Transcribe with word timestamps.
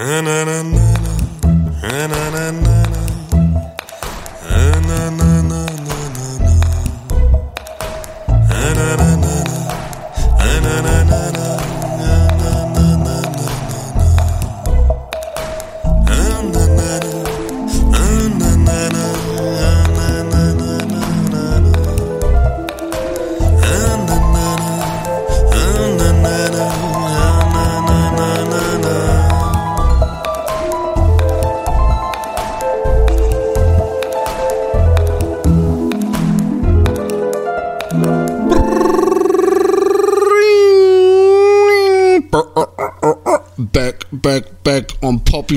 Back, 0.00 0.39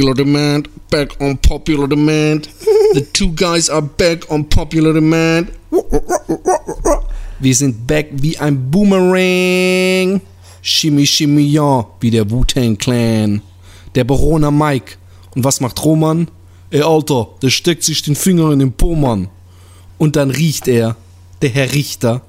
popular 0.04 0.16
demand. 0.16 0.70
Back 0.90 1.22
on 1.22 1.38
popular 1.38 1.88
demand. 1.88 2.50
The 2.94 3.08
two 3.14 3.30
guys 3.30 3.70
are 3.70 3.82
back 3.82 4.30
on 4.30 4.44
popular 4.44 4.94
demand. 4.94 5.48
Wir 7.40 7.56
sind 7.56 7.88
back 7.88 8.08
wie 8.12 8.38
ein 8.38 8.70
Boomerang. 8.70 10.22
Shimmy, 10.62 11.06
shimmy, 11.06 11.44
ja, 11.44 11.88
wie 12.02 12.12
der 12.12 12.30
Wu-Tang 12.30 12.78
Clan. 12.78 13.42
Der 13.96 14.04
Baroner 14.04 14.52
Mike. 14.52 14.98
Und 15.36 15.44
was 15.44 15.62
macht 15.62 15.84
Roman? 15.84 16.28
Ey, 16.70 16.82
Alter, 16.82 17.30
der 17.42 17.50
steckt 17.50 17.84
sich 17.84 18.02
den 18.02 18.16
Finger 18.16 18.52
in 18.52 18.60
den 18.60 18.74
Po, 18.74 18.96
Mann. 18.96 19.30
Und 19.98 20.16
dann 20.16 20.32
riecht 20.32 20.68
er, 20.68 20.96
der 21.42 21.50
Herr 21.50 21.74
Richter. 21.74 22.22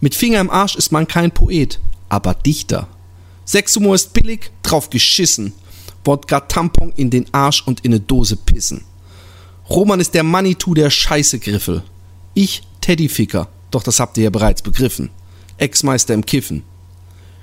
Mit 0.00 0.14
Finger 0.14 0.40
im 0.40 0.50
Arsch 0.50 0.76
ist 0.76 0.92
man 0.92 1.06
kein 1.06 1.30
Poet, 1.30 1.80
aber 2.08 2.34
Dichter. 2.34 2.88
Sexhumor 3.44 3.94
ist 3.94 4.12
billig, 4.12 4.50
drauf 4.62 4.90
geschissen. 4.90 5.52
Wodka 6.04 6.40
Tampon 6.40 6.92
in 6.96 7.10
den 7.10 7.26
Arsch 7.32 7.62
und 7.66 7.84
in 7.84 7.92
eine 7.92 8.00
Dose 8.00 8.36
pissen. 8.36 8.84
Roman 9.68 10.00
ist 10.00 10.14
der 10.14 10.22
Manitou 10.22 10.74
der 10.74 10.90
Scheißegriffel. 10.90 11.82
Ich 12.34 12.62
Teddyficker, 12.80 13.48
doch 13.70 13.82
das 13.82 14.00
habt 14.00 14.16
ihr 14.16 14.24
ja 14.24 14.30
bereits 14.30 14.62
begriffen. 14.62 15.10
Ex-Meister 15.58 16.14
im 16.14 16.24
Kiffen. 16.24 16.62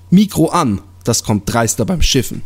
Mikro 0.10 0.48
an, 0.48 0.82
das 1.04 1.24
kommt 1.24 1.52
dreister 1.52 1.86
beim 1.86 2.02
Schiffen. 2.02 2.42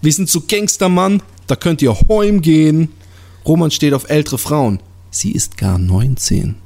Wir 0.00 0.12
sind 0.12 0.28
so 0.28 0.42
Gangstermann, 0.46 1.22
da 1.46 1.56
könnt 1.56 1.82
ihr 1.82 1.94
heim 2.08 2.42
gehen. 2.42 2.88
Roman 3.46 3.70
steht 3.70 3.94
auf 3.94 4.08
ältere 4.10 4.38
Frauen. 4.38 4.80
Sie 5.10 5.32
ist 5.32 5.56
gar 5.56 5.78
19. 5.78 6.56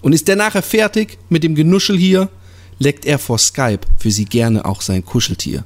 Und 0.00 0.12
ist 0.12 0.28
der 0.28 0.36
nachher 0.36 0.62
fertig 0.62 1.18
mit 1.28 1.44
dem 1.44 1.54
Genuschel 1.54 1.96
hier, 1.96 2.28
leckt 2.78 3.04
er 3.04 3.18
vor 3.18 3.38
Skype 3.38 3.80
für 3.98 4.10
sie 4.10 4.24
gerne 4.24 4.64
auch 4.64 4.80
sein 4.80 5.04
Kuscheltier. 5.04 5.64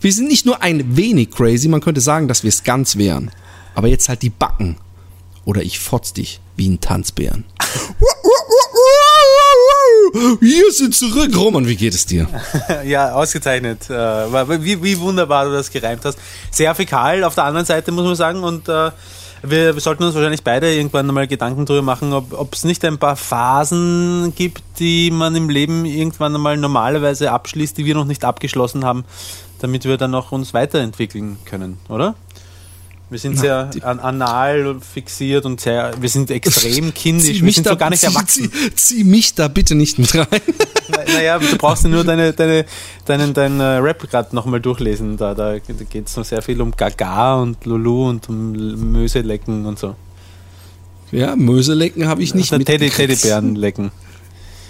Wir 0.00 0.12
sind 0.12 0.28
nicht 0.28 0.46
nur 0.46 0.62
ein 0.62 0.96
wenig 0.96 1.30
crazy, 1.30 1.68
man 1.68 1.80
könnte 1.80 2.00
sagen, 2.00 2.28
dass 2.28 2.42
wir 2.42 2.48
es 2.48 2.64
ganz 2.64 2.96
wären. 2.96 3.30
Aber 3.74 3.88
jetzt 3.88 4.08
halt 4.08 4.22
die 4.22 4.30
Backen. 4.30 4.76
Oder 5.44 5.62
ich 5.62 5.78
fotz 5.80 6.12
dich 6.12 6.40
wie 6.56 6.68
ein 6.68 6.80
Tanzbären. 6.80 7.44
Wir 10.40 10.70
sind 10.72 10.94
zurück. 10.94 11.36
Roman, 11.36 11.66
wie 11.66 11.76
geht 11.76 11.94
es 11.94 12.06
dir? 12.06 12.28
Ja, 12.84 13.12
ausgezeichnet. 13.12 13.88
Äh, 13.88 14.62
Wie, 14.62 14.82
wie 14.82 14.98
wunderbar 14.98 15.46
du 15.46 15.52
das 15.52 15.70
gereimt 15.70 16.04
hast. 16.04 16.18
Sehr 16.50 16.74
fäkal 16.74 17.24
auf 17.24 17.34
der 17.34 17.44
anderen 17.44 17.66
Seite, 17.66 17.92
muss 17.92 18.04
man 18.04 18.14
sagen. 18.14 18.42
Und 18.42 18.68
äh, 18.68 18.90
wir, 19.42 19.78
sollten 19.80 20.04
uns 20.04 20.14
wahrscheinlich 20.14 20.44
beide 20.44 20.72
irgendwann 20.72 21.08
einmal 21.08 21.26
Gedanken 21.26 21.66
darüber 21.66 21.82
machen, 21.82 22.12
ob 22.12 22.54
es 22.54 22.64
nicht 22.64 22.84
ein 22.84 22.98
paar 22.98 23.16
Phasen 23.16 24.32
gibt, 24.36 24.62
die 24.78 25.10
man 25.10 25.34
im 25.34 25.48
Leben 25.48 25.84
irgendwann 25.84 26.34
einmal 26.34 26.56
normalerweise 26.56 27.32
abschließt, 27.32 27.76
die 27.76 27.84
wir 27.84 27.94
noch 27.94 28.04
nicht 28.04 28.24
abgeschlossen 28.24 28.84
haben, 28.84 29.04
damit 29.62 29.84
wir 29.84 29.96
dann 29.96 30.14
auch 30.14 30.32
uns 30.32 30.52
weiterentwickeln 30.54 31.38
können, 31.44 31.78
oder? 31.88 32.14
Wir 33.10 33.18
sind 33.18 33.38
sehr 33.38 33.68
an, 33.82 34.00
anal 34.00 34.76
fixiert 34.80 35.44
und 35.44 35.60
sehr, 35.60 35.92
wir 36.00 36.08
sind 36.08 36.30
extrem 36.38 36.94
kindisch, 36.94 37.42
wir 37.42 37.52
sind 37.52 37.66
so 37.66 37.76
gar 37.76 37.90
nicht 37.90 38.00
zieh, 38.00 38.06
erwachsen. 38.06 38.50
Zieh, 38.50 38.74
zieh 38.74 39.04
mich 39.04 39.34
da 39.34 39.48
bitte 39.48 39.74
nicht 39.74 39.98
mit 39.98 40.14
rein. 40.14 40.26
Na- 40.88 41.12
Naja, 41.12 41.38
du 41.38 41.58
brauchst 41.58 41.84
nur 41.86 42.04
deine, 42.04 42.32
deine, 42.32 42.64
deinen, 43.04 43.34
deinen 43.34 43.60
äh, 43.60 43.64
Rap 43.64 44.08
gerade 44.10 44.34
nochmal 44.34 44.60
durchlesen. 44.60 45.18
Da, 45.18 45.34
da, 45.34 45.52
da 45.58 45.58
geht 45.90 46.08
es 46.08 46.16
noch 46.16 46.24
sehr 46.24 46.40
viel 46.40 46.58
um 46.62 46.70
Gaga 46.72 47.34
und 47.36 47.64
Lulu 47.66 48.08
und 48.08 48.28
um 48.30 48.54
L- 48.54 48.76
Möse 48.76 49.20
lecken 49.20 49.66
und 49.66 49.78
so. 49.78 49.94
Ja, 51.10 51.36
Möselecken 51.36 52.08
habe 52.08 52.22
ich 52.22 52.34
nicht 52.34 52.50
Nicht. 52.52 52.66
Teddybären 52.66 53.54
lecken. 53.56 53.90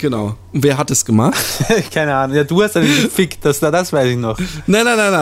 Genau. 0.02 0.34
Und 0.52 0.64
wer 0.64 0.78
hat 0.78 0.90
es 0.90 1.04
gemacht? 1.04 1.40
Keine 1.94 2.12
Ahnung. 2.16 2.36
Ja, 2.36 2.42
du 2.42 2.60
hast 2.60 2.76
einen 2.76 2.88
gefickt, 2.88 3.44
das, 3.44 3.60
das 3.60 3.92
weiß 3.92 4.10
ich 4.10 4.16
noch. 4.16 4.36
Nein, 4.66 4.84
nein, 4.84 4.96
nein, 4.96 5.12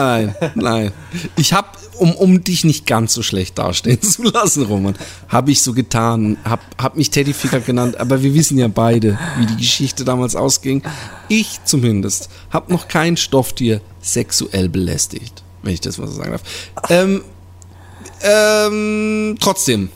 nein, 0.41 0.51
nein. 0.55 0.91
Ich 1.37 1.53
habe, 1.53 1.67
um, 1.99 2.15
um 2.15 2.43
dich 2.43 2.63
nicht 2.63 2.87
ganz 2.87 3.13
so 3.13 3.21
schlecht 3.21 3.59
dastehen 3.59 4.01
zu 4.01 4.23
lassen, 4.23 4.63
Roman, 4.63 4.95
habe 5.27 5.51
ich 5.51 5.61
so 5.61 5.73
getan, 5.73 6.37
habe 6.43 6.63
hab 6.81 6.97
mich 6.97 7.11
Teddyficker 7.11 7.59
genannt, 7.59 7.99
aber 7.99 8.23
wir 8.23 8.33
wissen 8.33 8.57
ja 8.57 8.69
beide, 8.69 9.19
wie 9.37 9.45
die 9.45 9.57
Geschichte 9.57 10.03
damals 10.03 10.35
ausging. 10.35 10.81
Ich 11.29 11.63
zumindest 11.63 12.29
habe 12.49 12.73
noch 12.73 12.87
kein 12.87 13.17
Stofftier 13.17 13.81
sexuell 14.01 14.67
belästigt, 14.67 15.43
wenn 15.61 15.75
ich 15.75 15.81
das 15.81 15.99
mal 15.99 16.07
so 16.07 16.13
sagen 16.13 16.31
darf. 16.31 16.41
Ähm, 16.89 17.21
ähm, 18.23 19.37
trotzdem. 19.39 19.89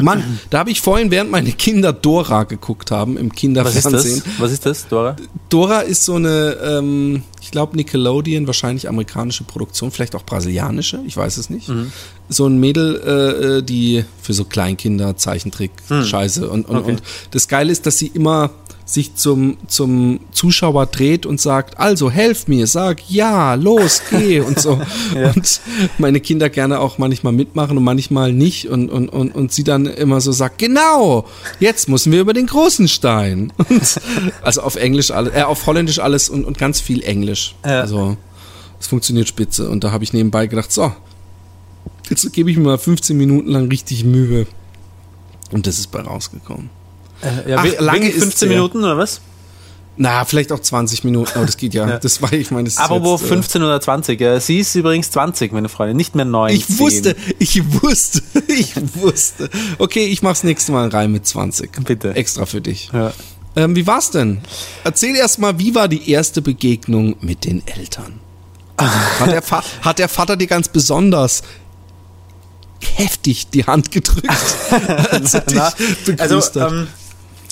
Mann, 0.00 0.40
da 0.50 0.60
habe 0.60 0.70
ich 0.70 0.80
vorhin, 0.80 1.10
während 1.10 1.30
meine 1.30 1.52
Kinder 1.52 1.92
Dora 1.92 2.44
geguckt 2.44 2.90
haben, 2.90 3.16
im 3.16 3.26
Was 3.28 3.32
ist 3.34 3.40
Kinderfernsehen, 3.40 4.22
das? 4.24 4.40
Was 4.40 4.52
ist 4.52 4.66
das, 4.66 4.88
Dora? 4.88 5.16
Dora 5.48 5.80
ist 5.80 6.04
so 6.04 6.14
eine, 6.14 6.56
ähm, 6.64 7.22
ich 7.40 7.50
glaube 7.50 7.76
Nickelodeon, 7.76 8.46
wahrscheinlich 8.46 8.88
amerikanische 8.88 9.44
Produktion, 9.44 9.90
vielleicht 9.90 10.14
auch 10.14 10.22
brasilianische, 10.24 11.00
ich 11.06 11.16
weiß 11.16 11.36
es 11.36 11.50
nicht. 11.50 11.70
So 12.28 12.46
ein 12.46 12.58
Mädel, 12.58 13.00
äh, 13.04 13.58
äh, 13.58 13.62
die 13.62 14.04
für 14.22 14.32
so 14.32 14.44
Kleinkinder 14.44 15.16
Zeichentrick 15.16 15.72
Scheiße 15.88 16.48
und 16.48 16.68
und, 16.68 16.76
Okay. 16.76 16.90
und 16.92 17.02
das 17.32 17.48
Geile 17.48 17.70
ist, 17.72 17.84
dass 17.86 17.98
sie 17.98 18.06
immer 18.06 18.50
sich 18.92 19.14
zum 19.14 19.56
zum 19.68 20.20
Zuschauer 20.32 20.86
dreht 20.86 21.24
und 21.24 21.40
sagt, 21.40 21.78
also 21.78 22.10
helf 22.10 22.46
mir, 22.46 22.66
sag 22.66 23.08
ja, 23.08 23.54
los, 23.54 24.02
geh 24.10 24.40
und 24.40 24.60
so. 24.60 24.80
Und 25.14 25.60
meine 25.98 26.20
Kinder 26.20 26.50
gerne 26.50 26.80
auch 26.80 26.98
manchmal 26.98 27.32
mitmachen 27.32 27.78
und 27.78 27.84
manchmal 27.84 28.32
nicht 28.32 28.68
und 28.68 28.90
und 28.90 29.08
und 29.08 29.34
und 29.34 29.52
sie 29.52 29.64
dann 29.64 29.86
immer 29.86 30.20
so 30.20 30.32
sagt, 30.32 30.58
genau, 30.58 31.26
jetzt 31.58 31.88
müssen 31.88 32.12
wir 32.12 32.20
über 32.20 32.34
den 32.34 32.46
großen 32.46 32.88
Stein. 32.88 33.52
Und, 33.68 34.00
also 34.42 34.62
auf 34.62 34.76
Englisch 34.76 35.10
alles, 35.10 35.34
äh, 35.34 35.42
auf 35.42 35.66
Holländisch 35.66 35.98
alles 35.98 36.28
und, 36.28 36.44
und 36.44 36.58
ganz 36.58 36.80
viel 36.80 37.02
Englisch. 37.02 37.54
Ja. 37.64 37.80
Also 37.80 38.16
es 38.78 38.86
funktioniert 38.86 39.28
spitze. 39.28 39.68
Und 39.70 39.84
da 39.84 39.92
habe 39.92 40.04
ich 40.04 40.12
nebenbei 40.12 40.46
gedacht, 40.46 40.70
so, 40.70 40.92
jetzt 42.10 42.30
gebe 42.32 42.50
ich 42.50 42.56
mir 42.56 42.64
mal 42.64 42.78
15 42.78 43.16
Minuten 43.16 43.48
lang 43.48 43.68
richtig 43.68 44.04
Mühe. 44.04 44.46
Und 45.52 45.66
das 45.66 45.78
ist 45.78 45.90
bei 45.90 46.00
rausgekommen. 46.00 46.81
Äh, 47.22 47.50
ja, 47.50 47.56
Ach, 47.58 47.80
lange 47.80 48.02
wegen 48.02 48.12
ist 48.12 48.22
15 48.22 48.48
der. 48.48 48.58
Minuten 48.58 48.78
oder 48.78 48.98
was? 48.98 49.20
Na, 49.96 50.24
vielleicht 50.24 50.52
auch 50.52 50.58
20 50.58 51.04
Minuten, 51.04 51.32
aber 51.34 51.46
das 51.46 51.56
geht 51.56 51.74
ja. 51.74 51.86
Ja. 51.88 51.98
Das 51.98 52.22
war, 52.22 52.32
ich 52.32 52.50
meine, 52.50 52.64
das 52.64 52.78
jetzt, 52.78 52.90
äh, 52.90 53.18
15 53.18 53.62
oder 53.62 53.80
20. 53.80 54.20
Äh, 54.20 54.40
Sie 54.40 54.60
ist 54.60 54.74
übrigens 54.74 55.10
20, 55.10 55.52
meine 55.52 55.68
Freundin, 55.68 55.96
nicht 55.96 56.14
mehr 56.14 56.24
9. 56.24 56.54
Ich 56.54 56.78
wusste, 56.78 57.14
ich 57.38 57.82
wusste, 57.82 58.22
ich 58.48 58.74
wusste. 58.94 59.50
Okay, 59.78 60.06
ich 60.06 60.22
mach's 60.22 60.44
nächste 60.44 60.72
Mal 60.72 60.88
rein 60.88 61.12
mit 61.12 61.26
20. 61.26 61.84
Bitte. 61.84 62.14
Extra 62.14 62.46
für 62.46 62.60
dich. 62.60 62.90
Ja. 62.92 63.12
Ähm, 63.54 63.76
wie 63.76 63.86
war's 63.86 64.10
denn? 64.10 64.40
Erzähl 64.82 65.14
erst 65.14 65.38
mal, 65.38 65.58
wie 65.58 65.74
war 65.74 65.88
die 65.88 66.10
erste 66.10 66.40
Begegnung 66.40 67.16
mit 67.20 67.44
den 67.44 67.62
Eltern? 67.66 68.20
Hat 68.78 69.30
der, 69.30 69.42
Fa 69.42 69.62
hat 69.82 69.98
der 69.98 70.08
Vater 70.08 70.36
dir 70.36 70.46
ganz 70.46 70.68
besonders 70.68 71.42
heftig 72.96 73.48
die 73.50 73.64
Hand 73.64 73.92
gedrückt, 73.92 74.28
als 75.10 75.34
er 75.34 75.40
dich 75.42 75.54
Na, 75.54 75.64
also, 76.18 76.36
begrüßt 76.36 76.56
hat? 76.56 76.72
ähm, 76.72 76.88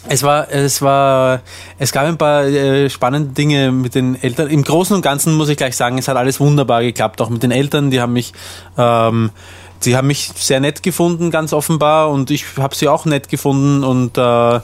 es 0.09 0.23
war, 0.23 0.51
es 0.51 0.81
war, 0.81 1.41
es 1.79 1.93
gab 1.93 2.05
ein 2.05 2.17
paar 2.17 2.45
äh, 2.45 2.89
spannende 2.89 3.35
Dinge 3.35 3.71
mit 3.71 3.95
den 3.95 4.21
Eltern. 4.21 4.49
Im 4.49 4.65
Großen 4.65 4.97
und 4.97 5.03
Ganzen 5.03 5.35
muss 5.35 5.49
ich 5.49 5.57
gleich 5.57 5.77
sagen, 5.77 5.99
es 5.99 6.09
hat 6.09 6.17
alles 6.17 6.41
wunderbar 6.41 6.83
geklappt, 6.83 7.21
auch 7.21 7.29
mit 7.29 7.43
den 7.43 7.51
Eltern. 7.51 7.91
Die 7.91 8.01
haben 8.01 8.15
mich, 8.15 8.33
ähm, 8.79 9.31
die 9.85 9.97
haben 9.97 10.07
mich 10.07 10.31
sehr 10.37 10.61
nett 10.61 10.83
gefunden, 10.83 11.31
ganz 11.31 11.53
offenbar, 11.53 12.11
und 12.11 12.31
ich 12.31 12.45
habe 12.57 12.75
sie 12.75 12.89
auch 12.89 13.05
nett 13.05 13.29
gefunden 13.29 13.85
und 13.85 14.17
äh, 14.17 14.61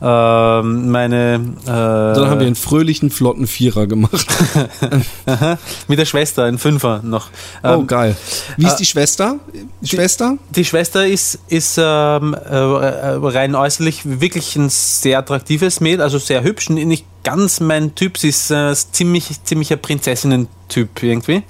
meine 0.00 1.40
äh, 1.62 1.66
Dann 1.66 2.30
haben 2.30 2.40
wir 2.40 2.46
einen 2.46 2.54
fröhlichen, 2.54 3.10
flotten 3.10 3.46
Vierer 3.46 3.86
gemacht. 3.86 4.26
mit 5.88 5.98
der 5.98 6.06
Schwester, 6.06 6.44
ein 6.44 6.58
Fünfer 6.58 7.00
noch. 7.04 7.28
Oh, 7.62 7.68
Ähm, 7.68 7.86
geil. 7.86 8.16
Wie 8.56 8.66
ist 8.66 8.76
die 8.76 8.86
Schwester? 8.86 9.36
Die 9.80 9.88
Schwester? 9.88 10.38
Die 10.50 10.64
Schwester 10.64 11.06
ist, 11.06 11.38
ist 11.48 11.76
ähm, 11.78 12.34
äh, 12.34 12.54
äh, 12.54 13.18
rein 13.22 13.54
äußerlich 13.54 14.20
wirklich 14.20 14.56
ein 14.56 14.70
sehr 14.70 15.18
attraktives 15.18 15.80
Mädel, 15.80 16.02
also 16.02 16.18
sehr 16.18 16.42
hübsch, 16.42 16.70
nicht 16.70 17.04
ganz 17.24 17.60
mein 17.60 17.94
Typ. 17.94 18.18
Sie 18.18 18.28
ist 18.28 18.50
äh, 18.50 18.74
ziemlich, 18.74 19.42
ziemlicher 19.44 19.76
Prinzessinnen-Typ 19.76 21.02
irgendwie. 21.02 21.42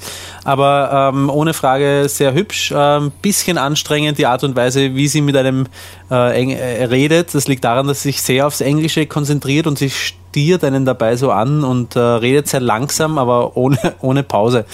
Aber 0.45 1.13
ähm, 1.13 1.31
ohne 1.31 1.55
Frage 1.55 2.09
sehr 2.09 2.35
hübsch. 2.35 2.73
Ein 2.73 3.05
ähm, 3.05 3.13
bisschen 3.23 3.59
anstrengend 3.59 4.19
die 4.19 4.27
Art 4.27 4.45
und 4.45 4.57
Weise, 4.57 4.95
wie 4.95 5.09
sie 5.09 5.21
mit 5.21 5.37
einem 5.37 5.67
äh, 6.11 6.41
Eng 6.41 6.51
äh, 6.51 6.85
redet. 6.85 7.35
Das 7.35 7.49
liegt 7.49 7.65
daran, 7.65 7.87
dass 7.87 8.03
sie 8.03 8.11
sich 8.11 8.23
sehr 8.23 8.47
aufs 8.47 8.61
Englische 8.61 9.07
konzentriert 9.07 9.67
und 9.67 9.79
sie 9.79 9.91
stiert 9.91 10.65
einen 10.65 10.85
dabei 10.85 11.17
so 11.17 11.31
an 11.31 11.65
und 11.65 11.97
äh, 11.97 12.01
redet 12.01 12.49
sehr 12.49 12.61
langsam, 12.61 13.19
aber 13.19 13.57
ohne, 13.57 13.79
ohne 14.01 14.23
Pause. 14.23 14.65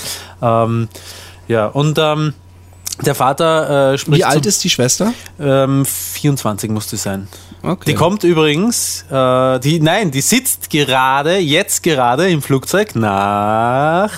Ähm, 0.42 0.88
ja, 1.48 1.66
und 1.66 1.98
ähm, 1.98 2.34
der 3.04 3.14
Vater 3.14 3.92
äh, 3.92 3.98
spricht. 3.98 4.18
Wie 4.18 4.24
alt 4.24 4.46
ist 4.46 4.64
die 4.64 4.70
Schwester? 4.70 5.12
Ähm, 5.38 5.84
24 5.84 6.70
musste 6.70 6.96
sein. 6.96 7.28
Okay. 7.66 7.90
Die 7.90 7.94
kommt 7.94 8.22
übrigens, 8.22 9.04
äh, 9.10 9.58
die, 9.58 9.80
nein, 9.80 10.12
die 10.12 10.20
sitzt 10.20 10.70
gerade, 10.70 11.38
jetzt 11.38 11.82
gerade 11.82 12.30
im 12.30 12.40
Flugzeug 12.40 12.94
nach 12.94 14.12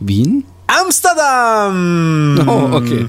Wien? 0.00 0.44
Amsterdam! 0.66 2.42
Oh, 2.48 2.76
okay. 2.76 3.08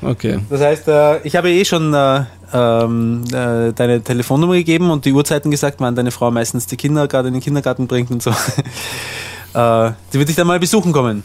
Okay. 0.00 0.38
Das 0.48 0.60
heißt, 0.60 0.86
äh, 0.86 1.26
ich 1.26 1.34
habe 1.34 1.50
eh 1.50 1.64
schon 1.64 1.92
äh, 1.92 2.22
ähm, 2.52 3.24
äh, 3.32 3.72
deine 3.72 4.00
Telefonnummer 4.00 4.54
gegeben 4.54 4.92
und 4.92 5.04
die 5.04 5.12
Uhrzeiten 5.12 5.50
gesagt, 5.50 5.80
wann 5.80 5.96
deine 5.96 6.12
Frau 6.12 6.30
meistens 6.30 6.66
die 6.66 6.76
Kinder 6.76 7.08
gerade 7.08 7.28
in 7.28 7.34
den 7.34 7.42
Kindergarten 7.42 7.88
bringt 7.88 8.12
und 8.12 8.22
so. 8.22 8.30
äh, 9.54 9.90
die 10.12 10.18
wird 10.20 10.28
dich 10.28 10.36
dann 10.36 10.46
mal 10.46 10.60
besuchen 10.60 10.92
kommen. 10.92 11.24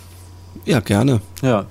Ja, 0.65 0.79
gerne. 0.79 1.21
Ja. 1.43 1.65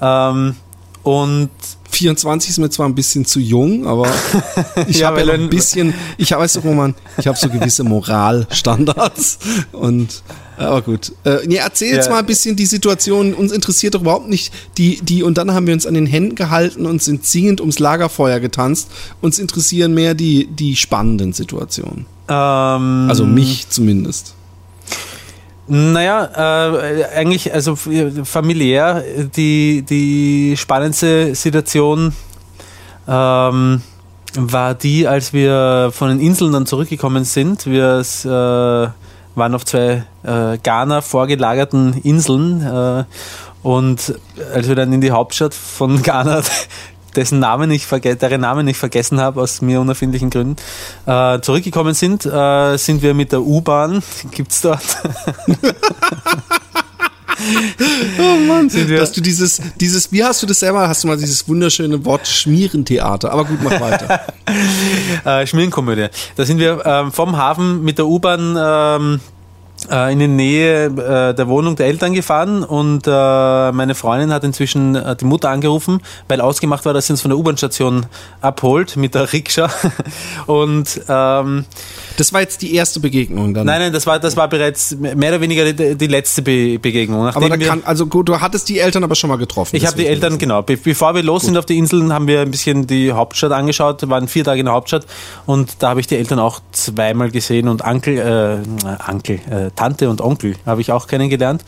Ähm, 0.00 0.56
und 1.04 1.50
24 1.92 2.50
ist 2.50 2.58
mir 2.58 2.70
zwar 2.70 2.88
ein 2.88 2.94
bisschen 2.94 3.24
zu 3.24 3.38
jung, 3.40 3.86
aber 3.86 4.08
ich 4.88 4.98
Ja, 4.98 5.08
habe 5.08 5.20
ja 5.20 5.26
noch 5.26 5.34
ein 5.34 5.48
bisschen, 5.50 5.94
ich 6.18 6.32
habe, 6.32 6.42
weißt 6.42 6.56
du, 6.56 6.60
Roman, 6.60 6.94
ich 7.18 7.26
habe 7.26 7.38
so 7.38 7.48
gewisse 7.48 7.84
Moralstandards 7.84 9.38
und 9.72 10.22
aber 10.56 10.82
gut. 10.82 11.12
Äh, 11.24 11.38
nee, 11.46 11.56
erzähl 11.56 11.94
jetzt 11.94 12.06
Ja. 12.06 12.12
mal 12.12 12.18
ein 12.20 12.26
bisschen 12.26 12.54
die 12.56 12.66
Situation. 12.66 13.34
Uns 13.34 13.50
interessiert 13.52 13.94
doch 13.94 14.02
überhaupt 14.02 14.28
nicht 14.28 14.52
die, 14.78 15.00
die, 15.02 15.22
und 15.22 15.38
dann 15.38 15.52
haben 15.54 15.66
wir 15.66 15.74
uns 15.74 15.86
an 15.86 15.94
den 15.94 16.06
Händen 16.06 16.34
gehalten 16.36 16.86
und 16.86 17.02
sind 17.02 17.26
singend 17.26 17.60
ums 17.60 17.78
Lagerfeuer 17.78 18.38
getanzt. 18.38 18.88
Uns 19.20 19.38
interessieren 19.38 19.92
mehr 19.94 20.14
die, 20.14 20.46
die 20.46 20.76
spannenden 20.76 21.32
Situationen. 21.32 22.06
ähm, 22.28 23.06
Also 23.08 23.24
mich 23.24 23.68
zumindest. 23.70 24.34
Naja, 25.74 26.74
äh, 26.76 27.04
eigentlich, 27.16 27.54
also 27.54 27.72
f- 27.72 27.88
familiär, 28.24 29.02
die, 29.34 29.80
die 29.88 30.54
spannendste 30.58 31.34
Situation 31.34 32.12
ähm, 33.08 33.80
war 34.34 34.74
die, 34.74 35.08
als 35.08 35.32
wir 35.32 35.90
von 35.94 36.10
den 36.10 36.20
Inseln 36.20 36.52
dann 36.52 36.66
zurückgekommen 36.66 37.24
sind. 37.24 37.64
Wir 37.64 38.00
äh, 38.00 38.28
waren 39.34 39.54
auf 39.54 39.64
zwei 39.64 40.04
äh, 40.24 40.58
Ghana 40.62 41.00
vorgelagerten 41.00 41.94
Inseln 42.02 42.60
äh, 42.60 43.04
und 43.62 44.14
als 44.54 44.68
wir 44.68 44.74
dann 44.74 44.92
in 44.92 45.00
die 45.00 45.10
Hauptstadt 45.12 45.54
von 45.54 46.02
Ghana 46.02 46.42
dessen 47.16 47.38
Namen 47.38 47.70
ich 47.70 47.86
deren 47.86 48.40
Namen 48.40 48.68
ich 48.68 48.76
vergessen 48.76 49.20
habe 49.20 49.40
aus 49.40 49.62
mir 49.62 49.80
unerfindlichen 49.80 50.30
Gründen 50.30 50.56
äh, 51.06 51.40
zurückgekommen 51.40 51.94
sind, 51.94 52.26
äh, 52.26 52.76
sind 52.76 53.02
wir 53.02 53.14
mit 53.14 53.32
der 53.32 53.42
U-Bahn 53.42 54.02
gibt's 54.30 54.60
dort 54.60 54.82
Oh 58.18 58.36
Mann, 58.46 58.68
dass 58.68 59.12
du 59.12 59.20
dieses, 59.20 59.60
dieses, 59.80 60.12
wie 60.12 60.22
hast 60.22 60.42
du 60.42 60.46
das 60.46 60.60
selber, 60.60 60.88
hast 60.88 61.02
du 61.02 61.08
mal 61.08 61.16
dieses 61.16 61.48
wunderschöne 61.48 62.04
Wort 62.04 62.26
Schmierentheater, 62.26 63.32
aber 63.32 63.44
gut, 63.44 63.58
mach 63.62 63.80
weiter. 63.80 64.20
äh, 65.24 65.46
Schmierenkomödie. 65.46 66.08
Da 66.36 66.44
sind 66.44 66.58
wir 66.58 66.82
ähm, 66.84 67.12
vom 67.12 67.36
Hafen 67.36 67.82
mit 67.82 67.98
der 67.98 68.06
U-Bahn 68.06 68.56
ähm, 68.58 69.14
äh, 69.14 69.31
in 69.90 70.18
die 70.18 70.28
Nähe 70.28 70.86
äh, 70.86 71.34
der 71.34 71.48
Wohnung 71.48 71.76
der 71.76 71.86
Eltern 71.86 72.14
gefahren 72.14 72.62
und 72.62 73.06
äh, 73.06 73.10
meine 73.72 73.94
Freundin 73.94 74.32
hat 74.32 74.44
inzwischen 74.44 74.94
äh, 74.94 75.16
die 75.16 75.24
Mutter 75.24 75.50
angerufen, 75.50 76.00
weil 76.28 76.40
ausgemacht 76.40 76.84
war, 76.84 76.94
dass 76.94 77.06
sie 77.06 77.14
uns 77.14 77.22
von 77.22 77.30
der 77.30 77.38
U-Bahn-Station 77.38 78.06
abholt 78.40 78.96
mit 78.96 79.14
der 79.14 79.32
Rikscha. 79.32 79.70
Und 80.46 81.00
ähm, 81.08 81.64
Das 82.16 82.32
war 82.32 82.40
jetzt 82.40 82.62
die 82.62 82.74
erste 82.74 83.00
Begegnung 83.00 83.54
dann. 83.54 83.66
nein, 83.66 83.80
nein, 83.80 83.92
das 83.92 84.06
war, 84.06 84.18
das 84.18 84.36
war 84.36 84.48
bereits 84.48 84.96
mehr 84.96 85.30
oder 85.30 85.40
weniger 85.40 85.72
die, 85.72 85.96
die 85.96 86.06
letzte 86.06 86.42
Be 86.42 86.78
Begegnung. 86.78 87.26
aber 87.26 87.48
da 87.48 87.56
kann, 87.56 87.82
also 87.84 88.06
gut, 88.06 88.28
du 88.28 88.40
hattest 88.40 88.68
die 88.68 88.78
Eltern 88.78 89.04
aber 89.04 89.14
schon 89.14 89.28
mal 89.28 89.36
getroffen. 89.36 89.76
Ich 89.76 89.86
habe 89.86 89.96
die. 89.96 90.06
Eltern, 90.06 90.38
genau. 90.38 90.62
Be 90.62 90.76
bevor 90.76 91.14
wir 91.14 91.22
los 91.22 91.42
sind 91.42 91.56
auf 91.56 91.66
die 91.66 91.78
Inseln, 91.78 92.12
haben 92.12 92.26
wir 92.26 92.40
ein 92.40 92.50
bisschen 92.50 92.86
die 92.86 93.12
Hauptstadt 93.12 93.52
angeschaut, 93.52 94.08
waren 94.08 94.28
vier 94.28 94.44
Tage 94.44 94.60
in 94.60 94.66
der 94.66 94.74
Hauptstadt 94.74 95.06
und 95.46 95.76
da 95.80 95.90
habe 95.90 96.00
ich 96.00 96.06
die 96.06 96.16
Eltern 96.16 96.38
auch 96.38 96.60
zweimal 96.72 97.30
gesehen 97.30 97.68
und 97.68 97.82
Onkel, 97.84 98.18
äh, 98.18 99.10
Onkel, 99.10 99.36
äh, 99.50 99.70
Tante 99.76 100.08
und 100.08 100.20
Onkel 100.20 100.56
habe 100.66 100.80
ich 100.80 100.92
auch 100.92 101.06
kennengelernt 101.06 101.64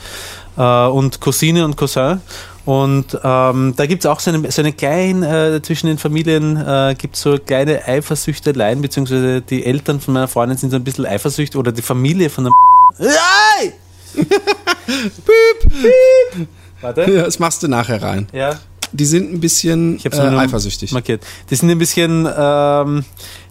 äh, 0.56 0.86
und 0.86 1.20
Cousine 1.20 1.64
und 1.64 1.76
Cousin. 1.76 2.20
Und 2.64 3.18
ähm, 3.22 3.74
da 3.76 3.86
gibt 3.86 4.04
es 4.04 4.10
auch 4.10 4.20
so 4.20 4.30
eine, 4.30 4.50
so 4.50 4.62
eine 4.62 4.72
kleine, 4.72 5.56
äh, 5.56 5.62
zwischen 5.62 5.88
den 5.88 5.98
Familien 5.98 6.56
äh, 6.56 6.94
gibt 6.96 7.16
so 7.16 7.38
kleine 7.38 7.86
Eifersüchteleien, 7.86 8.80
beziehungsweise 8.80 9.42
die 9.42 9.66
Eltern 9.66 10.00
von 10.00 10.14
meiner 10.14 10.28
Freundin 10.28 10.56
sind 10.56 10.70
so 10.70 10.76
ein 10.76 10.84
bisschen 10.84 11.04
eifersüchtig 11.04 11.58
oder 11.58 11.72
die 11.72 11.82
Familie 11.82 12.30
von 12.30 12.44
der 12.44 12.52
Hey! 12.98 13.74
Warte. 16.80 17.10
Ja, 17.10 17.24
das 17.24 17.38
machst 17.38 17.62
du 17.62 17.68
nachher 17.68 18.02
rein. 18.02 18.28
Ja. 18.32 18.58
Die 18.96 19.06
sind 19.06 19.32
ein 19.35 19.41
bisschen 19.41 19.99
äh, 20.05 20.08
eifersüchtig. 20.37 20.93
markiert. 20.93 21.23
Die 21.50 21.56
sind 21.56 21.69
ein 21.69 21.79
bisschen, 21.79 22.29
ähm, 22.38 23.05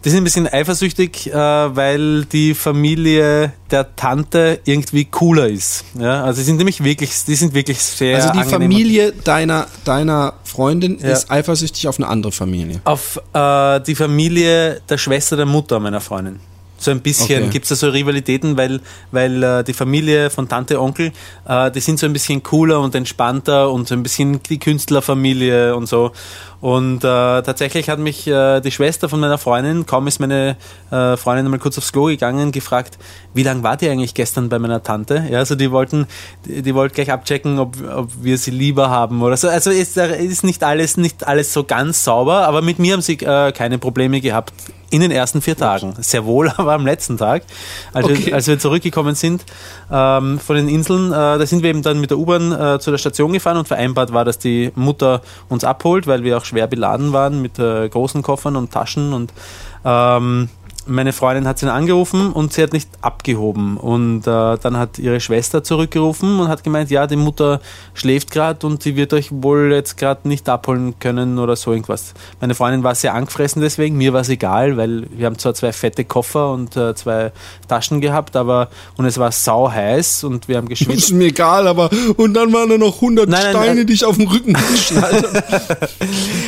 die 0.05 0.09
sind 0.09 0.19
ein 0.19 0.23
bisschen 0.23 0.47
eifersüchtig, 0.47 1.27
äh, 1.27 1.35
weil 1.35 2.23
die 2.25 2.53
Familie 2.53 3.51
der 3.69 3.93
Tante 3.97 4.61
irgendwie 4.63 5.03
cooler 5.05 5.47
ist. 5.49 5.83
Ja, 5.99 6.23
also 6.23 6.39
die 6.39 6.45
sind 6.45 6.57
nämlich 6.57 6.81
wirklich, 6.83 7.11
die 7.27 7.35
sind 7.35 7.53
wirklich 7.53 7.79
sehr 7.79 8.15
Also 8.15 8.29
die 8.31 8.39
angenehm. 8.39 8.71
Familie 8.71 9.11
deiner, 9.11 9.67
deiner 9.83 10.33
Freundin 10.45 10.97
Ja. 11.01 11.09
ist 11.11 11.29
eifersüchtig 11.29 11.89
auf 11.89 11.99
eine 11.99 12.07
andere 12.07 12.31
Familie. 12.31 12.79
auf 12.85 13.19
äh, 13.33 13.81
die 13.81 13.95
Familie 13.95 14.81
der 14.89 14.97
Schwester 14.97 15.35
der 15.35 15.45
Mutter 15.45 15.79
meiner 15.81 15.99
Freundin. 16.01 16.39
So 16.83 16.91
ein 16.91 17.01
bisschen 17.01 17.43
Okay. 17.43 17.49
gibt 17.49 17.65
es 17.65 17.69
da 17.69 17.75
so 17.75 17.89
Rivalitäten, 17.89 18.57
weil, 18.57 18.81
weil 19.11 19.41
äh, 19.41 19.63
die 19.63 19.73
Familie 19.73 20.29
von 20.29 20.49
Tante, 20.49 20.81
Onkel, 20.81 21.11
äh, 21.47 21.71
die 21.71 21.79
sind 21.79 21.99
so 21.99 22.05
ein 22.05 22.13
bisschen 22.13 22.43
cooler 22.43 22.81
und 22.81 22.93
entspannter 22.95 23.71
und 23.71 23.87
so 23.87 23.95
ein 23.95 24.03
bisschen 24.03 24.41
die 24.43 24.59
Künstlerfamilie 24.59 25.75
und 25.75 25.87
so. 25.87 26.11
Und 26.59 27.03
äh, 27.03 27.41
tatsächlich 27.41 27.89
hat 27.89 27.99
mich 27.99 28.25
äh, 28.25 28.61
die 28.61 28.71
Schwester 28.71 29.09
von 29.09 29.19
meiner 29.19 29.37
Freundin, 29.37 29.85
kaum 29.85 30.07
ist 30.07 30.19
meine 30.19 30.55
äh, 30.91 31.17
Freundin 31.17 31.49
mal 31.49 31.59
kurz 31.59 31.77
aufs 31.77 31.91
Klo 31.91 32.05
gegangen, 32.05 32.53
gefragt, 32.53 32.97
wie 33.33 33.43
lange 33.43 33.63
wart 33.63 33.81
ihr 33.81 33.91
eigentlich 33.91 34.13
gestern 34.13 34.47
bei 34.47 34.59
meiner 34.59 34.81
Tante? 34.81 35.25
Ja, 35.29 35.39
also 35.39 35.55
die 35.55 35.71
wollten, 35.71 36.07
die, 36.45 36.61
die 36.61 36.73
wollten 36.73 36.95
gleich 36.95 37.11
abchecken, 37.11 37.59
ob, 37.59 37.75
ob 37.93 38.11
wir 38.21 38.37
sie 38.37 38.51
lieber 38.51 38.89
haben 38.89 39.21
oder 39.21 39.35
so. 39.35 39.49
Also 39.49 39.71
ist, 39.71 39.97
da 39.97 40.05
ist 40.05 40.45
nicht 40.45 40.63
alles, 40.63 40.95
nicht 40.95 41.27
alles 41.27 41.51
so 41.51 41.65
ganz 41.65 42.03
sauber, 42.05 42.47
aber 42.47 42.61
mit 42.61 42.79
mir 42.79 42.93
haben 42.93 43.01
sie 43.01 43.15
äh, 43.15 43.51
keine 43.51 43.77
Probleme 43.77 44.21
gehabt 44.21 44.53
in 44.93 45.01
den 45.01 45.09
ersten 45.09 45.41
vier 45.41 45.57
Tagen. 45.57 45.95
Sehr 45.99 46.23
wohl, 46.25 46.49
aber 46.57 46.73
am 46.73 46.85
letzten 46.85 47.17
Tag, 47.17 47.43
als, 47.93 48.05
Okay. 48.05 48.27
wir, 48.27 48.35
als 48.35 48.47
wir 48.47 48.59
zurückgekommen 48.59 49.15
sind 49.15 49.43
ähm, 49.91 50.39
von 50.39 50.55
den 50.55 50.69
Inseln, 50.69 51.11
äh, 51.11 51.15
da 51.15 51.45
sind 51.45 51.63
wir 51.63 51.71
eben 51.71 51.81
dann 51.81 51.99
mit 51.99 52.11
der 52.11 52.19
U-Bahn 52.19 52.51
äh, 52.51 52.79
zu 52.79 52.91
der 52.91 52.99
Station 52.99 53.33
gefahren 53.33 53.57
und 53.57 53.67
vereinbart 53.67 54.13
war, 54.13 54.23
dass 54.23 54.37
die 54.37 54.71
Mutter 54.75 55.21
uns 55.49 55.63
abholt, 55.63 56.05
weil 56.05 56.23
wir 56.23 56.37
auch 56.37 56.45
schwer 56.45 56.67
beladen 56.67 57.11
waren 57.11 57.41
mit 57.41 57.57
äh, 57.57 57.89
großen 57.89 58.21
Koffern 58.21 58.55
und 58.55 58.71
Taschen 58.71 59.13
und 59.13 59.33
ähm, 59.83 60.49
meine 60.85 61.13
Freundin 61.13 61.47
hat 61.47 61.59
sie 61.59 61.71
angerufen 61.71 62.31
und 62.31 62.53
sie 62.53 62.63
hat 62.63 62.73
nicht 62.73 62.89
abgehoben. 63.01 63.77
Und 63.77 64.21
äh, 64.21 64.57
dann 64.57 64.77
hat 64.77 64.99
ihre 64.99 65.19
Schwester 65.19 65.63
zurückgerufen 65.63 66.39
und 66.39 66.47
hat 66.47 66.63
gemeint, 66.63 66.91
ja, 66.91 67.07
die 67.07 67.15
Mutter 67.15 67.61
schläft 67.93 68.31
gerade 68.31 68.65
und 68.65 68.83
die 68.85 68.95
wird 68.95 69.13
euch 69.13 69.29
wohl 69.31 69.71
jetzt 69.71 69.97
gerade 69.97 70.27
nicht 70.27 70.49
abholen 70.49 70.99
können 70.99 71.39
oder 71.39 71.55
so 71.55 71.71
irgendwas. 71.71 72.13
Meine 72.41 72.55
Freundin 72.55 72.83
war 72.83 72.95
sehr 72.95 73.13
angefressen 73.13 73.61
deswegen, 73.61 73.97
mir 73.97 74.13
war 74.13 74.21
es 74.21 74.29
egal, 74.29 74.77
weil 74.77 75.07
wir 75.15 75.25
haben 75.25 75.37
zwar 75.37 75.53
zwei 75.53 75.71
fette 75.71 76.03
Koffer 76.03 76.51
und 76.51 76.75
äh, 76.75 76.93
zwei 76.95 77.31
Taschen 77.67 78.01
gehabt, 78.01 78.35
aber 78.35 78.69
und 78.97 79.05
es 79.05 79.17
war 79.17 79.31
sau 79.31 79.71
heiß 79.71 80.23
und 80.23 80.47
wir 80.47 80.57
haben 80.57 80.67
geschwitzt. 80.67 81.09
ist 81.09 81.11
mir 81.11 81.27
egal, 81.27 81.67
aber 81.67 81.89
und 82.17 82.33
dann 82.33 82.51
waren 82.51 82.69
da 82.69 82.77
noch 82.77 82.95
100 82.95 83.29
Nein, 83.29 83.39
nein, 83.41 83.51
Steine, 83.51 83.75
nein. 83.75 83.87
die 83.87 83.93
ich 83.93 84.05
auf 84.05 84.17
dem 84.17 84.27
Rücken 84.27 84.53
geschnallt 84.71 85.23
habe. 85.23 85.43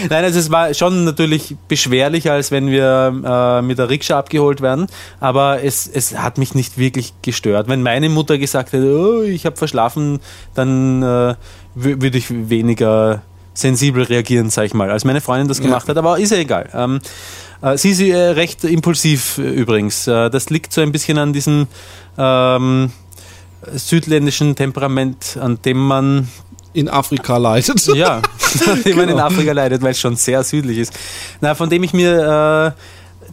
Nein, 0.10 0.24
also 0.24 0.40
es 0.40 0.52
war 0.52 0.74
schon 0.74 1.06
natürlich 1.06 1.56
beschwerlicher, 1.68 2.34
als 2.34 2.52
wenn 2.52 2.68
wir 2.68 3.14
äh, 3.26 3.62
mit 3.62 3.78
der 3.78 3.90
Rikscha 3.90 4.25
abgeholt 4.26 4.62
werden, 4.62 4.88
aber 5.20 5.64
es, 5.64 5.88
es 5.88 6.18
hat 6.18 6.38
mich 6.38 6.56
nicht 6.56 6.78
wirklich 6.78 7.14
gestört. 7.22 7.68
Wenn 7.68 7.82
meine 7.84 8.10
Mutter 8.10 8.38
gesagt 8.38 8.74
hätte, 8.74 8.98
oh, 9.00 9.22
ich 9.22 9.46
habe 9.46 9.56
verschlafen, 9.56 10.20
dann 10.56 11.02
äh, 11.04 11.36
wü- 11.78 12.02
würde 12.02 12.18
ich 12.18 12.28
weniger 12.30 13.22
sensibel 13.54 14.04
reagieren, 14.04 14.50
sag 14.50 14.66
ich 14.66 14.74
mal, 14.74 14.90
als 14.92 15.06
meine 15.06 15.22
Freundin 15.22 15.48
das 15.48 15.62
gemacht 15.62 15.88
hat, 15.88 15.96
aber 15.98 16.20
ist 16.20 16.32
ja 16.32 16.38
egal. 16.38 16.70
Ähm, 16.74 17.00
äh, 17.62 17.78
sie 17.78 17.92
ist 17.92 18.02
äh, 18.02 18.14
recht 18.16 18.64
impulsiv 18.66 19.38
äh, 19.38 19.44
übrigens. 19.44 20.08
Äh, 20.08 20.30
das 20.30 20.50
liegt 20.50 20.74
so 20.74 20.82
ein 20.82 20.92
bisschen 20.92 21.18
an 21.18 21.32
diesem 21.32 21.68
ähm, 22.18 22.92
südländischen 23.74 24.56
Temperament, 24.56 25.38
an 25.42 25.60
dem 25.64 25.78
man 25.78 26.28
In 26.74 26.90
Afrika 26.90 27.38
leidet. 27.38 27.86
ja, 27.96 28.22
die 28.86 28.94
man 28.94 29.04
in 29.08 29.16
Genau. 29.16 29.24
Afrika 29.26 29.54
leidet, 29.54 29.82
weil 29.82 29.92
es 29.92 30.00
schon 30.00 30.16
sehr 30.18 30.44
südlich 30.44 30.78
ist. 30.78 30.94
Na, 31.42 31.56
von 31.56 31.70
dem 31.70 31.82
ich 31.84 31.94
mir 31.94 32.76
äh, 32.76 32.82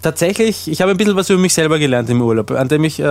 tatsächlich, 0.02 0.68
ich 0.68 0.80
habe 0.82 0.90
ein 0.90 0.96
bisschen 0.96 1.16
was 1.16 1.30
über 1.30 1.40
mich 1.40 1.54
selber 1.54 1.78
gelernt 1.78 2.10
im 2.10 2.20
Urlaub, 2.20 2.50
an 2.50 2.68
dem 2.68 2.84
ich, 2.84 3.00
äh, 3.00 3.04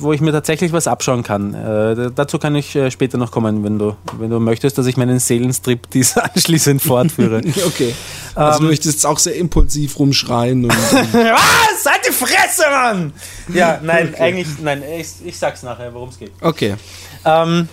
wo 0.00 0.12
ich 0.12 0.20
mir 0.20 0.32
tatsächlich 0.32 0.72
was 0.72 0.86
abschauen 0.86 1.22
kann. 1.22 1.54
Äh, 1.54 2.10
dazu 2.14 2.38
kann 2.38 2.54
ich 2.54 2.74
äh, 2.76 2.90
später 2.90 3.16
noch 3.16 3.30
kommen, 3.30 3.64
wenn 3.64 3.78
du, 3.78 3.96
wenn 4.18 4.30
du 4.30 4.40
möchtest, 4.40 4.76
dass 4.76 4.86
ich 4.86 4.96
meinen 4.96 5.18
Seelenstrip 5.18 5.88
dies 5.92 6.16
anschließend 6.16 6.82
fortführe. 6.82 7.38
okay. 7.66 7.94
Also 8.34 8.58
ähm, 8.58 8.64
du 8.64 8.70
möchtest 8.70 8.96
jetzt 8.96 9.06
auch 9.06 9.18
sehr 9.18 9.36
impulsiv 9.36 9.98
rumschreien. 9.98 10.64
Und, 10.64 10.70
was? 10.72 11.86
Halt 11.86 12.00
die 12.06 12.12
Fresse, 12.12 12.64
Mann! 12.70 13.12
Ja, 13.52 13.78
nein, 13.82 14.10
okay. 14.12 14.22
eigentlich, 14.22 14.48
nein, 14.60 14.82
ich, 14.98 15.08
ich 15.24 15.38
sag's 15.38 15.62
nachher, 15.62 15.94
worum 15.94 16.08
es 16.08 16.18
geht. 16.18 16.32
Okay. 16.40 16.74
Ähm, 17.24 17.68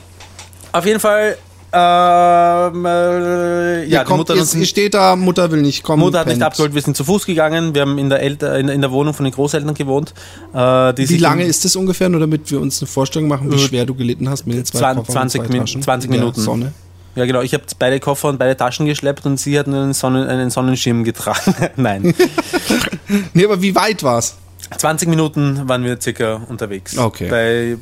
auf 0.72 0.86
jeden 0.86 1.00
Fall 1.00 1.38
ähm, 1.74 2.86
äh, 2.86 3.86
ja, 3.86 4.04
kommt, 4.04 4.30
die 4.30 4.34
Mutter 4.34 4.36
jetzt, 4.36 4.68
steht 4.68 4.94
da, 4.94 5.16
Mutter 5.16 5.52
will 5.52 5.62
nicht 5.62 5.84
kommen. 5.84 6.02
Mutter 6.02 6.20
hat 6.20 6.26
pennt. 6.26 6.40
nicht 6.40 6.46
abgeholt, 6.46 6.74
wir 6.74 6.82
sind 6.82 6.98
zu 6.98 7.06
Fuß 7.06 7.26
gegangen. 7.26 7.74
Wir 7.74 7.84
haben 7.84 7.98
in 7.98 8.10
der, 8.10 8.22
Elter, 8.22 8.60
in, 8.60 8.68
in 8.68 8.82
der 8.82 8.92
Wohnung 8.92 9.14
von 9.14 9.24
den 9.24 9.34
Großeltern 9.34 9.74
gewohnt. 9.74 10.14
Äh, 10.54 10.58
wie 10.58 11.18
lange 11.18 11.46
ist 11.46 11.64
das 11.64 11.76
ungefähr, 11.78 12.10
nur 12.10 12.20
damit 12.20 12.52
wir 12.52 12.60
uns 12.60 12.82
eine 12.82 12.88
Vorstellung 12.88 13.30
machen, 13.30 13.50
wie 13.52 13.56
äh, 13.56 13.60
schwer 13.60 13.86
du 13.86 13.96
gelitten 13.96 14.30
hast 14.30 14.46
mit 14.46 14.58
den 14.58 14.66
zwei 14.66 14.80
20, 14.80 14.98
Koffern 14.98 15.30
20, 15.30 15.42
zwei 15.42 15.58
Taschen 15.60 15.82
20 15.82 16.10
Minuten. 16.10 16.42
Sonne. 16.42 16.74
Ja, 17.16 17.26
genau. 17.26 17.42
Ich 17.42 17.54
habe 17.54 17.64
beide 17.80 18.00
Koffer 18.00 18.30
und 18.30 18.38
beide 18.38 18.56
Taschen 18.58 18.86
geschleppt 18.86 19.26
und 19.26 19.38
sie 19.38 19.58
hat 19.58 19.68
einen, 19.68 19.94
Sonnen, 19.94 20.28
einen 20.28 20.50
Sonnenschirm 20.50 21.04
getragen. 21.04 21.56
Nein. 21.76 22.14
nee, 23.34 23.46
aber 23.46 23.62
wie 23.62 23.76
weit 23.76 24.04
war's? 24.04 24.36
20 24.78 25.10
Minuten 25.10 25.68
waren 25.68 25.84
wir 25.84 26.00
circa 26.00 26.42
unterwegs. 26.48 26.98
Okay. 26.98 27.30
Bei 27.30 27.78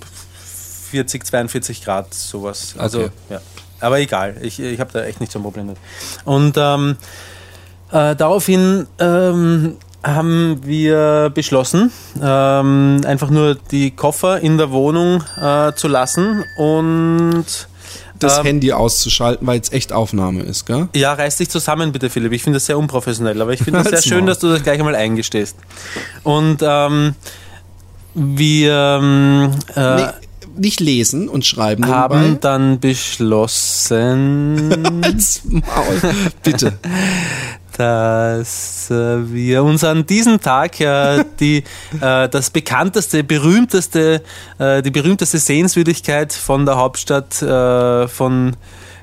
40, 0.92 1.26
42 1.26 1.84
Grad, 1.84 2.14
sowas. 2.14 2.74
Also, 2.78 3.02
okay. 3.02 3.12
ja. 3.30 3.42
Aber 3.82 4.00
egal, 4.00 4.36
ich, 4.42 4.60
ich 4.60 4.80
habe 4.80 4.92
da 4.92 5.04
echt 5.04 5.20
nicht 5.20 5.32
so 5.32 5.40
ein 5.40 5.44
Problem 5.44 5.68
mit. 5.68 5.78
Und 6.26 6.56
ähm, 6.58 6.98
äh, 7.92 8.16
daraufhin 8.16 8.88
ähm, 9.00 9.78
haben 10.04 10.62
wir 10.64 11.32
beschlossen, 11.34 11.92
ähm, 12.22 13.02
einfach 13.06 13.30
nur 13.30 13.56
die 13.56 13.92
Koffer 13.92 14.40
in 14.40 14.58
der 14.58 14.72
Wohnung 14.72 15.24
äh, 15.42 15.74
zu 15.74 15.88
lassen 15.88 16.44
und 16.58 17.46
das 18.20 18.40
ähm, 18.40 18.46
Handy 18.46 18.74
auszuschalten, 18.74 19.48
weil 19.48 19.60
es 19.60 19.72
echt 19.72 19.94
Aufnahme 19.94 20.44
ist, 20.44 20.66
gell? 20.66 20.90
Ja, 20.94 21.14
reiß 21.14 21.38
dich 21.38 21.50
zusammen 21.50 21.92
bitte, 21.92 22.10
Philipp. 22.10 22.34
Ich 22.34 22.44
finde 22.44 22.58
das 22.58 22.66
sehr 22.66 22.78
unprofessionell, 22.78 23.42
aber 23.42 23.54
ich 23.54 23.62
finde 23.62 23.80
es 23.80 23.90
sehr 23.90 24.02
schön, 24.02 24.26
dass 24.26 24.40
du 24.40 24.50
das 24.50 24.64
gleich 24.64 24.80
einmal 24.80 24.96
eingestehst. 24.96 25.56
Und 26.24 26.58
ähm, 26.62 27.16
wir 28.14 29.00
ähm, 29.02 29.52
äh, 29.76 29.96
nee 29.96 30.12
nicht 30.60 30.80
lesen 30.80 31.30
und 31.30 31.46
schreiben. 31.46 31.88
Haben 31.88 32.20
nebenbei. 32.22 32.40
dann 32.42 32.80
beschlossen. 32.80 34.24
Als 35.04 35.42
Maul. 35.46 36.14
Bitte. 36.44 36.74
dass 37.74 38.92
äh, 38.92 39.32
wir 39.32 39.64
uns 39.64 39.84
an 39.86 40.06
diesem 40.06 40.42
Tag 40.42 40.82
äh, 40.82 41.24
die, 41.40 41.64
äh, 42.02 42.28
das 42.28 42.50
bekannteste, 42.50 43.24
berühmteste, 43.24 44.22
äh, 44.58 44.82
die 44.82 44.92
berühmteste 44.92 45.38
Sehenswürdigkeit 45.40 46.34
von 46.34 46.66
der 46.66 46.76
Hauptstadt 46.76 47.42
äh, 47.42 48.10
von 48.10 48.58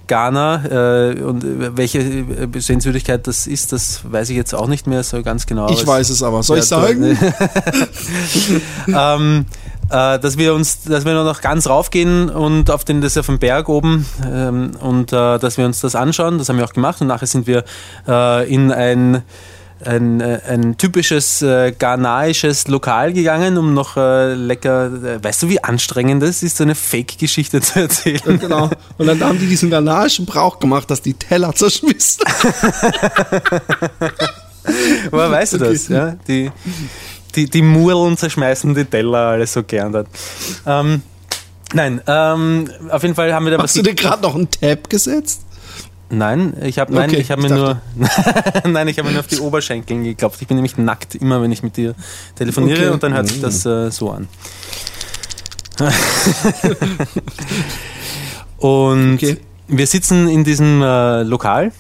Ghana 0.06 1.10
äh, 1.10 1.20
und 1.20 1.44
welche 1.76 2.24
Sehenswürdigkeit 2.54 3.26
das 3.26 3.46
ist, 3.46 3.72
das 3.72 4.00
weiß 4.04 4.30
ich 4.30 4.36
jetzt 4.36 4.54
auch 4.54 4.68
nicht 4.68 4.86
mehr 4.86 5.02
so 5.02 5.22
ganz 5.22 5.46
genau. 5.46 5.68
Ich 5.70 5.86
weiß 5.86 6.10
es 6.10 6.22
aber, 6.22 6.42
soll 6.42 6.58
ich 6.58 6.64
sagen? 6.64 7.02
ähm, 8.86 9.46
äh, 9.90 10.18
dass 10.18 10.38
wir 10.38 10.54
uns, 10.54 10.82
dass 10.82 11.04
wir 11.04 11.14
noch 11.14 11.40
ganz 11.40 11.68
raufgehen 11.68 12.30
und 12.30 12.70
auf 12.70 12.84
den, 12.84 13.00
das 13.00 13.12
ist 13.12 13.18
auf 13.18 13.26
dem 13.26 13.38
Berg 13.38 13.68
oben 13.68 14.06
ähm, 14.26 14.72
und 14.80 15.12
äh, 15.12 15.38
dass 15.38 15.58
wir 15.58 15.64
uns 15.64 15.80
das 15.80 15.94
anschauen. 15.94 16.38
Das 16.38 16.48
haben 16.48 16.58
wir 16.58 16.64
auch 16.64 16.72
gemacht 16.72 17.00
und 17.00 17.06
nachher 17.08 17.26
sind 17.26 17.46
wir 17.46 17.64
äh, 18.08 18.52
in 18.52 18.72
ein 18.72 19.22
ein, 19.84 20.22
äh, 20.22 20.40
ein 20.48 20.78
typisches 20.78 21.42
äh, 21.42 21.70
ghanaisches 21.78 22.66
Lokal 22.68 23.12
gegangen, 23.12 23.58
um 23.58 23.74
noch 23.74 23.98
äh, 23.98 24.32
lecker, 24.32 24.86
äh, 24.86 25.22
weißt 25.22 25.42
du, 25.42 25.50
wie 25.50 25.62
anstrengend 25.62 26.22
das 26.22 26.42
ist, 26.42 26.56
so 26.56 26.64
eine 26.64 26.74
Fake-Geschichte 26.74 27.60
zu 27.62 27.80
erzählen. 27.80 28.20
Ja, 28.24 28.36
genau. 28.36 28.70
Und 28.96 29.06
dann 29.06 29.20
haben 29.22 29.38
die 29.38 29.46
diesen 29.46 29.68
ghanaischen 29.68 30.24
Brauch 30.24 30.58
gemacht, 30.60 30.90
dass 30.90 31.02
die 31.02 31.12
Teller 31.12 31.54
zerschmissen. 31.54 32.24
Woher 35.10 35.30
weißt 35.30 35.54
du 35.54 35.58
das? 35.58 35.88
Ja? 35.88 36.16
Die, 36.26 36.50
die, 37.36 37.48
die 37.48 37.62
Murlen 37.62 38.16
zerschmeißen 38.16 38.74
die 38.74 38.84
Teller 38.84 39.28
alles 39.28 39.52
so 39.52 39.62
gern 39.62 39.92
dort. 39.92 40.08
Ähm, 40.66 41.02
nein, 41.72 42.00
ähm, 42.06 42.70
auf 42.90 43.02
jeden 43.02 43.14
Fall 43.14 43.32
haben 43.32 43.44
wir 43.44 43.52
da 43.52 43.58
Hast 43.58 43.64
was. 43.64 43.70
Hast 43.70 43.76
du 43.76 43.82
dir 43.82 43.94
gerade 43.94 44.22
noch 44.22 44.34
einen 44.34 44.50
Tab 44.50 44.88
gesetzt? 44.88 45.42
Nein, 46.08 46.54
ich 46.62 46.78
habe 46.78 46.96
okay, 46.96 47.16
ich 47.16 47.32
habe 47.32 47.42
mir 47.42 47.50
nur 47.50 47.80
Nein, 48.64 48.86
ich 48.86 48.98
habe 48.98 49.08
mir 49.08 49.14
nur 49.14 49.20
auf 49.20 49.26
die 49.26 49.38
Oberschenkeln 49.38 50.04
geklopft. 50.04 50.40
Ich 50.40 50.46
bin 50.46 50.56
nämlich 50.56 50.78
nackt 50.78 51.16
immer, 51.16 51.42
wenn 51.42 51.50
ich 51.50 51.64
mit 51.64 51.76
dir 51.76 51.94
telefoniere 52.36 52.78
okay. 52.78 52.90
und 52.90 53.02
dann 53.02 53.12
hört 53.12 53.28
sich 53.28 53.40
das 53.40 53.66
äh, 53.66 53.90
so 53.90 54.10
an. 54.10 54.28
und 58.58 59.14
okay. 59.14 59.38
wir 59.66 59.86
sitzen 59.86 60.28
in 60.28 60.44
diesem 60.44 60.80
äh, 60.80 61.22
Lokal 61.24 61.72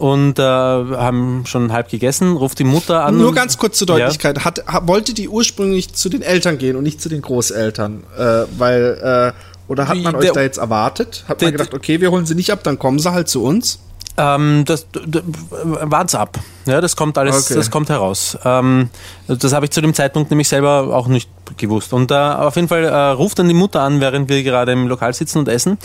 und 0.00 0.38
äh, 0.38 0.42
haben 0.42 1.44
schon 1.46 1.72
halb 1.72 1.90
gegessen, 1.90 2.34
ruft 2.34 2.58
die 2.58 2.64
Mutter 2.64 3.04
an. 3.04 3.18
Nur 3.18 3.34
ganz 3.34 3.58
kurz 3.58 3.76
zur 3.76 3.86
Deutlichkeit. 3.86 4.38
Ja. 4.38 4.44
Hat, 4.44 4.64
wollte 4.86 5.12
die 5.12 5.28
ursprünglich 5.28 5.92
zu 5.92 6.08
den 6.08 6.22
Eltern 6.22 6.56
gehen 6.56 6.76
und 6.76 6.84
nicht 6.84 7.02
zu 7.02 7.10
den 7.10 7.20
Großeltern? 7.20 8.02
Äh, 8.16 8.44
weil, 8.56 9.34
äh, 9.36 9.70
oder 9.70 9.88
hat 9.88 9.98
man 9.98 10.16
euch 10.16 10.32
da 10.32 10.40
jetzt 10.40 10.56
erwartet? 10.56 11.24
Hat 11.28 11.42
man 11.42 11.52
gedacht, 11.52 11.74
okay, 11.74 12.00
wir 12.00 12.10
holen 12.10 12.24
sie 12.24 12.34
nicht 12.34 12.50
ab, 12.50 12.60
dann 12.62 12.78
kommen 12.78 12.98
sie 12.98 13.12
halt 13.12 13.28
zu 13.28 13.44
uns? 13.44 13.78
Ähm, 14.16 14.64
das, 14.64 14.86
das 15.06 15.22
wart's 15.62 16.14
ab. 16.14 16.38
Ja, 16.64 16.80
das 16.80 16.96
kommt 16.96 17.18
alles, 17.18 17.46
okay. 17.46 17.54
das 17.54 17.70
kommt 17.70 17.90
heraus. 17.90 18.38
Ähm, 18.44 18.88
das 19.28 19.52
habe 19.52 19.66
ich 19.66 19.70
zu 19.70 19.82
dem 19.82 19.92
Zeitpunkt 19.92 20.30
nämlich 20.30 20.48
selber 20.48 20.94
auch 20.94 21.08
nicht 21.08 21.28
gewusst. 21.58 21.92
Und 21.92 22.10
äh, 22.10 22.14
auf 22.14 22.56
jeden 22.56 22.68
Fall 22.68 22.84
äh, 22.84 22.94
ruft 22.94 23.38
dann 23.38 23.48
die 23.48 23.54
Mutter 23.54 23.82
an, 23.82 24.00
während 24.00 24.30
wir 24.30 24.42
gerade 24.42 24.72
im 24.72 24.88
Lokal 24.88 25.12
sitzen 25.12 25.38
und 25.38 25.48
essen 25.48 25.78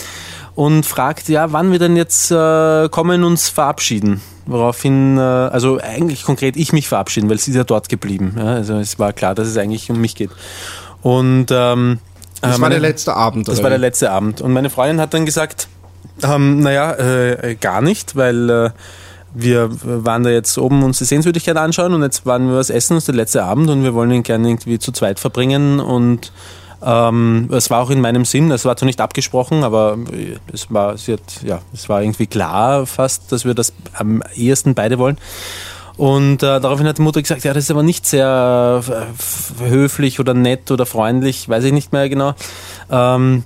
und 0.55 0.85
fragt, 0.85 1.27
ja, 1.29 1.51
wann 1.51 1.71
wir 1.71 1.79
denn 1.79 1.95
jetzt 1.95 2.31
äh, 2.31 2.89
kommen 2.89 3.24
uns 3.24 3.50
verabschieden. 3.50 4.21
Woraufhin, 4.45 5.17
äh, 5.17 5.21
also 5.21 5.79
eigentlich 5.79 6.24
konkret 6.24 6.55
ich 6.55 6.71
mich 6.71 6.88
verabschieden, 6.88 7.29
weil 7.29 7.38
sie 7.38 7.51
ist 7.51 7.57
ja 7.57 7.63
dort 7.63 7.89
geblieben. 7.89 8.35
Ja? 8.38 8.53
Also 8.53 8.75
es 8.75 8.97
war 8.97 9.13
klar, 9.13 9.35
dass 9.35 9.47
es 9.47 9.57
eigentlich 9.57 9.89
um 9.91 10.00
mich 10.00 10.15
geht. 10.15 10.31
Und 11.01 11.47
ähm, 11.51 12.00
das 12.41 12.62
war 12.62 12.69
der 12.69 12.79
letzte 12.79 13.15
Abend. 13.15 13.47
Das 13.47 13.62
war 13.62 13.69
der 13.69 13.79
letzte 13.79 14.12
Abend. 14.12 14.41
Und 14.41 14.53
meine 14.53 14.69
Freundin 14.69 15.01
hat 15.01 15.13
dann 15.13 15.25
gesagt, 15.25 15.67
ähm, 16.24 16.62
naja, 16.62 16.93
äh, 16.93 17.55
gar 17.55 17.81
nicht, 17.81 18.15
weil 18.15 18.50
äh, 18.50 18.69
wir 19.33 19.69
waren 19.83 20.24
da 20.24 20.29
jetzt 20.29 20.57
oben 20.57 20.83
uns 20.83 21.00
die 21.00 21.05
Sehenswürdigkeit 21.05 21.57
anschauen 21.57 21.93
und 21.93 22.01
jetzt 22.03 22.25
waren 22.25 22.47
wir 22.47 22.55
was 22.55 22.69
essen, 22.69 22.95
das 22.95 23.03
ist 23.03 23.07
der 23.07 23.15
letzte 23.15 23.43
Abend 23.43 23.69
und 23.69 23.83
wir 23.83 23.93
wollen 23.93 24.12
ihn 24.12 24.24
gerne 24.24 24.47
irgendwie 24.47 24.79
zu 24.79 24.93
zweit 24.93 25.19
verbringen 25.19 25.81
und 25.81 26.31
ähm, 26.84 27.50
es 27.51 27.70
war 27.70 27.82
auch 27.82 27.89
in 27.89 28.01
meinem 28.01 28.25
Sinn, 28.25 28.51
es 28.51 28.65
war 28.65 28.75
zwar 28.77 28.88
nicht 28.88 29.01
abgesprochen, 29.01 29.63
aber 29.63 29.98
es 30.51 30.72
war, 30.72 30.94
hat, 30.94 31.44
ja, 31.44 31.62
es 31.74 31.89
war 31.89 32.01
irgendwie 32.01 32.27
klar 32.27 32.86
fast, 32.86 33.32
dass 33.32 33.46
wir 33.46 33.53
das 33.53 33.74
am 33.94 34.22
ehesten 34.36 34.75
beide 34.75 34.98
wollen. 35.00 35.17
Und 35.98 36.44
äh, 36.44 36.60
daraufhin 36.60 36.88
hat 36.88 36.98
die 36.98 37.03
Mutter 37.03 37.22
gesagt, 37.22 37.44
ja, 37.46 37.53
das 37.53 37.65
ist 37.65 37.72
aber 37.72 37.84
nicht 37.84 38.05
sehr 38.05 38.84
äh, 38.89 39.63
höflich 39.70 40.20
oder 40.20 40.34
nett 40.34 40.70
oder 40.72 40.86
freundlich, 40.86 41.48
weiß 41.48 41.63
ich 41.63 41.72
nicht 41.72 41.94
mehr 41.94 42.10
genau. 42.10 42.34
Ähm, 42.91 43.44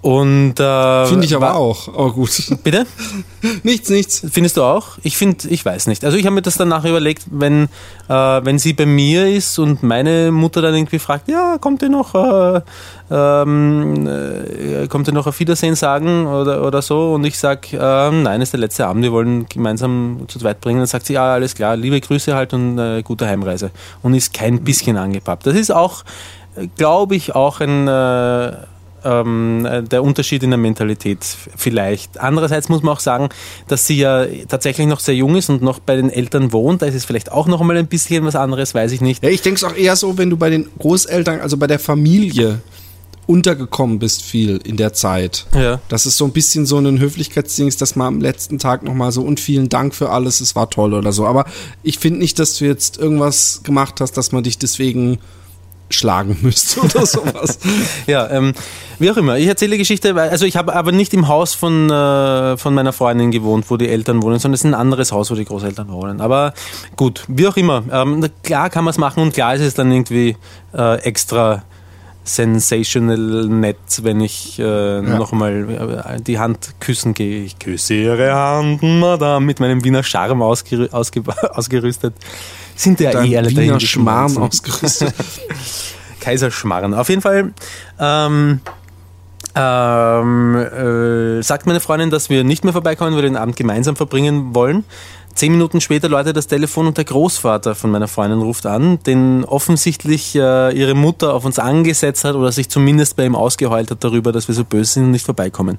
und 0.00 0.58
äh, 0.58 1.06
finde 1.06 1.26
ich 1.26 1.34
aber 1.34 1.56
auch. 1.56 1.88
Oh 1.94 2.10
gut. 2.10 2.30
Bitte? 2.62 2.86
nichts, 3.62 3.90
nichts. 3.90 4.26
Findest 4.30 4.56
du 4.56 4.62
auch? 4.62 4.98
Ich 5.02 5.16
finde, 5.16 5.48
ich 5.48 5.64
weiß 5.64 5.88
nicht. 5.88 6.04
Also 6.04 6.16
ich 6.16 6.24
habe 6.24 6.34
mir 6.34 6.42
das 6.42 6.56
dann 6.56 6.68
nachher 6.68 6.90
überlegt, 6.90 7.24
wenn 7.30 7.64
äh, 8.08 8.12
wenn 8.12 8.58
sie 8.58 8.72
bei 8.72 8.86
mir 8.86 9.28
ist 9.28 9.58
und 9.58 9.82
meine 9.82 10.30
Mutter 10.30 10.62
dann 10.62 10.74
irgendwie 10.74 10.98
fragt, 10.98 11.28
ja, 11.28 11.58
kommt 11.58 11.82
ihr 11.82 11.90
noch, 11.90 12.14
äh, 12.14 12.60
ähm, 13.10 14.06
äh, 14.06 14.86
kommt 14.88 15.08
ihr 15.08 15.12
noch 15.12 15.26
auf 15.26 15.38
Wiedersehen 15.38 15.74
sagen 15.74 16.26
oder 16.26 16.66
oder 16.66 16.80
so? 16.80 17.12
Und 17.12 17.24
ich 17.24 17.38
sag, 17.38 17.70
äh, 17.72 17.76
nein, 18.10 18.40
ist 18.40 18.54
der 18.54 18.60
letzte 18.60 18.86
Abend. 18.86 19.02
Wir 19.02 19.12
wollen 19.12 19.46
gemeinsam 19.48 20.20
zu 20.28 20.38
zweit 20.38 20.60
bringen. 20.62 20.78
Dann 20.78 20.86
sagt 20.86 21.06
sie, 21.06 21.14
ja, 21.14 21.34
alles 21.34 21.54
klar, 21.54 21.76
liebe 21.76 22.00
Grüße 22.00 22.34
halt 22.34 22.54
und 22.54 22.78
äh, 22.78 23.02
gute 23.02 23.26
Heimreise. 23.26 23.70
Und 24.02 24.14
ist 24.14 24.32
kein 24.32 24.64
bisschen 24.64 24.96
angepappt. 24.96 25.46
Das 25.46 25.54
ist 25.54 25.70
auch, 25.70 26.04
glaube 26.76 27.16
ich, 27.16 27.34
auch 27.34 27.60
ein 27.60 27.86
ähm, 29.04 29.66
der 29.90 30.02
Unterschied 30.02 30.42
in 30.42 30.50
der 30.50 30.58
Mentalität 30.58 31.24
vielleicht. 31.56 32.18
Andererseits 32.20 32.68
muss 32.68 32.82
man 32.82 32.94
auch 32.94 33.00
sagen, 33.00 33.28
dass 33.68 33.86
sie 33.86 33.98
ja 33.98 34.26
tatsächlich 34.48 34.86
noch 34.86 35.00
sehr 35.00 35.14
jung 35.14 35.36
ist 35.36 35.50
und 35.50 35.62
noch 35.62 35.78
bei 35.78 35.96
den 35.96 36.10
Eltern 36.10 36.52
wohnt. 36.52 36.82
Da 36.82 36.86
ist 36.86 36.94
es 36.94 37.04
vielleicht 37.04 37.32
auch 37.32 37.46
noch 37.46 37.60
einmal 37.60 37.76
ein 37.76 37.86
bisschen 37.86 38.24
was 38.24 38.36
anderes, 38.36 38.74
weiß 38.74 38.92
ich 38.92 39.00
nicht. 39.00 39.22
Ja, 39.22 39.30
ich 39.30 39.42
denke 39.42 39.58
es 39.58 39.64
auch 39.64 39.76
eher 39.76 39.96
so, 39.96 40.18
wenn 40.18 40.30
du 40.30 40.36
bei 40.36 40.50
den 40.50 40.68
Großeltern, 40.78 41.40
also 41.40 41.56
bei 41.56 41.66
der 41.66 41.78
Familie 41.78 42.60
untergekommen 43.26 43.98
bist 43.98 44.22
viel 44.22 44.58
in 44.64 44.76
der 44.76 44.92
Zeit. 44.92 45.46
Ja. 45.54 45.80
Das 45.88 46.06
ist 46.06 46.16
so 46.16 46.24
ein 46.24 46.32
bisschen 46.32 46.66
so 46.66 46.78
ein 46.78 46.98
Höflichkeitsding, 46.98 47.72
dass 47.78 47.96
man 47.96 48.06
am 48.06 48.20
letzten 48.20 48.58
Tag 48.58 48.82
nochmal 48.82 49.12
so 49.12 49.22
und 49.22 49.40
vielen 49.40 49.68
Dank 49.68 49.94
für 49.94 50.10
alles, 50.10 50.40
es 50.40 50.54
war 50.54 50.70
toll 50.70 50.94
oder 50.94 51.12
so. 51.12 51.26
Aber 51.26 51.46
ich 51.82 51.98
finde 51.98 52.18
nicht, 52.18 52.38
dass 52.38 52.58
du 52.58 52.66
jetzt 52.66 52.98
irgendwas 52.98 53.60
gemacht 53.62 54.00
hast, 54.00 54.16
dass 54.16 54.32
man 54.32 54.44
dich 54.44 54.58
deswegen 54.58 55.18
schlagen 55.90 56.38
müsste 56.42 56.80
oder 56.82 57.06
sowas. 57.06 57.58
ja, 58.06 58.28
ähm, 58.30 58.52
wie 58.98 59.10
auch 59.10 59.16
immer. 59.16 59.36
Ich 59.36 59.46
erzähle 59.46 59.72
die 59.72 59.78
Geschichte, 59.78 60.14
also 60.14 60.46
ich 60.46 60.56
habe 60.56 60.74
aber 60.74 60.92
nicht 60.92 61.14
im 61.14 61.28
Haus 61.28 61.54
von, 61.54 61.90
äh, 61.90 62.56
von 62.56 62.74
meiner 62.74 62.92
Freundin 62.92 63.30
gewohnt, 63.30 63.66
wo 63.68 63.76
die 63.76 63.88
Eltern 63.88 64.22
wohnen, 64.22 64.38
sondern 64.38 64.54
es 64.54 64.60
ist 64.60 64.66
ein 64.66 64.74
anderes 64.74 65.12
Haus, 65.12 65.30
wo 65.30 65.34
die 65.34 65.44
Großeltern 65.44 65.90
wohnen. 65.90 66.20
Aber 66.20 66.54
gut, 66.96 67.24
wie 67.28 67.46
auch 67.46 67.56
immer. 67.56 67.82
Ähm, 67.90 68.28
klar 68.42 68.70
kann 68.70 68.84
man 68.84 68.92
es 68.92 68.98
machen 68.98 69.22
und 69.22 69.34
klar 69.34 69.54
ist 69.54 69.62
es 69.62 69.74
dann 69.74 69.90
irgendwie 69.90 70.36
äh, 70.72 70.98
extra 71.00 71.62
sensational 72.24 73.46
nett, 73.48 73.76
wenn 74.02 74.20
ich 74.20 74.58
äh, 74.58 74.62
ja. 74.62 75.02
noch 75.02 75.32
einmal 75.32 76.02
äh, 76.08 76.20
die 76.20 76.38
Hand 76.38 76.74
küssen 76.80 77.12
gehe. 77.12 77.44
Ich 77.44 77.58
küsse 77.58 77.94
ihre 77.94 78.34
Hand, 78.34 78.82
Madame, 78.82 79.44
mit 79.44 79.60
meinem 79.60 79.84
Wiener 79.84 80.02
Charme 80.02 80.42
ausgerü 80.42 80.88
ausge 80.90 81.22
ausgerüstet. 81.54 82.14
Sind 82.76 83.00
ja 83.00 83.22
eh 83.22 83.36
alle 83.36 83.50
Wiener 83.50 83.80
Schmarrn 83.80 84.36
ausgerüstet. 84.36 85.14
Kaiserschmarrn. 86.20 86.94
Auf 86.94 87.08
jeden 87.08 87.22
Fall 87.22 87.52
ähm, 88.00 88.60
ähm, 89.54 90.56
äh, 90.56 91.42
sagt 91.42 91.66
meine 91.66 91.80
Freundin, 91.80 92.10
dass 92.10 92.30
wir 92.30 92.44
nicht 92.44 92.64
mehr 92.64 92.72
vorbeikommen, 92.72 93.12
weil 93.12 93.22
wir 93.22 93.28
den 93.28 93.36
Abend 93.36 93.56
gemeinsam 93.56 93.94
verbringen 93.94 94.54
wollen. 94.54 94.84
Zehn 95.34 95.50
Minuten 95.52 95.80
später 95.80 96.08
läutet 96.08 96.36
das 96.36 96.46
Telefon 96.46 96.86
und 96.86 96.96
der 96.96 97.04
Großvater 97.04 97.74
von 97.74 97.90
meiner 97.90 98.06
Freundin 98.06 98.40
ruft 98.40 98.66
an, 98.66 99.00
den 99.02 99.44
offensichtlich 99.44 100.36
äh, 100.36 100.72
ihre 100.76 100.94
Mutter 100.94 101.34
auf 101.34 101.44
uns 101.44 101.58
angesetzt 101.58 102.24
hat 102.24 102.36
oder 102.36 102.52
sich 102.52 102.68
zumindest 102.68 103.16
bei 103.16 103.26
ihm 103.26 103.34
ausgeheult 103.34 103.90
hat 103.90 104.04
darüber, 104.04 104.30
dass 104.30 104.46
wir 104.46 104.54
so 104.54 104.64
böse 104.64 104.92
sind 104.92 105.04
und 105.04 105.10
nicht 105.10 105.26
vorbeikommen. 105.26 105.78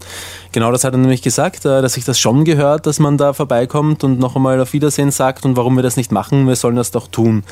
Genau 0.51 0.71
das 0.71 0.83
hat 0.83 0.93
er 0.93 0.97
nämlich 0.97 1.21
gesagt, 1.21 1.65
äh, 1.65 1.81
dass 1.81 1.95
ich 1.95 2.03
das 2.03 2.19
schon 2.19 2.43
gehört, 2.43 2.85
dass 2.85 3.00
man 3.00 3.17
da 3.17 3.33
vorbeikommt 3.33 4.03
und 4.03 4.19
noch 4.19 4.35
einmal 4.35 4.59
auf 4.59 4.74
Wiedersehen 4.74 5.12
sagt 5.12 5.45
und 5.45 5.55
warum 5.55 5.75
wir 5.77 5.83
das 5.83 5.95
nicht 5.95 6.12
machen, 6.12 6.47
wir 6.47 6.55
sollen 6.55 6.75
das 6.75 6.91
doch 6.91 7.07
tun. 7.07 7.43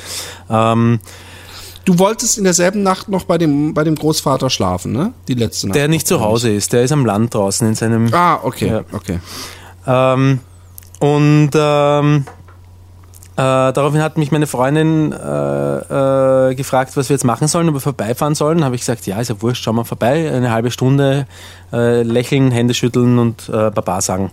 Ähm, 0.50 1.00
Du 1.86 1.98
wolltest 1.98 2.38
in 2.38 2.44
derselben 2.44 2.82
Nacht 2.82 3.10
noch 3.10 3.24
bei 3.24 3.36
dem, 3.36 3.74
bei 3.74 3.84
dem 3.84 3.94
Großvater 3.94 4.48
schlafen, 4.48 4.92
ne? 4.92 5.12
Die 5.28 5.34
letzte 5.34 5.66
Nacht. 5.66 5.76
Der 5.76 5.86
nicht 5.86 6.06
zu 6.06 6.20
Hause 6.20 6.50
ist, 6.50 6.72
der 6.72 6.82
ist 6.82 6.92
am 6.92 7.04
Land 7.04 7.34
draußen 7.34 7.68
in 7.68 7.74
seinem. 7.74 8.12
Ah, 8.14 8.40
okay, 8.42 8.68
ja. 8.68 8.84
okay. 8.92 9.18
Ähm, 9.86 10.40
und 11.04 11.50
ähm, 11.54 12.24
äh, 13.36 13.36
daraufhin 13.36 14.00
hat 14.00 14.16
mich 14.16 14.32
meine 14.32 14.46
Freundin 14.46 15.12
äh, 15.12 15.18
äh, 15.18 16.54
gefragt, 16.54 16.96
was 16.96 17.10
wir 17.10 17.14
jetzt 17.14 17.24
machen 17.24 17.46
sollen, 17.46 17.68
ob 17.68 17.74
wir 17.74 17.80
vorbeifahren 17.80 18.34
sollen. 18.34 18.64
Habe 18.64 18.74
ich 18.74 18.80
gesagt, 18.80 19.06
ja, 19.06 19.20
ist 19.20 19.28
ja 19.28 19.42
wurscht, 19.42 19.62
schauen 19.62 19.76
wir 19.76 19.84
vorbei. 19.84 20.32
Eine 20.32 20.50
halbe 20.50 20.70
Stunde 20.70 21.26
äh, 21.74 22.02
lächeln, 22.02 22.50
Hände 22.50 22.72
schütteln 22.72 23.18
und 23.18 23.50
äh, 23.50 23.70
Baba 23.70 24.00
sagen. 24.00 24.30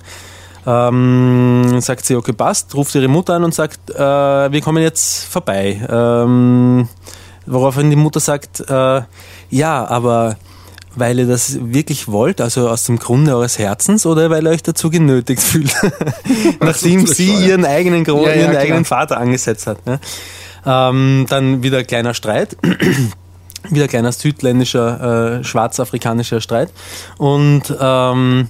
Ähm, 0.65 1.81
sagt 1.81 2.05
sie, 2.05 2.15
okay, 2.15 2.31
passt, 2.31 2.73
ruft 2.73 2.95
ihre 2.95 3.09
Mutter 3.09 3.33
an 3.33 3.43
und 3.43 3.53
sagt, 3.53 3.89
äh, 3.89 3.99
wir 3.99 4.61
kommen 4.61 4.81
jetzt 4.81 5.25
vorbei. 5.25 5.81
Ähm, 5.89 6.87
woraufhin 7.47 7.89
die 7.89 7.97
Mutter 7.97 8.21
sagt, 8.21 8.63
ja, 9.49 9.85
aber 9.87 10.37
weil 10.95 11.19
ihr 11.19 11.27
das 11.27 11.57
wirklich 11.61 12.07
wollt, 12.07 12.41
also 12.41 12.69
aus 12.69 12.83
dem 12.83 12.99
Grunde 12.99 13.35
eures 13.35 13.57
Herzens 13.57 14.05
oder 14.05 14.29
weil 14.29 14.45
ihr 14.45 14.51
euch 14.51 14.63
dazu 14.63 14.89
genötigt 14.89 15.41
fühlt, 15.41 15.73
nachdem 16.59 17.07
sie 17.07 17.33
ihren 17.33 17.65
eigenen, 17.65 18.03
Gro 18.03 18.25
ja, 18.25 18.33
ja, 18.33 18.41
ihren 18.41 18.57
eigenen 18.57 18.85
Vater 18.85 19.17
angesetzt 19.17 19.67
hat. 19.67 19.85
Ne? 19.85 19.99
Ähm, 20.65 21.25
dann 21.29 21.63
wieder 21.63 21.83
kleiner 21.83 22.13
Streit. 22.13 22.57
wieder 23.69 23.87
kleiner 23.87 24.11
südländischer, 24.11 25.39
äh, 25.39 25.43
schwarzafrikanischer 25.43 26.41
Streit. 26.41 26.71
Und 27.17 27.63
ähm, 27.79 28.49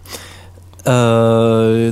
äh, 0.85 1.91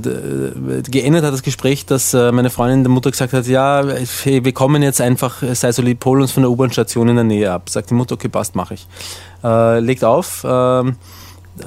geendet 0.90 1.24
hat 1.24 1.34
das 1.34 1.44
Gespräch, 1.44 1.86
dass 1.86 2.14
äh, 2.14 2.32
meine 2.32 2.50
Freundin 2.50 2.84
der 2.84 2.92
Mutter 2.92 3.12
gesagt 3.12 3.34
hat, 3.34 3.48
ja, 3.48 3.84
hey, 4.24 4.44
wir 4.44 4.54
kommen 4.54 4.82
jetzt 4.82 5.02
einfach, 5.02 5.44
sei 5.54 5.72
so 5.72 5.82
lieb, 5.82 6.04
hol 6.06 6.22
uns 6.22 6.32
von 6.32 6.44
der 6.44 6.50
U-Bahn-Station 6.52 7.10
in 7.10 7.16
der 7.16 7.24
Nähe 7.24 7.52
ab. 7.52 7.70
Sagt 7.70 7.90
die 7.90 7.94
Mutter, 7.94 8.16
okay, 8.16 8.30
passt, 8.30 8.56
mache 8.56 8.76
ich. 8.76 8.88
Äh, 9.44 9.80
legt 9.80 10.04
auf, 10.04 10.46
ähm, 10.48 10.96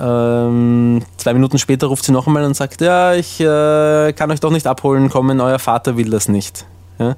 ähm, 0.00 1.02
zwei 1.16 1.34
Minuten 1.34 1.58
später 1.58 1.86
ruft 1.86 2.04
sie 2.04 2.12
noch 2.12 2.26
einmal 2.26 2.44
und 2.44 2.54
sagt, 2.54 2.80
ja, 2.80 3.14
ich 3.14 3.40
äh, 3.40 4.12
kann 4.12 4.30
euch 4.30 4.40
doch 4.40 4.50
nicht 4.50 4.66
abholen 4.66 5.08
kommen, 5.08 5.40
euer 5.40 5.58
Vater 5.58 5.96
will 5.96 6.10
das 6.10 6.28
nicht. 6.28 6.66
Ja, 6.98 7.16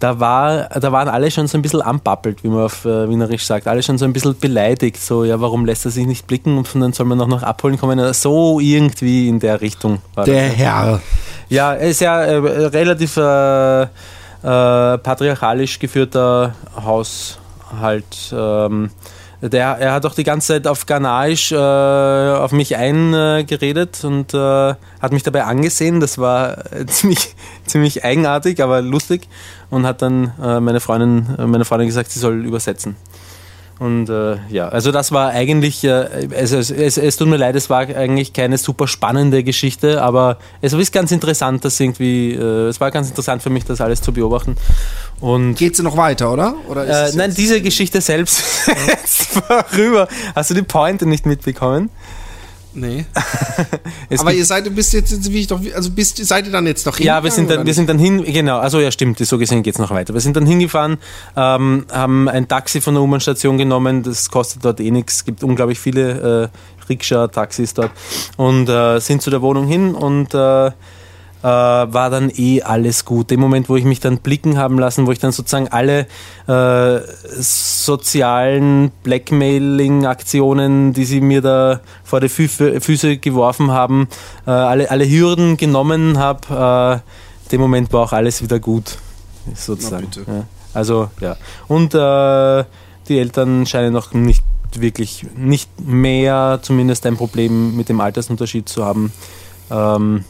da, 0.00 0.20
war, 0.20 0.68
da 0.68 0.92
waren 0.92 1.08
alle 1.08 1.30
schon 1.30 1.46
so 1.46 1.58
ein 1.58 1.62
bisschen 1.62 1.80
anpappelt, 1.80 2.44
wie 2.44 2.48
man 2.48 2.64
auf 2.64 2.84
äh, 2.84 3.08
Wienerisch 3.08 3.46
sagt. 3.46 3.66
Alle 3.66 3.82
schon 3.82 3.98
so 3.98 4.04
ein 4.04 4.12
bisschen 4.12 4.38
beleidigt. 4.38 5.00
So, 5.00 5.24
ja, 5.24 5.40
warum 5.40 5.64
lässt 5.64 5.84
er 5.84 5.90
sich 5.90 6.06
nicht 6.06 6.26
blicken 6.26 6.58
und 6.58 6.68
dann 6.74 6.92
soll 6.92 7.06
man 7.06 7.18
noch, 7.18 7.26
noch 7.26 7.42
abholen 7.42 7.78
kommen? 7.78 8.12
So 8.12 8.60
irgendwie 8.60 9.28
in 9.28 9.40
der 9.40 9.60
Richtung. 9.60 10.00
der 10.16 10.48
das. 10.48 10.56
Herr. 10.56 11.00
Ja, 11.48 11.72
ist 11.72 12.00
ja 12.00 12.22
äh, 12.22 12.36
relativ 12.36 13.16
äh, 13.16 13.82
äh 13.82 13.88
patriarchalisch 14.42 15.78
geführter 15.78 16.54
Haushalt. 16.76 18.32
Ähm, 18.32 18.90
der, 19.48 19.76
er 19.78 19.92
hat 19.92 20.06
auch 20.06 20.14
die 20.14 20.24
ganze 20.24 20.54
Zeit 20.54 20.66
auf 20.66 20.86
Ghanaisch 20.86 21.52
äh, 21.52 21.56
auf 21.56 22.52
mich 22.52 22.76
eingeredet 22.76 24.04
und 24.04 24.32
äh, 24.32 24.38
hat 24.38 25.12
mich 25.12 25.22
dabei 25.22 25.44
angesehen. 25.44 26.00
Das 26.00 26.18
war 26.18 26.64
ziemlich, 26.86 27.34
ziemlich 27.66 28.04
eigenartig, 28.04 28.62
aber 28.62 28.80
lustig. 28.80 29.28
Und 29.70 29.86
hat 29.86 30.02
dann 30.02 30.32
äh, 30.42 30.60
meine, 30.60 30.80
Freundin, 30.80 31.26
äh, 31.38 31.46
meine 31.46 31.64
Freundin 31.64 31.88
gesagt, 31.88 32.10
sie 32.10 32.20
soll 32.20 32.44
übersetzen. 32.44 32.96
Und 33.80 34.08
äh, 34.08 34.36
ja, 34.50 34.68
also 34.68 34.92
das 34.92 35.10
war 35.10 35.30
eigentlich, 35.30 35.82
äh, 35.82 36.28
es, 36.30 36.52
es, 36.52 36.70
es, 36.70 36.96
es, 36.96 37.16
tut 37.16 37.26
mir 37.26 37.36
leid, 37.36 37.56
es 37.56 37.68
war 37.70 37.80
eigentlich 37.80 38.32
keine 38.32 38.56
super 38.56 38.86
spannende 38.86 39.42
Geschichte, 39.42 40.00
aber 40.00 40.38
es 40.60 40.72
ist 40.72 40.92
ganz 40.92 41.10
interessant, 41.10 41.64
dass 41.64 41.80
irgendwie, 41.80 42.34
äh, 42.34 42.68
es 42.68 42.80
war 42.80 42.92
ganz 42.92 43.08
interessant 43.08 43.42
für 43.42 43.50
mich, 43.50 43.64
das 43.64 43.80
alles 43.80 44.00
zu 44.00 44.12
beobachten. 44.12 44.56
Und 45.20 45.56
Geht 45.56 45.74
sie 45.74 45.82
noch 45.82 45.96
weiter, 45.96 46.32
oder? 46.32 46.54
oder 46.68 47.08
äh, 47.08 47.12
nein, 47.16 47.34
diese 47.36 47.60
Geschichte 47.60 48.00
selbst 48.00 48.44
jetzt 48.86 49.26
vorüber. 49.26 50.06
Hast 50.36 50.50
du 50.50 50.54
die 50.54 50.62
Pointe 50.62 51.06
nicht 51.06 51.26
mitbekommen? 51.26 51.90
Nee. 52.74 53.06
Aber 54.18 54.32
ihr 54.32 54.44
seid, 54.44 54.74
bist 54.74 54.92
jetzt, 54.92 55.32
wie 55.32 55.40
ich 55.40 55.46
doch, 55.46 55.60
also 55.74 55.90
bist, 55.90 56.24
seid 56.24 56.46
ihr 56.46 56.52
dann 56.52 56.66
jetzt 56.66 56.86
noch 56.86 56.96
hin? 56.96 57.06
Ja, 57.06 57.22
wir 57.22 57.30
sind 57.30 57.48
dann, 57.48 57.64
wir 57.64 57.74
sind 57.74 57.88
dann 57.88 57.98
hin, 57.98 58.24
genau, 58.24 58.58
also 58.58 58.80
ja, 58.80 58.90
stimmt, 58.90 59.18
so 59.18 59.38
gesehen 59.38 59.62
geht 59.62 59.74
es 59.74 59.78
noch 59.78 59.90
weiter. 59.90 60.12
Wir 60.12 60.20
sind 60.20 60.36
dann 60.36 60.46
hingefahren, 60.46 60.98
ähm, 61.36 61.86
haben 61.92 62.28
ein 62.28 62.48
Taxi 62.48 62.80
von 62.80 62.94
der 62.94 63.02
U-Bahn-Station 63.04 63.58
genommen, 63.58 64.02
das 64.02 64.28
kostet 64.30 64.64
dort 64.64 64.80
eh 64.80 64.90
nichts, 64.90 65.16
es 65.16 65.24
gibt 65.24 65.44
unglaublich 65.44 65.78
viele 65.78 66.50
äh, 66.52 66.88
Rikscha-Taxis 66.88 67.74
dort 67.74 67.92
und 68.36 68.68
äh, 68.68 68.98
sind 68.98 69.22
zu 69.22 69.30
der 69.30 69.40
Wohnung 69.40 69.68
hin 69.68 69.94
und 69.94 70.34
äh, 70.34 70.70
äh, 71.44 71.46
war 71.46 72.08
dann 72.08 72.32
eh 72.34 72.62
alles 72.62 73.04
gut. 73.04 73.30
Im 73.30 73.40
Moment, 73.40 73.68
wo 73.68 73.76
ich 73.76 73.84
mich 73.84 74.00
dann 74.00 74.16
blicken 74.18 74.56
haben 74.56 74.78
lassen, 74.78 75.06
wo 75.06 75.12
ich 75.12 75.18
dann 75.18 75.30
sozusagen 75.30 75.68
alle 75.68 76.06
äh, 76.46 77.00
sozialen 77.38 78.90
Blackmailing-Aktionen, 79.02 80.94
die 80.94 81.04
sie 81.04 81.20
mir 81.20 81.42
da 81.42 81.80
vor 82.02 82.20
die 82.20 82.30
Fü 82.30 82.48
Füße 82.48 83.18
geworfen 83.18 83.70
haben, 83.70 84.08
äh, 84.46 84.52
alle, 84.52 84.90
alle 84.90 85.06
Hürden 85.06 85.58
genommen 85.58 86.18
habe, 86.18 87.02
äh, 87.44 87.50
dem 87.50 87.60
Moment 87.60 87.92
war 87.92 88.04
auch 88.04 88.14
alles 88.14 88.42
wieder 88.42 88.58
gut, 88.58 88.96
sozusagen. 89.54 90.08
Ja. 90.26 90.46
Also, 90.72 91.10
ja. 91.20 91.36
Und 91.68 91.94
äh, 91.94 92.64
die 93.06 93.18
Eltern 93.18 93.66
scheinen 93.66 93.92
noch 93.92 94.14
nicht 94.14 94.44
wirklich, 94.76 95.26
nicht 95.36 95.68
mehr 95.78 96.60
zumindest 96.62 97.04
ein 97.04 97.18
Problem 97.18 97.76
mit 97.76 97.90
dem 97.90 98.00
Altersunterschied 98.00 98.66
zu 98.66 98.82
haben. 98.82 99.12
Ähm, 99.70 100.24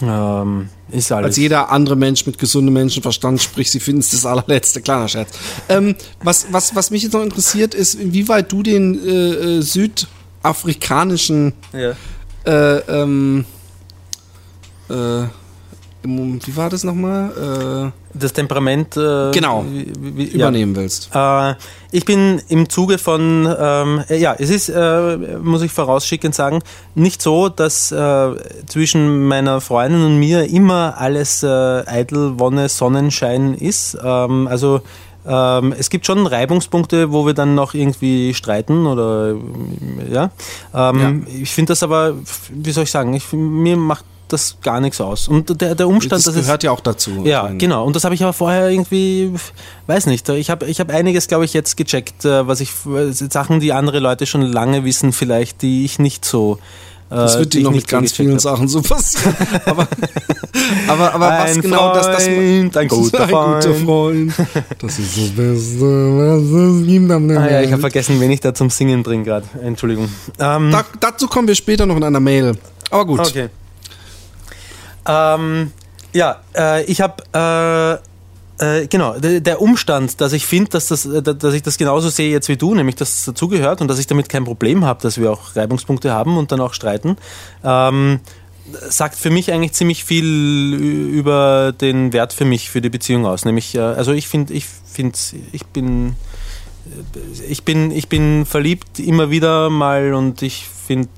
ähm, 0.00 0.68
ist 0.90 1.12
alles. 1.12 1.26
Als 1.26 1.36
jeder 1.36 1.70
andere 1.70 1.96
Mensch 1.96 2.26
mit 2.26 2.38
gesundem 2.38 2.74
Menschenverstand 2.74 3.40
spricht, 3.40 3.72
sie 3.72 3.80
finden 3.80 4.00
es 4.00 4.10
das 4.10 4.24
allerletzte, 4.26 4.80
kleiner 4.80 5.08
Scherz. 5.08 5.30
Ähm, 5.68 5.94
was, 6.22 6.46
was, 6.50 6.74
was 6.74 6.90
mich 6.90 7.02
jetzt 7.02 7.12
noch 7.12 7.22
interessiert, 7.22 7.74
ist, 7.74 7.94
inwieweit 7.94 8.50
du 8.50 8.62
den 8.62 8.98
äh, 9.06 9.58
äh 9.58 9.62
südafrikanischen 9.62 11.52
ja. 11.72 11.94
äh, 12.44 12.78
ähm, 12.88 13.44
äh, 14.88 15.24
wie 16.02 16.56
war 16.56 16.68
das 16.68 16.84
nochmal? 16.84 17.92
Äh, 18.14 18.18
das 18.18 18.32
Temperament 18.32 18.96
äh, 18.96 19.30
genau 19.30 19.64
wie, 19.70 19.92
wie, 20.00 20.24
übernehmen 20.24 20.74
ja. 20.74 20.80
willst. 20.80 21.10
Äh, 21.14 21.54
ich 21.92 22.04
bin 22.04 22.42
im 22.48 22.68
Zuge 22.68 22.98
von, 22.98 23.48
ähm, 23.58 24.02
äh, 24.08 24.16
ja, 24.16 24.34
es 24.38 24.50
ist, 24.50 24.68
äh, 24.68 25.16
muss 25.42 25.62
ich 25.62 25.72
vorausschickend 25.72 26.34
sagen, 26.34 26.60
nicht 26.94 27.22
so, 27.22 27.48
dass 27.48 27.92
äh, 27.92 28.30
zwischen 28.66 29.26
meiner 29.26 29.60
Freundin 29.60 30.04
und 30.04 30.18
mir 30.18 30.48
immer 30.50 30.94
alles 30.98 31.44
eitel, 31.44 32.38
Wonne, 32.38 32.68
Sonnenschein 32.68 33.54
ist. 33.54 33.96
Ähm, 34.02 34.46
also 34.48 34.80
ähm, 35.24 35.74
es 35.78 35.88
gibt 35.90 36.06
schon 36.06 36.26
Reibungspunkte, 36.26 37.12
wo 37.12 37.26
wir 37.26 37.34
dann 37.34 37.54
noch 37.54 37.74
irgendwie 37.74 38.34
streiten 38.34 38.86
oder 38.86 39.34
ja. 40.10 40.30
Ähm, 40.74 41.26
ja. 41.26 41.34
Ich 41.42 41.52
finde 41.52 41.70
das 41.70 41.82
aber, 41.82 42.14
wie 42.50 42.72
soll 42.72 42.84
ich 42.84 42.90
sagen, 42.90 43.14
ich, 43.14 43.32
mir 43.32 43.76
macht 43.76 44.04
das 44.32 44.56
gar 44.62 44.80
nichts 44.80 45.00
aus. 45.00 45.28
Und 45.28 45.60
der, 45.60 45.74
der 45.74 45.88
Umstand, 45.88 46.26
das 46.26 46.34
gehört 46.34 46.62
es, 46.62 46.64
ja 46.64 46.70
auch 46.70 46.80
dazu. 46.80 47.22
Ja, 47.24 47.48
genau. 47.48 47.84
Und 47.84 47.96
das 47.96 48.04
habe 48.04 48.14
ich 48.14 48.22
aber 48.22 48.32
vorher 48.32 48.68
irgendwie, 48.70 49.32
weiß 49.86 50.06
nicht. 50.06 50.28
Ich 50.28 50.50
habe 50.50 50.66
ich 50.66 50.80
hab 50.80 50.90
einiges, 50.90 51.28
glaube 51.28 51.44
ich, 51.44 51.52
jetzt 51.52 51.76
gecheckt, 51.76 52.24
äh, 52.24 52.46
was 52.46 52.60
ich 52.60 52.72
Sachen, 53.12 53.60
die 53.60 53.72
andere 53.72 53.98
Leute 53.98 54.26
schon 54.26 54.42
lange 54.42 54.84
wissen, 54.84 55.12
vielleicht, 55.12 55.62
die 55.62 55.84
ich 55.84 55.98
nicht 55.98 56.24
so 56.24 56.58
Das 57.10 57.38
wird 57.38 57.52
dir 57.52 57.62
noch 57.62 57.72
mit 57.72 57.86
ganz 57.86 58.12
vielen. 58.12 58.38
Sachen 58.38 58.68
so 58.68 58.80
passieren. 58.80 59.36
aber, 59.66 59.86
aber, 60.88 61.14
aber 61.14 61.26
was 61.26 61.56
Ein 61.56 61.60
genau 61.60 61.94
das, 61.94 62.06
das 62.06 62.24
Freund, 62.24 62.76
ein 62.76 62.88
guter 62.88 63.24
ein 63.24 63.30
guter 63.30 63.74
Freund. 63.74 64.32
Das 64.78 64.98
ist 64.98 65.18
das 65.18 65.30
Beste, 65.30 65.84
was 65.84 66.42
es 66.42 66.86
gibt 66.86 67.10
am 67.10 67.30
Ah, 67.30 67.50
ja, 67.50 67.60
ich 67.62 67.70
habe 67.70 67.80
vergessen, 67.80 68.18
wen 68.18 68.30
ich 68.30 68.40
da 68.40 68.54
zum 68.54 68.70
Singen 68.70 69.02
bringe 69.02 69.24
gerade. 69.24 69.46
Entschuldigung. 69.62 70.08
Ähm, 70.38 70.70
da, 70.70 70.84
dazu 71.00 71.28
kommen 71.28 71.48
wir 71.48 71.54
später 71.54 71.84
noch 71.84 71.96
in 71.96 72.04
einer 72.04 72.20
Mail. 72.20 72.54
Aber 72.90 73.06
gut. 73.06 73.20
Okay. 73.20 73.48
Ähm, 75.06 75.72
ja, 76.12 76.40
äh, 76.56 76.84
ich 76.84 77.00
habe 77.00 78.00
äh, 78.60 78.82
äh, 78.82 78.86
genau 78.86 79.18
der, 79.18 79.60
Umstand, 79.60 80.20
dass 80.20 80.32
ich 80.32 80.46
finde, 80.46 80.70
dass 80.70 80.88
das, 80.88 81.06
äh, 81.06 81.22
dass 81.22 81.54
ich 81.54 81.62
das 81.62 81.78
genauso 81.78 82.10
sehe 82.10 82.30
jetzt 82.30 82.48
wie 82.48 82.56
du, 82.56 82.74
nämlich 82.74 82.96
dass 82.96 83.18
es 83.18 83.24
dazugehört 83.24 83.80
und 83.80 83.88
dass 83.88 83.98
ich 83.98 84.06
damit 84.06 84.28
kein 84.28 84.44
Problem 84.44 84.84
habe, 84.84 85.02
dass 85.02 85.18
wir 85.18 85.32
auch 85.32 85.56
Reibungspunkte 85.56 86.12
haben 86.12 86.36
und 86.36 86.52
dann 86.52 86.60
auch 86.60 86.74
streiten. 86.74 87.16
Ähm, 87.64 88.20
sagt 88.88 89.16
für 89.16 89.30
mich 89.30 89.52
eigentlich 89.52 89.72
ziemlich 89.72 90.04
viel 90.04 90.74
über 90.74 91.72
den 91.72 92.12
Wert 92.12 92.32
für 92.32 92.44
mich, 92.44 92.70
für 92.70 92.80
die 92.80 92.90
Beziehung 92.90 93.26
aus. 93.26 93.44
Nämlich, 93.44 93.74
äh, 93.74 93.80
also 93.80 94.12
ich 94.12 94.28
finde, 94.28 94.52
ich 94.52 94.66
finde, 94.66 95.18
ich 95.52 95.66
bin, 95.66 96.10
äh, 96.86 97.42
ich 97.48 97.64
bin, 97.64 97.90
ich 97.90 98.08
bin 98.08 98.46
verliebt 98.46 98.98
immer 98.98 99.30
wieder 99.30 99.70
mal 99.70 100.14
und 100.14 100.42
ich 100.42 100.66
finde 100.86 101.08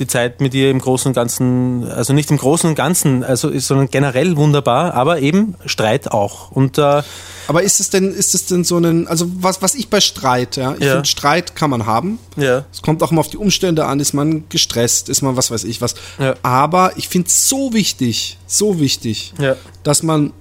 die 0.00 0.06
Zeit 0.06 0.40
mit 0.40 0.54
ihr 0.54 0.70
im 0.70 0.80
Großen 0.80 1.08
und 1.10 1.14
Ganzen, 1.14 1.84
also 1.90 2.12
nicht 2.12 2.30
im 2.30 2.38
Großen 2.38 2.68
und 2.70 2.74
Ganzen, 2.76 3.24
also 3.24 3.56
sondern 3.58 3.88
generell 3.90 4.36
wunderbar, 4.36 4.94
aber 4.94 5.20
eben 5.20 5.54
Streit 5.66 6.10
auch. 6.10 6.50
Und 6.50 6.78
äh, 6.78 7.02
Aber 7.48 7.62
ist 7.62 7.80
es 7.80 7.90
denn, 7.90 8.12
ist 8.12 8.34
es 8.34 8.46
denn 8.46 8.64
so 8.64 8.78
ein, 8.78 9.06
also 9.08 9.26
was, 9.40 9.60
was 9.62 9.74
ich 9.74 9.88
bei 9.88 10.00
Streit, 10.00 10.56
ja, 10.56 10.74
ich 10.78 10.84
Ja. 10.84 10.92
finde 10.92 11.06
Streit 11.08 11.56
kann 11.56 11.70
man 11.70 11.86
haben. 11.86 12.18
ja, 12.36 12.64
Es 12.72 12.82
kommt 12.82 13.02
auch 13.02 13.10
immer 13.10 13.20
auf 13.20 13.28
die 13.30 13.36
Umstände 13.38 13.86
an, 13.86 14.00
ist 14.00 14.12
man 14.14 14.44
gestresst, 14.48 15.08
ist 15.08 15.22
man 15.22 15.36
was 15.36 15.50
weiß 15.50 15.64
ich 15.64 15.80
was. 15.80 15.94
Ja. 16.18 16.34
Aber 16.42 16.92
ich 16.96 17.08
finde 17.08 17.28
es 17.28 17.48
so 17.48 17.72
wichtig, 17.72 18.38
so 18.46 18.80
wichtig, 18.80 19.34
Ja. 19.38 19.56
dass 19.82 20.02
man 20.02 20.32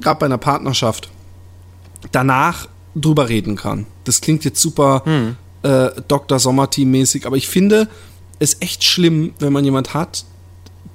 gerade 0.00 0.18
bei 0.20 0.26
einer 0.26 0.38
Partnerschaft 0.38 1.08
danach 2.10 2.68
drüber 2.94 3.28
reden 3.28 3.56
kann. 3.56 3.86
Das 4.04 4.20
klingt 4.20 4.44
jetzt 4.44 4.60
super 4.60 5.02
Hm. 5.04 5.36
äh, 5.62 5.90
Dr. 6.08 6.38
Sommerteam-mäßig, 6.38 7.24
aber 7.26 7.36
ich 7.36 7.48
finde 7.48 7.88
es 8.42 8.56
echt 8.60 8.84
schlimm, 8.84 9.32
wenn 9.38 9.52
man 9.52 9.64
jemand 9.64 9.94
hat, 9.94 10.24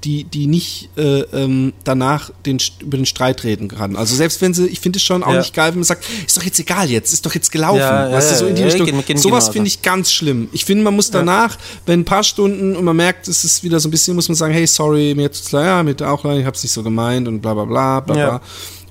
die, 0.03 0.25
die 0.25 0.45
nicht 0.45 0.89
äh, 0.95 1.21
ähm, 1.33 1.73
danach 1.83 2.29
den, 2.45 2.59
über 2.81 2.97
den 2.97 3.07
Streit 3.07 3.43
reden 3.43 3.67
kann. 3.67 3.95
Also 3.95 4.15
selbst 4.15 4.39
wenn 4.41 4.53
sie, 4.53 4.67
ich 4.67 4.79
finde 4.79 4.97
es 4.97 5.03
schon 5.03 5.23
auch 5.23 5.33
Ja. 5.33 5.39
nicht 5.39 5.55
geil, 5.55 5.69
wenn 5.71 5.79
man 5.79 5.85
sagt, 5.85 6.05
ist 6.25 6.37
doch 6.37 6.43
jetzt 6.43 6.59
egal 6.59 6.87
jetzt, 6.91 7.11
ist 7.13 7.25
doch 7.25 7.33
jetzt 7.33 7.51
gelaufen. 7.51 7.79
Ja, 7.79 8.07
ja, 8.07 8.15
weißt 8.15 8.31
du, 8.31 8.35
so 8.35 8.45
in 8.45 8.53
die 8.55 8.61
ja, 8.61 8.67
Richtung. 8.67 8.85
geht- 8.85 9.05
geht 9.07 9.19
Sowas 9.19 9.45
genauso. 9.45 9.51
finde 9.53 9.67
ich 9.69 9.81
ganz 9.81 10.11
schlimm. 10.13 10.49
Ich 10.51 10.65
finde, 10.65 10.83
man 10.83 10.93
muss 10.93 11.09
danach, 11.09 11.57
wenn 11.87 12.01
ein 12.01 12.05
paar 12.05 12.23
Stunden 12.23 12.75
und 12.75 12.83
man 12.85 12.95
merkt, 12.95 13.27
es 13.27 13.43
ist 13.43 13.63
wieder 13.63 13.79
so 13.79 13.87
ein 13.87 13.91
bisschen, 13.91 14.13
muss 14.15 14.29
man 14.29 14.35
sagen, 14.35 14.53
hey, 14.53 14.67
sorry, 14.67 15.15
mir 15.15 15.31
tut's 15.31 15.51
leid, 15.51 15.65
ja, 15.65 15.81
mit 15.81 16.03
auch 16.03 16.23
leid, 16.23 16.41
ich 16.41 16.45
hab's 16.45 16.61
nicht 16.61 16.73
so 16.73 16.83
gemeint 16.83 17.27
und 17.27 17.41
bla 17.41 17.55
bla 17.55 17.65
bla 17.65 17.99
bla 18.01 18.15
Ja. 18.15 18.29
bla. 18.29 18.41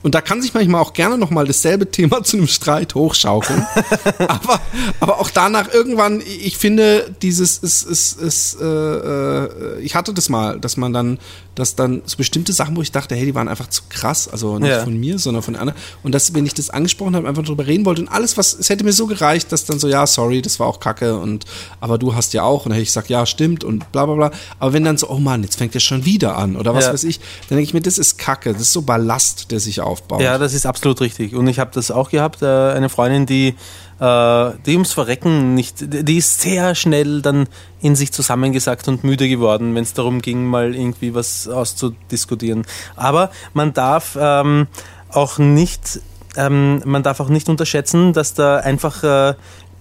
Und 0.03 0.15
da 0.15 0.21
kann 0.21 0.41
sich 0.41 0.55
manchmal 0.55 0.81
auch 0.81 0.93
gerne 0.93 1.19
nochmal 1.19 1.47
dasselbe 1.47 1.91
Thema 1.91 2.23
zu 2.25 2.37
einem 2.37 2.47
Streit 2.47 2.95
hochschaukeln. 2.95 3.67
aber, 4.19 4.61
aber 5.01 5.21
auch 5.21 5.31
danach 5.31 5.73
irgendwann, 5.73 6.21
ich 6.21 6.59
finde, 6.59 7.15
dieses 7.23 7.59
ist, 7.59 7.83
ist, 7.83 8.21
ist 8.21 8.61
äh, 8.61 8.65
äh, 8.65 9.81
ich 9.81 9.95
hatte 9.95 10.15
das 10.15 10.29
mal, 10.29 10.61
dass 10.61 10.77
man 10.77 10.93
dann, 10.93 11.19
dass 11.57 11.75
dann 11.75 12.03
so 12.07 12.17
bestimmte 12.17 12.53
Sachen, 12.53 12.77
wo 12.77 12.83
ich 12.83 12.93
dachte, 12.93 13.17
hey, 13.17 13.27
die 13.27 13.35
waren 13.35 13.49
einfach 13.49 13.69
zu 13.69 13.83
krass, 13.89 14.29
also 14.29 14.59
nicht 14.61 14.71
Ja. 14.71 14.85
von 14.85 14.97
mir, 14.97 15.19
sondern 15.19 15.43
von 15.43 15.57
anderen. 15.57 15.79
Und 16.05 16.15
dass, 16.15 16.33
wenn 16.35 16.47
ich 16.47 16.55
das 16.55 16.71
angesprochen 16.71 17.17
habe, 17.17 17.27
einfach 17.29 17.43
drüber 17.45 17.67
reden 17.67 17.85
wollte 17.85 18.03
und 18.03 18.09
alles, 18.09 18.37
was, 18.37 18.55
es 18.55 18.69
hätte 18.71 18.85
mir 18.85 18.93
so 18.93 19.07
gereicht, 19.07 19.51
dass 19.51 19.65
dann 19.65 19.79
so, 19.81 19.89
ja, 19.89 20.07
sorry, 20.07 20.41
das 20.43 20.61
war 20.61 20.69
auch 20.69 20.79
kacke 20.79 21.19
und, 21.19 21.45
aber 21.81 21.99
du 21.99 22.15
hast 22.15 22.33
ja 22.35 22.43
auch. 22.45 22.65
Und 22.67 22.71
dann 22.71 22.75
hätte 22.75 22.83
ich 22.85 22.91
gesagt, 22.91 23.09
ja, 23.09 23.27
stimmt 23.27 23.65
und 23.65 23.91
bla, 23.91 24.07
bla, 24.07 24.15
bla. 24.15 24.31
Aber 24.61 24.73
wenn 24.73 24.85
dann 24.85 24.97
so, 24.99 25.09
oh 25.11 25.19
Mann, 25.19 25.43
jetzt 25.43 25.57
fängt 25.57 25.75
er 25.75 25.81
schon 25.81 26.05
wieder 26.05 26.37
an 26.37 26.57
oder 26.57 26.75
was 26.75 26.85
Ja. 26.85 26.93
weiß 26.93 27.05
ich, 27.05 27.19
dann 27.49 27.57
denke 27.57 27.63
ich 27.65 27.75
mir, 27.75 27.81
das 27.81 27.99
ist 27.99 28.19
kacke, 28.19 28.53
das 28.53 28.63
ist 28.63 28.73
so 28.73 28.83
Ballast, 28.83 29.51
der 29.51 29.59
sich 29.61 29.81
aufbaut. 29.81 30.21
Ja, 30.21 30.39
das 30.39 30.55
ist 30.55 30.67
absolut 30.67 31.01
richtig. 31.01 31.35
Und 31.35 31.47
ich 31.49 31.59
habe 31.59 31.71
das 31.75 31.91
auch 31.91 32.11
gehabt, 32.11 32.43
äh, 32.43 32.47
eine 32.47 32.89
Freundin, 32.89 33.27
die, 33.27 33.55
die 33.99 34.73
ums 34.73 34.93
Verrecken 34.93 35.55
nicht, 35.55 35.77
die 35.81 36.19
ist 36.19 36.43
sehr 36.43 36.75
schnell 36.75 37.23
dann 37.23 37.49
in 37.81 37.97
sich 37.97 38.13
zusammengesackt 38.13 38.89
und 38.89 39.05
müde 39.05 39.27
geworden, 39.27 39.75
wenn 39.75 39.85
es 39.85 39.95
darum 39.95 40.21
ging, 40.21 40.45
mal 40.45 40.75
irgendwie 40.75 41.15
was 41.15 41.49
auszudiskutieren. 41.49 42.67
Aber 42.95 43.31
man 43.55 43.73
darf 43.73 44.19
ähm, 44.21 44.67
auch 45.11 45.39
nicht, 45.39 46.01
ähm, 46.37 46.83
man 46.85 47.03
darf 47.03 47.21
auch 47.21 47.31
nicht 47.31 47.49
unterschätzen, 47.49 48.13
dass 48.13 48.35
da 48.35 48.59
einfach 48.59 49.03
äh, 49.03 49.35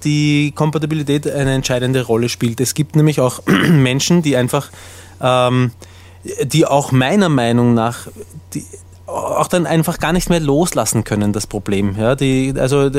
die 0.05 0.53
Kompatibilität 0.55 1.29
eine 1.29 1.53
entscheidende 1.53 2.05
Rolle 2.05 2.29
spielt. 2.29 2.61
Es 2.61 2.73
gibt 2.73 2.95
nämlich 2.95 3.19
auch 3.19 3.41
Menschen, 3.69 4.21
die 4.21 4.37
einfach 4.37 4.69
ähm, 5.19 5.71
die 6.43 6.65
auch 6.65 6.91
meiner 6.91 7.29
Meinung 7.29 7.73
nach 7.73 8.07
die 8.53 8.65
auch 9.07 9.47
dann 9.47 9.67
einfach 9.67 9.99
gar 9.99 10.13
nicht 10.13 10.29
mehr 10.29 10.39
loslassen 10.39 11.03
können, 11.03 11.31
das 11.31 11.45
Problem. 11.45 11.95
Ja, 11.97 12.15
die, 12.15 12.53
also 12.57 12.89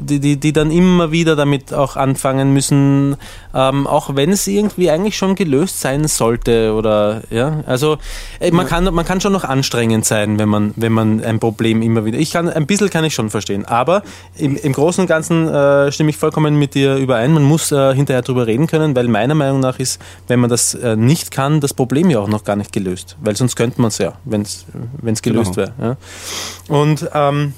die, 0.00 0.20
die, 0.20 0.36
die 0.36 0.52
dann 0.52 0.70
immer 0.70 1.10
wieder 1.10 1.36
damit 1.36 1.72
auch 1.72 1.96
anfangen 1.96 2.52
müssen, 2.52 3.16
ähm, 3.54 3.86
auch 3.86 4.14
wenn 4.14 4.30
es 4.30 4.46
irgendwie 4.46 4.90
eigentlich 4.90 5.16
schon 5.16 5.34
gelöst 5.34 5.80
sein 5.80 6.06
sollte 6.06 6.74
oder 6.74 7.22
ja, 7.30 7.62
also 7.66 7.98
äh, 8.40 8.50
man 8.50 8.66
kann 8.66 8.84
man 8.92 9.04
kann 9.04 9.20
schon 9.20 9.32
noch 9.32 9.44
anstrengend 9.44 10.04
sein, 10.04 10.38
wenn 10.38 10.48
man 10.48 10.74
wenn 10.76 10.92
man 10.92 11.22
ein 11.24 11.40
Problem 11.40 11.82
immer 11.82 12.04
wieder. 12.04 12.18
Ich 12.18 12.30
kann 12.32 12.48
ein 12.48 12.66
bisschen 12.66 12.90
kann 12.90 13.04
ich 13.04 13.14
schon 13.14 13.30
verstehen, 13.30 13.64
aber 13.64 14.02
im, 14.36 14.56
im 14.56 14.72
Großen 14.72 15.02
und 15.02 15.08
Ganzen 15.08 15.48
äh, 15.48 15.90
stimme 15.90 16.10
ich 16.10 16.16
vollkommen 16.16 16.58
mit 16.58 16.74
dir 16.74 16.96
überein. 16.96 17.32
Man 17.32 17.42
muss 17.44 17.72
äh, 17.72 17.94
hinterher 17.94 18.22
drüber 18.22 18.46
reden 18.46 18.66
können, 18.66 18.94
weil 18.94 19.08
meiner 19.08 19.34
Meinung 19.34 19.60
nach 19.60 19.78
ist, 19.78 20.00
wenn 20.26 20.40
man 20.40 20.50
das 20.50 20.74
äh, 20.74 20.94
nicht 20.96 21.30
kann, 21.30 21.60
das 21.60 21.74
Problem 21.74 22.10
ja 22.10 22.18
auch 22.20 22.28
noch 22.28 22.44
gar 22.44 22.56
nicht 22.56 22.72
gelöst, 22.72 23.16
weil 23.20 23.34
sonst 23.36 23.56
könnte 23.56 23.80
man 23.80 23.88
es 23.88 23.98
ja, 23.98 24.12
wenn 24.24 24.42
es 24.42 24.66
wenn 25.00 25.14
es 25.14 25.22
gelöst 25.22 25.54
Genau. 25.54 25.56
wäre. 25.56 25.72
Ja. 25.80 26.76
Und 26.76 27.08
ähm, 27.14 27.54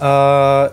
äh, 0.00 0.68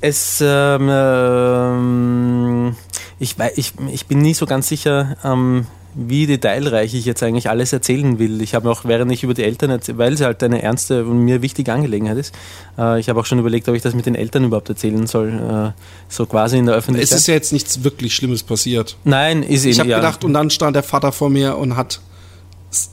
es, 0.00 0.42
ähm, 0.44 0.88
ähm, 0.90 2.76
ich, 3.18 3.36
ich, 3.56 3.72
ich 3.92 4.06
bin 4.06 4.18
nie 4.22 4.34
so 4.34 4.46
ganz 4.46 4.68
sicher, 4.68 5.16
ähm, 5.24 5.66
wie 5.94 6.26
detailreich 6.26 6.94
ich 6.94 7.04
jetzt 7.04 7.22
eigentlich 7.22 7.50
alles 7.50 7.72
erzählen 7.72 8.18
will. 8.18 8.40
Ich 8.42 8.54
habe 8.54 8.70
auch, 8.70 8.84
während 8.84 9.10
ich 9.10 9.24
über 9.24 9.34
die 9.34 9.42
Eltern 9.42 9.70
erzähle, 9.70 9.98
weil 9.98 10.12
es 10.12 10.20
halt 10.20 10.42
eine 10.42 10.62
ernste 10.62 11.04
und 11.04 11.18
mir 11.18 11.42
wichtige 11.42 11.72
Angelegenheit 11.72 12.16
ist, 12.16 12.34
äh, 12.78 13.00
ich 13.00 13.08
habe 13.08 13.18
auch 13.18 13.26
schon 13.26 13.38
überlegt, 13.40 13.68
ob 13.68 13.74
ich 13.74 13.82
das 13.82 13.94
mit 13.94 14.06
den 14.06 14.14
Eltern 14.14 14.44
überhaupt 14.44 14.68
erzählen 14.68 15.06
soll, 15.06 15.28
äh, 15.28 15.80
so 16.08 16.26
quasi 16.26 16.58
in 16.58 16.66
der 16.66 16.76
Es 16.76 16.84
Öffentlichkeit. 16.84 17.18
ist 17.18 17.26
ja 17.26 17.34
jetzt 17.34 17.52
nichts 17.52 17.82
wirklich 17.82 18.14
Schlimmes 18.14 18.42
passiert. 18.42 18.96
Nein, 19.04 19.42
ist 19.42 19.64
Ich 19.64 19.72
eben, 19.72 19.80
habe 19.80 19.90
ja. 19.90 19.96
gedacht, 19.96 20.24
und 20.24 20.32
dann 20.32 20.50
stand 20.50 20.76
der 20.76 20.82
Vater 20.84 21.10
vor 21.12 21.28
mir 21.28 21.56
und 21.58 21.76
hat 21.76 22.00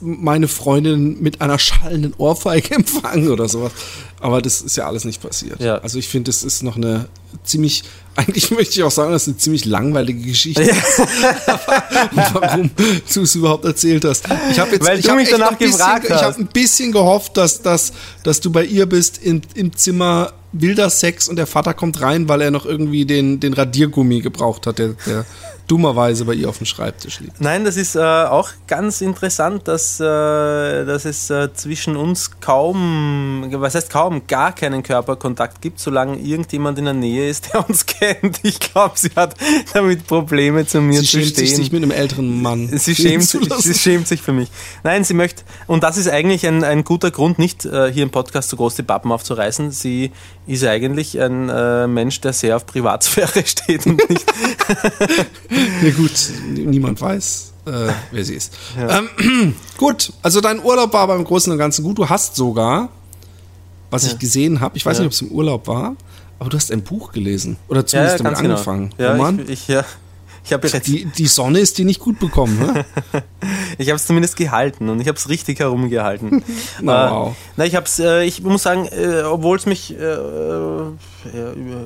meine 0.00 0.48
Freundin 0.48 1.20
mit 1.20 1.40
einer 1.40 1.58
schallenden 1.58 2.14
Ohrfeige 2.18 2.74
empfangen 2.74 3.30
oder 3.30 3.48
sowas. 3.48 3.72
Aber 4.20 4.42
das 4.42 4.60
ist 4.60 4.76
ja 4.76 4.86
alles 4.86 5.04
nicht 5.04 5.22
passiert. 5.22 5.60
Ja. 5.60 5.78
Also 5.78 5.98
ich 5.98 6.08
finde, 6.08 6.30
es 6.30 6.42
ist 6.42 6.62
noch 6.62 6.76
eine 6.76 7.08
ziemlich, 7.44 7.84
eigentlich 8.16 8.50
möchte 8.50 8.74
ich 8.74 8.82
auch 8.82 8.90
sagen, 8.90 9.12
das 9.12 9.22
ist 9.22 9.28
eine 9.28 9.36
ziemlich 9.36 9.64
langweilige 9.64 10.20
Geschichte. 10.20 10.70
Aber 11.46 11.62
warum 12.40 12.70
du 13.12 13.22
es 13.22 13.34
überhaupt 13.34 13.64
erzählt 13.64 14.04
hast. 14.04 14.24
Ich 14.50 14.58
habe 14.58 14.72
jetzt, 14.72 14.84
Weil 14.84 14.98
ich 14.98 15.04
du 15.04 15.10
hab 15.12 15.18
mich 15.18 15.30
danach 15.30 15.52
ein 15.52 15.58
bisschen, 15.58 15.78
gefragt 15.78 16.06
Ich 16.06 16.22
habe 16.22 16.38
ein 16.38 16.46
bisschen 16.48 16.92
gehofft, 16.92 17.36
dass, 17.36 17.62
dass, 17.62 17.92
dass 18.24 18.40
du 18.40 18.50
bei 18.50 18.64
ihr 18.64 18.86
bist 18.86 19.18
in, 19.18 19.42
im 19.54 19.76
Zimmer 19.76 20.32
wilder 20.52 20.90
Sex 20.90 21.28
und 21.28 21.36
der 21.36 21.46
Vater 21.46 21.74
kommt 21.74 22.00
rein, 22.00 22.28
weil 22.28 22.40
er 22.40 22.50
noch 22.50 22.66
irgendwie 22.66 23.04
den, 23.04 23.38
den 23.38 23.52
Radiergummi 23.52 24.20
gebraucht 24.20 24.66
hat, 24.66 24.78
der, 24.78 24.94
der 25.06 25.26
dummerweise 25.68 26.24
bei 26.24 26.32
ihr 26.34 26.48
auf 26.48 26.58
dem 26.58 26.66
Schreibtisch 26.66 27.20
liegt. 27.20 27.40
Nein, 27.40 27.64
das 27.64 27.76
ist 27.76 27.94
äh, 27.94 28.00
auch 28.00 28.50
ganz 28.66 29.00
interessant, 29.00 29.68
dass, 29.68 30.00
äh, 30.00 30.04
dass 30.04 31.04
es 31.04 31.30
äh, 31.30 31.52
zwischen 31.52 31.96
uns 31.96 32.40
kaum, 32.40 33.46
was 33.52 33.74
heißt 33.74 33.90
kaum, 33.90 34.26
gar 34.26 34.52
keinen 34.54 34.82
Körperkontakt 34.82 35.60
gibt, 35.60 35.78
solange 35.78 36.18
irgendjemand 36.18 36.78
in 36.78 36.86
der 36.86 36.94
Nähe 36.94 37.28
ist, 37.28 37.52
der 37.52 37.68
uns 37.68 37.86
kennt. 37.86 38.40
Ich 38.42 38.58
glaube, 38.58 38.94
sie 38.96 39.10
hat 39.14 39.34
damit 39.74 40.06
Probleme 40.06 40.66
zu 40.66 40.80
mir 40.80 41.00
Sie 41.00 41.06
zu 41.06 41.18
schämt 41.20 41.36
sich 41.36 41.48
stehen. 41.50 41.60
nicht 41.60 41.72
mit 41.72 41.82
einem 41.82 41.92
älteren 41.92 42.42
Mann. 42.42 42.68
Sie 42.76 42.94
schämt, 42.94 43.24
sich, 43.24 43.52
sie 43.58 43.74
schämt 43.74 44.08
sich 44.08 44.22
für 44.22 44.32
mich. 44.32 44.48
Nein, 44.82 45.04
sie 45.04 45.14
möchte, 45.14 45.42
und 45.66 45.82
das 45.84 45.98
ist 45.98 46.08
eigentlich 46.08 46.46
ein, 46.46 46.64
ein 46.64 46.82
guter 46.82 47.10
Grund, 47.10 47.38
nicht 47.38 47.64
äh, 47.66 47.92
hier 47.92 48.02
im 48.02 48.10
Podcast 48.10 48.48
so 48.48 48.56
groß 48.56 48.74
die 48.74 48.82
Pappen 48.82 49.12
aufzureißen. 49.12 49.70
Sie 49.70 50.12
ist 50.48 50.64
eigentlich 50.64 51.20
ein 51.20 51.48
äh, 51.48 51.86
Mensch, 51.86 52.20
der 52.20 52.32
sehr 52.32 52.56
auf 52.56 52.66
Privatsphäre 52.66 53.42
steht 53.46 53.86
und 53.86 54.08
nicht. 54.10 54.24
Ja 55.82 55.90
gut, 55.92 56.12
niemand 56.48 57.00
weiß, 57.00 57.52
äh, 57.66 57.70
wer 58.10 58.24
sie 58.24 58.34
ist. 58.34 58.52
Ähm, 58.76 59.54
gut, 59.76 60.12
also 60.22 60.40
dein 60.40 60.62
Urlaub 60.62 60.92
war 60.92 61.06
beim 61.06 61.24
Großen 61.24 61.50
und 61.52 61.58
Ganzen 61.58 61.84
gut. 61.84 61.98
Du 61.98 62.08
hast 62.08 62.36
sogar, 62.36 62.88
was 63.90 64.04
ich 64.04 64.18
gesehen 64.18 64.60
habe, 64.60 64.76
ich 64.76 64.84
weiß 64.84 64.98
Ja. 64.98 65.04
nicht, 65.04 65.06
ob 65.06 65.12
es 65.12 65.22
im 65.22 65.30
Urlaub 65.30 65.66
war, 65.68 65.96
aber 66.38 66.50
du 66.50 66.56
hast 66.56 66.70
ein 66.72 66.82
Buch 66.82 67.12
gelesen. 67.12 67.56
Oder 67.68 67.86
zumindest 67.86 68.20
damit 68.20 68.38
genau. 68.38 68.54
angefangen. 68.54 68.94
Ja, 68.98 69.12
Roman? 69.12 69.40
ich, 69.40 69.50
ich, 69.50 69.68
ja. 69.68 69.84
Ich 70.44 70.52
habe 70.52 70.68
die, 70.68 71.04
die 71.04 71.26
Sonne 71.26 71.58
ist 71.58 71.78
die 71.78 71.84
nicht 71.84 72.00
gut 72.00 72.18
bekommen, 72.18 72.58
ne? 72.58 72.84
ich 73.78 73.88
habe 73.88 73.96
es 73.96 74.06
zumindest 74.06 74.36
gehalten 74.36 74.88
und 74.88 75.00
ich 75.00 75.08
habe 75.08 75.18
es 75.18 75.28
richtig 75.28 75.60
herumgehalten. 75.60 76.42
Na, 76.80 77.10
wow. 77.10 77.28
äh, 77.28 77.34
na, 77.56 77.64
ich 77.66 77.76
habe 77.76 77.86
äh, 77.98 78.26
ich 78.26 78.42
muss 78.42 78.62
sagen, 78.62 78.86
äh, 78.86 79.22
obwohl 79.22 79.56
es 79.56 79.66
mich 79.66 79.94
äh, 79.94 80.04
äh, 80.04 80.88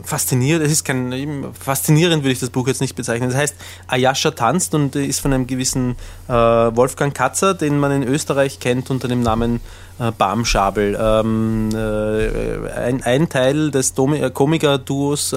fasziniert, 0.04 0.62
es 0.62 0.72
ist 0.72 0.84
kein 0.84 1.44
faszinierend 1.58 2.22
würde 2.22 2.32
ich 2.32 2.40
das 2.40 2.50
Buch 2.50 2.68
jetzt 2.68 2.80
nicht 2.80 2.94
bezeichnen. 2.94 3.30
Das 3.30 3.38
heißt, 3.38 3.56
Ayasha 3.86 4.30
tanzt 4.32 4.74
und 4.74 4.94
ist 4.96 5.20
von 5.20 5.32
einem 5.32 5.46
gewissen 5.46 5.96
äh, 6.28 6.32
Wolfgang 6.32 7.14
Katzer, 7.14 7.54
den 7.54 7.78
man 7.78 7.90
in 7.92 8.02
Österreich 8.02 8.60
kennt 8.60 8.90
unter 8.90 9.08
dem 9.08 9.22
Namen 9.22 9.60
äh, 9.98 10.12
Barmschabel. 10.12 10.98
Ähm, 11.00 11.70
ein, 11.74 13.02
ein, 13.02 13.28
Teil 13.28 13.70
des 13.70 13.94
Komiker-Duos 13.94 15.34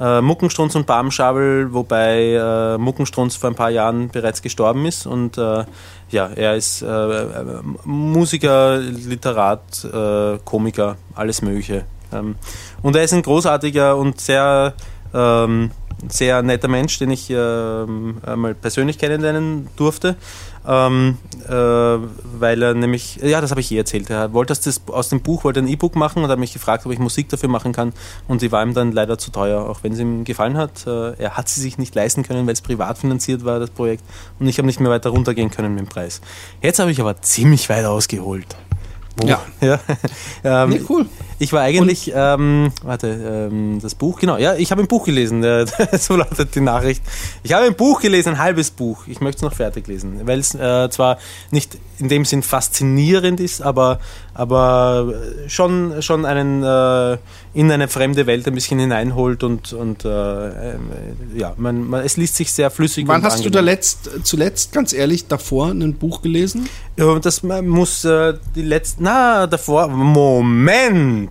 äh, 0.00 0.20
Muckenstrunz 0.20 0.74
und 0.74 0.86
Barmschabel, 0.86 1.72
wobei 1.72 2.32
äh, 2.32 2.78
Muckenstrunz 2.78 3.36
vor 3.36 3.50
ein 3.50 3.56
paar 3.56 3.70
Jahren 3.70 4.08
bereits 4.08 4.42
gestorben 4.42 4.86
ist 4.86 5.06
und 5.06 5.38
äh, 5.38 5.64
ja, 6.10 6.26
er 6.34 6.56
ist 6.56 6.82
äh, 6.82 7.26
Musiker, 7.84 8.78
Literat, 8.78 9.84
äh, 9.84 10.38
Komiker, 10.44 10.96
alles 11.14 11.42
Mögliche. 11.42 11.84
Ähm, 12.12 12.36
und 12.82 12.96
er 12.96 13.04
ist 13.04 13.12
ein 13.12 13.22
großartiger 13.22 13.96
und 13.96 14.20
sehr 14.20 14.74
ähm, 15.12 15.70
sehr 16.08 16.42
netter 16.42 16.68
Mensch, 16.68 16.98
den 16.98 17.10
ich 17.10 17.30
äh, 17.30 17.36
einmal 17.36 18.54
persönlich 18.54 18.98
kennenlernen 18.98 19.68
durfte, 19.76 20.16
ähm, 20.66 21.18
äh, 21.48 21.52
weil 21.52 22.62
er 22.62 22.74
nämlich, 22.74 23.16
ja, 23.22 23.40
das 23.40 23.50
habe 23.50 23.60
ich 23.60 23.72
eh 23.72 23.78
erzählt, 23.78 24.10
er 24.10 24.32
wollte 24.32 24.54
das, 24.54 24.80
aus 24.88 25.08
dem 25.08 25.20
Buch 25.20 25.44
wollte 25.44 25.60
ein 25.60 25.68
E-Book 25.68 25.96
machen 25.96 26.22
und 26.22 26.30
hat 26.30 26.38
mich 26.38 26.52
gefragt, 26.52 26.84
ob 26.86 26.92
ich 26.92 26.98
Musik 26.98 27.28
dafür 27.28 27.48
machen 27.48 27.72
kann 27.72 27.92
und 28.28 28.42
die 28.42 28.52
war 28.52 28.62
ihm 28.62 28.74
dann 28.74 28.92
leider 28.92 29.18
zu 29.18 29.30
teuer, 29.30 29.68
auch 29.68 29.82
wenn 29.82 29.92
es 29.92 29.98
ihm 29.98 30.24
gefallen 30.24 30.56
hat. 30.56 30.86
Äh, 30.86 31.14
er 31.14 31.36
hat 31.36 31.48
sie 31.48 31.60
sich 31.60 31.78
nicht 31.78 31.94
leisten 31.94 32.22
können, 32.22 32.46
weil 32.46 32.52
es 32.52 32.60
privat 32.60 32.98
finanziert 32.98 33.44
war, 33.44 33.58
das 33.58 33.70
Projekt, 33.70 34.04
und 34.38 34.46
ich 34.46 34.58
habe 34.58 34.66
nicht 34.66 34.80
mehr 34.80 34.90
weiter 34.90 35.10
runtergehen 35.10 35.50
können 35.50 35.74
mit 35.74 35.80
dem 35.80 35.88
Preis. 35.88 36.20
Jetzt 36.60 36.78
habe 36.78 36.90
ich 36.90 37.00
aber 37.00 37.20
ziemlich 37.22 37.68
weit 37.68 37.84
ausgeholt. 37.84 38.56
Buch. 39.16 39.28
Ja. 39.28 39.40
ja. 39.60 39.80
ähm, 40.64 40.70
nee, 40.70 40.80
cool. 40.88 41.06
Ich 41.42 41.54
war 41.54 41.62
eigentlich, 41.62 42.12
ähm, 42.14 42.70
warte, 42.82 43.48
ähm, 43.50 43.78
das 43.80 43.94
Buch, 43.94 44.20
genau, 44.20 44.36
ja, 44.36 44.56
ich 44.56 44.70
habe 44.72 44.82
ein 44.82 44.88
Buch 44.88 45.06
gelesen, 45.06 45.42
äh, 45.42 45.64
so 45.98 46.14
lautet 46.14 46.54
die 46.54 46.60
Nachricht. 46.60 47.02
Ich 47.42 47.54
habe 47.54 47.64
ein 47.64 47.74
Buch 47.74 48.02
gelesen, 48.02 48.34
ein 48.34 48.38
halbes 48.38 48.70
Buch. 48.70 49.06
Ich 49.06 49.22
möchte 49.22 49.38
es 49.38 49.42
noch 49.42 49.54
fertig 49.54 49.88
lesen, 49.88 50.20
weil 50.26 50.38
es 50.38 50.54
äh, 50.54 50.90
zwar 50.90 51.16
nicht 51.50 51.78
in 51.98 52.10
dem 52.10 52.26
Sinn 52.26 52.42
faszinierend 52.42 53.40
ist, 53.40 53.62
aber, 53.62 54.00
aber 54.34 55.14
schon, 55.46 56.02
schon 56.02 56.26
einen 56.26 56.62
äh, 56.62 57.16
in 57.52 57.70
eine 57.70 57.88
fremde 57.88 58.26
Welt 58.26 58.46
ein 58.46 58.54
bisschen 58.54 58.78
hineinholt 58.78 59.42
und, 59.42 59.72
und 59.72 60.04
äh, 60.04 60.08
ja, 61.34 61.54
man, 61.56 61.88
man, 61.88 62.04
es 62.04 62.16
liest 62.16 62.36
sich 62.36 62.52
sehr 62.52 62.70
flüssig. 62.70 63.08
Wann 63.08 63.22
hast 63.22 63.36
angenehm. 63.36 63.52
du 63.52 63.58
da 63.58 63.64
letzt, 63.64 64.10
zuletzt, 64.24 64.72
ganz 64.72 64.92
ehrlich, 64.92 65.26
davor 65.26 65.70
ein 65.70 65.94
Buch 65.94 66.22
gelesen? 66.22 66.68
Ja, 66.96 67.18
das 67.18 67.42
muss 67.42 68.04
äh, 68.04 68.34
die 68.54 68.62
letzte, 68.62 69.02
na, 69.02 69.46
davor, 69.46 69.88
Moment! 69.88 71.29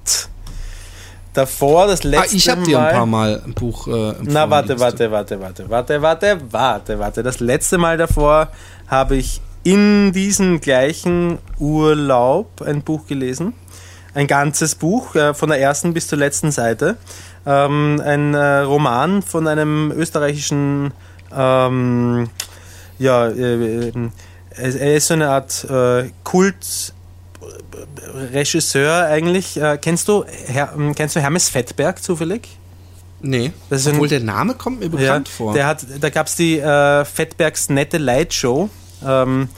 Davor 1.34 1.88
das 1.88 2.04
letzte 2.04 2.34
ah, 2.34 2.36
ich 2.36 2.50
habe 2.50 2.64
dir 2.64 2.80
ein 2.80 2.96
paar 2.96 3.06
Mal 3.06 3.42
ein 3.46 3.54
Buch 3.54 3.88
äh, 3.88 4.16
Na, 4.24 4.50
warte, 4.50 4.80
warte, 4.80 5.12
warte, 5.12 5.40
warte, 5.40 5.70
warte, 5.70 6.02
warte, 6.02 6.40
warte, 6.52 7.00
warte. 7.00 7.24
Das 7.24 7.40
letzte 7.40 7.78
Mal 7.78 7.98
davor 7.98 8.50
habe 8.88 9.16
ich 9.16 9.42
in 9.64 10.12
diesem 10.12 10.60
gleichen 10.60 11.38
Urlaub 11.60 12.62
ein 12.62 12.82
Buch 12.82 13.06
gelesen. 13.08 13.54
Ein 14.16 14.26
ganzes 14.26 14.74
Buch, 14.74 15.16
äh, 15.16 15.34
von 15.36 15.50
der 15.50 15.62
ersten 15.62 15.94
bis 15.94 16.08
zur 16.08 16.18
letzten 16.18 16.52
Seite. 16.52 16.98
Ähm, 17.46 18.02
ein 18.04 18.34
äh, 18.34 18.60
Roman 18.60 19.22
von 19.22 19.48
einem 19.48 19.92
österreichischen, 19.96 20.92
ähm, 21.32 22.30
ja, 22.98 23.28
äh, 23.28 23.92
er 24.52 24.96
ist 24.96 25.08
so 25.08 25.14
eine 25.14 25.30
Art 25.30 25.64
äh, 25.70 26.10
Kult. 26.24 26.94
Regisseur 28.34 29.06
eigentlich. 29.06 29.60
Äh, 29.60 29.78
kennst 29.82 30.08
du 30.08 30.26
Her 30.26 30.74
kennst 30.96 31.16
du 31.16 31.20
Hermes 31.20 31.50
Fettberg 31.50 32.02
zufällig? 32.02 32.48
Nee. 33.22 33.52
Obwohl 33.70 34.08
der 34.08 34.22
Name 34.22 34.54
kommt 34.54 34.80
mir 34.80 34.90
bekannt 34.90 35.28
ja, 35.28 35.34
vor. 35.34 35.54
Der 35.54 35.68
hat, 35.68 35.86
da 36.00 36.10
gab 36.10 36.28
es 36.28 36.36
die 36.36 36.58
äh, 36.58 37.04
Fettbergs 37.04 37.70
nette 37.70 37.98
Light 37.98 38.34
Show 38.34 38.70
ähm, 39.06 39.50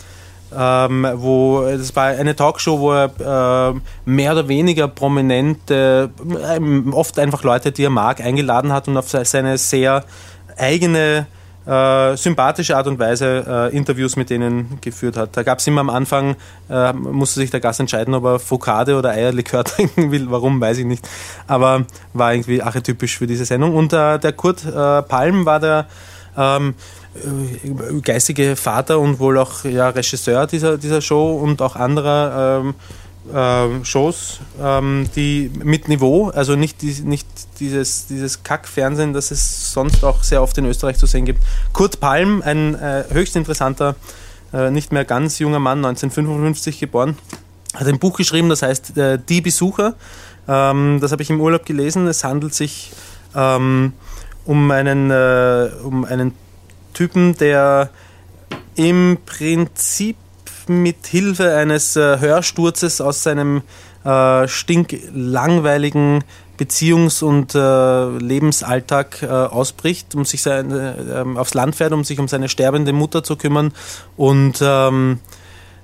ähm, 0.55 1.07
wo 1.15 1.63
das 1.63 1.95
war 1.95 2.07
eine 2.07 2.35
Talkshow, 2.35 2.79
wo 2.79 2.91
er 2.91 3.73
äh, 3.75 3.79
mehr 4.05 4.33
oder 4.33 4.47
weniger 4.47 4.87
prominente, 4.87 6.09
äh, 6.19 6.91
oft 6.91 7.17
einfach 7.19 7.43
Leute, 7.43 7.71
die 7.71 7.85
er 7.85 7.89
mag, 7.89 8.19
eingeladen 8.19 8.73
hat 8.73 8.87
und 8.87 8.97
auf 8.97 9.09
seine 9.09 9.57
sehr 9.57 10.03
eigene 10.57 11.27
äh, 11.65 12.17
sympathische 12.17 12.75
Art 12.75 12.87
und 12.87 12.97
Weise 12.99 13.69
äh, 13.71 13.75
Interviews 13.75 14.15
mit 14.15 14.29
denen 14.29 14.79
geführt 14.81 15.17
hat. 15.17 15.37
Da 15.37 15.43
gab 15.43 15.59
es 15.59 15.67
immer 15.67 15.81
am 15.81 15.89
Anfang, 15.89 16.35
äh, 16.69 16.93
musste 16.93 17.39
sich 17.39 17.51
der 17.51 17.59
Gast 17.59 17.79
entscheiden, 17.79 18.13
ob 18.13 18.25
er 18.25 18.39
Fokade 18.39 18.97
oder 18.97 19.11
Eierlikör 19.11 19.63
trinken 19.65 20.11
will. 20.11 20.31
Warum, 20.31 20.59
weiß 20.59 20.79
ich 20.79 20.85
nicht. 20.85 21.07
Aber 21.47 21.85
war 22.13 22.33
irgendwie 22.33 22.61
archetypisch 22.61 23.17
für 23.17 23.27
diese 23.27 23.45
Sendung. 23.45 23.75
Und 23.75 23.93
äh, 23.93 24.17
der 24.17 24.33
Kurt 24.33 24.65
äh, 24.65 25.01
Palm 25.03 25.45
war 25.45 25.59
der 25.59 25.87
ähm, 26.37 26.73
äh, 27.13 27.99
geistige 28.01 28.55
Vater 28.55 28.99
und 28.99 29.19
wohl 29.19 29.37
auch 29.37 29.63
ja, 29.65 29.89
Regisseur 29.89 30.47
dieser, 30.47 30.77
dieser 30.77 31.01
Show 31.01 31.37
und 31.37 31.61
auch 31.61 31.75
anderer 31.75 32.61
ähm, 32.61 32.75
äh, 33.33 33.85
Shows, 33.85 34.39
ähm, 34.61 35.09
die 35.15 35.51
mit 35.63 35.87
Niveau, 35.87 36.29
also 36.29 36.55
nicht, 36.55 36.81
die, 36.81 36.91
nicht 37.03 37.27
dieses, 37.59 38.07
dieses 38.07 38.43
Kack-Fernsehen, 38.43 39.13
das 39.13 39.31
es 39.31 39.71
sonst 39.71 40.03
auch 40.03 40.23
sehr 40.23 40.41
oft 40.41 40.57
in 40.57 40.65
Österreich 40.65 40.97
zu 40.97 41.05
sehen 41.05 41.25
gibt. 41.25 41.41
Kurt 41.73 41.99
Palm, 41.99 42.41
ein 42.43 42.75
äh, 42.75 43.05
höchst 43.11 43.35
interessanter, 43.35 43.95
äh, 44.53 44.71
nicht 44.71 44.91
mehr 44.91 45.05
ganz 45.05 45.39
junger 45.39 45.59
Mann, 45.59 45.79
1955 45.79 46.79
geboren, 46.79 47.17
hat 47.73 47.87
ein 47.87 47.99
Buch 47.99 48.17
geschrieben, 48.17 48.49
das 48.49 48.61
heißt 48.63 48.97
äh, 48.97 49.19
Die 49.27 49.41
Besucher. 49.41 49.95
Ähm, 50.47 50.99
das 50.99 51.11
habe 51.11 51.21
ich 51.21 51.29
im 51.29 51.39
Urlaub 51.39 51.65
gelesen. 51.65 52.07
Es 52.07 52.23
handelt 52.23 52.53
sich 52.53 52.91
ähm, 53.35 53.93
um 54.45 54.71
einen, 54.71 55.11
äh, 55.11 55.69
um 55.83 56.03
einen 56.03 56.33
Typen, 56.93 57.37
der 57.37 57.89
im 58.75 59.17
Prinzip 59.25 60.17
mit 60.71 61.07
Hilfe 61.07 61.55
eines 61.55 61.95
äh, 61.95 62.19
Hörsturzes 62.19 63.01
aus 63.01 63.23
seinem 63.23 63.61
äh, 64.03 64.47
stinklangweiligen 64.47 66.23
Beziehungs- 66.57 67.23
und 67.23 67.55
äh, 67.55 68.17
Lebensalltag 68.23 69.23
äh, 69.23 69.27
ausbricht, 69.27 70.13
um 70.15 70.25
sich 70.25 70.41
seine, 70.43 71.25
äh, 71.25 71.37
aufs 71.37 71.53
Land 71.53 71.75
fährt, 71.75 71.91
um 71.91 72.03
sich 72.03 72.19
um 72.19 72.27
seine 72.27 72.49
sterbende 72.49 72.93
Mutter 72.93 73.23
zu 73.23 73.35
kümmern. 73.35 73.73
Und 74.15 74.59
ähm, 74.61 75.19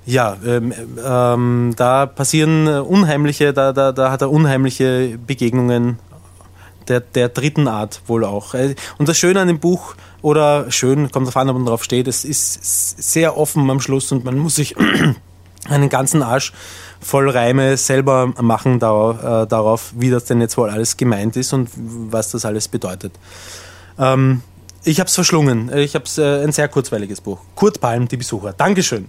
ja, 0.06 0.36
ähm, 0.46 0.72
ähm, 1.04 1.74
da 1.76 2.06
passieren 2.06 2.68
unheimliche, 2.68 3.52
da, 3.52 3.72
da, 3.72 3.92
da 3.92 4.10
hat 4.10 4.22
er 4.22 4.30
unheimliche 4.30 5.18
Begegnungen 5.26 5.98
der, 6.88 7.00
der 7.00 7.28
dritten 7.28 7.68
Art 7.68 8.00
wohl 8.06 8.24
auch. 8.24 8.54
Äh, 8.54 8.74
und 8.98 9.08
das 9.08 9.18
Schöne 9.18 9.40
an 9.40 9.48
dem 9.48 9.58
Buch, 9.58 9.96
oder 10.22 10.70
schön, 10.70 11.10
kommt 11.10 11.26
darauf 11.26 11.36
an, 11.36 11.48
ob 11.50 11.56
man 11.56 11.66
drauf 11.66 11.84
steht, 11.84 12.08
es 12.08 12.24
ist 12.24 13.02
sehr 13.02 13.36
offen 13.36 13.68
am 13.70 13.80
Schluss 13.80 14.10
und 14.12 14.24
man 14.24 14.36
muss 14.38 14.56
sich 14.56 14.76
einen 15.68 15.88
ganzen 15.88 16.22
Arsch 16.22 16.52
voll 17.00 17.30
Reime 17.30 17.76
selber 17.76 18.32
machen 18.40 18.80
darauf, 18.80 19.22
äh, 19.22 19.46
darauf, 19.46 19.92
wie 19.96 20.10
das 20.10 20.24
denn 20.24 20.40
jetzt 20.40 20.56
wohl 20.56 20.70
alles 20.70 20.96
gemeint 20.96 21.36
ist 21.36 21.52
und 21.52 21.70
was 21.76 22.30
das 22.30 22.44
alles 22.44 22.68
bedeutet. 22.68 23.12
Ähm, 23.98 24.42
ich 24.84 25.00
habe 25.00 25.08
es 25.08 25.14
verschlungen. 25.14 25.70
Ich 25.76 25.94
habe 25.94 26.04
äh, 26.18 26.44
ein 26.44 26.52
sehr 26.52 26.68
kurzweiliges 26.68 27.20
Buch. 27.20 27.40
Kurt 27.54 27.80
Palm, 27.80 28.08
die 28.08 28.16
Besucher. 28.16 28.52
Dankeschön. 28.52 29.08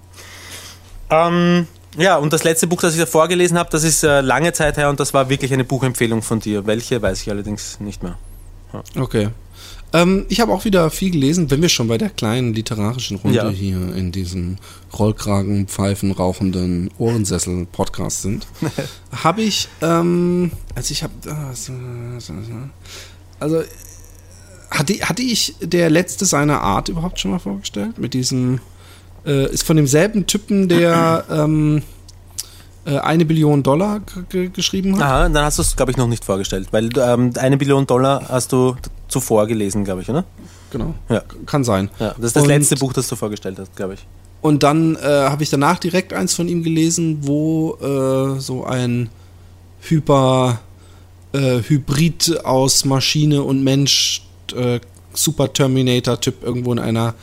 Ähm, 1.09 1.67
ja, 1.97 2.17
und 2.17 2.33
das 2.33 2.43
letzte 2.43 2.67
Buch, 2.67 2.81
das 2.81 2.93
ich 2.93 2.99
da 2.99 3.05
vorgelesen 3.05 3.57
habe, 3.57 3.69
das 3.71 3.83
ist 3.83 4.03
äh, 4.03 4.21
lange 4.21 4.53
Zeit 4.53 4.77
her 4.77 4.89
und 4.89 4.99
das 4.99 5.13
war 5.13 5.29
wirklich 5.29 5.53
eine 5.53 5.63
Buchempfehlung 5.63 6.21
von 6.21 6.39
dir. 6.39 6.67
Welche 6.67 7.01
weiß 7.01 7.21
ich 7.21 7.29
allerdings 7.29 7.79
nicht 7.79 8.03
mehr. 8.03 8.17
Ja. 8.73 8.83
Okay. 9.01 9.29
Ähm, 9.91 10.25
ich 10.29 10.39
habe 10.39 10.51
auch 10.53 10.65
wieder 10.65 10.89
viel 10.91 11.11
gelesen, 11.11 11.49
wenn 11.49 11.61
wir 11.61 11.69
schon 11.69 11.87
bei 11.87 11.97
der 11.97 12.09
kleinen 12.09 12.53
literarischen 12.53 13.17
Runde 13.17 13.37
ja. 13.37 13.49
hier 13.49 13.95
in 13.95 14.11
diesem 14.11 14.57
Rollkragen, 14.97 15.67
Pfeifen, 15.67 16.11
rauchenden 16.11 16.91
Ohrensessel-Podcast 16.97 18.21
sind, 18.21 18.47
habe 19.11 19.41
ich, 19.41 19.67
ähm, 19.81 20.51
also 20.75 20.91
ich 20.91 21.03
habe, 21.03 21.13
also 23.39 23.63
hatte, 24.69 24.93
hatte 25.01 25.21
ich 25.21 25.55
der 25.61 25.89
letzte 25.89 26.25
seiner 26.25 26.61
Art 26.61 26.89
überhaupt 26.89 27.19
schon 27.19 27.31
mal 27.31 27.39
vorgestellt? 27.39 27.97
Mit 27.97 28.13
diesem 28.13 28.59
äh, 29.25 29.51
ist 29.51 29.63
von 29.63 29.75
demselben 29.75 30.27
Typen, 30.27 30.69
der 30.69 31.25
ähm, 31.31 31.77
äh, 31.77 31.81
eine 32.85 33.25
Billion 33.25 33.61
Dollar 33.61 34.01
geschrieben 34.53 34.95
hat. 34.95 35.01
Aha, 35.01 35.29
dann 35.29 35.45
hast 35.45 35.57
du 35.57 35.61
es, 35.61 35.75
glaube 35.75 35.91
ich, 35.91 35.97
noch 35.97 36.07
nicht 36.07 36.25
vorgestellt, 36.25 36.69
weil 36.71 36.89
ähm, 36.97 37.31
eine 37.37 37.57
Billion 37.57 37.85
Dollar 37.85 38.23
hast 38.29 38.51
du 38.51 38.75
zuvor 39.07 39.47
gelesen, 39.47 39.83
glaube 39.83 40.01
ich, 40.01 40.09
oder? 40.09 40.23
Genau. 40.71 40.93
Ja. 41.09 41.23
Kann 41.45 41.63
sein. 41.63 41.89
Ja, 41.99 42.13
das 42.17 42.27
ist 42.27 42.35
das 42.35 42.43
und, 42.43 42.49
letzte 42.49 42.75
Buch, 42.77 42.93
das 42.93 43.07
du 43.07 43.15
vorgestellt 43.15 43.59
hast, 43.59 43.75
glaube 43.75 43.95
ich. 43.95 44.05
Und 44.41 44.63
dann 44.63 44.95
äh, 44.95 44.99
habe 45.01 45.43
ich 45.43 45.49
danach 45.49 45.79
direkt 45.79 46.13
eins 46.13 46.33
von 46.33 46.47
ihm 46.47 46.63
gelesen, 46.63 47.19
wo 47.21 47.75
äh, 47.81 48.39
so 48.39 48.63
ein 48.63 49.09
Hyper 49.81 50.59
äh, 51.33 51.61
Hybrid 51.67 52.45
aus 52.45 52.85
Maschine 52.85 53.43
und 53.43 53.63
Mensch 53.63 54.23
äh, 54.55 54.79
Super 55.13 55.51
Terminator-Typ 55.51 56.43
irgendwo 56.43 56.71
in 56.71 56.79
einer 56.79 57.15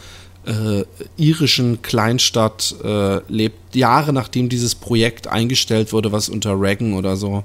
äh, 0.47 0.85
irischen 1.17 1.83
Kleinstadt 1.83 2.75
äh, 2.83 3.21
lebt, 3.29 3.75
Jahre 3.75 4.13
nachdem 4.13 4.49
dieses 4.49 4.75
Projekt 4.75 5.27
eingestellt 5.27 5.93
wurde, 5.93 6.13
was 6.13 6.29
unter 6.29 6.59
Reagan 6.61 6.95
oder 6.95 7.17
so 7.17 7.45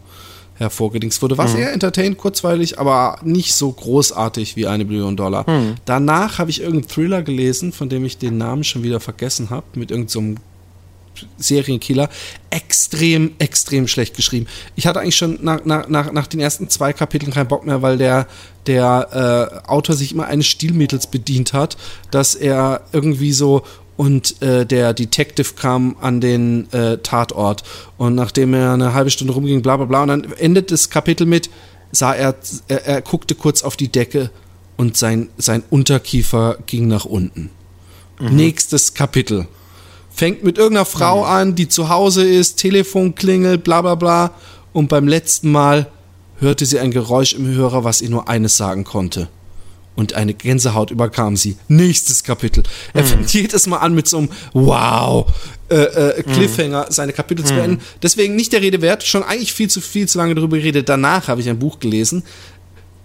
hervorgedingst 0.55 1.21
wurde. 1.21 1.37
War 1.37 1.47
mhm. 1.47 1.53
sehr 1.53 1.73
entertained, 1.73 2.17
kurzweilig, 2.17 2.79
aber 2.79 3.19
nicht 3.23 3.53
so 3.53 3.71
großartig 3.71 4.55
wie 4.55 4.67
eine 4.67 4.85
Billion 4.85 5.17
Dollar. 5.17 5.49
Mhm. 5.49 5.75
Danach 5.85 6.37
habe 6.37 6.51
ich 6.51 6.61
irgendeinen 6.61 6.87
Thriller 6.87 7.23
gelesen, 7.23 7.73
von 7.73 7.89
dem 7.89 8.05
ich 8.05 8.17
den 8.17 8.37
Namen 8.37 8.63
schon 8.63 8.83
wieder 8.83 8.99
vergessen 8.99 9.49
habe, 9.49 9.65
mit 9.73 9.91
irgendeinem 9.91 10.37
so 10.37 10.41
Serienkiller. 11.37 12.09
Extrem, 12.49 13.31
extrem 13.39 13.87
schlecht 13.87 14.15
geschrieben. 14.15 14.47
Ich 14.75 14.87
hatte 14.87 14.99
eigentlich 14.99 15.15
schon 15.15 15.39
nach, 15.41 15.65
nach, 15.65 15.87
nach, 15.87 16.11
nach 16.11 16.27
den 16.27 16.39
ersten 16.39 16.69
zwei 16.69 16.93
Kapiteln 16.93 17.33
keinen 17.33 17.47
Bock 17.47 17.65
mehr, 17.65 17.81
weil 17.81 17.97
der, 17.97 18.27
der 18.67 19.61
äh, 19.65 19.67
Autor 19.67 19.95
sich 19.95 20.13
immer 20.13 20.27
eines 20.27 20.47
Stilmittels 20.47 21.07
bedient 21.07 21.53
hat, 21.53 21.77
dass 22.11 22.35
er 22.35 22.81
irgendwie 22.91 23.31
so 23.31 23.63
und 23.97 24.41
äh, 24.41 24.65
der 24.65 24.93
Detective 24.93 25.53
kam 25.55 25.95
an 26.01 26.21
den 26.21 26.71
äh, 26.73 26.97
Tatort 26.97 27.63
und 27.97 28.15
nachdem 28.15 28.53
er 28.53 28.73
eine 28.73 28.93
halbe 28.93 29.11
Stunde 29.11 29.33
rumging, 29.33 29.61
bla 29.61 29.77
bla 29.77 29.85
bla, 29.85 30.01
und 30.01 30.07
dann 30.07 30.31
endet 30.39 30.71
das 30.71 30.89
Kapitel 30.89 31.27
mit, 31.27 31.49
sah 31.91 32.13
er, 32.13 32.35
er, 32.67 32.85
er 32.85 33.01
guckte 33.01 33.35
kurz 33.35 33.63
auf 33.63 33.75
die 33.75 33.89
Decke 33.89 34.31
und 34.77 34.97
sein, 34.97 35.29
sein 35.37 35.63
Unterkiefer 35.69 36.57
ging 36.65 36.87
nach 36.87 37.05
unten. 37.05 37.51
Mhm. 38.19 38.35
Nächstes 38.35 38.93
Kapitel. 38.93 39.47
Fängt 40.09 40.43
mit 40.43 40.57
irgendeiner 40.57 40.85
Frau 40.85 41.19
mhm. 41.19 41.29
an, 41.29 41.55
die 41.55 41.67
zu 41.67 41.89
Hause 41.89 42.27
ist, 42.27 42.55
Telefon 42.55 43.13
klingelt, 43.15 43.63
bla 43.63 43.81
bla 43.81 43.95
bla. 43.95 44.31
Und 44.73 44.87
beim 44.87 45.07
letzten 45.07 45.51
Mal 45.51 45.91
hörte 46.41 46.65
sie 46.65 46.79
ein 46.79 46.91
Geräusch 46.91 47.33
im 47.33 47.47
Hörer, 47.47 47.83
was 47.83 48.01
ihr 48.01 48.09
nur 48.09 48.27
eines 48.27 48.57
sagen 48.57 48.83
konnte. 48.83 49.29
Und 49.95 50.13
eine 50.13 50.33
Gänsehaut 50.33 50.89
überkam 50.89 51.37
sie. 51.37 51.57
Nächstes 51.67 52.23
Kapitel. 52.23 52.63
Er 52.93 53.03
mhm. 53.03 53.07
fängt 53.07 53.33
jedes 53.33 53.67
Mal 53.67 53.77
an 53.77 53.93
mit 53.93 54.07
so 54.07 54.17
einem 54.17 54.29
Wow, 54.53 55.27
äh, 55.69 55.75
äh, 55.75 56.23
Cliffhanger, 56.23 56.85
mhm. 56.87 56.91
seine 56.91 57.13
Kapitel 57.13 57.45
zu 57.45 57.53
beenden. 57.53 57.81
Deswegen 58.01 58.35
nicht 58.35 58.53
der 58.53 58.61
Rede 58.61 58.81
wert, 58.81 59.03
schon 59.03 59.23
eigentlich 59.23 59.53
viel 59.53 59.69
zu 59.69 59.81
viel 59.81 60.07
zu 60.07 60.17
lange 60.17 60.33
darüber 60.33 60.57
geredet. 60.57 60.89
Danach 60.89 61.27
habe 61.27 61.41
ich 61.41 61.49
ein 61.49 61.59
Buch 61.59 61.79
gelesen. 61.79 62.23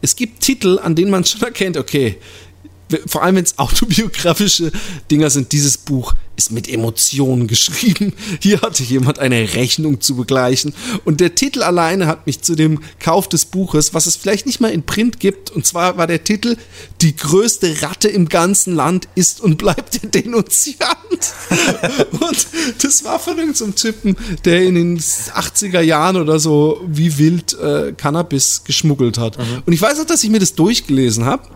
Es 0.00 0.14
gibt 0.14 0.40
Titel, 0.40 0.78
an 0.78 0.94
denen 0.94 1.10
man 1.10 1.24
schon 1.24 1.42
erkennt, 1.42 1.76
okay, 1.76 2.18
vor 3.06 3.22
allem 3.22 3.36
wenn 3.36 3.44
es 3.44 3.58
autobiografische 3.58 4.70
Dinger 5.10 5.30
sind, 5.30 5.52
dieses 5.52 5.76
Buch 5.76 6.14
ist 6.36 6.52
mit 6.52 6.68
Emotionen 6.68 7.46
geschrieben. 7.46 8.12
Hier 8.40 8.60
hatte 8.60 8.82
jemand 8.82 9.18
eine 9.18 9.54
Rechnung 9.54 10.00
zu 10.00 10.16
begleichen. 10.16 10.74
Und 11.04 11.20
der 11.20 11.34
Titel 11.34 11.62
alleine 11.62 12.06
hat 12.06 12.26
mich 12.26 12.42
zu 12.42 12.54
dem 12.54 12.80
Kauf 13.00 13.28
des 13.28 13.46
Buches, 13.46 13.94
was 13.94 14.06
es 14.06 14.16
vielleicht 14.16 14.46
nicht 14.46 14.60
mal 14.60 14.70
in 14.70 14.84
Print 14.84 15.18
gibt, 15.18 15.50
und 15.50 15.66
zwar 15.66 15.96
war 15.96 16.06
der 16.06 16.24
Titel 16.24 16.56
Die 17.00 17.16
größte 17.16 17.82
Ratte 17.82 18.08
im 18.08 18.28
ganzen 18.28 18.74
Land 18.74 19.08
ist 19.14 19.40
und 19.40 19.58
bleibt 19.58 20.02
der 20.02 20.10
Denunziant. 20.10 20.86
und 22.20 22.46
das 22.82 23.04
war 23.04 23.18
von 23.18 23.38
irgendeinem 23.38 23.74
Typen, 23.74 24.16
der 24.44 24.64
in 24.64 24.74
den 24.74 24.98
80er 24.98 25.80
Jahren 25.80 26.16
oder 26.16 26.38
so 26.38 26.80
wie 26.86 27.18
wild 27.18 27.58
äh, 27.58 27.92
Cannabis 27.96 28.62
geschmuggelt 28.64 29.18
hat. 29.18 29.38
Mhm. 29.38 29.62
Und 29.64 29.72
ich 29.72 29.80
weiß 29.80 30.00
auch, 30.00 30.06
dass 30.06 30.22
ich 30.22 30.30
mir 30.30 30.40
das 30.40 30.54
durchgelesen 30.54 31.24
habe 31.24 31.48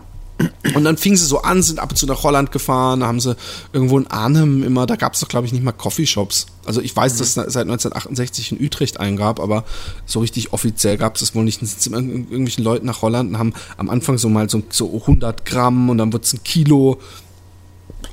und 0.75 0.83
dann 0.83 0.97
fingen 0.97 1.17
sie 1.17 1.25
so 1.25 1.41
an, 1.41 1.61
sind 1.63 1.79
ab 1.79 1.91
und 1.91 1.97
zu 1.97 2.05
nach 2.05 2.23
Holland 2.23 2.51
gefahren, 2.51 3.01
da 3.01 3.07
haben 3.07 3.19
sie 3.19 3.35
irgendwo 3.73 3.97
in 3.97 4.07
Arnhem 4.07 4.63
immer, 4.63 4.85
da 4.85 4.95
gab 4.95 5.13
es 5.13 5.19
doch 5.19 5.27
glaube 5.27 5.47
ich 5.47 5.53
nicht 5.53 5.63
mal 5.63 5.71
Coffeeshops. 5.71 6.47
Also 6.65 6.81
ich 6.81 6.95
weiß, 6.95 7.15
mhm. 7.15 7.17
dass 7.19 7.27
es 7.27 7.33
seit 7.33 7.63
1968 7.63 8.51
in 8.51 8.65
Utrecht 8.65 8.99
eingab, 8.99 9.39
aber 9.39 9.63
so 10.05 10.19
richtig 10.19 10.53
offiziell 10.53 10.97
gab 10.97 11.15
es 11.15 11.21
das 11.21 11.35
wohl 11.35 11.43
nicht. 11.43 11.61
Dann 11.61 11.67
sind 11.67 11.93
irgendwelchen 11.93 12.63
Leuten 12.63 12.85
nach 12.85 13.01
Holland 13.01 13.31
und 13.31 13.39
haben 13.39 13.53
am 13.77 13.89
Anfang 13.89 14.17
so 14.17 14.29
mal 14.29 14.49
so, 14.49 14.61
so 14.69 14.93
100 14.93 15.45
Gramm 15.45 15.89
und 15.89 15.97
dann 15.97 16.13
wird 16.13 16.25
es 16.25 16.33
ein 16.33 16.43
Kilo. 16.43 16.99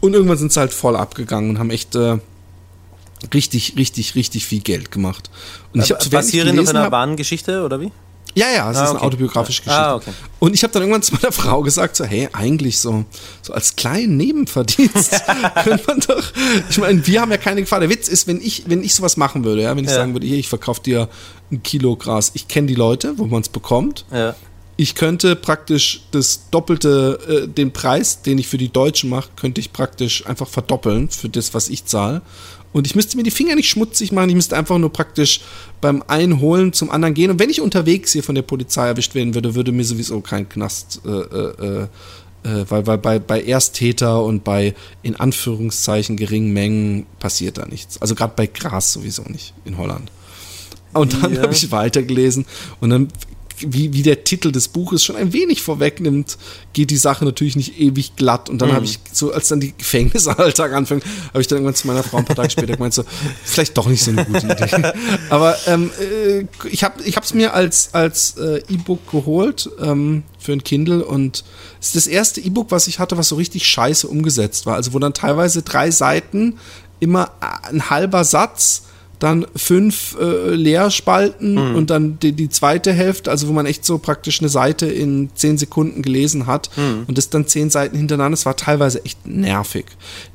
Und 0.00 0.14
irgendwann 0.14 0.38
sind 0.38 0.52
sie 0.52 0.60
halt 0.60 0.72
voll 0.72 0.96
abgegangen 0.96 1.50
und 1.50 1.58
haben 1.58 1.70
echt 1.70 1.94
äh, 1.94 2.18
richtig, 3.34 3.74
richtig, 3.76 4.14
richtig 4.14 4.46
viel 4.46 4.60
Geld 4.60 4.90
gemacht. 4.90 5.30
Und 5.72 5.82
ich 5.82 5.90
habe 5.90 6.08
basierend 6.08 6.58
auf 6.60 6.68
einer 6.68 6.90
wahren 6.90 7.16
Geschichte 7.16 7.64
oder 7.64 7.80
wie? 7.80 7.92
Ja, 8.34 8.46
ja, 8.50 8.70
es 8.70 8.76
ah, 8.76 8.84
ist 8.84 8.90
eine 8.90 9.00
autobiografische 9.00 9.62
Geschichte. 9.62 9.80
Ah, 9.80 9.96
okay. 9.96 10.12
Und 10.38 10.54
ich 10.54 10.62
habe 10.62 10.72
dann 10.72 10.82
irgendwann 10.82 11.02
zu 11.02 11.14
meiner 11.14 11.32
Frau 11.32 11.62
gesagt, 11.62 11.96
so, 11.96 12.04
hey, 12.04 12.28
eigentlich 12.32 12.78
so, 12.78 13.04
so 13.42 13.52
als 13.52 13.76
kleinen 13.76 14.16
Nebenverdienst 14.16 15.22
könnte 15.64 15.84
man 15.86 16.00
doch, 16.00 16.32
ich 16.70 16.78
meine, 16.78 17.04
wir 17.06 17.20
haben 17.20 17.30
ja 17.30 17.38
keine 17.38 17.60
Gefahr. 17.60 17.80
Der 17.80 17.90
Witz 17.90 18.08
ist, 18.08 18.26
wenn 18.26 18.40
ich, 18.40 18.64
wenn 18.66 18.82
ich 18.82 18.94
sowas 18.94 19.16
machen 19.16 19.44
würde, 19.44 19.62
ja, 19.62 19.76
wenn 19.76 19.84
ich 19.84 19.90
ja. 19.90 19.96
sagen 19.96 20.12
würde, 20.12 20.26
hier, 20.26 20.38
ich 20.38 20.48
verkaufe 20.48 20.82
dir 20.82 21.08
ein 21.50 21.62
Kilo 21.62 21.96
Gras, 21.96 22.30
ich 22.34 22.48
kenne 22.48 22.68
die 22.68 22.74
Leute, 22.74 23.18
wo 23.18 23.26
man 23.26 23.42
es 23.42 23.48
bekommt. 23.48 24.04
Ja. 24.12 24.34
Ich 24.80 24.94
könnte 24.94 25.34
praktisch 25.34 26.02
das 26.12 26.50
doppelte, 26.52 27.18
äh, 27.28 27.48
den 27.48 27.72
Preis, 27.72 28.22
den 28.22 28.38
ich 28.38 28.46
für 28.46 28.58
die 28.58 28.68
Deutschen 28.68 29.10
mache, 29.10 29.30
könnte 29.34 29.60
ich 29.60 29.72
praktisch 29.72 30.24
einfach 30.26 30.46
verdoppeln 30.46 31.08
für 31.08 31.28
das, 31.28 31.52
was 31.52 31.68
ich 31.68 31.86
zahle. 31.86 32.22
Und 32.78 32.86
ich 32.86 32.94
müsste 32.94 33.16
mir 33.16 33.24
die 33.24 33.32
Finger 33.32 33.56
nicht 33.56 33.68
schmutzig 33.68 34.12
machen, 34.12 34.28
ich 34.28 34.36
müsste 34.36 34.56
einfach 34.56 34.78
nur 34.78 34.92
praktisch 34.92 35.40
beim 35.80 36.02
Einholen 36.06 36.72
zum 36.72 36.90
anderen 36.90 37.12
gehen. 37.12 37.28
Und 37.28 37.40
wenn 37.40 37.50
ich 37.50 37.60
unterwegs 37.60 38.12
hier 38.12 38.22
von 38.22 38.36
der 38.36 38.42
Polizei 38.42 38.86
erwischt 38.86 39.16
werden 39.16 39.34
würde, 39.34 39.56
würde 39.56 39.72
mir 39.72 39.84
sowieso 39.84 40.20
kein 40.20 40.48
Knast, 40.48 41.00
äh, 41.04 41.08
äh, 41.10 41.82
äh, 42.44 42.64
weil, 42.68 42.86
weil 42.86 42.98
bei, 42.98 43.18
bei 43.18 43.42
Ersttäter 43.42 44.22
und 44.22 44.44
bei 44.44 44.76
in 45.02 45.16
Anführungszeichen 45.16 46.16
geringen 46.16 46.52
Mengen 46.52 47.06
passiert 47.18 47.58
da 47.58 47.66
nichts. 47.66 48.00
Also 48.00 48.14
gerade 48.14 48.34
bei 48.36 48.46
Gras 48.46 48.92
sowieso 48.92 49.24
nicht 49.24 49.54
in 49.64 49.76
Holland. 49.76 50.12
Und 50.92 51.20
dann 51.20 51.34
ja. 51.34 51.42
habe 51.42 51.52
ich 51.52 51.72
weitergelesen 51.72 52.46
und 52.80 52.90
dann 52.90 53.08
wie, 53.60 53.92
wie 53.92 54.02
der 54.02 54.24
Titel 54.24 54.52
des 54.52 54.68
Buches 54.68 55.04
schon 55.04 55.16
ein 55.16 55.32
wenig 55.32 55.62
vorwegnimmt, 55.62 56.38
geht 56.72 56.90
die 56.90 56.96
Sache 56.96 57.24
natürlich 57.24 57.56
nicht 57.56 57.78
ewig 57.78 58.16
glatt. 58.16 58.48
Und 58.48 58.60
dann 58.60 58.70
mhm. 58.70 58.74
habe 58.74 58.84
ich 58.84 58.98
so, 59.12 59.32
als 59.32 59.48
dann 59.48 59.60
die 59.60 59.76
Gefängnisalltag 59.76 60.72
anfängt, 60.72 61.04
habe 61.28 61.40
ich 61.40 61.46
dann 61.46 61.58
irgendwann 61.58 61.74
zu 61.74 61.86
meiner 61.86 62.02
Frau 62.02 62.18
ein 62.18 62.24
paar 62.24 62.36
Tage 62.36 62.50
später 62.50 62.74
gemeint, 62.74 62.94
so, 62.94 63.04
vielleicht 63.44 63.76
doch 63.76 63.86
nicht 63.86 64.02
so 64.02 64.10
eine 64.10 64.24
gute 64.24 64.46
Idee. 64.46 64.92
Aber 65.30 65.56
ähm, 65.66 65.90
äh, 66.00 66.46
ich 66.68 66.84
habe 66.84 67.00
es 67.02 67.34
mir 67.34 67.54
als, 67.54 67.94
als 67.94 68.36
äh, 68.36 68.62
E-Book 68.68 69.10
geholt 69.10 69.70
ähm, 69.80 70.22
für 70.38 70.52
ein 70.52 70.64
Kindle 70.64 71.04
und 71.04 71.44
es 71.80 71.88
ist 71.88 71.96
das 71.96 72.06
erste 72.06 72.40
E-Book, 72.40 72.70
was 72.70 72.86
ich 72.86 72.98
hatte, 72.98 73.16
was 73.16 73.28
so 73.28 73.36
richtig 73.36 73.66
scheiße 73.66 74.08
umgesetzt 74.08 74.66
war. 74.66 74.76
Also 74.76 74.92
wo 74.92 74.98
dann 74.98 75.14
teilweise 75.14 75.62
drei 75.62 75.90
Seiten 75.90 76.58
immer 77.00 77.32
ein 77.40 77.90
halber 77.90 78.24
Satz 78.24 78.84
dann 79.18 79.46
fünf 79.56 80.16
äh, 80.20 80.54
Leerspalten 80.54 81.54
mhm. 81.54 81.74
und 81.76 81.90
dann 81.90 82.18
die, 82.20 82.32
die 82.32 82.48
zweite 82.48 82.92
Hälfte, 82.92 83.30
also 83.30 83.48
wo 83.48 83.52
man 83.52 83.66
echt 83.66 83.84
so 83.84 83.98
praktisch 83.98 84.40
eine 84.40 84.48
Seite 84.48 84.86
in 84.86 85.30
zehn 85.34 85.58
Sekunden 85.58 86.02
gelesen 86.02 86.46
hat 86.46 86.70
mhm. 86.76 87.04
und 87.06 87.18
das 87.18 87.30
dann 87.30 87.46
zehn 87.46 87.70
Seiten 87.70 87.96
hintereinander. 87.96 88.36
Das 88.36 88.46
war 88.46 88.56
teilweise 88.56 89.04
echt 89.04 89.26
nervig. 89.26 89.86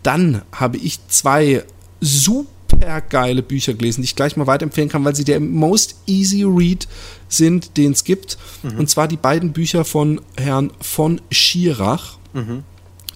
Dann 0.03 0.41
habe 0.51 0.77
ich 0.77 0.99
zwei 1.07 1.63
super 2.01 3.01
geile 3.01 3.41
Bücher 3.41 3.73
gelesen, 3.73 4.01
die 4.01 4.05
ich 4.05 4.15
gleich 4.15 4.35
mal 4.35 4.47
weiterempfehlen 4.47 4.89
kann, 4.89 5.05
weil 5.05 5.15
sie 5.15 5.23
der 5.23 5.39
most 5.39 5.95
easy 6.05 6.43
read 6.43 6.87
sind, 7.29 7.77
den 7.77 7.93
es 7.93 8.03
gibt. 8.03 8.37
Mhm. 8.63 8.79
Und 8.79 8.89
zwar 8.89 9.07
die 9.07 9.17
beiden 9.17 9.53
Bücher 9.53 9.85
von 9.85 10.19
Herrn 10.35 10.71
von 10.81 11.21
Schirach. 11.31 12.17
Mhm. 12.33 12.63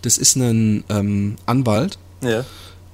Das 0.01 0.17
ist 0.17 0.35
ein 0.35 0.83
ähm, 0.89 1.35
Anwalt. 1.45 1.97
Ja 2.21 2.45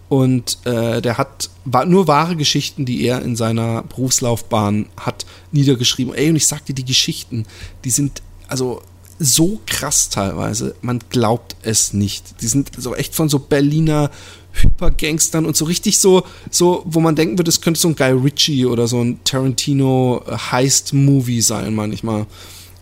und 0.09 0.59
äh, 0.65 1.01
der 1.01 1.17
hat 1.17 1.49
nur 1.87 2.07
wahre 2.07 2.35
Geschichten, 2.35 2.85
die 2.85 3.03
er 3.03 3.21
in 3.21 3.35
seiner 3.35 3.83
Berufslaufbahn 3.83 4.87
hat 4.97 5.25
niedergeschrieben. 5.51 6.13
Ey, 6.13 6.29
und 6.29 6.35
ich 6.35 6.47
sagte, 6.47 6.73
die 6.73 6.85
Geschichten, 6.85 7.45
die 7.83 7.89
sind 7.89 8.21
also 8.47 8.81
so 9.19 9.59
krass 9.65 10.09
teilweise, 10.09 10.75
man 10.81 10.99
glaubt 11.09 11.55
es 11.63 11.93
nicht. 11.93 12.41
Die 12.41 12.47
sind 12.47 12.71
so 12.77 12.95
echt 12.95 13.15
von 13.15 13.29
so 13.29 13.39
Berliner 13.39 14.11
Hypergangstern 14.53 15.45
und 15.45 15.55
so 15.55 15.65
richtig 15.65 15.99
so, 15.99 16.23
so, 16.51 16.83
wo 16.85 16.99
man 16.99 17.15
denken 17.15 17.39
würde, 17.39 17.49
es 17.49 17.61
könnte 17.61 17.79
so 17.79 17.87
ein 17.87 17.95
Guy 17.95 18.11
Ritchie 18.11 18.65
oder 18.65 18.87
so 18.87 19.01
ein 19.01 19.19
Tarantino 19.23 20.23
Heist-Movie 20.27 21.41
sein 21.41 21.73
manchmal. 21.73 22.27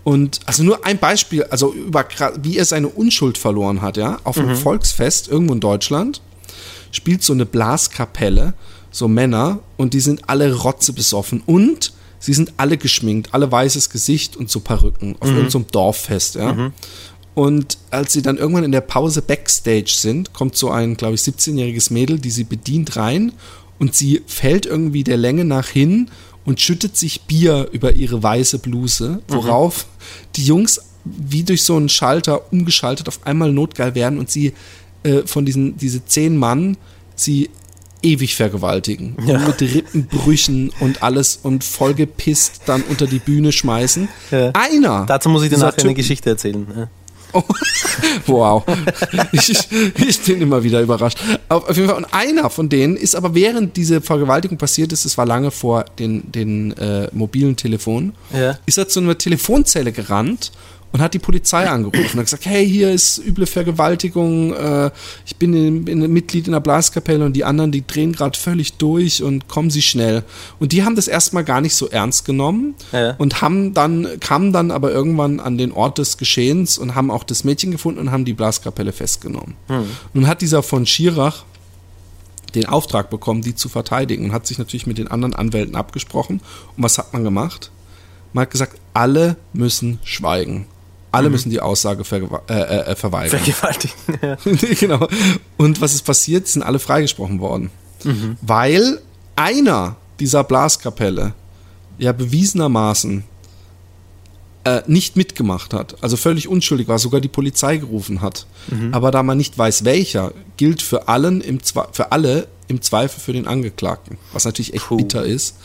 Und 0.03 0.39
also 0.45 0.63
nur 0.63 0.85
ein 0.85 0.97
Beispiel, 0.97 1.43
also 1.43 1.71
über 1.73 2.05
wie 2.41 2.57
er 2.57 2.65
seine 2.65 2.89
Unschuld 2.89 3.37
verloren 3.37 3.81
hat, 3.81 3.97
ja, 3.97 4.19
auf 4.23 4.37
einem 4.37 4.49
mhm. 4.49 4.57
Volksfest 4.57 5.29
irgendwo 5.29 5.53
in 5.53 5.59
Deutschland 5.59 6.21
spielt 6.91 7.23
so 7.23 7.33
eine 7.33 7.45
Blaskapelle, 7.45 8.53
so 8.91 9.07
Männer, 9.07 9.59
und 9.77 9.93
die 9.93 9.99
sind 9.99 10.29
alle 10.29 10.53
rotzebesoffen 10.53 11.41
und 11.45 11.93
sie 12.19 12.33
sind 12.33 12.53
alle 12.57 12.77
geschminkt, 12.77 13.33
alle 13.33 13.51
weißes 13.51 13.89
Gesicht 13.89 14.37
und 14.37 14.49
so 14.49 14.59
Perücken 14.59 15.15
auf 15.19 15.29
mhm. 15.29 15.37
irgendeinem 15.37 15.67
Dorffest, 15.71 16.35
ja. 16.35 16.53
Mhm. 16.53 16.73
Und 17.33 17.77
als 17.91 18.11
sie 18.11 18.21
dann 18.21 18.37
irgendwann 18.37 18.65
in 18.65 18.73
der 18.73 18.81
Pause 18.81 19.21
Backstage 19.21 19.93
sind, 19.95 20.33
kommt 20.33 20.57
so 20.57 20.69
ein, 20.69 20.97
glaube 20.97 21.15
ich, 21.15 21.21
17-jähriges 21.21 21.93
Mädel, 21.93 22.19
die 22.19 22.29
sie 22.29 22.43
bedient 22.43 22.97
rein 22.97 23.31
und 23.79 23.95
sie 23.95 24.21
fällt 24.27 24.65
irgendwie 24.65 25.05
der 25.05 25.15
Länge 25.15 25.45
nach 25.45 25.67
hin 25.67 26.11
und 26.43 26.59
schüttet 26.59 26.97
sich 26.97 27.21
Bier 27.21 27.69
über 27.71 27.93
ihre 27.93 28.21
weiße 28.21 28.59
Bluse, 28.59 29.09
mhm. 29.09 29.33
worauf 29.33 29.85
mhm. 29.85 30.31
die 30.35 30.45
Jungs 30.45 30.81
wie 31.03 31.43
durch 31.43 31.63
so 31.63 31.77
einen 31.77 31.89
Schalter 31.89 32.51
umgeschaltet 32.51 33.07
auf 33.07 33.25
einmal 33.25 33.51
notgeil 33.51 33.95
werden 33.95 34.19
und 34.19 34.29
sie 34.29 34.53
äh, 35.03 35.25
von 35.25 35.45
diesen 35.45 35.77
diese 35.77 36.05
zehn 36.05 36.37
Mann 36.37 36.77
sie 37.15 37.49
ewig 38.03 38.35
vergewaltigen. 38.35 39.15
Ja. 39.25 39.39
Mit 39.39 39.61
Rippenbrüchen 39.61 40.71
und 40.79 41.03
alles 41.03 41.39
und 41.43 41.63
vollgepisst 41.63 42.61
dann 42.65 42.83
unter 42.83 43.07
die 43.07 43.19
Bühne 43.19 43.51
schmeißen. 43.51 44.09
Ja. 44.31 44.51
Einer. 44.53 45.05
Dazu 45.07 45.29
muss 45.29 45.43
ich 45.43 45.49
dir 45.49 45.57
nachher 45.57 45.75
Typen, 45.75 45.89
eine 45.89 45.95
Geschichte 45.95 46.29
erzählen. 46.31 46.67
Ja. 46.75 46.89
Oh, 47.33 47.43
wow. 48.27 48.63
Ich, 49.31 49.49
ich, 50.05 50.19
bin 50.19 50.41
immer 50.41 50.63
wieder 50.63 50.81
überrascht. 50.81 51.17
Auf, 51.47 51.75
jeden 51.77 51.87
Fall. 51.87 51.95
Und 51.95 52.13
einer 52.13 52.49
von 52.49 52.67
denen 52.67 52.97
ist 52.97 53.15
aber 53.15 53.33
während 53.33 53.77
diese 53.77 54.01
Vergewaltigung 54.01 54.57
passiert 54.57 54.91
ist, 54.91 55.05
es 55.05 55.17
war 55.17 55.25
lange 55.25 55.49
vor 55.49 55.85
den, 55.97 56.29
den 56.29 56.71
äh, 56.73 57.07
mobilen 57.13 57.55
Telefonen, 57.55 58.11
ja. 58.33 58.57
ist 58.65 58.77
er 58.77 58.89
zu 58.89 58.99
einer 58.99 59.17
Telefonzelle 59.17 59.93
gerannt 59.93 60.51
und 60.91 61.01
hat 61.01 61.13
die 61.13 61.19
Polizei 61.19 61.67
angerufen 61.67 62.13
und 62.13 62.19
hat 62.19 62.25
gesagt, 62.25 62.45
hey, 62.45 62.67
hier 62.67 62.91
ist 62.91 63.17
üble 63.19 63.45
Vergewaltigung, 63.45 64.53
äh, 64.53 64.91
ich 65.25 65.35
bin 65.37 65.53
in, 65.53 65.87
in, 65.87 66.11
Mitglied 66.11 66.47
in 66.47 66.53
der 66.53 66.59
Blaskapelle 66.59 67.25
und 67.25 67.33
die 67.33 67.43
anderen, 67.43 67.71
die 67.71 67.85
drehen 67.85 68.13
gerade 68.13 68.37
völlig 68.37 68.73
durch 68.73 69.23
und 69.23 69.47
kommen 69.47 69.69
sie 69.69 69.81
schnell. 69.81 70.23
Und 70.59 70.71
die 70.71 70.83
haben 70.83 70.95
das 70.95 71.07
erstmal 71.07 71.43
gar 71.43 71.61
nicht 71.61 71.75
so 71.75 71.89
ernst 71.89 72.25
genommen 72.25 72.75
ja. 72.91 73.15
und 73.17 73.41
haben 73.41 73.73
dann, 73.73 74.07
kamen 74.19 74.51
dann 74.51 74.71
aber 74.71 74.91
irgendwann 74.91 75.39
an 75.39 75.57
den 75.57 75.71
Ort 75.71 75.97
des 75.97 76.17
Geschehens 76.17 76.77
und 76.77 76.95
haben 76.95 77.11
auch 77.11 77.23
das 77.23 77.43
Mädchen 77.43 77.71
gefunden 77.71 77.99
und 77.99 78.11
haben 78.11 78.25
die 78.25 78.33
Blaskapelle 78.33 78.91
festgenommen. 78.91 79.55
Hm. 79.67 79.85
Nun 80.13 80.27
hat 80.27 80.41
dieser 80.41 80.63
von 80.63 80.85
Schirach 80.85 81.45
den 82.55 82.65
Auftrag 82.65 83.09
bekommen, 83.09 83.41
die 83.41 83.55
zu 83.55 83.69
verteidigen 83.69 84.25
und 84.25 84.31
hat 84.33 84.45
sich 84.45 84.57
natürlich 84.57 84.87
mit 84.87 84.97
den 84.97 85.07
anderen 85.07 85.33
Anwälten 85.33 85.75
abgesprochen. 85.75 86.41
Und 86.75 86.83
was 86.83 86.97
hat 86.97 87.13
man 87.13 87.23
gemacht? 87.23 87.71
Man 88.33 88.43
hat 88.43 88.51
gesagt, 88.51 88.77
alle 88.93 89.37
müssen 89.53 89.99
schweigen. 90.03 90.67
Alle 91.11 91.27
mhm. 91.27 91.33
müssen 91.33 91.49
die 91.49 91.59
Aussage 91.59 92.03
ver 92.03 92.41
äh, 92.47 92.53
äh, 92.53 92.95
verweigern. 92.95 93.39
Vergewaltigen. 93.39 93.93
Ja. 94.21 94.37
genau. 94.79 95.07
Und 95.57 95.81
was 95.81 95.93
ist 95.93 96.05
passiert? 96.05 96.47
Sind 96.47 96.63
alle 96.63 96.79
freigesprochen 96.79 97.39
worden. 97.39 97.69
Mhm. 98.03 98.37
Weil 98.41 99.01
einer 99.35 99.95
dieser 100.19 100.43
Blaskapelle 100.43 101.33
ja 101.97 102.11
bewiesenermaßen 102.11 103.23
äh, 104.63 104.81
nicht 104.85 105.15
mitgemacht 105.15 105.73
hat, 105.73 105.95
also 106.03 106.17
völlig 106.17 106.47
unschuldig 106.47 106.87
war, 106.87 106.99
sogar 106.99 107.19
die 107.19 107.27
Polizei 107.27 107.77
gerufen 107.77 108.21
hat. 108.21 108.45
Mhm. 108.69 108.93
Aber 108.93 109.11
da 109.11 109.23
man 109.23 109.37
nicht 109.37 109.57
weiß, 109.57 109.85
welcher, 109.85 110.33
gilt 110.57 110.81
für 110.81 111.07
allen 111.07 111.41
im 111.41 111.63
Zwe 111.63 111.87
für 111.91 112.11
alle 112.11 112.47
im 112.67 112.81
Zweifel 112.81 113.19
für 113.19 113.33
den 113.33 113.47
Angeklagten, 113.47 114.17
was 114.33 114.45
natürlich 114.45 114.73
echt 114.73 114.85
Puh. 114.85 114.97
bitter 114.97 115.23
ist. 115.23 115.55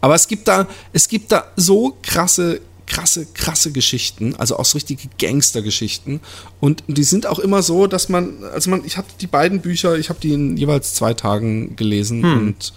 Aber 0.00 0.14
es 0.14 0.28
gibt 0.28 0.48
da, 0.48 0.66
es 0.92 1.08
gibt 1.08 1.32
da 1.32 1.46
so 1.56 1.96
krasse 2.02 2.60
krasse, 2.86 3.26
krasse 3.32 3.72
Geschichten, 3.72 4.34
also 4.36 4.58
auch 4.58 4.64
so 4.64 4.76
richtige 4.76 5.08
Gangstergeschichten. 5.18 6.20
Und 6.60 6.82
die 6.86 7.04
sind 7.04 7.26
auch 7.26 7.38
immer 7.38 7.62
so, 7.62 7.86
dass 7.86 8.08
man, 8.08 8.44
also 8.52 8.70
man, 8.70 8.84
ich 8.84 8.96
habe 8.96 9.06
die 9.20 9.26
beiden 9.26 9.60
Bücher, 9.60 9.96
ich 9.96 10.08
habe 10.08 10.20
die 10.20 10.32
in 10.32 10.56
jeweils 10.56 10.94
zwei 10.94 11.14
Tagen 11.14 11.76
gelesen 11.76 12.22
hm. 12.22 12.38
und 12.38 12.72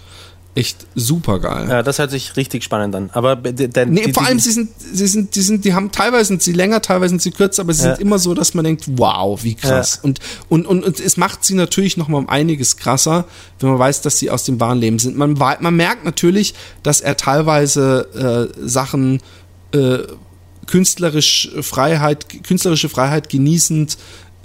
echt 0.56 0.86
super 0.94 1.38
geil. 1.38 1.68
Ja, 1.68 1.82
das 1.82 1.98
hört 1.98 2.10
sich 2.10 2.36
richtig 2.36 2.64
spannend 2.64 2.94
an. 2.94 3.10
Aber 3.12 3.36
denn, 3.36 3.90
nee, 3.90 4.06
die, 4.06 4.12
vor 4.12 4.24
allem 4.24 4.38
sie 4.38 4.50
sind, 4.50 4.70
sie 4.78 5.06
sind, 5.06 5.34
die 5.34 5.42
sind, 5.42 5.64
die 5.66 5.74
haben 5.74 5.92
teilweise 5.92 6.28
sind 6.28 6.42
sie 6.42 6.52
länger, 6.52 6.80
teilweise 6.80 7.10
sind 7.10 7.22
sie 7.22 7.30
kürzer, 7.30 7.62
aber 7.62 7.74
sie 7.74 7.84
ja. 7.84 7.94
sind 7.94 8.00
immer 8.00 8.18
so, 8.18 8.32
dass 8.32 8.54
man 8.54 8.64
denkt, 8.64 8.84
wow, 8.88 9.42
wie 9.44 9.54
krass. 9.54 9.96
Ja. 9.96 10.04
Und, 10.04 10.20
und, 10.48 10.66
und, 10.66 10.82
und 10.82 10.98
es 10.98 11.18
macht 11.18 11.44
sie 11.44 11.54
natürlich 11.54 11.98
noch 11.98 12.08
mal 12.08 12.18
um 12.18 12.28
einiges 12.28 12.78
krasser, 12.78 13.26
wenn 13.60 13.68
man 13.68 13.78
weiß, 13.78 14.00
dass 14.00 14.18
sie 14.18 14.30
aus 14.30 14.44
dem 14.44 14.58
wahren 14.58 14.78
Leben 14.78 14.98
sind. 14.98 15.16
Man, 15.18 15.34
man 15.34 15.76
merkt 15.76 16.06
natürlich, 16.06 16.54
dass 16.82 17.02
er 17.02 17.18
teilweise 17.18 18.50
äh, 18.56 18.66
Sachen 18.66 19.20
äh, 19.72 19.98
künstlerisch 20.66 21.50
Freiheit, 21.60 22.26
künstlerische 22.44 22.88
Freiheit 22.88 23.28
genießend 23.28 23.96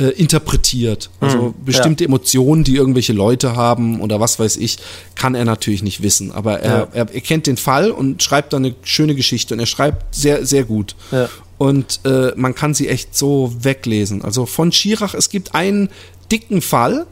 äh, 0.01 0.09
interpretiert. 0.09 1.09
Also 1.19 1.39
hm, 1.39 1.53
bestimmte 1.63 2.03
ja. 2.03 2.07
Emotionen, 2.07 2.63
die 2.63 2.75
irgendwelche 2.75 3.13
Leute 3.13 3.55
haben 3.55 4.01
oder 4.01 4.19
was 4.19 4.39
weiß 4.39 4.57
ich, 4.57 4.77
kann 5.15 5.35
er 5.35 5.45
natürlich 5.45 5.83
nicht 5.83 6.01
wissen. 6.01 6.31
Aber 6.31 6.59
er, 6.59 6.77
ja. 6.77 6.87
er, 6.93 7.13
er, 7.13 7.21
kennt 7.21 7.47
den 7.47 7.57
Fall 7.57 7.91
und 7.91 8.23
schreibt 8.23 8.53
dann 8.53 8.65
eine 8.65 8.75
schöne 8.83 9.15
Geschichte 9.15 9.53
und 9.53 9.59
er 9.59 9.65
schreibt 9.65 10.15
sehr, 10.15 10.45
sehr 10.45 10.63
gut. 10.63 10.95
Ja. 11.11 11.29
Und 11.57 11.99
äh, 12.05 12.31
man 12.35 12.55
kann 12.55 12.73
sie 12.73 12.87
echt 12.87 13.15
so 13.15 13.53
weglesen. 13.59 14.23
Also 14.23 14.47
von 14.47 14.71
Schirach, 14.71 15.13
es 15.13 15.29
gibt 15.29 15.53
einen 15.53 15.89
dicken 16.31 16.61
Fall, 16.61 17.05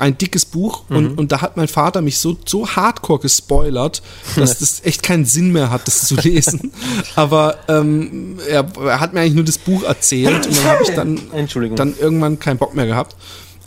ein 0.00 0.16
dickes 0.16 0.44
Buch 0.44 0.84
mhm. 0.88 0.96
und, 0.96 1.18
und 1.18 1.32
da 1.32 1.40
hat 1.42 1.56
mein 1.56 1.68
Vater 1.68 2.02
mich 2.02 2.18
so, 2.18 2.36
so 2.44 2.68
hardcore 2.68 3.20
gespoilert, 3.20 4.02
dass 4.36 4.58
das 4.60 4.84
echt 4.84 5.02
keinen 5.02 5.24
Sinn 5.24 5.52
mehr 5.52 5.70
hat, 5.70 5.86
das 5.86 6.06
zu 6.06 6.16
lesen. 6.16 6.72
Aber 7.16 7.58
ähm, 7.68 8.38
er, 8.48 8.66
er, 8.82 9.00
hat 9.00 9.12
mir 9.12 9.20
eigentlich 9.20 9.34
nur 9.34 9.44
das 9.44 9.58
Buch 9.58 9.82
erzählt 9.82 10.46
und 10.46 10.56
dann 10.56 10.64
habe 10.64 10.82
ich 10.82 10.90
dann, 10.90 11.20
dann 11.76 11.94
irgendwann 11.98 12.38
keinen 12.38 12.58
Bock 12.58 12.74
mehr 12.74 12.86
gehabt. 12.86 13.16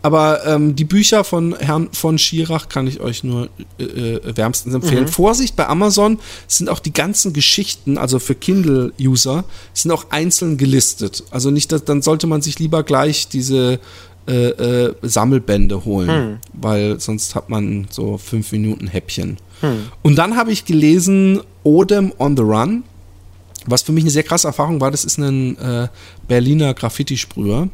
Aber 0.04 0.46
ähm, 0.46 0.76
die 0.76 0.84
Bücher 0.84 1.24
von 1.24 1.56
Herrn 1.58 1.88
von 1.94 2.18
Schirach 2.18 2.68
kann 2.68 2.88
ich 2.88 3.00
euch 3.00 3.24
nur 3.24 3.48
äh, 3.80 3.84
äh, 3.84 4.36
wärmstens 4.36 4.76
empfehlen. 4.76 5.06
Mhm. 5.06 5.08
Vorsicht, 5.08 5.56
bei 5.56 5.66
Amazon 5.68 6.20
sind 6.46 6.70
auch 6.70 6.80
die 6.80 6.92
ganzen 6.92 7.32
Geschichten, 7.32 7.98
also 7.98 8.20
für 8.20 8.36
Kindle-User, 8.36 9.46
sind 9.74 9.92
auch 9.92 10.08
einzeln 10.10 10.58
gelistet. 10.58 11.24
Also 11.32 11.52
nicht, 11.52 11.72
dass, 11.72 11.86
dann 11.86 12.02
sollte 12.02 12.28
man 12.28 12.42
sich 12.42 12.60
lieber 12.60 12.84
gleich 12.84 13.30
diese 13.30 13.80
äh, 14.28 14.50
äh, 14.50 14.96
Sammelbände 15.02 15.86
holen, 15.86 16.10
hm. 16.10 16.38
weil 16.54 17.00
sonst 17.00 17.36
hat 17.36 17.50
man 17.50 17.88
so 17.90 18.18
fünf 18.18 18.52
Minuten 18.52 18.88
Häppchen. 18.88 19.38
Hm. 19.62 19.88
Und 20.02 20.16
dann 20.16 20.36
habe 20.36 20.52
ich 20.52 20.66
gelesen 20.66 21.42
Odem 21.64 22.14
on 22.20 22.38
the 22.38 22.44
Run, 22.44 22.84
was 23.66 23.82
für 23.82 23.92
mich 23.92 24.04
eine 24.04 24.12
sehr 24.12 24.24
krasse 24.24 24.48
Erfahrung 24.48 24.82
war. 24.82 24.92
Das 24.92 25.06
ist 25.06 25.18
ein 25.18 25.58
äh, 25.58 25.88
Berliner 26.28 26.74
Graffiti-Sprüher 26.74 27.70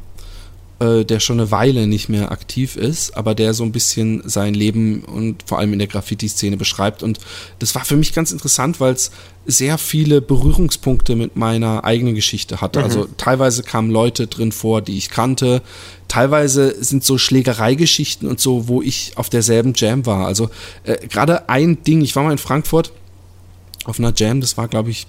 äh, 0.80 1.04
der 1.04 1.20
schon 1.20 1.40
eine 1.40 1.52
Weile 1.52 1.88
nicht 1.88 2.10
mehr 2.10 2.32
aktiv 2.32 2.76
ist, 2.76 3.18
aber 3.18 3.36
der 3.36 3.54
so 3.54 3.64
ein 3.64 3.72
bisschen 3.72 4.22
sein 4.28 4.54
Leben 4.54 5.04
und 5.04 5.44
vor 5.46 5.60
allem 5.60 5.74
in 5.74 5.80
der 5.80 5.88
Graffiti-Szene 5.88 6.58
beschreibt. 6.58 7.04
Und 7.04 7.20
das 7.60 7.76
war 7.76 7.84
für 7.84 7.98
mich 7.98 8.14
ganz 8.14 8.32
interessant, 8.32 8.80
weil 8.80 8.94
es 8.94 9.12
sehr 9.46 9.78
viele 9.78 10.22
Berührungspunkte 10.22 11.16
mit 11.16 11.36
meiner 11.36 11.84
eigenen 11.84 12.16
Geschichte 12.16 12.62
hatte. 12.62 12.80
Mhm. 12.80 12.86
Also 12.86 13.08
teilweise 13.18 13.64
kamen 13.64 13.92
Leute 13.92 14.28
drin 14.28 14.52
vor, 14.52 14.82
die 14.82 14.98
ich 14.98 15.10
kannte. 15.10 15.62
Teilweise 16.08 16.82
sind 16.82 17.04
so 17.04 17.18
Schlägereigeschichten 17.18 18.28
und 18.28 18.40
so, 18.40 18.68
wo 18.68 18.82
ich 18.82 19.14
auf 19.16 19.30
derselben 19.30 19.74
Jam 19.76 20.06
war. 20.06 20.26
Also 20.28 20.50
äh, 20.84 21.08
gerade 21.08 21.50
ein 21.50 21.84
Ding, 21.84 22.02
ich 22.02 22.16
war 22.16 22.24
mal 22.24 22.32
in 22.32 22.38
Frankfurt 22.38 22.94
auf 23.86 24.00
einer 24.00 24.14
Jam, 24.16 24.40
das 24.40 24.58
war 24.58 24.68
glaube 24.68 24.92
ich 24.92 25.08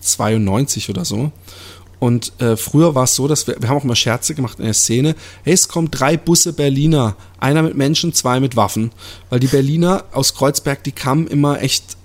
92 0.00 0.90
oder 0.90 1.04
so. 1.04 1.32
Und 2.02 2.32
äh, 2.40 2.56
früher 2.56 2.96
war 2.96 3.04
es 3.04 3.14
so, 3.14 3.28
dass 3.28 3.46
wir, 3.46 3.54
wir 3.60 3.68
haben 3.68 3.76
auch 3.76 3.84
mal 3.84 3.94
Scherze 3.94 4.34
gemacht 4.34 4.58
in 4.58 4.64
der 4.64 4.74
Szene. 4.74 5.14
Hey, 5.44 5.52
es 5.52 5.68
kommen 5.68 5.88
drei 5.88 6.16
Busse 6.16 6.52
Berliner. 6.52 7.14
Einer 7.38 7.62
mit 7.62 7.76
Menschen, 7.76 8.12
zwei 8.12 8.40
mit 8.40 8.56
Waffen. 8.56 8.90
Weil 9.30 9.38
die 9.38 9.46
Berliner 9.46 10.02
aus 10.10 10.34
Kreuzberg, 10.34 10.82
die 10.82 10.90
kamen 10.90 11.28
immer 11.28 11.62
echt 11.62 11.96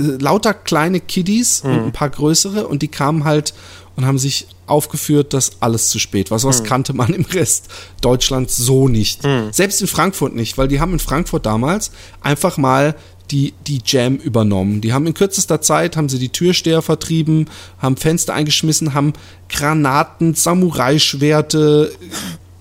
äh, 0.00 0.04
lauter 0.18 0.52
kleine 0.54 0.98
Kiddies 0.98 1.62
mhm. 1.62 1.70
und 1.70 1.78
ein 1.84 1.92
paar 1.92 2.10
größere 2.10 2.66
und 2.66 2.82
die 2.82 2.88
kamen 2.88 3.22
halt 3.22 3.54
und 3.94 4.06
haben 4.06 4.18
sich 4.18 4.48
aufgeführt, 4.66 5.34
dass 5.34 5.52
alles 5.60 5.90
zu 5.90 6.00
spät 6.00 6.32
war. 6.32 6.40
Sowas 6.40 6.60
mhm. 6.60 6.66
kannte 6.66 6.92
man 6.92 7.14
im 7.14 7.24
Rest 7.24 7.68
Deutschlands 8.00 8.56
so 8.56 8.88
nicht. 8.88 9.22
Mhm. 9.22 9.52
Selbst 9.52 9.80
in 9.80 9.86
Frankfurt 9.86 10.34
nicht, 10.34 10.58
weil 10.58 10.66
die 10.66 10.80
haben 10.80 10.94
in 10.94 10.98
Frankfurt 10.98 11.46
damals 11.46 11.92
einfach 12.22 12.56
mal 12.56 12.96
die, 13.30 13.54
die 13.66 13.80
Jam 13.84 14.16
übernommen. 14.16 14.80
Die 14.80 14.92
haben 14.92 15.06
in 15.06 15.14
kürzester 15.14 15.60
Zeit, 15.60 15.96
haben 15.96 16.08
sie 16.08 16.18
die 16.18 16.28
Türsteher 16.28 16.82
vertrieben, 16.82 17.48
haben 17.78 17.96
Fenster 17.96 18.34
eingeschmissen, 18.34 18.94
haben 18.94 19.14
Granaten, 19.48 20.34
Samurai-Schwerte, 20.34 21.92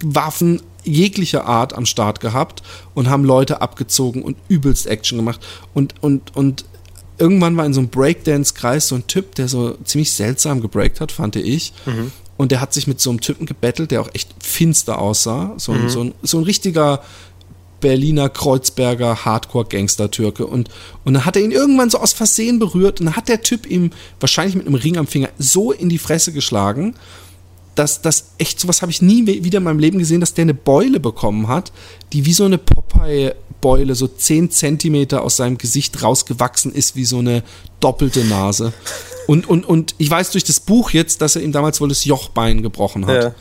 Waffen 0.03 0.61
jeglicher 0.83 1.45
Art 1.45 1.73
am 1.73 1.85
Start 1.85 2.19
gehabt 2.19 2.63
und 2.93 3.09
haben 3.09 3.23
Leute 3.23 3.61
abgezogen 3.61 4.23
und 4.23 4.37
übelst 4.47 4.87
Action 4.87 5.17
gemacht. 5.17 5.39
Und, 5.73 5.95
und, 6.01 6.35
und 6.35 6.65
irgendwann 7.17 7.55
war 7.55 7.65
in 7.65 7.73
so 7.73 7.81
einem 7.81 7.89
Breakdance-Kreis 7.89 8.87
so 8.87 8.95
ein 8.95 9.07
Typ, 9.07 9.35
der 9.35 9.47
so 9.47 9.77
ziemlich 9.83 10.11
seltsam 10.11 10.61
gebreakt 10.61 11.01
hat, 11.01 11.11
fand 11.11 11.35
ich. 11.35 11.73
Mhm. 11.85 12.11
Und 12.37 12.51
der 12.51 12.61
hat 12.61 12.73
sich 12.73 12.87
mit 12.87 12.99
so 12.99 13.11
einem 13.11 13.21
Typen 13.21 13.45
gebettelt, 13.45 13.91
der 13.91 14.01
auch 14.01 14.09
echt 14.13 14.33
finster 14.39 14.97
aussah. 14.97 15.53
So, 15.57 15.73
mhm. 15.73 15.89
so, 15.89 16.03
ein, 16.05 16.13
so 16.23 16.39
ein 16.39 16.43
richtiger 16.43 17.03
Berliner 17.81 18.29
Kreuzberger 18.29 19.25
Hardcore-Gangster-Türke. 19.25 20.47
Und, 20.47 20.69
und 21.03 21.13
dann 21.15 21.25
hat 21.25 21.35
er 21.35 21.41
ihn 21.41 21.51
irgendwann 21.51 21.89
so 21.89 21.97
aus 21.97 22.13
Versehen 22.13 22.59
berührt 22.59 22.99
und 22.99 23.07
dann 23.07 23.15
hat 23.17 23.27
der 23.27 23.41
Typ 23.41 23.69
ihm 23.69 23.91
wahrscheinlich 24.19 24.55
mit 24.55 24.65
einem 24.65 24.75
Ring 24.75 24.97
am 24.97 25.07
Finger 25.07 25.29
so 25.37 25.73
in 25.73 25.89
die 25.89 25.97
Fresse 25.97 26.31
geschlagen, 26.31 26.95
dass 27.75 28.01
das 28.01 28.31
echt, 28.37 28.59
sowas 28.59 28.81
habe 28.81 28.91
ich 28.91 29.01
nie 29.01 29.25
wieder 29.25 29.57
in 29.57 29.63
meinem 29.63 29.79
Leben 29.79 29.99
gesehen, 29.99 30.21
dass 30.21 30.33
der 30.33 30.43
eine 30.43 30.53
Beule 30.53 30.99
bekommen 30.99 31.47
hat, 31.47 31.71
die 32.13 32.25
wie 32.25 32.33
so 32.33 32.45
eine 32.45 32.57
Popeye-Beule 32.57 33.95
so 33.95 34.07
10 34.07 34.51
Zentimeter 34.51 35.23
aus 35.23 35.37
seinem 35.37 35.57
Gesicht 35.57 36.03
rausgewachsen 36.03 36.73
ist, 36.73 36.95
wie 36.95 37.05
so 37.05 37.19
eine 37.19 37.43
doppelte 37.79 38.25
Nase. 38.25 38.73
Und, 39.27 39.47
und, 39.49 39.65
und 39.65 39.95
ich 39.97 40.09
weiß 40.09 40.31
durch 40.31 40.43
das 40.43 40.59
Buch 40.59 40.91
jetzt, 40.91 41.21
dass 41.21 41.35
er 41.35 41.43
ihm 41.43 41.53
damals 41.53 41.79
wohl 41.79 41.89
das 41.89 42.03
Jochbein 42.03 42.61
gebrochen 42.61 43.05
hat. 43.05 43.23
Ja. 43.23 43.35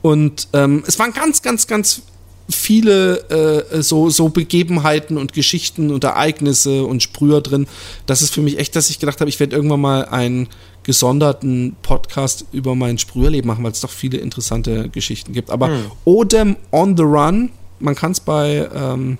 Und 0.00 0.48
ähm, 0.52 0.82
es 0.86 0.98
waren 0.98 1.12
ganz, 1.12 1.42
ganz, 1.42 1.66
ganz 1.66 2.02
viele 2.48 3.64
äh, 3.70 3.82
so, 3.82 4.10
so 4.10 4.28
Begebenheiten 4.28 5.18
und 5.18 5.32
Geschichten 5.32 5.90
und 5.90 6.04
Ereignisse 6.04 6.84
und 6.84 7.02
Sprüher 7.02 7.40
drin. 7.40 7.66
Das 8.06 8.22
ist 8.22 8.32
für 8.32 8.42
mich 8.42 8.58
echt, 8.58 8.76
dass 8.76 8.90
ich 8.90 8.98
gedacht 8.98 9.20
habe, 9.20 9.28
ich 9.28 9.40
werde 9.40 9.56
irgendwann 9.56 9.80
mal 9.80 10.04
einen 10.06 10.48
gesonderten 10.84 11.76
Podcast 11.82 12.44
über 12.52 12.76
mein 12.76 12.98
Sprüherleben 12.98 13.48
machen, 13.48 13.64
weil 13.64 13.72
es 13.72 13.80
doch 13.80 13.90
viele 13.90 14.18
interessante 14.18 14.88
Geschichten 14.88 15.32
gibt. 15.32 15.50
Aber 15.50 15.68
hm. 15.68 15.90
Odem 16.04 16.56
on 16.70 16.96
the 16.96 17.02
Run, 17.02 17.50
man 17.80 17.96
kann 17.96 18.12
es 18.12 18.20
bei 18.20 18.68
ähm, 18.72 19.18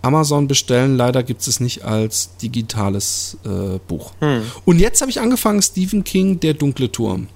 Amazon 0.00 0.48
bestellen. 0.48 0.96
Leider 0.96 1.22
gibt 1.22 1.46
es 1.46 1.60
nicht 1.60 1.84
als 1.84 2.36
digitales 2.38 3.36
äh, 3.44 3.78
Buch. 3.86 4.12
Hm. 4.20 4.42
Und 4.64 4.78
jetzt 4.78 5.02
habe 5.02 5.10
ich 5.10 5.20
angefangen, 5.20 5.60
Stephen 5.60 6.04
King, 6.04 6.40
Der 6.40 6.54
dunkle 6.54 6.90
Turm. 6.90 7.28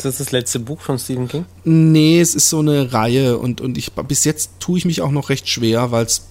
Ist 0.00 0.06
das 0.06 0.16
das 0.16 0.32
letzte 0.32 0.60
Buch 0.60 0.80
von 0.80 0.98
Stephen 0.98 1.28
King? 1.28 1.44
Nee, 1.64 2.22
es 2.22 2.34
ist 2.34 2.48
so 2.48 2.60
eine 2.60 2.90
Reihe 2.94 3.36
und, 3.36 3.60
und 3.60 3.76
ich 3.76 3.92
bis 3.92 4.24
jetzt 4.24 4.52
tue 4.58 4.78
ich 4.78 4.86
mich 4.86 5.02
auch 5.02 5.10
noch 5.10 5.28
recht 5.28 5.46
schwer, 5.46 5.90
weil 5.92 6.06
es 6.06 6.22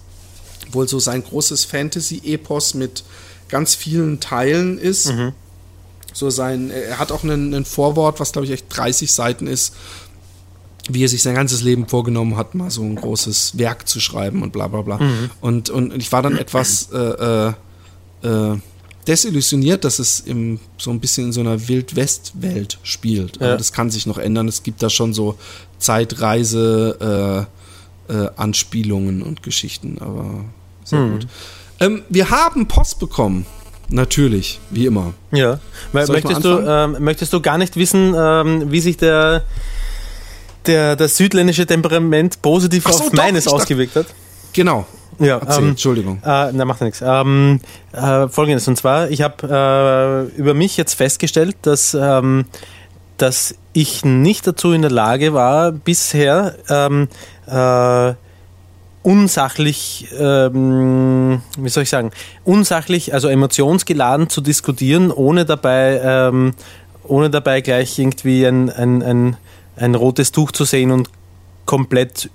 wohl 0.72 0.88
so 0.88 0.98
sein 0.98 1.22
großes 1.22 1.66
Fantasy-Epos 1.66 2.74
mit 2.74 3.04
ganz 3.48 3.76
vielen 3.76 4.18
Teilen 4.18 4.76
ist. 4.76 5.12
Mhm. 5.12 5.34
So 6.12 6.30
sein, 6.30 6.72
er 6.72 6.98
hat 6.98 7.12
auch 7.12 7.22
einen, 7.22 7.54
einen 7.54 7.64
Vorwort, 7.64 8.18
was 8.18 8.32
glaube 8.32 8.46
ich 8.46 8.52
echt 8.52 8.66
30 8.70 9.12
Seiten 9.12 9.46
ist, 9.46 9.72
wie 10.88 11.04
er 11.04 11.08
sich 11.08 11.22
sein 11.22 11.36
ganzes 11.36 11.62
Leben 11.62 11.86
vorgenommen 11.86 12.36
hat, 12.36 12.56
mal 12.56 12.72
so 12.72 12.82
ein 12.82 12.96
großes 12.96 13.56
Werk 13.56 13.86
zu 13.86 14.00
schreiben 14.00 14.42
und 14.42 14.52
bla 14.52 14.66
bla 14.66 14.82
bla. 14.82 14.98
Mhm. 14.98 15.30
Und, 15.40 15.70
und 15.70 15.96
ich 15.96 16.10
war 16.10 16.22
dann 16.22 16.36
etwas 16.36 16.88
äh, 16.92 16.98
äh, 16.98 17.52
äh, 18.24 18.58
desillusioniert, 19.06 19.84
dass 19.84 19.98
es 19.98 20.20
im, 20.20 20.60
so 20.78 20.90
ein 20.90 21.00
bisschen 21.00 21.26
in 21.26 21.32
so 21.32 21.40
einer 21.40 21.68
Wild-West-Welt 21.68 22.78
spielt. 22.82 23.38
Ja. 23.40 23.48
Aber 23.48 23.56
das 23.56 23.72
kann 23.72 23.90
sich 23.90 24.06
noch 24.06 24.18
ändern. 24.18 24.48
Es 24.48 24.62
gibt 24.62 24.82
da 24.82 24.90
schon 24.90 25.14
so 25.14 25.36
Zeitreise, 25.78 27.46
äh, 28.08 28.12
äh, 28.12 28.28
Anspielungen 28.36 29.22
und 29.22 29.42
Geschichten, 29.42 29.98
aber 30.00 30.44
sehr 30.84 30.98
mhm. 30.98 31.12
gut. 31.12 31.26
Ähm, 31.80 32.02
wir 32.08 32.30
haben 32.30 32.68
Post 32.68 32.98
bekommen. 32.98 33.46
Natürlich, 33.92 34.60
wie 34.70 34.86
immer. 34.86 35.14
Ja. 35.32 35.58
Möchtest 35.92 36.44
du, 36.44 36.60
ähm, 36.60 36.96
möchtest 37.00 37.32
du 37.32 37.40
gar 37.40 37.58
nicht 37.58 37.74
wissen, 37.74 38.14
ähm, 38.16 38.70
wie 38.70 38.80
sich 38.80 38.96
der, 38.98 39.44
der, 40.66 40.94
das 40.94 41.16
südländische 41.16 41.66
Temperament 41.66 42.40
positiv 42.40 42.84
so, 42.84 42.90
auf 42.90 42.98
doch, 43.06 43.12
meines 43.12 43.48
ausgewirkt 43.48 43.96
hat? 43.96 44.06
Genau. 44.52 44.86
Ja, 45.20 45.38
Erzähl, 45.38 45.64
ähm, 45.64 45.70
Entschuldigung. 45.70 46.18
Äh, 46.24 46.50
na, 46.52 46.64
macht 46.64 46.80
ja 46.80 46.86
nichts. 46.86 47.02
Ähm, 47.04 47.60
äh, 47.92 48.26
Folgendes, 48.28 48.66
und 48.66 48.76
zwar, 48.76 49.10
ich 49.10 49.22
habe 49.22 50.30
äh, 50.34 50.38
über 50.38 50.54
mich 50.54 50.76
jetzt 50.76 50.94
festgestellt, 50.94 51.56
dass, 51.62 51.94
ähm, 51.94 52.46
dass 53.18 53.54
ich 53.74 54.04
nicht 54.04 54.46
dazu 54.46 54.72
in 54.72 54.80
der 54.80 54.90
Lage 54.90 55.34
war, 55.34 55.72
bisher 55.72 56.56
ähm, 56.70 57.08
äh, 57.46 58.14
unsachlich, 59.02 60.08
ähm, 60.18 61.42
wie 61.58 61.68
soll 61.68 61.82
ich 61.82 61.90
sagen, 61.90 62.12
unsachlich, 62.44 63.12
also 63.12 63.28
emotionsgeladen 63.28 64.30
zu 64.30 64.40
diskutieren, 64.40 65.10
ohne 65.10 65.44
dabei, 65.44 66.00
ähm, 66.02 66.54
ohne 67.04 67.28
dabei 67.28 67.60
gleich 67.60 67.98
irgendwie 67.98 68.46
ein, 68.46 68.70
ein, 68.70 69.02
ein, 69.02 69.36
ein 69.76 69.94
rotes 69.94 70.32
Tuch 70.32 70.52
zu 70.52 70.64
sehen 70.64 70.90
und 70.90 71.10
komplett 71.66 72.30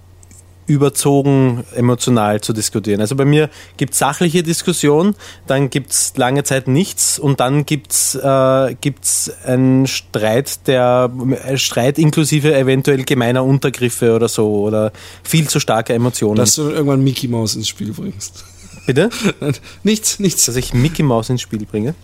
überzogen 0.67 1.63
emotional 1.75 2.41
zu 2.41 2.53
diskutieren. 2.53 3.01
Also 3.01 3.15
bei 3.15 3.25
mir 3.25 3.49
gibt 3.77 3.93
es 3.93 3.99
sachliche 3.99 4.43
Diskussion, 4.43 5.15
dann 5.47 5.69
gibt 5.69 5.91
es 5.91 6.13
lange 6.17 6.43
Zeit 6.43 6.67
nichts 6.67 7.19
und 7.19 7.39
dann 7.39 7.65
gibt 7.65 7.91
es 7.91 8.15
äh, 8.15 8.75
gibt's 8.81 9.31
einen 9.45 9.87
Streit, 9.87 10.67
der 10.67 11.11
äh, 11.45 11.57
Streit 11.57 11.99
inklusive 11.99 12.55
eventuell 12.55 13.03
gemeiner 13.03 13.43
Untergriffe 13.43 14.15
oder 14.15 14.27
so 14.27 14.61
oder 14.61 14.91
viel 15.23 15.47
zu 15.47 15.59
starke 15.59 15.93
Emotionen. 15.93 16.37
Dass 16.37 16.55
du 16.55 16.69
irgendwann 16.69 17.03
Mickey 17.03 17.27
Mouse 17.27 17.55
ins 17.55 17.67
Spiel 17.67 17.93
bringst. 17.93 18.43
Bitte? 18.85 19.09
nichts, 19.83 20.19
nichts. 20.19 20.45
Dass 20.45 20.55
ich 20.55 20.73
Mickey 20.73 21.03
Mouse 21.03 21.29
ins 21.29 21.41
Spiel 21.41 21.65
bringe? 21.65 21.95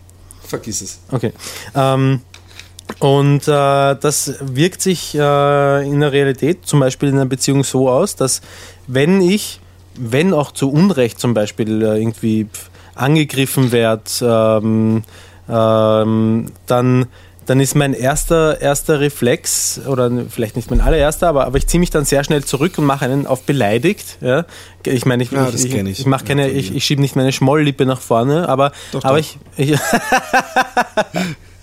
Vergiss 0.41 0.81
es. 0.81 0.99
Okay. 1.11 1.31
Ähm, 1.75 2.21
und 2.99 3.47
äh, 3.47 3.95
das 3.95 4.35
wirkt 4.41 4.81
sich 4.81 5.15
äh, 5.15 5.87
in 5.87 5.99
der 5.99 6.11
Realität, 6.11 6.65
zum 6.65 6.79
Beispiel 6.79 7.09
in 7.09 7.15
einer 7.15 7.25
Beziehung, 7.25 7.63
so 7.63 7.89
aus, 7.89 8.15
dass 8.15 8.41
wenn 8.87 9.21
ich, 9.21 9.59
wenn 9.97 10.33
auch 10.33 10.51
zu 10.51 10.71
Unrecht 10.71 11.19
zum 11.19 11.33
Beispiel 11.33 11.81
äh, 11.81 11.97
irgendwie 11.97 12.47
angegriffen 12.95 13.71
werde, 13.71 14.03
ähm, 14.21 15.03
ähm, 15.49 16.51
dann, 16.67 17.07
dann 17.45 17.59
ist 17.59 17.75
mein 17.75 17.93
erster, 17.93 18.61
erster 18.61 18.99
Reflex, 18.99 19.81
oder 19.87 20.11
vielleicht 20.29 20.55
nicht 20.55 20.69
mein 20.69 20.81
allererster, 20.81 21.27
aber, 21.27 21.45
aber 21.45 21.57
ich 21.57 21.67
ziehe 21.67 21.79
mich 21.79 21.89
dann 21.89 22.05
sehr 22.05 22.23
schnell 22.23 22.43
zurück 22.43 22.77
und 22.77 22.85
mache 22.85 23.05
einen 23.05 23.27
auf 23.27 23.43
beleidigt. 23.43 24.17
Ja? 24.21 24.45
Ich 24.85 25.05
meine, 25.05 25.23
ich, 25.23 25.31
ja, 25.31 25.49
ich, 25.49 25.65
ich, 25.65 25.73
ich, 25.73 25.99
ich 25.99 26.05
mache 26.05 26.25
keine, 26.25 26.49
ich, 26.49 26.75
ich 26.75 26.85
schiebe 26.85 27.01
nicht 27.01 27.15
meine 27.15 27.31
Schmolllippe 27.31 27.85
nach 27.85 27.99
vorne, 27.99 28.47
aber, 28.47 28.71
doch, 28.91 29.03
aber 29.03 29.19
doch. 29.19 29.27
ich. 29.57 29.77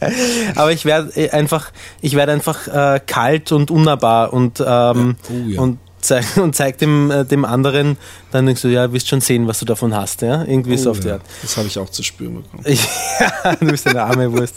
Aber 0.55 0.73
ich 0.73 0.85
werde 0.85 1.11
äh, 1.17 1.31
einfach, 1.31 1.71
ich 2.01 2.15
werde 2.15 2.33
einfach 2.33 2.69
äh, 2.69 3.01
kalt 3.07 3.53
und 3.53 3.71
unnahbar 3.71 4.33
und, 4.33 4.63
ähm. 4.67 5.17
Oh, 5.29 5.49
ja. 5.49 5.61
und 5.61 5.79
zeig, 6.01 6.25
und 6.37 6.55
zeig 6.55 6.79
dem, 6.79 7.11
äh, 7.11 7.25
dem 7.25 7.45
anderen, 7.45 7.97
dann 8.31 8.47
denkst 8.47 8.63
du, 8.63 8.69
ja, 8.69 8.93
wirst 8.93 9.09
schon 9.09 9.21
sehen, 9.21 9.47
was 9.47 9.59
du 9.59 9.65
davon 9.65 9.95
hast, 9.95 10.23
ja? 10.23 10.45
Irgendwie 10.45 10.75
oh, 10.75 10.79
so 10.79 10.91
auf 10.93 11.01
die 11.01 11.11
Art. 11.11 11.23
Das 11.43 11.57
habe 11.57 11.67
ich 11.69 11.79
auch 11.79 11.89
zu 11.89 12.03
spüren 12.03 12.43
bekommen. 12.43 12.65
ja, 13.21 13.55
du 13.57 13.67
bist 13.67 13.87
eine 13.87 14.03
arme 14.03 14.33
Wurst. 14.33 14.55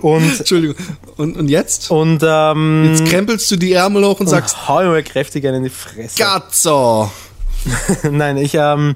Und, 0.00 0.38
Entschuldigung. 0.38 0.76
Und, 1.16 1.36
und 1.36 1.48
jetzt? 1.48 1.90
Und 1.90 2.22
ähm, 2.24 2.84
jetzt 2.90 3.04
krempelst 3.06 3.50
du 3.50 3.56
die 3.56 3.72
Ärmel 3.72 4.04
hoch 4.04 4.20
und, 4.20 4.26
und 4.26 4.28
sagst, 4.28 4.68
hau 4.68 4.82
mir 4.82 5.02
kräftig 5.02 5.44
in 5.44 5.64
die 5.64 5.70
Fresse. 5.70 6.16
Gatzo! 6.16 7.10
Nein, 8.10 8.36
ich 8.36 8.54
ähm, 8.54 8.94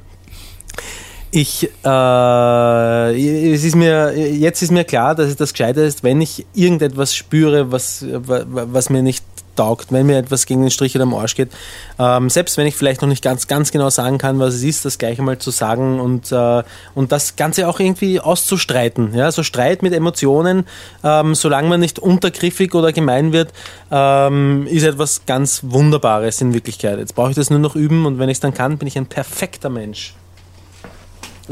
ich, 1.35 1.71
äh, 1.83 3.53
es 3.53 3.65
ist 3.65 3.75
mir, 3.75 4.15
jetzt 4.15 4.61
ist 4.61 4.71
mir 4.71 4.85
klar, 4.85 5.15
dass 5.15 5.29
es 5.29 5.37
das 5.37 5.53
Gescheite 5.53 5.81
ist, 5.81 6.05
wenn 6.05 6.21
ich 6.21 6.45
irgendetwas 6.55 7.17
spüre, 7.17 7.73
was, 7.73 8.05
was 8.07 8.91
mir 8.91 9.03
nicht 9.03 9.25
taugt, 9.57 9.93
wenn 9.93 10.07
mir 10.07 10.19
etwas 10.19 10.45
gegen 10.45 10.61
den 10.61 10.71
Strich 10.71 10.95
oder 10.95 11.05
am 11.05 11.15
Arsch 11.15 11.35
geht, 11.35 11.51
ähm, 11.99 12.29
selbst 12.29 12.59
wenn 12.59 12.67
ich 12.67 12.77
vielleicht 12.77 13.01
noch 13.01 13.09
nicht 13.09 13.25
ganz, 13.25 13.47
ganz 13.49 13.71
genau 13.71 13.89
sagen 13.89 14.19
kann, 14.19 14.39
was 14.41 14.55
es 14.55 14.63
ist, 14.63 14.85
das 14.85 14.99
gleich 14.99 15.19
einmal 15.19 15.39
zu 15.39 15.51
sagen 15.51 16.01
und, 16.01 16.33
äh, 16.33 16.63
und 16.95 17.13
das 17.13 17.37
Ganze 17.37 17.67
auch 17.67 17.81
irgendwie 17.81 18.21
auszustreiten. 18.21 19.15
Ja? 19.15 19.33
So 19.33 19.43
Streit 19.43 19.83
mit 19.83 19.95
Emotionen, 19.95 20.67
ähm, 21.03 21.35
solange 21.35 21.69
man 21.69 21.81
nicht 21.81 21.99
untergriffig 21.99 22.75
oder 22.75 22.93
gemein 22.93 23.33
wird, 23.33 23.53
ähm, 23.91 24.67
ist 24.67 24.85
etwas 24.85 25.25
ganz 25.25 25.63
Wunderbares 25.65 26.43
in 26.43 26.53
Wirklichkeit. 26.53 26.99
Jetzt 26.99 27.15
brauche 27.15 27.31
ich 27.31 27.37
das 27.37 27.49
nur 27.49 27.59
noch 27.59 27.75
üben 27.75 28.05
und 28.05 28.19
wenn 28.19 28.29
ich 28.29 28.37
es 28.37 28.41
dann 28.41 28.53
kann, 28.53 28.77
bin 28.77 28.89
ich 28.89 28.99
ein 28.99 29.07
perfekter 29.07 29.71
Mensch. 29.71 30.15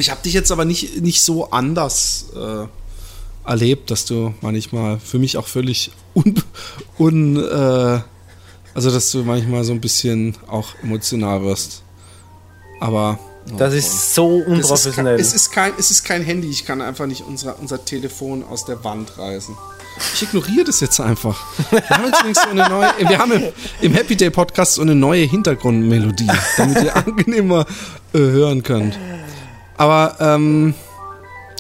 Ich 0.01 0.11
habe 0.11 0.23
dich 0.23 0.33
jetzt 0.33 0.51
aber 0.51 0.65
nicht, 0.65 1.01
nicht 1.03 1.23
so 1.23 1.51
anders 1.51 2.27
äh, 2.35 2.67
erlebt, 3.49 3.91
dass 3.91 4.05
du 4.05 4.35
manchmal 4.41 4.99
für 4.99 5.19
mich 5.19 5.37
auch 5.37 5.47
völlig 5.47 5.91
un, 6.15 6.35
un 6.99 7.37
äh, 7.37 8.01
also 8.75 8.91
dass 8.91 9.11
du 9.11 9.25
manchmal 9.25 9.65
so 9.65 9.73
ein 9.73 9.81
bisschen 9.81 10.37
auch 10.47 10.69
emotional 10.83 11.43
wirst. 11.43 11.83
Aber 12.81 13.19
oh, 13.53 13.57
das 13.57 13.75
ist 13.75 14.15
so 14.15 14.37
unprofessionell. 14.37 15.19
Es 15.21 15.35
ist, 15.35 15.51
kein, 15.51 15.73
es 15.79 15.91
ist 15.91 16.05
kein 16.05 16.23
Handy. 16.23 16.49
Ich 16.49 16.65
kann 16.65 16.81
einfach 16.81 17.07
nicht 17.07 17.25
unser, 17.27 17.59
unser 17.59 17.85
Telefon 17.85 18.45
aus 18.45 18.65
der 18.65 18.83
Wand 18.85 19.19
reißen. 19.19 19.57
Ich 20.15 20.23
ignoriere 20.23 20.65
das 20.65 20.81
jetzt 20.81 21.01
einfach. 21.01 21.45
Wir 21.71 21.89
haben 21.91 22.13
jetzt 22.27 22.43
so 22.43 22.49
eine 22.49 22.69
neue, 22.69 23.09
wir 23.09 23.19
haben 23.19 23.33
im, 23.33 23.43
im, 23.83 23.93
Happy 23.93 24.17
Day 24.17 24.31
Podcast 24.31 24.75
so 24.75 24.83
eine 24.83 24.95
neue 24.95 25.25
Hintergrundmelodie, 25.25 26.31
damit 26.57 26.83
ihr 26.83 26.97
angenehmer 26.97 27.67
äh, 28.15 28.19
hören 28.19 28.63
könnt. 28.63 28.99
Aber, 29.81 30.15
ähm, 30.21 30.75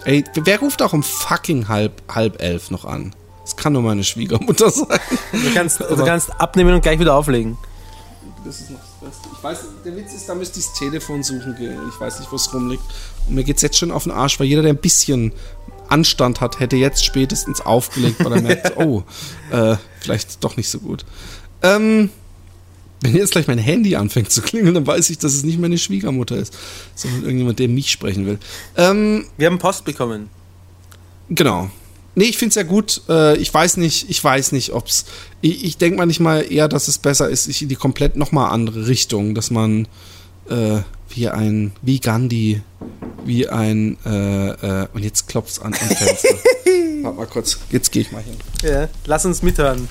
ey, 0.04 0.22
wer 0.34 0.60
ruft 0.60 0.82
auch 0.82 0.92
um 0.92 1.02
fucking 1.02 1.68
halb, 1.68 2.02
halb 2.14 2.42
elf 2.42 2.70
noch 2.70 2.84
an? 2.84 3.14
Das 3.44 3.56
kann 3.56 3.72
nur 3.72 3.80
meine 3.80 4.04
Schwiegermutter 4.04 4.68
sein. 4.70 5.00
Du 5.32 5.54
kannst, 5.54 5.80
du 5.80 6.04
kannst 6.04 6.38
abnehmen 6.38 6.74
und 6.74 6.82
gleich 6.82 6.98
wieder 6.98 7.14
auflegen. 7.14 7.56
Das 8.44 8.60
ist 8.60 8.72
noch 8.72 8.78
das 8.78 9.10
Beste. 9.10 9.28
Ich 9.34 9.42
weiß, 9.42 9.58
der 9.86 9.96
Witz 9.96 10.12
ist, 10.12 10.28
da 10.28 10.34
müsste 10.34 10.60
ich 10.60 10.66
das 10.66 10.74
Telefon 10.74 11.22
suchen 11.22 11.56
gehen. 11.56 11.78
Ich 11.88 11.98
weiß 11.98 12.20
nicht, 12.20 12.30
wo 12.30 12.36
es 12.36 12.52
rumliegt. 12.52 12.84
Und 13.26 13.36
mir 13.36 13.42
geht 13.44 13.56
es 13.56 13.62
jetzt 13.62 13.78
schon 13.78 13.90
auf 13.90 14.02
den 14.02 14.12
Arsch, 14.12 14.38
weil 14.38 14.48
jeder, 14.48 14.60
der 14.60 14.74
ein 14.74 14.76
bisschen 14.76 15.32
Anstand 15.88 16.42
hat, 16.42 16.60
hätte 16.60 16.76
jetzt 16.76 17.02
spätestens 17.02 17.62
aufgelegt, 17.62 18.22
weil 18.22 18.34
er 18.34 18.42
merkt, 18.42 18.76
oh, 18.76 19.02
äh, 19.50 19.76
vielleicht 20.00 20.44
doch 20.44 20.58
nicht 20.58 20.68
so 20.68 20.78
gut. 20.78 21.06
Ähm, 21.62 22.10
wenn 23.00 23.16
jetzt 23.16 23.32
gleich 23.32 23.46
mein 23.46 23.58
Handy 23.58 23.96
anfängt 23.96 24.30
zu 24.30 24.42
klingeln, 24.42 24.74
dann 24.74 24.86
weiß 24.86 25.10
ich, 25.10 25.18
dass 25.18 25.34
es 25.34 25.44
nicht 25.44 25.58
meine 25.58 25.78
Schwiegermutter 25.78 26.36
ist, 26.36 26.56
sondern 26.94 27.22
irgendjemand, 27.22 27.58
der 27.58 27.68
mich 27.68 27.90
sprechen 27.90 28.26
will. 28.26 28.38
Ähm, 28.76 29.26
Wir 29.38 29.46
haben 29.46 29.58
Post 29.58 29.84
bekommen. 29.84 30.28
Genau. 31.30 31.70
Nee, 32.14 32.24
ich 32.24 32.38
finde 32.38 32.50
es 32.50 32.54
ja 32.56 32.64
gut. 32.64 33.02
Äh, 33.08 33.36
ich 33.36 33.52
weiß 33.54 33.76
nicht, 33.76 34.10
ich 34.10 34.22
weiß 34.22 34.52
nicht, 34.52 34.72
ob 34.72 34.88
es. 34.88 35.06
Ich, 35.40 35.64
ich 35.64 35.76
denke 35.78 35.98
manchmal 35.98 36.50
eher, 36.50 36.68
dass 36.68 36.88
es 36.88 36.98
besser 36.98 37.28
ist, 37.28 37.46
ich 37.46 37.62
in 37.62 37.68
die 37.68 37.76
komplett 37.76 38.16
nochmal 38.16 38.50
andere 38.50 38.88
Richtung, 38.88 39.34
dass 39.34 39.50
man 39.50 39.86
äh, 40.48 40.80
wie 41.08 41.28
ein, 41.28 41.72
wie 41.82 42.00
Gandhi, 42.00 42.62
wie 43.24 43.48
ein, 43.48 43.96
äh, 44.04 44.50
äh, 44.50 44.88
und 44.92 45.04
jetzt 45.04 45.28
klopft 45.28 45.50
es 45.50 45.58
an 45.60 45.72
am 45.72 45.96
Fenster. 45.96 46.28
Warte 47.02 47.16
mal 47.16 47.26
kurz, 47.26 47.58
jetzt 47.70 47.92
gehe 47.92 48.02
ich 48.02 48.12
mal 48.12 48.22
hin. 48.22 48.36
Ja, 48.62 48.88
lass 49.06 49.24
uns 49.24 49.42
mithören. 49.42 49.88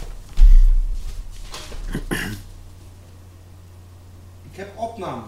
Ich 4.59 4.65
habe 4.65 4.77
Aufnahmen. 4.77 5.23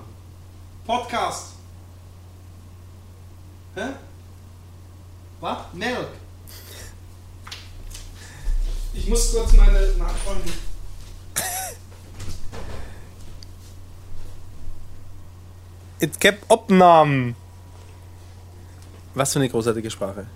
Podcast. 0.86 1.54
Hä? 3.76 3.94
Was? 5.40 5.58
Milk. 5.72 6.10
Ich 8.94 9.08
muss 9.08 9.32
kurz 9.34 9.54
meine 9.54 9.88
Nachfragen. 9.94 10.52
It 16.02 16.20
kept 16.20 16.52
Opnahmen. 16.52 17.38
Was 19.14 19.32
für 19.32 19.40
eine 19.40 19.48
großartige 19.48 19.90
Sprache. 19.90 20.28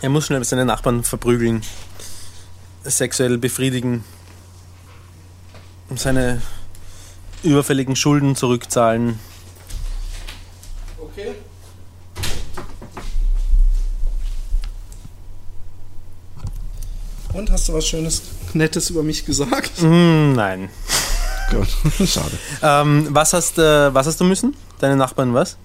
Er 0.00 0.08
muss 0.08 0.24
schnell 0.24 0.42
seine 0.44 0.64
Nachbarn 0.64 1.04
verprügeln, 1.04 1.62
sexuell 2.84 3.36
befriedigen, 3.36 4.04
seine 5.98 6.40
überfälligen 7.42 7.96
Schulden 7.96 8.36
zurückzahlen. 8.36 9.18
Okay. 11.00 11.34
Und 17.32 17.50
hast 17.50 17.68
du 17.68 17.74
was 17.74 17.86
Schönes, 17.86 18.22
Nettes 18.54 18.90
über 18.90 19.02
mich 19.02 19.24
gesagt? 19.26 19.82
Mm, 19.82 20.32
nein. 20.32 20.70
Gut, 21.50 21.68
schade. 22.08 22.30
Ähm, 22.62 23.08
was, 23.10 23.32
hast, 23.32 23.58
äh, 23.58 23.92
was 23.94 24.06
hast 24.06 24.20
du 24.20 24.24
müssen? 24.24 24.54
Deine 24.80 24.96
Nachbarn 24.96 25.34
was? 25.34 25.56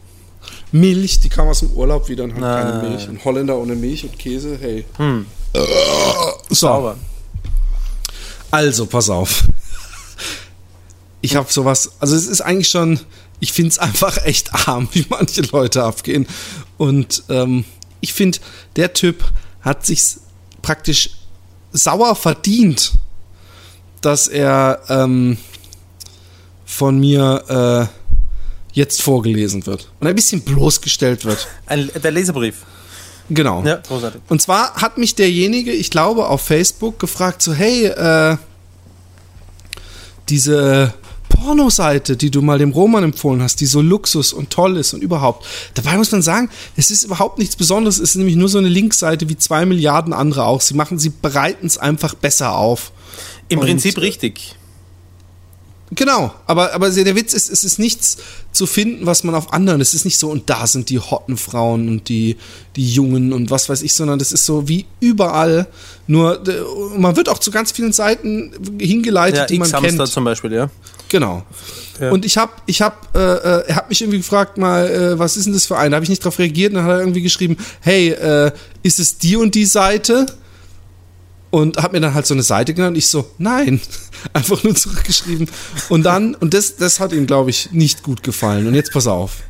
Milch, 0.72 1.20
die 1.20 1.30
kam 1.30 1.48
aus 1.48 1.60
dem 1.60 1.72
Urlaub 1.72 2.08
wieder 2.10 2.26
und 2.26 2.36
hat 2.36 2.44
Ah. 2.44 2.62
keine 2.64 2.90
Milch. 2.90 3.08
Ein 3.08 3.20
Holländer 3.24 3.58
ohne 3.58 3.76
Milch 3.76 4.04
und 4.04 4.18
Käse, 4.20 4.58
hey. 4.60 4.86
Hm. 4.98 5.26
So, 6.50 6.68
Sauber. 6.68 6.98
also 8.52 8.86
pass 8.88 9.10
auf. 9.10 9.44
Ich 11.24 11.38
habe 11.38 11.50
sowas, 11.50 11.94
also 12.00 12.18
es 12.18 12.28
ist 12.28 12.42
eigentlich 12.42 12.68
schon, 12.68 13.00
ich 13.40 13.54
finde 13.54 13.70
es 13.70 13.80
einfach 13.80 14.18
echt 14.26 14.54
arm, 14.68 14.90
wie 14.92 15.06
manche 15.10 15.42
Leute 15.42 15.82
abgehen. 15.82 16.28
Und 16.78 17.24
ähm, 17.30 17.64
ich 18.02 18.14
finde, 18.14 18.40
der 18.76 18.92
Typ 18.92 19.24
hat 19.62 19.86
sich 19.86 20.18
praktisch 20.62 21.12
sauer 21.72 22.18
verdient, 22.18 22.92
dass 24.02 24.28
er 24.28 24.82
ähm, 24.90 25.38
von 26.66 27.00
mir 27.00 27.90
äh, 27.90 28.14
jetzt 28.74 29.02
vorgelesen 29.02 29.66
wird 29.66 29.90
und 30.02 30.08
ein 30.08 30.16
bisschen 30.16 30.42
bloßgestellt 30.42 31.24
wird. 31.24 31.48
Ein, 31.68 31.90
der 32.04 32.12
Leserbrief. 32.12 32.66
Genau. 33.30 33.64
Ja, 33.64 33.78
großartig. 33.78 34.22
Und 34.28 34.42
zwar 34.42 34.74
hat 34.76 34.98
mich 34.98 35.16
derjenige, 35.16 35.72
ich 35.72 35.90
glaube, 35.90 36.28
auf 36.28 36.42
Facebook 36.42 37.00
gefragt, 37.00 37.42
so, 37.42 37.54
hey, 37.54 37.86
äh, 37.86 38.36
diese 40.28 40.94
Pornoseite, 41.44 42.16
die 42.16 42.32
du 42.32 42.42
mal 42.42 42.58
dem 42.58 42.72
Roman 42.72 43.04
empfohlen 43.04 43.42
hast, 43.42 43.60
die 43.60 43.66
so 43.66 43.82
Luxus 43.82 44.32
und 44.32 44.50
toll 44.50 44.78
ist 44.78 44.94
und 44.94 45.04
überhaupt. 45.04 45.46
Dabei 45.74 45.98
muss 45.98 46.12
man 46.12 46.22
sagen, 46.22 46.50
es 46.78 46.90
ist 46.90 47.04
überhaupt 47.04 47.38
nichts 47.38 47.56
Besonderes, 47.56 47.98
es 47.98 48.12
ist 48.12 48.16
nämlich 48.16 48.36
nur 48.38 48.48
so 48.50 48.58
eine 48.60 48.70
Linkseite 48.70 49.28
wie 49.28 49.38
zwei 49.38 49.66
Milliarden 49.66 50.14
andere 50.14 50.46
auch. 50.46 50.62
Sie 50.62 50.74
machen, 50.74 51.00
sie 51.00 51.10
bereiten 51.10 51.68
es 51.68 51.78
einfach 51.78 52.16
besser 52.16 52.56
auf. 52.56 52.92
Im 53.50 53.60
Und, 53.60 53.66
Prinzip 53.66 53.98
richtig. 53.98 54.56
Genau, 55.92 56.34
aber, 56.48 56.74
aber 56.74 56.90
der 56.90 57.16
Witz 57.16 57.34
ist, 57.34 57.52
es 57.52 57.64
ist 57.64 57.78
nichts 57.78 58.18
zu 58.52 58.66
finden, 58.66 59.06
was 59.06 59.24
man 59.24 59.36
auf 59.36 59.54
anderen, 59.54 59.80
es 59.82 59.94
ist 59.94 60.06
nicht 60.06 60.18
so, 60.18 60.30
und 60.32 60.50
da 60.50 60.66
sind 60.66 60.90
die 60.90 60.98
hotten 60.98 61.38
Frauen 61.38 61.88
und 61.88 62.10
die, 62.10 62.38
die 62.76 62.90
Jungen 62.92 63.32
und 63.32 63.52
was 63.52 63.70
weiß 63.70 63.84
ich, 63.84 63.94
sondern 63.94 64.18
das 64.18 64.32
ist 64.32 64.46
so 64.46 64.68
wie 64.68 64.86
überall, 65.02 65.68
nur 66.08 66.48
äh, 66.48 66.62
man 66.98 67.16
wird 67.16 67.30
auch 67.30 67.38
zu 67.38 67.52
ganz 67.52 67.72
vielen 67.72 67.94
Seiten 67.94 68.54
hingeleitet, 68.80 69.38
Ja, 69.42 69.46
die 69.46 69.60
man 69.60 69.72
kennt. 69.72 70.08
zum 70.08 70.24
Beispiel, 70.24 70.54
ja. 70.54 70.70
Genau. 71.14 71.44
Ja. 72.02 72.10
Und 72.10 72.26
ich 72.26 72.38
habe, 72.38 72.54
ich 72.66 72.82
habe, 72.82 72.96
äh, 73.14 73.20
äh, 73.20 73.68
er 73.68 73.76
hat 73.76 73.90
mich 73.90 74.02
irgendwie 74.02 74.18
gefragt 74.18 74.58
mal, 74.58 74.90
äh, 74.90 75.20
was 75.20 75.38
ist 75.38 75.46
denn 75.46 75.54
das 75.54 75.68
für 75.68 75.78
ein? 75.78 75.92
Da 75.92 75.98
habe 75.98 76.04
ich 76.04 76.10
nicht 76.10 76.26
drauf 76.26 76.40
reagiert 76.40 76.72
und 76.72 76.78
dann 76.78 76.86
hat 76.86 76.94
er 76.94 77.00
irgendwie 77.02 77.22
geschrieben, 77.22 77.56
hey, 77.82 78.10
äh, 78.10 78.52
ist 78.82 79.00
es 79.00 79.20
die 79.20 79.36
und 79.36 79.54
die 79.54 79.66
Seite? 79.66 80.26
Und 81.52 81.78
hat 81.78 81.94
mir 81.94 82.02
dann 82.02 82.16
halt 82.16 82.26
so 82.26 82.34
eine 82.34 82.42
Seite 82.42 82.74
genannt. 82.74 82.98
Ich 82.98 83.10
so, 83.10 83.30
nein, 83.38 83.80
einfach 84.34 84.64
nur 84.64 84.74
zurückgeschrieben. 84.74 85.48
Und 85.90 86.02
dann, 86.02 86.34
und 86.34 86.56
das, 86.56 86.78
das 86.78 87.00
hat 87.00 87.14
ihm, 87.14 87.28
glaube 87.28 87.52
ich, 87.52 87.72
nicht 87.72 88.02
gut 88.02 88.24
gefallen. 88.24 88.66
Und 88.66 88.74
jetzt 88.74 88.92
pass 88.92 89.06
auf. 89.06 89.44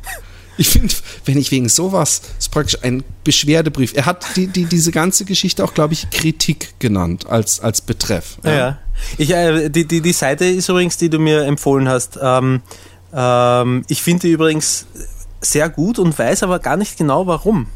Ich 0.58 0.68
finde, 0.68 0.94
wenn 1.24 1.38
ich 1.38 1.50
wegen 1.50 1.70
sowas, 1.70 2.20
ist 2.38 2.50
praktisch 2.50 2.76
ein 2.82 3.04
Beschwerdebrief. 3.24 3.94
Er 3.94 4.04
hat 4.04 4.36
die, 4.36 4.48
die, 4.48 4.66
diese 4.66 4.92
ganze 4.92 5.24
Geschichte 5.24 5.64
auch, 5.64 5.72
glaube 5.72 5.94
ich, 5.94 6.10
Kritik 6.10 6.78
genannt 6.78 7.24
als, 7.26 7.58
als 7.60 7.80
Betreff. 7.80 8.36
Ja. 8.44 8.54
ja. 8.54 8.78
Ich, 9.18 9.30
äh, 9.30 9.68
die, 9.68 9.86
die, 9.86 10.00
die 10.00 10.12
Seite 10.12 10.44
ist 10.44 10.68
übrigens, 10.68 10.96
die 10.96 11.10
du 11.10 11.18
mir 11.18 11.44
empfohlen 11.44 11.88
hast. 11.88 12.18
Ähm, 12.20 12.62
ähm, 13.12 13.84
ich 13.88 14.02
finde 14.02 14.22
die 14.22 14.32
übrigens 14.32 14.86
sehr 15.40 15.68
gut 15.68 15.98
und 15.98 16.18
weiß 16.18 16.42
aber 16.42 16.58
gar 16.58 16.76
nicht 16.76 16.96
genau 16.96 17.26
warum. 17.26 17.66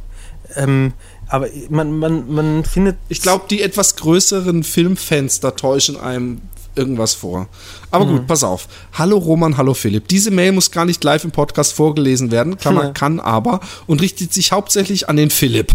Ähm, 0.56 0.92
aber 1.28 1.48
man, 1.68 1.98
man, 1.98 2.32
man 2.32 2.64
findet. 2.64 2.96
Ich 3.08 3.20
glaube, 3.20 3.44
die 3.50 3.62
etwas 3.62 3.96
größeren 3.96 4.62
Filmfans 4.62 5.40
da 5.40 5.50
täuschen 5.50 6.00
einem 6.00 6.40
irgendwas 6.74 7.14
vor. 7.14 7.48
Aber 7.90 8.06
gut, 8.06 8.26
pass 8.26 8.44
auf. 8.44 8.68
Hallo 8.92 9.18
Roman, 9.18 9.56
hallo 9.56 9.74
Philipp. 9.74 10.08
Diese 10.08 10.30
Mail 10.30 10.52
muss 10.52 10.70
gar 10.70 10.84
nicht 10.84 11.02
live 11.02 11.24
im 11.24 11.32
Podcast 11.32 11.72
vorgelesen 11.72 12.30
werden, 12.30 12.56
Klammer 12.56 12.92
kann 12.94 13.20
aber 13.20 13.60
und 13.86 14.00
richtet 14.00 14.32
sich 14.32 14.52
hauptsächlich 14.52 15.08
an 15.08 15.16
den 15.16 15.30
Philipp. 15.30 15.72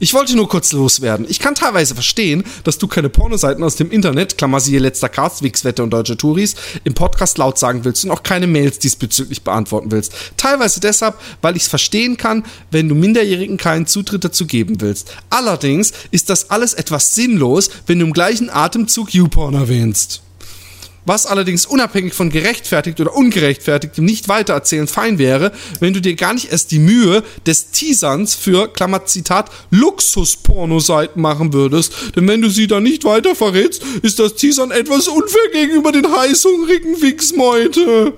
Ich 0.00 0.12
wollte 0.12 0.34
nur 0.34 0.48
kurz 0.48 0.72
loswerden. 0.72 1.26
Ich 1.28 1.38
kann 1.38 1.54
teilweise 1.54 1.94
verstehen, 1.94 2.44
dass 2.64 2.78
du 2.78 2.88
keine 2.88 3.08
Pornoseiten 3.08 3.62
aus 3.62 3.76
dem 3.76 3.90
Internet, 3.90 4.36
Klammer 4.36 4.60
siehe 4.60 4.80
letzter 4.80 5.08
Cast, 5.08 5.42
Wix-Wette 5.42 5.82
und 5.82 5.90
deutsche 5.90 6.16
Touris, 6.16 6.56
im 6.82 6.94
Podcast 6.94 7.38
laut 7.38 7.58
sagen 7.58 7.84
willst 7.84 8.04
und 8.04 8.10
auch 8.10 8.22
keine 8.22 8.46
Mails 8.46 8.78
diesbezüglich 8.80 9.42
beantworten 9.42 9.92
willst. 9.92 10.12
Teilweise 10.36 10.80
deshalb, 10.80 11.16
weil 11.42 11.56
ich 11.56 11.62
es 11.62 11.68
verstehen 11.68 12.16
kann, 12.16 12.44
wenn 12.70 12.88
du 12.88 12.94
Minderjährigen 12.94 13.56
keinen 13.56 13.86
Zutritt 13.86 14.24
dazu 14.24 14.46
geben 14.46 14.80
willst. 14.80 15.12
Allerdings 15.30 15.92
ist 16.10 16.28
das 16.28 16.50
alles 16.50 16.74
etwas 16.74 17.14
sinnlos, 17.14 17.70
wenn 17.86 18.00
du 18.00 18.06
im 18.06 18.12
gleichen 18.12 18.50
Atemzug 18.50 19.14
YouPorn 19.14 19.54
erwähnst. 19.54 20.22
Was 21.06 21.26
allerdings 21.26 21.66
unabhängig 21.66 22.14
von 22.14 22.30
gerechtfertigt 22.30 22.98
oder 23.00 23.14
ungerechtfertigtem 23.14 24.04
nicht 24.04 24.28
weitererzählen 24.28 24.86
fein 24.86 25.18
wäre, 25.18 25.52
wenn 25.80 25.92
du 25.92 26.00
dir 26.00 26.14
gar 26.14 26.32
nicht 26.32 26.50
erst 26.50 26.70
die 26.70 26.78
Mühe 26.78 27.22
des 27.46 27.70
Teaserns 27.70 28.34
für, 28.34 28.68
Klammer 28.68 29.04
Zitat, 29.04 29.50
Luxus-Pornoseiten 29.70 31.20
machen 31.20 31.52
würdest. 31.52 31.92
Denn 32.16 32.26
wenn 32.26 32.40
du 32.40 32.48
sie 32.48 32.66
dann 32.66 32.82
nicht 32.82 33.04
weiter 33.04 33.34
verrätst, 33.34 33.82
ist 34.02 34.18
das 34.18 34.34
Teasern 34.34 34.70
etwas 34.70 35.08
unfair 35.08 35.50
gegenüber 35.52 35.92
den 35.92 36.10
heißhungrigen 36.10 37.02
Wichsmeute. 37.02 38.14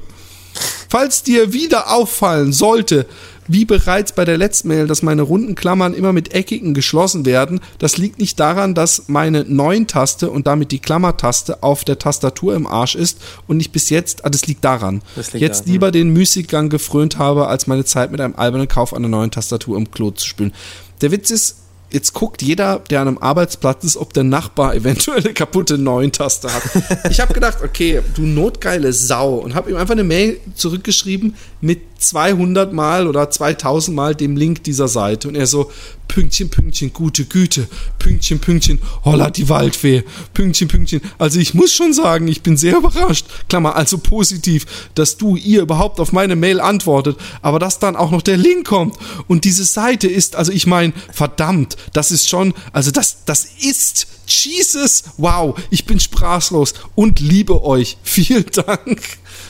Falls 0.89 1.23
dir 1.23 1.53
wieder 1.53 1.93
auffallen 1.93 2.53
sollte, 2.53 3.07
wie 3.49 3.65
bereits 3.65 4.13
bei 4.13 4.25
der 4.25 4.39
letzten 4.39 4.69
Mail, 4.69 4.87
dass 4.87 5.03
meine 5.03 5.23
runden 5.23 5.55
Klammern 5.55 5.95
immer 5.95 6.13
mit 6.13 6.33
eckigen 6.35 6.75
geschlossen 6.75 7.25
werden, 7.25 7.61
das 7.79 7.97
liegt 7.97 8.19
nicht 8.19 8.39
daran, 8.41 8.75
dass 8.75 9.05
meine 9.09 9.43
9-Taste 9.43 10.31
und 10.31 10.47
damit 10.47 10.73
die 10.73 10.79
Klammertaste 10.79 11.63
auf 11.63 11.85
der 11.85 11.99
Tastatur 11.99 12.55
im 12.55 12.67
Arsch 12.67 12.95
ist 12.95 13.21
und 13.47 13.57
nicht 13.57 13.73
bis 13.73 13.91
jetzt, 13.91 14.25
ah, 14.25 14.31
das 14.31 14.47
liegt 14.47 14.65
daran. 14.65 15.03
Das 15.15 15.33
liegt 15.33 15.43
jetzt 15.43 15.61
daran, 15.61 15.73
lieber 15.73 15.91
den 15.91 16.11
Müßiggang 16.11 16.69
gefrönt 16.69 17.19
habe, 17.19 17.47
als 17.49 17.67
meine 17.67 17.85
Zeit 17.85 18.11
mit 18.11 18.21
einem 18.21 18.35
albernen 18.37 18.69
Kauf 18.69 18.95
einer 18.95 19.09
neuen 19.09 19.31
Tastatur 19.31 19.77
im 19.77 19.91
Klo 19.91 20.11
zu 20.11 20.27
spülen. 20.27 20.53
Der 21.01 21.11
Witz 21.11 21.31
ist, 21.31 21.57
jetzt 21.91 22.13
guckt 22.13 22.43
jeder, 22.43 22.81
der 22.91 23.01
an 23.01 23.09
einem 23.09 23.19
Arbeitsplatz 23.19 23.85
ist, 23.85 23.97
ob 23.97 24.13
der 24.13 24.25
Nachbar 24.25 24.75
eventuell 24.75 25.21
eine 25.21 25.33
kaputte 25.33 25.77
9-Taste 25.77 26.53
hat. 26.53 26.63
Ich 27.11 27.21
habe 27.21 27.33
gedacht, 27.33 27.59
okay, 27.63 28.03
du 28.15 28.23
notgeile 28.23 28.93
Sau 28.93 29.37
und 29.37 29.55
habe 29.55 29.71
ihm 29.71 29.77
einfach 29.77 29.93
eine 29.93 30.05
Mail 30.05 30.41
zurückgeschrieben 30.55 31.37
mit 31.61 31.96
200 31.99 32.73
Mal 32.73 33.07
oder 33.07 33.31
2000 33.31 33.95
Mal 33.97 34.15
dem 34.15 34.37
Link 34.37 34.65
dieser 34.65 34.89
Seite 34.89 35.29
und 35.29 35.35
er 35.35 35.47
so 35.47 35.71
Pünktchen, 36.09 36.51
Pünktchen, 36.51 36.93
gute 36.93 37.25
Güte, 37.25 37.67
Pünktchen, 37.99 38.39
Pünktchen, 38.39 38.81
holla 39.05 39.31
die 39.31 39.49
Waldfee, 39.49 40.05
Pünktchen, 40.35 40.69
Pünktchen. 40.69 41.01
Also 41.19 41.41
ich 41.41 41.55
muss 41.55 41.73
schon 41.73 41.93
sagen, 41.93 42.29
ich 42.29 42.43
bin 42.43 42.57
sehr 42.57 42.77
überrascht, 42.79 43.27
Klammer, 43.49 43.77
also 43.77 43.99
positiv, 43.99 44.89
dass 44.95 45.17
du 45.17 45.37
ihr 45.37 45.63
überhaupt 45.63 46.01
auf 46.01 46.13
meine 46.13 46.37
Mail 46.37 46.61
antwortet, 46.61 47.19
aber 47.43 47.59
dass 47.59 47.79
dann 47.79 47.97
auch 47.97 48.11
noch 48.11 48.23
der 48.23 48.37
Link 48.37 48.67
kommt 48.67 48.97
und 49.27 49.45
diese 49.45 49.65
Seite 49.65 50.07
ist, 50.07 50.37
also 50.37 50.53
ich 50.53 50.67
meine, 50.67 50.93
verdammt, 51.13 51.77
das 51.93 52.11
ist 52.11 52.29
schon, 52.29 52.55
also 52.73 52.91
das, 52.91 53.25
das 53.25 53.47
ist 53.61 54.07
Jesus, 54.27 55.05
wow, 55.19 55.57
ich 55.71 55.87
bin 55.87 56.01
sprachlos 56.01 56.75
und 56.95 57.21
liebe 57.21 57.63
euch. 57.63 57.97
Vielen 58.03 58.47
Dank. 58.53 59.01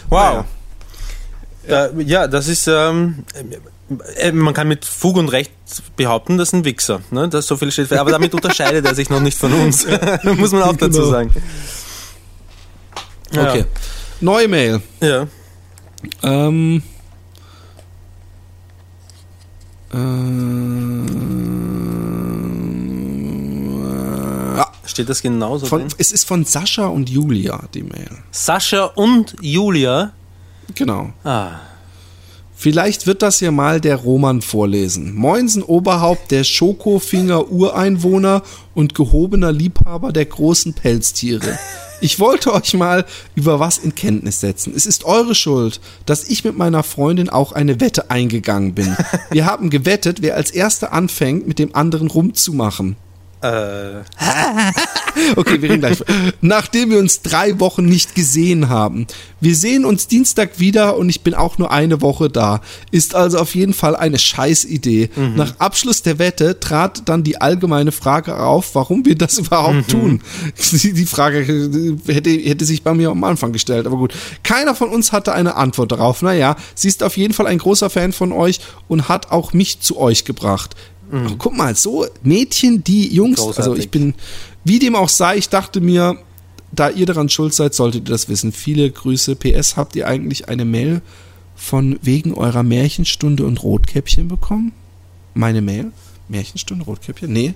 Wow. 0.09 0.45
Ja, 1.69 1.91
ja 1.99 2.27
das 2.29 2.49
ist. 2.49 2.67
Ähm, 2.69 3.25
äh, 4.17 4.33
man 4.33 4.53
kann 4.55 4.69
mit 4.69 4.85
Fug 4.85 5.17
und 5.17 5.29
Recht 5.29 5.53
behaupten, 5.97 6.39
das 6.39 6.49
ist 6.49 6.55
ein 6.55 6.65
Wichser. 6.65 7.01
Ne? 7.11 7.29
Das 7.29 7.47
so 7.47 7.57
viel 7.57 7.71
steht. 7.71 7.93
Aber 7.93 8.11
damit 8.11 8.35
unterscheidet 8.35 8.85
er 8.85 8.95
sich 8.95 9.11
noch 9.11 9.21
nicht 9.21 9.39
von 9.39 9.53
uns. 9.53 9.87
Muss 10.25 10.53
man 10.53 10.63
auch 10.63 10.77
dazu 10.77 11.01
Genau. 11.01 11.11
sagen. 11.11 11.31
Ja. 13.33 13.51
Okay. 13.51 13.65
Neue 14.21 14.49
Mail. 14.49 14.81
Ja. 15.01 15.27
Ähm. 16.23 16.83
Äh, 23.67 24.57
ja, 24.57 24.67
Steht 24.85 25.09
das 25.09 25.23
genauso 25.23 25.67
von, 25.67 25.87
es 25.99 26.13
ist 26.13 26.27
von 26.27 26.45
Sascha 26.45 26.87
und 26.87 27.09
Julia, 27.09 27.65
die 27.75 27.83
Mail. 27.83 28.11
Sascha 28.31 28.85
und 28.85 29.37
Julia. 29.41 30.13
Genau. 30.75 31.13
Ah. 31.25 31.61
Vielleicht 32.59 33.07
wird 33.07 33.21
das 33.21 33.41
ja 33.41 33.51
mal 33.51 33.83
der 33.83 33.97
Roman 33.97 34.41
vorlesen. 34.41 35.15
Moinsen 35.15 35.63
Oberhaupt 35.63 36.31
der 36.31 36.43
Schokofinger 36.43 37.51
Ureinwohner 37.51 38.43
und 38.75 38.95
gehobener 38.95 39.53
Liebhaber 39.53 40.11
der 40.11 40.25
großen 40.25 40.73
Pelztiere. 40.73 41.59
Ich 42.01 42.19
wollte 42.19 42.53
euch 42.55 42.75
mal 42.75 43.05
über 43.35 43.61
was 43.61 43.79
in 43.79 43.95
Kenntnis 43.95 44.41
setzen. 44.41 44.73
Es 44.75 44.87
ist 44.87 45.05
eure 45.05 45.35
Schuld, 45.35 45.81
dass 46.07 46.25
ich 46.25 46.45
mit 46.45 46.57
meiner 46.57 46.83
Freundin 46.83 47.29
auch 47.29 47.53
eine 47.53 47.81
Wette 47.81 48.11
eingegangen 48.11 48.75
bin. 48.75 48.97
Wir 49.31 49.47
haben 49.47 49.71
gewettet, 49.71 50.23
wer 50.23 50.37
als 50.37 50.51
erster 50.51 50.93
anfängt, 50.93 51.47
mit 51.47 51.59
dem 51.59 51.75
anderen 51.75 52.09
rumzumachen. 52.09 52.97
Äh, 53.43 54.03
Okay, 55.37 55.61
wir 55.63 55.71
reden 55.71 55.81
gleich. 55.81 55.99
Nachdem 56.41 56.91
wir 56.91 56.99
uns 56.99 57.23
drei 57.23 57.59
Wochen 57.59 57.87
nicht 57.87 58.15
gesehen 58.15 58.69
haben. 58.69 59.07
Wir 59.41 59.55
sehen 59.55 59.85
uns 59.85 60.09
Dienstag 60.09 60.59
wieder 60.59 60.97
und 60.97 61.09
ich 61.09 61.23
bin 61.23 61.35
auch 61.35 61.59
nur 61.59 61.71
eine 61.71 62.03
Woche 62.03 62.29
da. 62.29 62.61
Ist 62.91 63.15
also 63.15 63.39
auf 63.39 63.55
jeden 63.55 63.73
Fall 63.75 63.97
eine 63.97 64.19
Scheißidee. 64.19 65.11
Nach 65.37 65.59
Abschluss 65.59 66.03
der 66.03 66.19
Wette 66.19 66.61
trat 66.61 67.09
dann 67.09 67.23
die 67.23 67.41
allgemeine 67.41 67.93
Frage 67.93 68.39
auf, 68.39 68.75
warum 68.75 69.05
wir 69.05 69.17
das 69.17 69.39
überhaupt 69.39 69.89
tun. 69.91 70.23
Die 70.73 70.93
die 70.93 71.07
Frage 71.07 71.39
hätte, 72.07 72.31
hätte 72.31 72.65
sich 72.65 72.83
bei 72.83 72.95
mir 72.95 73.11
am 73.11 73.25
Anfang 73.25 73.53
gestellt, 73.53 73.87
aber 73.87 73.97
gut. 73.97 74.15
Keiner 74.43 74.75
von 74.75 74.91
uns 74.91 75.13
hatte 75.13 75.33
eine 75.33 75.57
Antwort 75.57 75.93
darauf. 75.93 76.23
Naja, 76.23 76.57
sie 76.75 76.89
ist 76.89 77.03
auf 77.03 77.17
jeden 77.17 77.35
Fall 77.35 77.47
ein 77.47 77.59
großer 77.59 77.91
Fan 77.91 78.13
von 78.13 78.33
euch 78.33 78.61
und 78.89 79.09
hat 79.09 79.33
auch 79.33 79.53
mich 79.53 79.81
zu 79.81 79.99
euch 79.99 80.25
gebracht. 80.25 80.75
Oh, 81.13 81.35
guck 81.39 81.57
mal, 81.57 81.75
so 81.77 82.07
Mädchen, 82.23 82.83
die 82.83 83.15
Jungs, 83.15 83.39
also 83.39 83.53
Großartig. 83.53 83.85
ich 83.85 83.91
bin, 83.91 84.15
wie 84.65 84.79
dem 84.79 84.97
auch 84.97 85.09
sei, 85.09 85.37
ich 85.37 85.49
dachte 85.49 85.81
mir, 85.81 86.19
da 86.73 86.91
ihr 86.91 87.07
daran 87.07 87.29
schuld 87.29 87.55
seid, 87.55 87.75
solltet 87.75 88.09
ihr 88.09 88.13
das 88.13 88.29
wissen. 88.29 88.51
Viele 88.53 88.91
Grüße. 88.91 89.37
PS, 89.37 89.77
habt 89.77 89.95
ihr 89.97 90.09
eigentlich 90.09 90.49
eine 90.49 90.65
Mail 90.65 91.01
von 91.55 91.99
wegen 92.03 92.35
eurer 92.35 92.63
Märchenstunde 92.65 93.45
und 93.47 93.63
Rotkäppchen 93.63 94.29
bekommen? 94.29 94.73
Meine 95.35 95.63
Mail? 95.63 95.93
Märchenstunde, 96.29 96.85
Rotkäppchen? 96.85 97.33
Nee. 97.33 97.55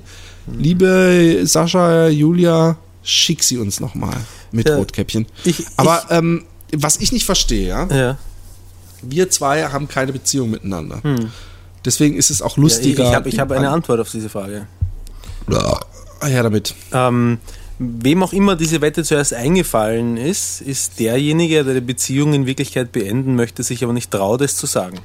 Liebe 0.57 1.41
Sascha, 1.45 2.09
Julia, 2.09 2.77
schick 3.03 3.43
sie 3.43 3.59
uns 3.59 3.81
nochmal 3.81 4.17
mit 4.53 4.69
Ja, 4.69 4.77
Rotkäppchen. 4.77 5.27
ich- 5.45 5.65
Aber 5.77 6.05
ähm, 6.11 6.45
was 6.73 6.99
ich 6.99 7.11
nicht 7.13 7.25
verstehe, 7.25 7.69
ja, 7.69 7.87
ja. 7.87 8.19
wir 9.03 9.29
zwei 9.31 9.65
haben 9.65 9.89
keine 9.89 10.13
Beziehung 10.13 10.51
miteinander. 10.51 11.01
Deswegen 11.85 12.17
ist 12.17 12.31
es 12.31 12.43
auch 12.43 12.57
Hm. 12.57 12.65
Ja, 12.65 12.69
ich 12.69 12.75
lustiger. 12.75 13.09
ich 13.27 13.39
habe 13.39 13.53
hab 13.55 13.59
eine 13.59 13.71
Antwort 13.71 14.01
auf 14.01 14.11
diese 14.11 14.29
Frage. 14.29 14.67
Ah, 16.21 16.29
ja, 16.29 16.43
damit. 16.43 16.75
Ähm, 16.93 17.39
wem 17.79 18.23
auch 18.23 18.33
immer 18.35 18.57
diese 18.57 18.81
Wette 18.83 19.03
zuerst 19.05 19.33
eingefallen 19.33 20.17
ist, 20.19 20.61
ist 20.61 21.01
derjenige, 21.01 21.65
der 21.65 21.75
die 21.75 21.81
Beziehung 21.81 22.35
in 22.35 22.47
Wirklichkeit 22.47 22.93
beenden 22.93 23.35
möchte, 23.37 23.63
sich 23.63 23.83
aber 23.83 23.95
nicht 23.95 24.11
traut, 24.11 24.43
es 24.43 24.57
zu 24.57 24.67
sagen. 24.67 24.99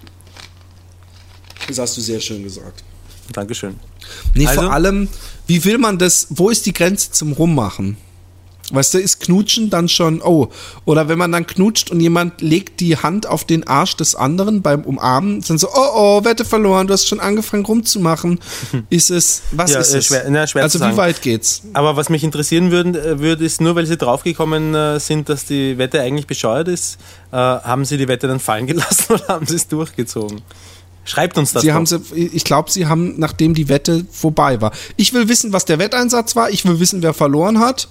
Das 1.68 1.80
hast 1.80 1.98
du 1.98 2.02
sehr 2.02 2.20
schön 2.20 2.44
gesagt. 2.44 2.84
Dankeschön. 3.32 3.76
Nee, 4.36 4.46
Also- 4.46 4.62
vor 4.64 4.74
allem, 4.74 5.08
wie 5.48 5.64
will 5.66 5.78
man 5.78 5.98
das, 5.98 6.28
wo 6.30 6.50
ist 6.50 6.66
die 6.66 6.74
Grenze 6.74 7.12
zum 7.12 7.32
Rummachen? 7.32 7.98
Weißt 8.72 8.96
du, 8.96 8.98
ist 9.00 9.20
Knutschen 9.20 9.70
dann 9.70 9.88
schon, 9.88 10.24
oh, 10.24 10.48
oder 10.86 11.08
wenn 11.08 11.20
man 11.20 11.32
dann 11.32 11.46
knutscht 11.46 11.92
und 11.92 12.00
jemand 12.00 12.42
legt 12.42 12.80
die 12.80 12.98
Hand 12.98 13.28
auf 13.28 13.44
den 13.46 13.68
Arsch 13.68 13.96
des 13.96 14.16
anderen 14.16 14.64
beim 14.64 14.82
Umarmen, 14.82 15.44
dann 15.48 15.60
so, 15.60 15.68
oh, 15.72 15.90
oh, 15.94 16.26
Wette 16.26 16.46
verloren, 16.46 16.88
du 16.88 16.94
hast 16.94 17.08
schon 17.08 17.20
angefangen 17.20 17.64
rumzumachen. 17.64 18.40
Ist 18.90 19.12
es, 19.12 19.44
was 19.52 19.72
Ja, 19.74 19.82
ist 19.82 19.94
äh, 19.94 19.98
es? 20.00 20.06
schwer- 20.08 20.26
na, 20.30 20.48
schwer 20.48 20.64
also 20.64 20.80
wie 20.80 20.98
weit 20.98 21.22
geht's? 21.22 21.62
Aber 21.74 21.96
was 21.96 22.10
mich 22.10 22.24
interessieren 22.24 22.72
würde, 22.72 23.00
äh, 23.00 23.20
würde 23.20 23.46
ist, 23.46 23.62
nur 23.62 23.76
weil 23.76 23.86
Sie 23.86 23.98
draufgekommen 23.98 24.74
äh, 24.74 25.00
sind, 25.00 25.30
dass 25.30 25.46
die 25.46 25.78
Wette 25.78 26.02
eigentlich 26.02 26.26
bescheuert 26.26 26.68
ist, 26.68 26.98
äh, 27.32 27.36
haben 27.36 27.86
Sie 27.86 27.98
die 27.98 28.08
Wette 28.08 28.28
dann 28.28 28.40
fallen 28.40 28.66
gelassen 28.66 29.06
oder 29.14 29.28
haben 29.28 29.46
Sie 29.46 29.56
es 29.58 29.68
durchgezogen? 29.68 30.42
Schreibt 31.08 31.38
uns 31.38 31.54
das 31.54 31.62
Sie 31.62 31.68
doch. 31.68 31.76
haben 31.76 31.86
sie, 31.86 32.00
ich 32.16 32.44
glaube, 32.46 32.72
sie 32.72 32.88
haben, 32.88 33.20
nachdem 33.20 33.54
die 33.54 33.70
Wette 33.70 34.08
vorbei 34.12 34.60
war. 34.60 34.72
Ich 34.96 35.14
will 35.14 35.30
wissen, 35.30 35.54
was 35.54 35.66
der 35.66 35.78
Wetteinsatz 35.78 36.36
war. 36.36 36.50
Ich 36.50 36.66
will 36.66 36.80
wissen, 36.80 37.04
wer 37.04 37.14
verloren 37.14 37.60
hat. 37.60 37.90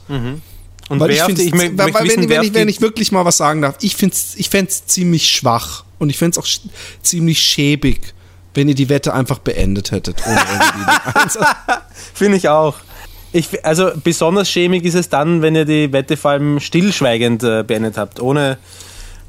Und 0.88 1.00
Weil 1.00 1.10
ich 1.10 1.16
wer 1.16 1.24
auf 1.24 1.26
finde, 1.28 1.42
die, 1.42 1.48
ich 1.48 1.54
mö- 1.54 1.78
weil, 1.78 1.92
möchte 1.92 2.08
wenn, 2.08 2.28
wenn, 2.28 2.42
ich, 2.42 2.54
wenn 2.54 2.68
ich 2.68 2.80
wirklich 2.80 3.10
mal 3.12 3.24
was 3.24 3.36
sagen 3.38 3.62
darf, 3.62 3.76
ich 3.80 3.96
finde 3.96 4.14
es 4.14 4.34
ich 4.36 4.50
fänd's 4.50 4.86
ziemlich 4.86 5.30
schwach 5.30 5.84
und 5.98 6.10
ich 6.10 6.18
fände 6.18 6.32
es 6.32 6.38
auch 6.38 6.46
sch 6.46 6.60
ziemlich 7.02 7.38
schäbig, 7.40 8.12
wenn 8.52 8.68
ihr 8.68 8.74
die 8.74 8.88
Wette 8.88 9.14
einfach 9.14 9.38
beendet 9.38 9.90
hättet. 9.92 10.22
Einsatz. 10.26 11.38
Finde 12.14 12.36
ich 12.36 12.48
auch. 12.48 12.76
Ich, 13.32 13.64
also 13.64 13.90
besonders 14.02 14.48
schämig 14.48 14.84
ist 14.84 14.94
es 14.94 15.08
dann, 15.08 15.42
wenn 15.42 15.56
ihr 15.56 15.64
die 15.64 15.92
Wette 15.92 16.16
vor 16.16 16.32
allem 16.32 16.60
stillschweigend 16.60 17.42
äh, 17.42 17.64
beendet 17.66 17.96
habt, 17.96 18.20
ohne, 18.20 18.58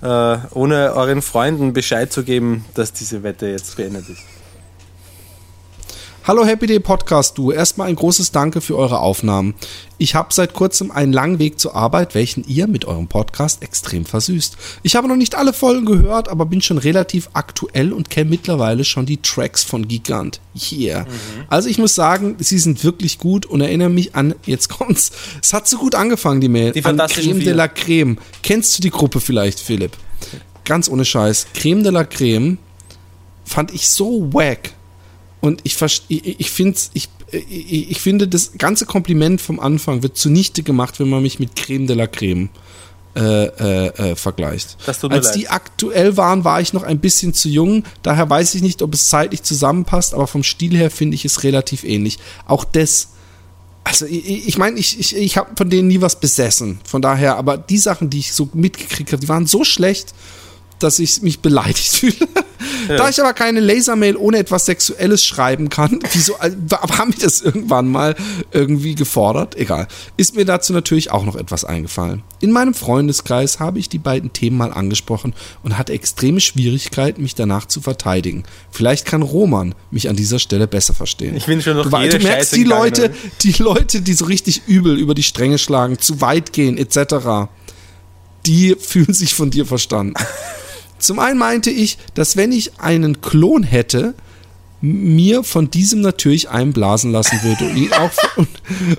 äh, 0.03 0.37
ohne 0.51 0.93
euren 0.93 1.23
Freunden 1.23 1.73
Bescheid 1.73 2.13
zu 2.13 2.23
geben, 2.23 2.65
dass 2.75 2.93
diese 2.93 3.23
Wette 3.23 3.47
jetzt 3.47 3.75
beendet 3.77 4.07
ist. 4.09 4.21
Hallo 6.27 6.43
Happy 6.43 6.65
Day 6.65 6.79
Podcast, 6.79 7.37
du. 7.37 7.51
Erstmal 7.51 7.87
ein 7.87 7.95
großes 7.95 8.31
Danke 8.31 8.59
für 8.59 8.75
eure 8.75 8.99
Aufnahmen. 8.99 9.53
Ich 9.99 10.15
habe 10.15 10.33
seit 10.33 10.53
kurzem 10.53 10.89
einen 10.89 11.13
langen 11.13 11.37
Weg 11.37 11.59
zur 11.59 11.75
Arbeit, 11.75 12.15
welchen 12.15 12.43
ihr 12.47 12.65
mit 12.65 12.85
eurem 12.85 13.07
Podcast 13.07 13.61
extrem 13.61 14.05
versüßt. 14.05 14.57
Ich 14.81 14.95
habe 14.95 15.07
noch 15.07 15.17
nicht 15.17 15.35
alle 15.35 15.53
Folgen 15.53 15.85
gehört, 15.85 16.27
aber 16.27 16.47
bin 16.47 16.63
schon 16.63 16.79
relativ 16.79 17.29
aktuell 17.33 17.93
und 17.93 18.09
kenne 18.09 18.31
mittlerweile 18.31 18.85
schon 18.85 19.05
die 19.05 19.21
Tracks 19.21 19.63
von 19.63 19.87
Gigant. 19.87 20.41
Yeah. 20.71 21.05
Also 21.47 21.69
ich 21.69 21.77
muss 21.77 21.93
sagen, 21.93 22.37
sie 22.39 22.57
sind 22.57 22.83
wirklich 22.83 23.19
gut 23.19 23.45
und 23.45 23.61
erinnere 23.61 23.89
mich 23.89 24.15
an, 24.15 24.33
jetzt 24.47 24.69
kommt's, 24.69 25.11
es 25.43 25.53
hat 25.53 25.67
so 25.67 25.77
gut 25.77 25.93
angefangen, 25.93 26.41
die 26.41 26.49
Mail. 26.49 26.71
Die 26.71 26.79
an 26.79 26.97
Fantastischen 26.97 27.33
Creme 27.33 27.43
de 27.43 27.53
la 27.53 27.67
Creme. 27.67 28.17
Kennst 28.41 28.75
du 28.75 28.81
die 28.81 28.89
Gruppe 28.89 29.19
vielleicht, 29.19 29.59
Philipp? 29.59 29.91
Ganz 30.63 30.89
ohne 30.89 31.05
Scheiß. 31.05 31.45
Creme 31.53 31.83
de 31.83 31.91
la 31.91 32.03
Creme 32.03 32.57
fand 33.43 33.75
ich 33.75 33.87
so 33.87 34.33
wack. 34.33 34.71
Und 35.45 35.61
ich, 35.63 35.79
ich, 36.07 36.39
ich, 36.39 36.49
find's, 36.49 36.89
ich, 36.93 37.07
ich, 37.31 37.91
ich 37.91 38.01
finde, 38.01 38.27
das 38.27 38.53
ganze 38.57 38.87
Kompliment 38.87 39.39
vom 39.41 39.59
Anfang 39.59 40.01
wird 40.01 40.17
zunichte 40.17 40.63
gemacht, 40.63 40.99
wenn 40.99 41.07
man 41.07 41.21
mich 41.21 41.37
mit 41.37 41.55
Creme 41.55 41.85
de 41.85 41.95
la 41.95 42.07
Creme 42.07 42.49
äh, 43.15 43.45
äh, 43.45 43.87
äh, 43.87 44.15
vergleicht. 44.15 44.75
Als 44.87 45.03
leid. 45.03 45.35
die 45.35 45.47
aktuell 45.47 46.17
waren, 46.17 46.43
war 46.43 46.61
ich 46.61 46.73
noch 46.73 46.81
ein 46.81 46.99
bisschen 46.99 47.35
zu 47.35 47.47
jung. 47.47 47.83
Daher 48.01 48.27
weiß 48.27 48.55
ich 48.55 48.63
nicht, 48.63 48.81
ob 48.81 48.95
es 48.95 49.07
zeitlich 49.07 49.43
zusammenpasst, 49.43 50.15
aber 50.15 50.25
vom 50.25 50.43
Stil 50.43 50.75
her 50.75 50.89
finde 50.89 51.13
ich 51.13 51.25
es 51.25 51.43
relativ 51.43 51.83
ähnlich. 51.83 52.17
Auch 52.47 52.65
das. 52.65 53.09
Also 53.83 54.07
ich, 54.07 54.47
ich 54.47 54.57
meine, 54.57 54.79
ich, 54.79 54.99
ich, 54.99 55.15
ich 55.15 55.37
habe 55.37 55.51
von 55.55 55.69
denen 55.69 55.87
nie 55.89 56.01
was 56.01 56.19
besessen. 56.19 56.79
Von 56.83 57.03
daher, 57.03 57.37
aber 57.37 57.55
die 57.55 57.77
Sachen, 57.77 58.09
die 58.09 58.17
ich 58.17 58.33
so 58.33 58.49
mitgekriegt 58.53 59.11
habe, 59.11 59.21
die 59.21 59.29
waren 59.29 59.45
so 59.45 59.63
schlecht, 59.63 60.15
dass 60.79 60.99
ich 60.99 61.21
mich 61.21 61.39
beleidigt 61.39 61.87
fühle. 61.95 62.27
Da 62.87 63.09
ich 63.09 63.19
aber 63.19 63.33
keine 63.33 63.59
Lasermail 63.59 64.15
ohne 64.15 64.37
etwas 64.37 64.65
Sexuelles 64.65 65.23
schreiben 65.23 65.69
kann, 65.69 65.99
wieso 66.13 66.33
äh, 66.35 66.51
haben 66.71 67.13
wir 67.15 67.23
das 67.23 67.41
irgendwann 67.41 67.87
mal 67.87 68.15
irgendwie 68.51 68.95
gefordert? 68.95 69.55
Egal. 69.55 69.87
Ist 70.17 70.35
mir 70.35 70.45
dazu 70.45 70.73
natürlich 70.73 71.11
auch 71.11 71.25
noch 71.25 71.35
etwas 71.35 71.65
eingefallen. 71.65 72.23
In 72.41 72.51
meinem 72.51 72.73
Freundeskreis 72.73 73.59
habe 73.59 73.79
ich 73.79 73.89
die 73.89 73.97
beiden 73.97 74.33
Themen 74.33 74.57
mal 74.57 74.71
angesprochen 74.71 75.33
und 75.63 75.77
hatte 75.77 75.93
extreme 75.93 76.39
Schwierigkeiten, 76.39 77.21
mich 77.21 77.35
danach 77.35 77.65
zu 77.65 77.81
verteidigen. 77.81 78.43
Vielleicht 78.71 79.05
kann 79.05 79.21
Roman 79.21 79.75
mich 79.91 80.09
an 80.09 80.15
dieser 80.15 80.39
Stelle 80.39 80.67
besser 80.67 80.93
verstehen. 80.93 81.35
Ich 81.35 81.45
bin 81.45 81.61
schon 81.61 81.75
durch 81.75 81.89
du, 81.89 81.97
jede 81.97 82.19
du 82.19 82.23
merkst, 82.23 82.51
Scheiße 82.51 82.55
die 82.55 82.63
Leute, 82.63 83.11
die 83.41 83.51
Leute, 83.53 84.01
die 84.01 84.13
so 84.13 84.25
richtig 84.25 84.63
übel 84.67 84.97
über 84.97 85.15
die 85.15 85.23
Stränge 85.23 85.57
schlagen, 85.57 85.99
zu 85.99 86.21
weit 86.21 86.53
gehen, 86.53 86.77
etc., 86.77 87.49
die 88.45 88.75
fühlen 88.79 89.13
sich 89.13 89.33
von 89.33 89.49
dir 89.49 89.65
verstanden. 89.65 90.13
Zum 90.97 91.19
einen 91.19 91.37
meinte 91.37 91.69
ich, 91.69 91.97
dass 92.13 92.37
wenn 92.37 92.51
ich 92.51 92.79
einen 92.79 93.21
Klon 93.21 93.63
hätte, 93.63 94.13
mir 94.81 95.43
von 95.43 95.71
diesem 95.71 96.01
natürlich 96.01 96.49
einblasen 96.49 97.11
lassen 97.11 97.41
würde 97.41 97.65
und 97.65 97.75
ihn 97.75 97.93
auch 97.93 98.11
von, 98.11 98.47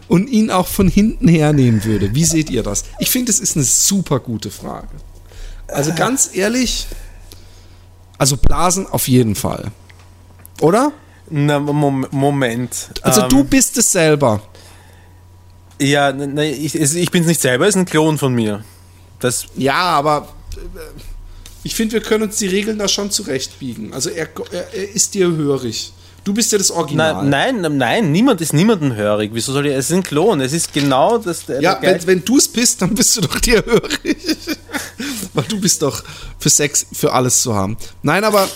und 0.08 0.28
ihn 0.28 0.50
auch 0.50 0.66
von 0.66 0.88
hinten 0.88 1.28
hernehmen 1.28 1.84
würde. 1.84 2.14
Wie 2.14 2.24
seht 2.24 2.50
ihr 2.50 2.62
das? 2.62 2.84
Ich 2.98 3.10
finde, 3.10 3.30
es 3.30 3.40
ist 3.40 3.56
eine 3.56 3.64
super 3.64 4.18
gute 4.18 4.50
Frage. 4.50 4.88
Also 5.68 5.92
ganz 5.94 6.30
ehrlich, 6.34 6.86
also 8.18 8.36
Blasen 8.36 8.86
auf 8.86 9.08
jeden 9.08 9.34
Fall. 9.34 9.70
Oder? 10.60 10.92
Na, 11.30 11.58
Mom 11.58 12.06
Moment. 12.10 12.90
Also 13.02 13.22
Ähm, 13.22 13.28
du 13.28 13.44
bist 13.44 13.76
es 13.76 13.92
selber. 13.92 14.42
Ja, 15.80 16.12
ne, 16.12 16.50
ich, 16.50 16.74
ich 16.74 17.10
bin 17.10 17.22
es 17.22 17.28
nicht 17.28 17.40
selber, 17.40 17.66
es 17.66 17.74
ist 17.74 17.80
ein 17.80 17.84
Klon 17.84 18.16
von 18.16 18.34
mir. 18.34 18.64
Das, 19.20 19.46
Ja, 19.56 19.74
aber 19.74 20.28
äh, 20.56 20.58
ich 21.66 21.74
finde, 21.74 21.94
wir 21.94 22.00
können 22.00 22.22
uns 22.22 22.36
die 22.36 22.46
Regeln 22.46 22.78
da 22.78 22.86
schon 22.86 23.10
zurechtbiegen. 23.10 23.92
Also 23.92 24.08
er, 24.10 24.28
er, 24.52 24.72
er 24.72 24.88
ist 24.94 25.14
dir 25.14 25.26
hörig. 25.26 25.92
Du 26.22 26.32
bist 26.32 26.50
ja 26.52 26.58
das 26.58 26.70
Original. 26.70 27.24
nein, 27.24 27.60
nein, 27.60 27.76
nein, 27.76 28.12
niemand 28.12 28.40
ist 28.40 28.52
niemandem 28.52 28.94
hörig. 28.94 29.30
Wieso 29.32 29.52
soll 29.52 29.66
ich? 29.66 29.72
Es 29.74 29.90
ist 29.90 29.96
ein 29.96 30.02
Klon. 30.04 30.40
Es 30.40 30.52
ist 30.52 30.72
genau 30.72 31.18
das. 31.18 31.44
der- 31.46 31.60
Ja, 31.60 31.74
der 31.74 31.94
wenn, 31.94 32.06
wenn 32.06 32.24
du 32.24 32.36
es 32.38 32.46
bist, 32.48 32.82
dann 32.82 32.94
bist 32.94 33.16
du 33.16 33.20
doch 33.22 33.38
dir 33.40 33.64
hörig. 33.66 34.16
Weil 35.34 35.44
du 35.48 35.60
bist 35.60 35.82
doch 35.82 36.02
für 36.38 36.50
Sex, 36.50 36.86
für 36.92 37.12
alles 37.12 37.42
zu 37.42 37.54
haben. 37.54 37.76
Nein, 38.02 38.22
aber 38.24 38.48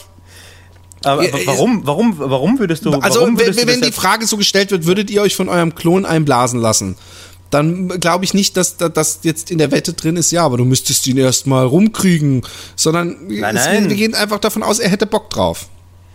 aber, 1.02 1.22
aber 1.22 1.38
warum, 1.46 1.86
warum, 1.86 2.14
warum 2.18 2.58
würdest 2.58 2.84
du? 2.84 2.92
also 2.92 3.20
warum 3.20 3.38
wenn, 3.38 3.46
würdest 3.46 3.62
du 3.62 3.66
wenn 3.66 3.80
die 3.80 3.92
Frage 3.92 4.26
so 4.26 4.36
gestellt 4.36 4.70
wird, 4.70 4.84
würdet 4.86 5.10
ihr 5.10 5.22
euch 5.22 5.34
von 5.34 5.48
eurem 5.48 5.74
Klon 5.74 6.04
einblasen 6.04 6.60
lassen? 6.60 6.96
Dann 7.50 7.88
glaube 7.88 8.24
ich 8.24 8.32
nicht, 8.32 8.56
dass 8.56 8.76
da- 8.76 8.88
das 8.88 9.20
jetzt 9.22 9.50
in 9.50 9.58
der 9.58 9.70
Wette 9.72 9.92
drin 9.92 10.16
ist, 10.16 10.30
ja, 10.30 10.44
aber 10.44 10.56
du 10.56 10.64
müsstest 10.64 11.06
ihn 11.08 11.16
erstmal 11.18 11.66
rumkriegen, 11.66 12.42
sondern 12.76 13.16
Nein, 13.28 13.54
nein. 13.56 13.88
wir 13.88 13.96
gehen 13.96 14.14
einfach 14.14 14.38
davon 14.38 14.62
aus, 14.62 14.78
er 14.78 14.88
hätte 14.88 15.06
Bock 15.06 15.30
drauf. 15.30 15.66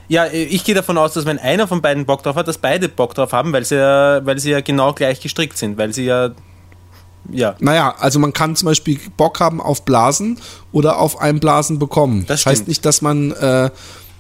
Ja, 0.08 0.28
ich 0.28 0.64
gehe 0.64 0.76
davon 0.76 0.98
aus, 0.98 1.14
dass 1.14 1.26
wenn 1.26 1.40
einer 1.40 1.68
von 1.68 1.82
beiden 1.82 2.06
Bock 2.06 2.22
drauf 2.24 2.36
hat, 2.36 2.48
dass 2.48 2.60
beide 2.60 2.88
Bock 2.90 3.16
drauf 3.16 3.32
haben, 3.34 3.52
weil 3.54 3.66
sie 3.66 3.76
ja, 3.76 4.24
weil 4.26 4.38
sie 4.40 4.52
ja 4.52 4.62
genau 4.62 4.94
gleich 4.94 5.20
gestrickt 5.20 5.58
sind, 5.58 5.78
weil 5.78 5.94
sie 5.94 6.06
ja 6.06 6.30
ja. 7.32 7.56
Naja, 7.60 7.96
also 7.98 8.20
man 8.20 8.34
kann 8.34 8.56
zum 8.56 8.68
Beispiel 8.68 9.00
Bock 9.18 9.40
haben 9.40 9.60
auf 9.60 9.84
Blasen 9.84 10.38
oder 10.72 11.00
auf 11.00 11.20
ein 11.20 11.40
Blasen 11.40 11.80
bekommen. 11.80 12.26
Das 12.28 12.44
Das, 12.44 12.52
heißt 12.52 12.68
nicht, 12.68 12.86
dass 12.86 13.02
man. 13.02 13.32
Äh, 13.32 13.72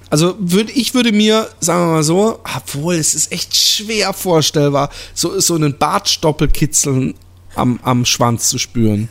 also 0.09 0.35
würd, 0.39 0.69
ich 0.75 0.93
würde 0.93 1.11
mir, 1.11 1.49
sagen 1.59 1.87
wir 1.87 1.93
mal 1.93 2.03
so, 2.03 2.39
obwohl 2.55 2.95
es 2.95 3.15
ist 3.15 3.31
echt 3.31 3.55
schwer 3.55 4.13
vorstellbar, 4.13 4.89
so, 5.13 5.39
so 5.39 5.55
einen 5.55 5.77
Bartstoppelkitzeln 5.77 7.15
am, 7.55 7.79
am 7.83 8.05
Schwanz 8.05 8.49
zu 8.49 8.57
spüren. 8.57 9.09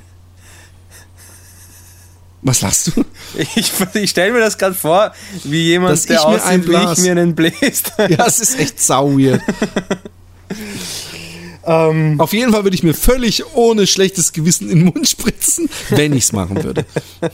Was 2.42 2.60
lachst 2.60 2.88
du? 2.88 3.04
Ich, 3.56 3.72
ich 3.94 4.10
stelle 4.10 4.32
mir 4.32 4.40
das 4.40 4.58
gerade 4.58 4.74
vor, 4.74 5.12
wie 5.44 5.62
jemand, 5.62 5.92
Dass 5.92 6.04
der 6.04 6.24
aussieht, 6.26 6.68
wie 6.68 6.92
ich 6.92 6.98
mir 6.98 7.12
einen 7.12 7.34
bläst. 7.34 7.92
Ja, 7.98 8.26
es 8.26 8.38
ist 8.38 8.58
echt 8.58 8.80
sau 8.80 9.18
weird. 9.18 9.40
Ähm, 11.66 12.20
Auf 12.20 12.32
jeden 12.32 12.52
Fall 12.52 12.64
würde 12.64 12.74
ich 12.74 12.82
mir 12.82 12.94
völlig 12.94 13.54
ohne 13.54 13.86
schlechtes 13.86 14.32
Gewissen 14.32 14.68
in 14.68 14.80
den 14.80 14.84
Mund 14.86 15.08
spritzen, 15.08 15.68
wenn 15.90 16.12
ich 16.12 16.24
es 16.24 16.32
machen 16.32 16.62
würde. 16.62 16.84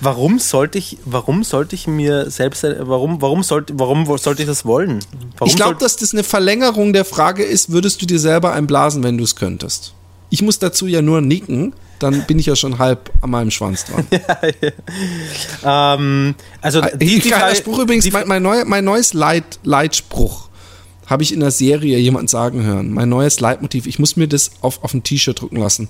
warum 0.00 0.38
sollte 0.38 0.78
ich, 0.78 0.98
warum 1.04 1.44
sollte 1.44 1.74
ich 1.74 1.86
mir 1.86 2.30
selbst, 2.30 2.62
warum, 2.62 3.20
warum 3.22 3.42
sollte, 3.42 3.74
warum 3.76 4.06
sollte 4.18 4.42
ich 4.42 4.48
das 4.48 4.64
wollen? 4.64 5.00
Warum 5.38 5.48
Ich 5.48 5.56
glaube, 5.56 5.76
dass 5.76 5.96
das 5.96 6.12
eine 6.12 6.24
Verlängerung 6.24 6.92
der 6.92 7.04
Frage 7.04 7.42
ist, 7.42 7.70
würdest 7.70 8.00
du 8.02 8.06
dir 8.06 8.18
selber 8.18 8.52
einblasen, 8.52 9.02
wenn 9.02 9.18
du 9.18 9.24
es 9.24 9.36
könntest? 9.36 9.94
Ich 10.30 10.42
muss 10.42 10.58
dazu 10.58 10.86
ja 10.86 11.02
nur 11.02 11.20
nicken, 11.20 11.72
dann 11.98 12.26
bin 12.26 12.38
ich 12.38 12.46
ja 12.46 12.56
schon 12.56 12.78
halb 12.78 13.10
an 13.22 13.30
meinem 13.30 13.50
Schwanz 13.50 13.84
dran. 13.84 14.06
ähm, 15.64 16.34
also 16.60 16.80
die, 16.80 17.20
die 17.20 17.28
Geiler 17.28 17.46
Frage, 17.46 17.56
Spruch 17.56 17.78
übrigens, 17.78 18.04
die, 18.04 18.10
mein, 18.10 18.28
mein, 18.28 18.42
neu, 18.42 18.64
mein 18.64 18.84
neues 18.84 19.14
Leit, 19.14 19.60
Leitspruch 19.62 20.48
habe 21.06 21.22
ich 21.22 21.32
in 21.32 21.40
der 21.40 21.52
Serie 21.52 21.98
jemand 21.98 22.28
sagen 22.28 22.64
hören. 22.64 22.92
Mein 22.92 23.08
neues 23.08 23.40
Leitmotiv, 23.40 23.86
ich 23.86 23.98
muss 23.98 24.16
mir 24.16 24.26
das 24.26 24.50
auf, 24.60 24.82
auf 24.82 24.92
ein 24.92 25.04
T-Shirt 25.04 25.40
drucken 25.40 25.58
lassen. 25.58 25.88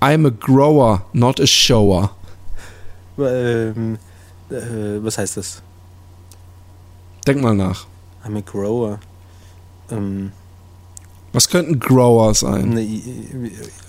I'm 0.00 0.26
a 0.26 0.30
grower, 0.30 1.04
not 1.12 1.40
a 1.40 1.46
shower. 1.46 2.10
Ähm, 3.18 3.98
äh, 4.50 5.02
was 5.02 5.18
heißt 5.18 5.36
das? 5.36 5.62
Denk 7.26 7.42
mal 7.42 7.54
nach. 7.54 7.86
I'm 8.24 8.36
a 8.36 8.40
grower. 8.40 8.98
Ähm, 9.90 10.32
Was 11.32 11.48
könnte 11.48 11.72
ein 11.72 11.80
Grower 11.80 12.34
sein? 12.34 12.70
ne, 12.70 13.00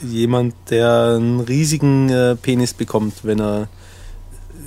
jemand, 0.03 0.53
der 0.69 1.15
einen 1.17 1.39
riesigen 1.41 2.09
äh, 2.09 2.36
Penis 2.36 2.74
bekommt, 2.74 3.24
wenn 3.24 3.39
er, 3.39 3.67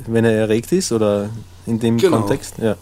wenn 0.07 0.25
er 0.25 0.33
erregt 0.33 0.73
ist 0.73 0.93
oder 0.93 1.31
in 1.67 1.79
dem 1.81 1.99
Genau. 1.99 2.19
Kontext. 2.21 2.59
Ja. 2.59 2.77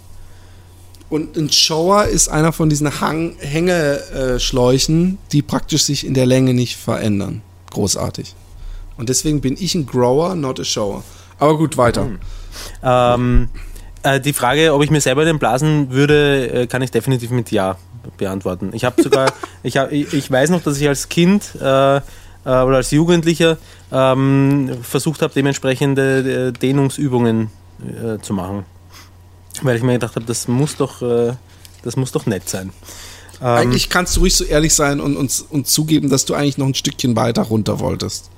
Und 1.11 1.37
ein 1.37 1.51
Shower 1.53 2.07
ist 2.07 2.29
einer 2.29 2.53
von 2.53 2.71
diesen 2.71 3.01
Hang 3.01 3.37
Hängeschläuchen, 3.39 5.19
die 5.33 5.43
praktisch 5.43 5.85
sich 5.85 6.07
in 6.07 6.15
der 6.15 6.27
Länge 6.27 6.55
nicht 6.55 6.77
verändern. 6.77 7.43
Großartig. 7.71 8.35
Und 8.97 9.09
deswegen 9.09 9.41
bin 9.41 9.57
ich 9.59 9.75
ein 9.75 9.87
Grower, 9.87 10.35
not 10.35 10.59
a 10.61 10.65
Shower. 10.65 11.03
Aber 11.39 11.57
gut, 11.57 11.77
weiter. 11.77 12.09
Ähm, 12.83 13.49
äh, 14.03 14.21
die 14.21 14.33
Frage, 14.33 14.75
ob 14.75 14.83
ich 14.83 14.91
mir 14.91 15.01
selber 15.01 15.25
den 15.25 15.39
blasen 15.39 15.91
würde, 15.91 16.63
äh, 16.63 16.67
kann 16.67 16.83
ich 16.83 16.91
definitiv 16.91 17.31
mit 17.31 17.51
Ja 17.51 17.77
beantworten. 18.17 18.71
Ich 18.73 18.85
habe 18.85 19.01
sogar, 19.03 19.33
ich, 19.63 19.77
hab, 19.77 19.93
ich, 19.93 20.13
ich 20.13 20.31
weiß 20.31 20.51
noch, 20.51 20.63
dass 20.63 20.81
ich 20.81 20.89
als 20.89 21.09
Kind 21.09 21.55
äh, 21.61 21.97
äh, 21.97 22.01
oder 22.45 22.77
als 22.77 22.91
Jugendlicher 22.91 23.59
ähm, 23.91 24.71
versucht 24.83 25.23
habe, 25.23 25.33
dementsprechende 25.35 26.49
äh, 26.49 26.53
Dehnungsübungen 26.53 27.51
äh, 27.81 28.19
zu 28.21 28.35
machen. 28.35 28.65
Weil 29.63 29.77
ich 29.77 29.83
mir 29.83 29.93
gedacht 29.93 30.17
habe, 30.17 30.27
das 30.27 30.49
muss 30.49 30.77
doch, 30.77 31.03
äh, 31.03 31.35
das 31.83 31.97
muss 31.97 32.13
doch 32.13 32.27
nett 32.27 32.49
sein. 32.49 32.73
Ähm, 33.41 33.47
Eigentlich 33.47 33.91
kannst 33.91 34.17
du 34.17 34.21
ruhig 34.21 34.35
so 34.35 34.45
ehrlich 34.45 34.75
sein 34.75 35.01
und, 35.01 35.17
und, 35.17 35.45
und 35.51 35.67
zugeben, 35.67 36.09
dass 36.09 36.25
du 36.25 36.35
eigentlich 36.35 36.59
noch 36.59 36.67
ein 36.67 36.75
Stückchen 36.75 37.17
weiter 37.17 37.43
runter 37.43 37.81
wolltest. 37.81 38.31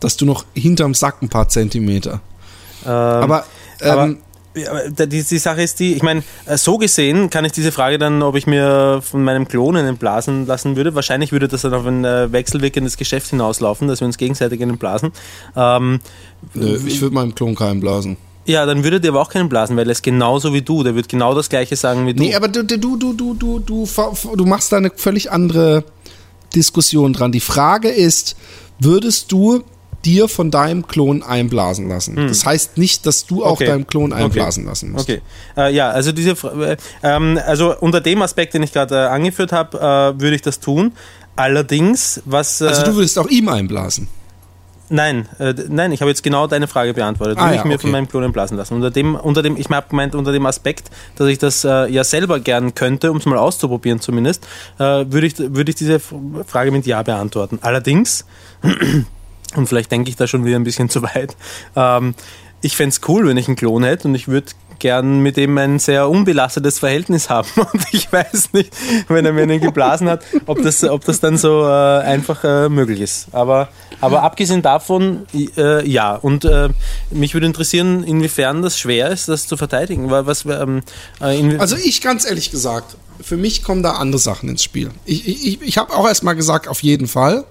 Dass 0.00 0.16
du 0.16 0.24
noch 0.26 0.44
hinterm 0.54 0.94
Sack 0.94 1.22
ein 1.22 1.28
paar 1.28 1.48
Zentimeter. 1.48 2.20
ähm, 2.84 2.90
Aber, 2.92 3.44
ähm, 3.80 3.90
aber 3.90 4.14
die, 5.06 5.22
die 5.22 5.38
Sache 5.38 5.62
ist 5.62 5.78
die, 5.78 5.94
ich 5.94 6.02
meine, 6.02 6.22
äh, 6.46 6.56
so 6.56 6.78
gesehen 6.78 7.30
kann 7.30 7.44
ich 7.44 7.52
diese 7.52 7.70
Frage 7.70 7.98
dann, 7.98 8.22
ob 8.22 8.34
ich 8.34 8.46
mir 8.46 9.00
von 9.02 9.22
meinem 9.22 9.46
Klon 9.46 9.76
einen 9.76 9.96
blasen 9.96 10.46
lassen 10.46 10.76
würde. 10.76 10.94
Wahrscheinlich 10.94 11.30
würde 11.32 11.46
das 11.48 11.62
dann 11.62 11.74
auf 11.74 11.86
ein 11.86 12.04
äh, 12.04 12.32
wechselwirkendes 12.32 12.96
Geschäft 12.96 13.30
hinauslaufen, 13.30 13.86
dass 13.88 14.00
wir 14.00 14.06
uns 14.06 14.18
gegenseitig 14.18 14.60
einen 14.62 14.78
blasen. 14.78 15.12
Ähm, 15.56 16.00
nö, 16.54 16.78
ich 16.86 17.00
würde 17.00 17.14
meinem 17.14 17.34
Klon 17.34 17.54
keinen 17.54 17.80
blasen. 17.80 18.16
ja, 18.46 18.64
dann 18.66 18.82
würde 18.82 19.00
der 19.00 19.10
aber 19.10 19.20
auch 19.20 19.30
keinen 19.30 19.48
blasen, 19.48 19.76
weil 19.76 19.86
er 19.86 19.92
ist 19.92 20.02
genauso 20.02 20.52
wie 20.52 20.62
du. 20.62 20.82
Der 20.82 20.94
wird 20.94 21.08
genau 21.08 21.34
das 21.34 21.48
Gleiche 21.48 21.76
sagen 21.76 22.06
wie 22.06 22.14
du. 22.14 22.22
Nee, 22.22 22.34
aber 22.34 22.48
du, 22.48 22.64
du, 22.64 22.78
du, 22.78 22.96
du, 22.96 23.34
du, 23.34 23.58
du, 23.60 23.86
du 24.36 24.46
machst 24.46 24.72
da 24.72 24.78
eine 24.78 24.90
völlig 24.94 25.30
andere 25.30 25.84
Diskussion 26.54 27.12
dran. 27.12 27.30
Die 27.30 27.40
Frage 27.40 27.90
ist, 27.90 28.36
würdest 28.80 29.30
du 29.30 29.62
dir 30.04 30.28
von 30.28 30.50
deinem 30.50 30.86
Klon 30.86 31.22
einblasen 31.22 31.88
lassen? 31.88 32.16
Das 32.28 32.44
heißt 32.46 32.78
nicht, 32.78 33.06
dass 33.06 33.26
du 33.26 33.44
auch 33.44 33.48
Hm. 33.48 33.52
Okay. 33.52 33.66
deinem 33.66 33.86
Klon 33.86 34.12
Okay. 34.12 34.22
einblasen 34.24 34.64
lassen 34.66 34.92
musst. 34.92 35.08
Okay, 35.08 35.20
äh, 35.56 35.72
ja, 35.74 35.90
also 35.90 36.12
diese, 36.12 36.30
äh, 36.30 36.76
ähm, 37.02 37.38
also 37.46 37.76
unter 37.78 38.00
dem 38.00 38.22
Aspekt, 38.22 38.54
den 38.54 38.62
ich 38.62 38.72
gerade 38.72 38.94
äh, 38.94 39.06
angeführt 39.08 39.52
habe, 39.52 39.78
äh, 39.78 40.20
würde 40.20 40.34
ich 40.36 40.42
das 40.42 40.60
tun. 40.60 40.92
Allerdings, 41.36 42.20
was 42.24 42.60
äh, 42.60 42.66
Also 42.66 42.82
du 42.84 42.94
würdest 42.96 43.18
auch 43.18 43.28
ihm 43.28 43.48
einblasen. 43.48 44.08
Nein, 44.90 45.28
äh, 45.38 45.52
nein, 45.68 45.92
ich 45.92 46.00
habe 46.00 46.10
jetzt 46.10 46.22
genau 46.22 46.46
deine 46.46 46.66
Frage 46.66 46.94
beantwortet. 46.94 47.36
Ah, 47.38 47.42
Würde 47.42 47.54
ja, 47.56 47.60
ich 47.60 47.64
mir 47.66 47.74
okay. 47.74 47.82
von 47.82 47.90
meinem 47.90 48.08
Klon 48.08 48.22
entblasen 48.22 48.56
lassen. 48.56 48.72
Unter 48.74 48.90
dem, 48.90 49.16
unter 49.16 49.42
dem, 49.42 49.58
ich 49.58 49.68
habe 49.68 49.86
gemeint, 49.90 50.14
unter 50.14 50.32
dem 50.32 50.46
Aspekt, 50.46 50.90
dass 51.16 51.28
ich 51.28 51.36
das 51.36 51.62
äh, 51.64 51.88
ja 51.90 52.04
selber 52.04 52.40
gern 52.40 52.74
könnte, 52.74 53.10
um 53.10 53.18
es 53.18 53.26
mal 53.26 53.36
auszuprobieren 53.36 54.00
zumindest, 54.00 54.46
äh, 54.78 55.04
würde 55.08 55.26
ich, 55.26 55.38
würde 55.38 55.70
ich 55.70 55.76
diese 55.76 56.00
Frage 56.00 56.70
mit 56.70 56.86
Ja 56.86 57.02
beantworten. 57.02 57.58
Allerdings, 57.60 58.24
und 59.56 59.68
vielleicht 59.68 59.90
denke 59.90 60.10
ich 60.10 60.16
da 60.16 60.26
schon 60.26 60.44
wieder 60.44 60.56
ein 60.56 60.64
bisschen 60.64 60.88
zu 60.90 61.02
weit, 61.02 61.36
ähm, 61.76 62.14
ich 62.60 62.76
fände 62.76 62.90
es 62.90 63.08
cool, 63.08 63.26
wenn 63.26 63.36
ich 63.36 63.46
einen 63.46 63.56
Klon 63.56 63.84
hätte 63.84 64.08
und 64.08 64.14
ich 64.14 64.26
würde 64.26 64.48
gern 64.78 65.20
mit 65.20 65.36
dem 65.36 65.56
ein 65.58 65.78
sehr 65.78 66.08
unbelastetes 66.08 66.78
Verhältnis 66.78 67.30
haben. 67.30 67.48
Und 67.56 67.84
ich 67.92 68.12
weiß 68.12 68.52
nicht, 68.52 68.72
wenn 69.08 69.24
er 69.24 69.32
mir 69.32 69.42
einen 69.42 69.60
geblasen 69.60 70.08
hat, 70.08 70.22
ob 70.46 70.62
das, 70.62 70.84
ob 70.84 71.04
das 71.04 71.20
dann 71.20 71.36
so 71.36 71.64
äh, 71.64 71.98
einfach 72.00 72.44
äh, 72.44 72.68
möglich 72.68 73.00
ist. 73.00 73.28
Aber, 73.32 73.68
aber 74.00 74.22
abgesehen 74.22 74.62
davon, 74.62 75.26
äh, 75.34 75.88
ja. 75.88 76.14
Und 76.14 76.44
äh, 76.44 76.68
mich 77.10 77.34
würde 77.34 77.46
interessieren, 77.46 78.04
inwiefern 78.04 78.62
das 78.62 78.78
schwer 78.78 79.08
ist, 79.10 79.28
das 79.28 79.46
zu 79.46 79.56
verteidigen. 79.56 80.10
Weil 80.10 80.26
Was, 80.26 80.44
ähm, 80.44 80.82
äh, 81.20 81.56
Also 81.58 81.76
ich 81.76 82.00
ganz 82.00 82.24
ehrlich 82.24 82.50
gesagt, 82.50 82.96
für 83.20 83.36
mich 83.36 83.64
kommen 83.64 83.82
da 83.82 83.92
andere 83.92 84.20
Sachen 84.20 84.48
ins 84.48 84.62
Spiel. 84.62 84.90
Ich, 85.04 85.26
ich, 85.26 85.62
ich 85.62 85.78
habe 85.78 85.92
auch 85.92 86.06
erstmal 86.06 86.36
gesagt, 86.36 86.68
auf 86.68 86.82
jeden 86.82 87.08
Fall. 87.08 87.44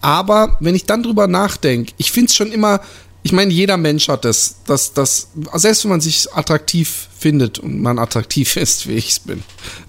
Aber 0.00 0.56
wenn 0.60 0.74
ich 0.74 0.84
dann 0.86 1.02
drüber 1.02 1.26
nachdenke, 1.26 1.92
ich 1.98 2.10
finde 2.12 2.30
es 2.30 2.36
schon 2.36 2.52
immer, 2.52 2.80
ich 3.22 3.32
meine, 3.32 3.52
jeder 3.52 3.76
Mensch 3.76 4.08
hat 4.08 4.24
das, 4.24 4.56
dass 4.66 4.92
das, 4.94 5.28
selbst 5.54 5.84
wenn 5.84 5.90
man 5.90 6.00
sich 6.00 6.32
attraktiv 6.32 7.08
findet 7.18 7.58
und 7.58 7.80
man 7.80 7.98
attraktiv 7.98 8.56
ist, 8.64 8.86
wie 8.88 8.94
ich 8.94 9.10
es 9.10 9.18
bin, 9.20 9.42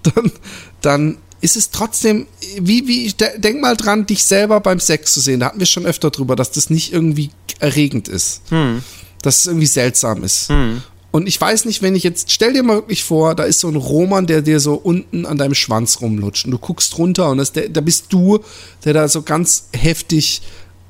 dann, 0.03 0.31
dann 0.81 1.17
ist 1.39 1.55
es 1.55 1.71
trotzdem, 1.71 2.27
wie, 2.59 2.87
wie, 2.87 3.11
de- 3.13 3.39
denk 3.39 3.61
mal 3.61 3.75
dran, 3.75 4.05
dich 4.05 4.25
selber 4.25 4.59
beim 4.59 4.79
Sex 4.79 5.13
zu 5.13 5.21
sehen. 5.21 5.39
Da 5.39 5.47
hatten 5.47 5.59
wir 5.59 5.65
schon 5.65 5.85
öfter 5.87 6.11
drüber, 6.11 6.35
dass 6.35 6.51
das 6.51 6.69
nicht 6.69 6.93
irgendwie 6.93 7.31
erregend 7.59 8.07
ist. 8.07 8.41
Dass 9.23 9.39
es 9.39 9.45
irgendwie 9.47 9.65
seltsam 9.67 10.23
ist. 10.23 10.49
Und 11.11 11.27
ich 11.27 11.39
weiß 11.39 11.65
nicht, 11.65 11.81
wenn 11.81 11.95
ich 11.95 12.03
jetzt, 12.03 12.31
stell 12.31 12.53
dir 12.53 12.63
mal 12.63 12.77
wirklich 12.77 13.03
vor, 13.03 13.35
da 13.35 13.43
ist 13.43 13.59
so 13.59 13.67
ein 13.67 13.75
Roman, 13.75 14.27
der 14.27 14.41
dir 14.41 14.61
so 14.61 14.75
unten 14.75 15.25
an 15.25 15.37
deinem 15.37 15.55
Schwanz 15.55 15.99
rumlutscht 15.99 16.45
und 16.45 16.51
du 16.51 16.57
guckst 16.57 16.97
runter 16.97 17.29
und 17.29 17.37
das, 17.37 17.51
der, 17.51 17.67
da 17.67 17.81
bist 17.81 18.13
du, 18.13 18.39
der 18.85 18.93
da 18.93 19.07
so 19.09 19.21
ganz 19.21 19.67
heftig 19.73 20.41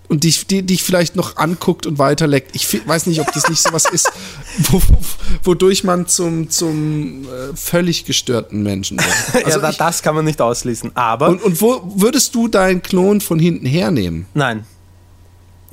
und 0.09 0.26
dich, 0.26 0.45
die, 0.45 0.61
dich 0.61 0.84
vielleicht 0.84 1.15
noch 1.15 1.38
anguckt 1.38 1.86
und 1.88 1.97
weiterleckt. 1.97 2.53
Ich 2.53 2.86
weiß 2.88 3.07
nicht, 3.07 3.22
ob 3.22 3.32
das 3.34 3.49
nicht 3.49 3.61
sowas 3.61 3.86
ist, 3.91 4.11
wo, 4.57 4.80
wo, 4.80 4.97
wodurch 5.43 5.84
man 5.84 6.05
zum, 6.05 6.49
zum 6.49 7.24
äh, 7.24 7.55
völlig 7.55 8.05
gestörten 8.05 8.61
Menschen 8.61 8.97
wird. 8.97 9.45
Also 9.45 9.59
ja, 9.59 9.69
ich, 9.69 9.78
das 9.78 10.03
kann 10.03 10.13
man 10.13 10.26
nicht 10.26 10.41
ausschließen. 10.41 10.91
Aber 10.95 11.30
und, 11.30 11.41
und 11.41 11.61
wo 11.61 11.82
würdest 11.95 12.36
du 12.36 12.47
deinen 12.47 12.84
Klon 12.84 13.22
von 13.22 13.39
hinten 13.39 13.65
hernehmen? 13.65 14.28
nein. 14.34 14.65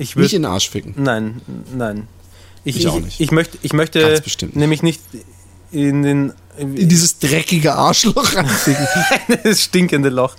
Ich 0.01 0.15
Nicht 0.15 0.17
würde 0.17 0.37
in 0.37 0.43
den 0.43 0.51
Arsch 0.53 0.71
ficken. 0.71 0.95
Nein, 0.97 1.41
nein. 1.75 2.07
Ich, 2.65 2.77
Ich 2.77 2.83
ich, 2.83 2.89
auch 2.89 3.01
nicht. 3.01 3.21
ich 3.21 3.31
möchte, 3.31 3.59
ich 3.63 3.73
möchte 3.73 4.01
Ganz 4.01 4.21
bestimmt 4.23 4.55
nicht. 4.57 4.61
nämlich 4.61 4.83
nicht 4.83 5.01
in 5.71 6.03
den 6.03 6.33
In 6.57 6.89
dieses 6.89 7.19
dreckige 7.19 7.75
Arschloch 7.75 8.35
reinficken. 8.35 8.87
das 9.45 9.63
stinkende 9.63 10.09
Loch. 10.09 10.35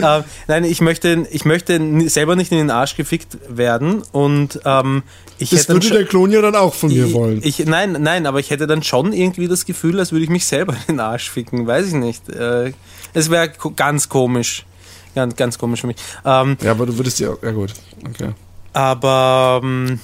Ähm, 0.00 0.24
nein, 0.48 0.64
ich 0.64 0.80
möchte, 0.80 1.26
ich 1.30 1.44
möchte 1.44 1.80
selber 2.08 2.34
nicht 2.36 2.50
in 2.52 2.58
den 2.58 2.70
Arsch 2.70 2.96
gefickt 2.96 3.38
werden 3.48 4.02
und 4.12 4.60
ähm, 4.64 5.02
ich 5.38 5.50
Das 5.50 5.60
hätte 5.60 5.66
dann 5.68 5.76
würde 5.76 5.86
schon- 5.88 5.96
der 5.98 6.06
Klon 6.06 6.30
ja 6.32 6.40
dann 6.42 6.56
auch 6.56 6.74
von 6.74 6.90
mir 6.92 7.06
ich, 7.06 7.12
wollen. 7.14 7.40
Ich, 7.44 7.60
nein, 7.60 7.96
nein, 8.00 8.26
aber 8.26 8.40
ich 8.40 8.50
hätte 8.50 8.66
dann 8.66 8.82
schon 8.82 9.12
irgendwie 9.12 9.46
das 9.48 9.64
Gefühl, 9.64 9.98
als 10.00 10.10
würde 10.12 10.24
ich 10.24 10.30
mich 10.30 10.44
selber 10.46 10.72
in 10.88 10.96
den 10.96 11.00
Arsch 11.00 11.30
ficken. 11.30 11.66
Weiß 11.66 11.86
ich 11.86 11.94
nicht. 11.94 12.28
Äh, 12.28 12.72
es 13.14 13.30
wäre 13.30 13.50
ko 13.50 13.70
ganz 13.74 14.08
komisch. 14.08 14.66
Ganz, 15.14 15.36
ganz 15.36 15.58
komisch 15.58 15.82
für 15.82 15.86
mich. 15.88 15.96
Ähm, 16.24 16.56
Ja, 16.62 16.72
aber 16.72 16.86
du 16.86 16.96
würdest 16.98 17.20
ja, 17.20 17.34
ja 17.42 17.50
gut, 17.52 17.72
okay. 18.08 18.30
aber 18.72 19.60
ähm, 19.62 20.00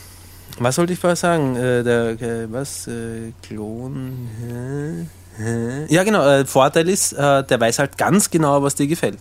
was 0.59 0.79
wollte 0.79 0.93
ich 0.93 0.99
vorher 0.99 1.17
sagen? 1.17 1.57
Äh, 1.57 1.83
der, 1.83 2.21
äh, 2.21 2.53
was? 2.53 2.87
Äh, 2.87 3.33
Klon? 3.43 4.29
Hä? 4.41 5.07
Hä? 5.43 5.87
Ja, 5.89 6.05
genau. 6.05 6.27
Äh, 6.27 6.45
Vorteil 6.45 6.89
ist, 6.89 7.13
äh, 7.13 7.45
der 7.45 7.61
weiß 7.61 7.79
halt 7.79 7.99
ganz 7.99 8.31
genau, 8.31 8.63
was 8.63 8.75
dir 8.75 8.87
gefällt. 8.87 9.21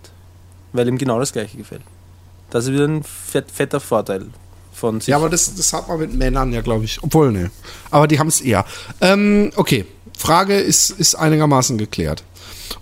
Weil 0.73 0.87
ihm 0.87 0.97
genau 0.97 1.19
das 1.19 1.33
Gleiche 1.33 1.57
gefällt. 1.57 1.83
Das 2.49 2.65
ist 2.65 2.73
wieder 2.73 2.85
ein 2.85 3.03
fett, 3.03 3.51
fetter 3.51 3.79
Vorteil 3.79 4.27
von 4.73 4.99
sich. 5.01 5.09
Ja, 5.09 5.17
aber 5.17 5.29
das, 5.29 5.53
das 5.55 5.73
hat 5.73 5.87
man 5.87 5.99
mit 5.99 6.13
Männern 6.13 6.53
ja, 6.53 6.61
glaube 6.61 6.85
ich. 6.85 7.01
Obwohl, 7.03 7.31
ne. 7.31 7.51
Aber 7.91 8.07
die 8.07 8.19
haben 8.19 8.27
es 8.27 8.41
eher. 8.41 8.65
Ähm, 9.01 9.51
okay, 9.55 9.85
Frage 10.17 10.57
ist, 10.57 10.89
ist 10.91 11.15
einigermaßen 11.15 11.77
geklärt. 11.77 12.23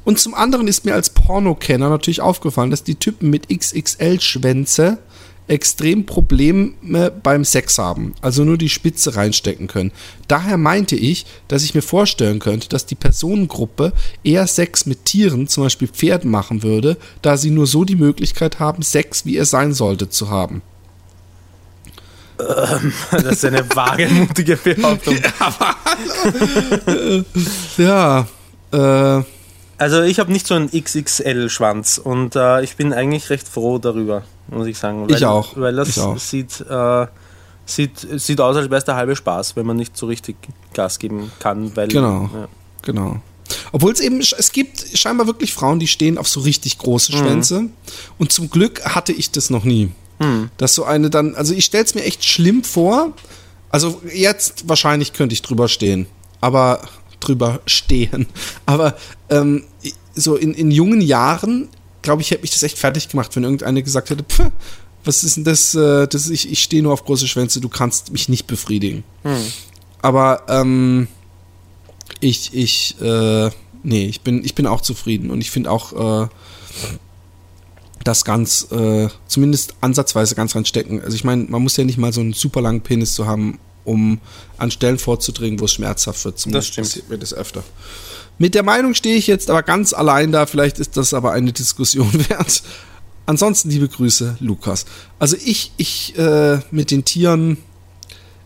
Und 0.03 0.19
zum 0.19 0.33
anderen 0.33 0.67
ist 0.67 0.85
mir 0.85 0.93
als 0.93 1.09
Pornokenner 1.09 1.89
natürlich 1.89 2.21
aufgefallen, 2.21 2.69
dass 2.69 2.83
die 2.83 2.95
Typen 2.95 3.29
mit 3.29 3.49
XXL-Schwänze 3.49 4.99
extrem 5.47 6.05
Probleme 6.05 6.73
beim 7.23 7.45
Sex 7.45 7.77
haben, 7.77 8.15
also 8.21 8.43
nur 8.43 8.57
die 8.57 8.69
Spitze 8.69 9.15
reinstecken 9.15 9.67
können. 9.67 9.91
Daher 10.27 10.57
meinte 10.57 10.95
ich, 10.95 11.25
dass 11.47 11.63
ich 11.63 11.75
mir 11.75 11.81
vorstellen 11.81 12.39
könnte, 12.39 12.69
dass 12.69 12.85
die 12.85 12.95
Personengruppe 12.95 13.93
eher 14.23 14.47
Sex 14.47 14.85
mit 14.85 15.05
Tieren, 15.05 15.47
zum 15.47 15.63
Beispiel 15.63 15.87
Pferden, 15.87 16.31
machen 16.31 16.63
würde, 16.63 16.97
da 17.21 17.37
sie 17.37 17.51
nur 17.51 17.67
so 17.67 17.83
die 17.83 17.95
Möglichkeit 17.95 18.59
haben, 18.59 18.81
Sex, 18.81 19.25
wie 19.25 19.37
er 19.37 19.45
sein 19.45 19.73
sollte, 19.73 20.09
zu 20.09 20.29
haben. 20.29 20.61
Ähm, 22.39 22.91
das 23.11 23.23
ist 23.23 23.45
eine 23.45 23.63
wagemutige 23.75 24.57
Behauptung. 24.57 25.17
ja, 27.77 28.27
äh, 28.71 29.23
also 29.77 30.01
ich 30.01 30.19
habe 30.19 30.31
nicht 30.31 30.47
so 30.47 30.55
einen 30.55 30.69
XXL-Schwanz 30.69 31.97
und 31.97 32.35
äh, 32.35 32.63
ich 32.63 32.75
bin 32.75 32.93
eigentlich 32.93 33.29
recht 33.29 33.47
froh 33.47 33.77
darüber, 33.77 34.23
muss 34.47 34.67
ich 34.67 34.77
sagen. 34.77 35.07
Weil, 35.07 35.15
ich 35.15 35.25
auch. 35.25 35.55
Weil 35.57 35.75
das 35.75 35.97
auch. 35.99 36.17
Sieht, 36.17 36.61
äh, 36.61 37.07
sieht, 37.65 38.07
sieht 38.19 38.41
aus, 38.41 38.55
als 38.55 38.69
wäre 38.69 38.77
es 38.77 38.85
der 38.85 38.95
halbe 38.95 39.15
Spaß, 39.15 39.55
wenn 39.55 39.65
man 39.65 39.77
nicht 39.77 39.97
so 39.97 40.05
richtig 40.05 40.37
Gas 40.73 40.99
geben 40.99 41.31
kann. 41.39 41.75
Weil, 41.75 41.89
genau, 41.89 42.29
ja. 42.33 42.47
genau. 42.81 43.21
Obwohl 43.71 43.91
es 43.91 43.99
eben, 43.99 44.21
es 44.21 44.51
gibt 44.51 44.85
scheinbar 44.97 45.27
wirklich 45.27 45.53
Frauen, 45.53 45.79
die 45.79 45.87
stehen 45.87 46.17
auf 46.17 46.27
so 46.27 46.39
richtig 46.39 46.77
große 46.77 47.13
mhm. 47.13 47.17
Schwänze. 47.17 47.61
Mhm. 47.61 47.73
Und 48.17 48.31
zum 48.31 48.49
Glück 48.49 48.83
hatte 48.85 49.11
ich 49.11 49.31
das 49.31 49.49
noch 49.49 49.63
nie. 49.63 49.91
Mhm. 50.19 50.49
Dass 50.57 50.73
so 50.75 50.85
eine 50.85 51.09
dann, 51.09 51.35
also 51.35 51.53
ich 51.53 51.65
stelle 51.65 51.83
es 51.83 51.95
mir 51.95 52.03
echt 52.03 52.23
schlimm 52.23 52.63
vor. 52.63 53.13
Also 53.69 54.01
jetzt 54.13 54.69
wahrscheinlich 54.69 55.13
könnte 55.13 55.33
ich 55.33 55.41
drüber 55.41 55.67
stehen. 55.67 56.07
Aber 56.41 56.81
drüber 57.25 57.61
stehen. 57.65 58.27
Aber 58.65 58.95
ähm, 59.29 59.63
so 60.13 60.35
in, 60.35 60.53
in 60.53 60.71
jungen 60.71 61.01
Jahren, 61.01 61.69
glaube 62.01 62.21
ich, 62.21 62.31
hätte 62.31 62.41
mich 62.41 62.51
das 62.51 62.63
echt 62.63 62.77
fertig 62.77 63.09
gemacht, 63.09 63.35
wenn 63.35 63.43
irgendeine 63.43 63.83
gesagt 63.83 64.09
hätte, 64.09 64.23
Pff, 64.23 64.51
was 65.03 65.23
ist 65.23 65.37
denn 65.37 65.43
das? 65.43 65.75
Äh, 65.75 66.07
das 66.07 66.29
ich 66.29 66.51
ich 66.51 66.63
stehe 66.63 66.81
nur 66.81 66.93
auf 66.93 67.05
große 67.05 67.27
Schwänze, 67.27 67.61
du 67.61 67.69
kannst 67.69 68.11
mich 68.11 68.29
nicht 68.29 68.47
befriedigen. 68.47 69.03
Hm. 69.23 69.37
Aber 70.01 70.43
ähm, 70.49 71.07
ich, 72.19 72.53
ich, 72.53 72.99
äh, 73.01 73.49
nee, 73.83 74.05
ich 74.05 74.21
bin, 74.21 74.43
ich 74.43 74.55
bin 74.55 74.67
auch 74.67 74.81
zufrieden 74.81 75.31
und 75.31 75.41
ich 75.41 75.51
finde 75.51 75.71
auch 75.71 76.23
äh, 76.23 76.27
das 78.03 78.23
ganz, 78.23 78.67
äh, 78.71 79.09
zumindest 79.27 79.75
ansatzweise 79.81 80.35
ganz 80.35 80.55
reinstecken. 80.55 81.01
Also 81.01 81.15
ich 81.15 81.23
meine, 81.23 81.45
man 81.45 81.61
muss 81.61 81.77
ja 81.77 81.83
nicht 81.83 81.97
mal 81.97 82.13
so 82.13 82.21
einen 82.21 82.33
super 82.33 82.61
langen 82.61 82.81
Penis 82.81 83.15
zu 83.15 83.25
haben, 83.25 83.59
um 83.85 84.19
an 84.57 84.71
Stellen 84.71 84.97
vorzudringen, 84.97 85.59
wo 85.59 85.65
es 85.65 85.73
schmerzhaft 85.73 86.25
wird. 86.25 86.39
Zumindest 86.39 86.69
das 86.69 86.73
stimmt. 86.73 86.87
passiert 86.87 87.09
mir 87.09 87.17
das 87.17 87.33
öfter. 87.33 87.63
Mit 88.37 88.53
der 88.53 88.63
Meinung 88.63 88.93
stehe 88.93 89.15
ich 89.15 89.27
jetzt 89.27 89.49
aber 89.49 89.63
ganz 89.63 89.93
allein 89.93 90.31
da. 90.31 90.45
Vielleicht 90.45 90.79
ist 90.79 90.97
das 90.97 91.13
aber 91.13 91.31
eine 91.31 91.53
Diskussion 91.53 92.11
wert. 92.29 92.63
Ansonsten 93.25 93.69
liebe 93.69 93.87
Grüße, 93.87 94.37
Lukas. 94.39 94.85
Also 95.17 95.37
ich, 95.43 95.71
ich 95.77 96.17
äh, 96.17 96.59
mit 96.71 96.91
den 96.91 97.05
Tieren, 97.05 97.57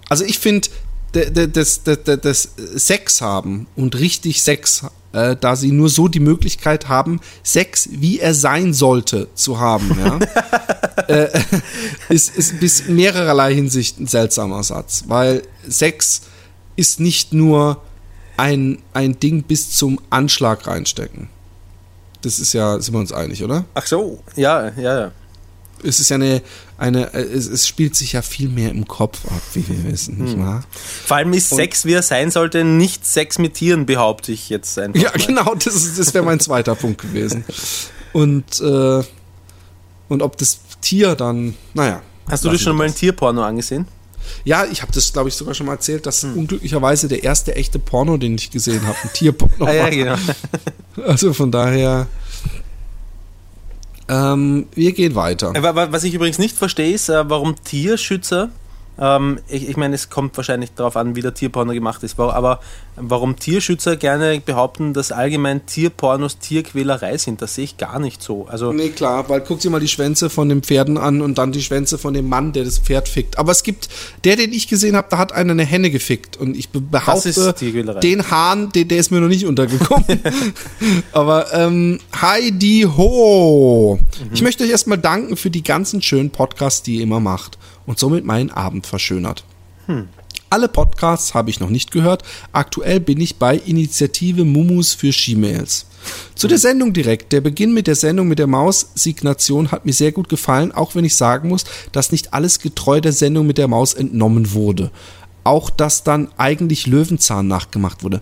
also 0.08 0.24
ich 0.24 0.40
finde, 0.40 0.70
das, 1.12 1.82
das, 1.84 2.04
das, 2.04 2.20
das 2.22 2.50
Sex 2.76 3.22
haben 3.22 3.68
und 3.76 3.98
richtig 3.98 4.44
Sex 4.44 4.86
äh, 5.14 5.36
da 5.36 5.56
sie 5.56 5.72
nur 5.72 5.90
so 5.90 6.08
die 6.08 6.20
Möglichkeit 6.20 6.88
haben, 6.88 7.20
Sex, 7.44 7.90
wie 7.92 8.20
er 8.20 8.34
sein 8.34 8.74
sollte, 8.74 9.28
zu 9.34 9.60
haben. 9.60 9.98
Ja? 10.00 10.20
äh, 11.08 11.30
ist, 12.10 12.36
ist 12.36 12.60
bis 12.60 12.88
mehrererlei 12.88 13.54
Hinsicht 13.54 14.00
ein 14.00 14.08
seltsamer 14.08 14.64
Satz, 14.64 15.06
weil 15.08 15.44
Sex 15.68 16.22
ist 16.76 17.00
nicht 17.00 17.34
nur 17.34 17.82
ein, 18.38 18.80
ein 18.94 19.20
Ding 19.20 19.44
bis 19.44 19.72
zum 19.72 20.00
Anschlag 20.10 20.68
reinstecken. 20.68 21.30
Das 22.22 22.40
ist 22.40 22.54
ja, 22.54 22.80
sind 22.80 22.94
wir 22.94 23.00
uns 23.00 23.14
einig, 23.14 23.44
oder? 23.44 23.66
Ach 23.74 23.86
so, 23.86 24.22
ja, 24.36 24.70
ja, 24.78 25.00
ja 25.00 25.12
es 25.84 26.00
ist 26.00 26.10
ja 26.10 26.16
eine, 26.16 26.42
eine 26.80 27.14
es, 27.14 27.48
es, 27.48 27.68
spielt 27.68 27.96
sich 27.96 28.14
ja 28.14 28.22
viel 28.22 28.50
mehr 28.50 28.72
im 28.72 28.88
Kopf 28.88 29.26
ab, 29.26 29.42
wie 29.54 29.68
wir 29.68 29.92
wissen, 29.92 30.18
nicht 30.18 30.34
hm. 30.34 30.46
wahr? 30.46 30.64
Vor 31.06 31.18
allem 31.18 31.34
ist 31.34 31.52
Und 31.52 31.58
Sex, 31.58 31.86
wie 31.86 31.94
er 31.94 32.02
sein 32.02 32.32
sollte, 32.32 32.64
nicht 32.64 33.06
Sex 33.06 33.38
mit 33.38 33.56
Tieren, 33.56 33.86
behaupte 33.86 34.32
ich 34.32 34.50
jetzt 34.50 34.80
einfach. 34.80 35.02
Ja, 35.02 35.10
mal. 35.10 35.26
genau, 35.26 35.56
das, 35.56 35.96
das 35.96 36.14
wäre 36.14 36.24
mein 36.24 36.40
zweiter 36.40 36.76
Punkt 36.76 37.02
gewesen. 37.02 37.44
Und, 38.14 38.60
äh, 38.62 39.04
und 40.08 40.22
ob 40.22 40.38
das 40.38 40.60
Tier 40.82 41.16
dann, 41.16 41.56
naja. 41.74 42.02
Hast 42.30 42.46
du 42.46 42.50
dir 42.50 42.60
schon 42.60 42.76
mal 42.76 42.86
ein 42.86 42.96
Tierporno 42.96 43.44
angesehen? 43.44 43.88
Ja, 44.44 44.66
ich 44.66 44.82
habe 44.82 44.92
das, 44.92 45.12
glaube 45.12 45.30
ich, 45.30 45.36
sogar 45.36 45.54
schon 45.54 45.66
mal 45.66 45.74
erzählt, 45.74 46.06
dass 46.06 46.24
hm. 46.24 46.38
unglücklicherweise 46.38 47.08
der 47.08 47.24
erste 47.24 47.56
echte 47.56 47.80
Porno, 47.80 48.18
den 48.18 48.36
ich 48.36 48.52
gesehen 48.52 48.86
habe, 48.86 48.98
ein 49.04 49.10
Tierporno 49.14 49.66
war. 49.66 49.70
ah, 49.70 49.74
ja, 49.74 49.90
genau. 49.90 50.16
Also 51.06 51.34
von 51.34 51.52
daher 51.52 52.08
ähm, 54.10 54.68
wir 54.74 54.92
gehen 54.92 55.16
weiter. 55.16 55.54
Äh, 55.56 55.92
was 55.92 56.04
ich 56.04 56.14
übrigens 56.14 56.40
nicht 56.40 56.58
verstehe, 56.58 56.94
ist, 56.94 57.10
äh, 57.10 57.30
warum 57.30 57.56
Tierschützer 57.64 58.50
ähm, 59.00 59.40
ich, 59.48 59.70
ich 59.70 59.78
meine, 59.78 59.96
es 59.96 60.10
kommt 60.10 60.36
wahrscheinlich 60.36 60.74
darauf 60.74 60.98
an, 60.98 61.16
wie 61.16 61.22
der 61.22 61.34
Tierporno 61.34 61.74
gemacht 61.74 62.04
ist, 62.04 62.20
aber 62.20 62.60
warum 62.98 63.38
Tierschützer 63.38 63.96
gerne 63.96 64.42
behaupten, 64.42 64.94
dass 64.94 65.12
allgemein 65.12 65.66
Tierpornos 65.66 66.40
Tierquälerei 66.40 67.18
sind, 67.18 67.42
das 67.42 67.56
sehe 67.56 67.64
ich 67.64 67.78
gar 67.78 68.00
nicht 68.00 68.22
so. 68.22 68.48
Also 68.48 68.74
nee, 68.74 68.90
klar, 68.90 69.30
weil 69.30 69.42
guck 69.42 69.60
dir 69.60 69.70
mal 69.70 69.80
die 69.80 69.88
Schwänze 69.88 70.30
von 70.30 70.50
den 70.50 70.64
Pferden 70.64 70.98
an 70.98 71.22
und 71.22 71.38
dann 71.38 71.52
die 71.52 71.62
Schwänze 71.62 71.98
von 71.98 72.14
dem 72.14 72.28
Mann, 72.28 72.52
der 72.52 72.66
das 72.66 72.80
Pferd 72.80 73.08
fickt. 73.08 73.38
Aber 73.38 73.52
es 73.52 73.64
gibt, 73.64 73.88
der, 74.26 74.36
den 74.36 74.52
ich 74.52 74.68
gesehen 74.68 74.96
habe, 74.96 75.08
da 75.10 75.18
hat 75.18 75.32
einer 75.32 75.52
eine 75.52 75.66
Henne 75.66 75.92
gefickt 75.92 76.36
und 76.38 76.58
ich 76.58 76.70
behaupte, 76.70 77.54
den 78.02 78.32
Hahn, 78.32 78.72
den, 78.72 78.88
der 78.88 78.98
ist 78.98 79.12
mir 79.12 79.22
noch 79.22 79.28
nicht 79.30 79.46
untergekommen. 79.46 80.20
aber 81.14 81.54
ähm, 81.54 82.00
Heidi 82.22 82.86
Ho! 82.98 83.98
Mhm. 83.98 84.30
Ich 84.34 84.42
möchte 84.42 84.64
euch 84.66 84.70
erstmal 84.70 84.98
danken 84.98 85.38
für 85.38 85.50
die 85.50 85.64
ganzen 85.64 86.02
schönen 86.02 86.32
Podcasts, 86.32 86.84
die 86.84 86.98
ihr 86.98 87.04
immer 87.04 87.22
macht 87.22 87.58
und 87.90 87.98
somit 87.98 88.24
meinen 88.24 88.52
Abend 88.52 88.86
verschönert. 88.86 89.44
Hm. 89.88 90.10
Alle 90.52 90.68
Podcasts 90.68 91.34
habe 91.34 91.50
ich 91.50 91.60
noch 91.60 91.72
nicht 91.72 91.90
gehört. 91.90 92.22
Aktuell 92.52 93.00
bin 93.00 93.20
ich 93.20 93.38
bei 93.38 93.56
Initiative 93.58 94.46
Mumus 94.46 94.94
für 94.94 95.12
She-Mails. 95.12 95.88
Zu 96.36 96.48
der 96.48 96.60
Sendung 96.60 96.94
direkt. 96.94 97.34
Der 97.34 97.42
Beginn 97.42 97.74
mit 97.74 97.88
der 97.88 97.96
Sendung 97.96 98.28
mit 98.28 98.38
der 98.38 98.46
Maus-Signation 98.46 99.72
hat 99.72 99.88
mir 99.88 99.94
sehr 99.94 100.12
gut 100.12 100.30
gefallen, 100.30 100.72
auch 100.72 100.94
wenn 100.94 101.04
ich 101.04 101.16
sagen 101.16 101.50
muss, 101.50 101.64
dass 101.92 102.12
nicht 102.12 102.32
alles 102.32 102.60
getreu 102.60 103.02
der 103.02 103.12
Sendung 103.12 103.48
mit 103.48 103.58
der 103.58 103.68
Maus 103.68 103.96
entnommen 103.96 104.54
wurde. 104.54 104.92
Auch 105.44 105.72
dass 105.72 106.04
dann 106.04 106.30
eigentlich 106.38 106.86
Löwenzahn 106.86 107.48
nachgemacht 107.48 108.04
wurde. 108.04 108.22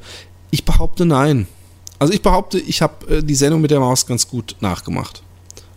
Ich 0.50 0.64
behaupte 0.64 1.06
nein. 1.06 1.46
Also 2.00 2.14
ich 2.14 2.22
behaupte, 2.22 2.58
ich 2.58 2.82
habe 2.82 3.18
äh, 3.18 3.22
die 3.22 3.36
Sendung 3.36 3.60
mit 3.60 3.72
der 3.72 3.82
Maus 3.82 4.06
ganz 4.06 4.30
gut 4.30 4.56
nachgemacht. 4.62 5.24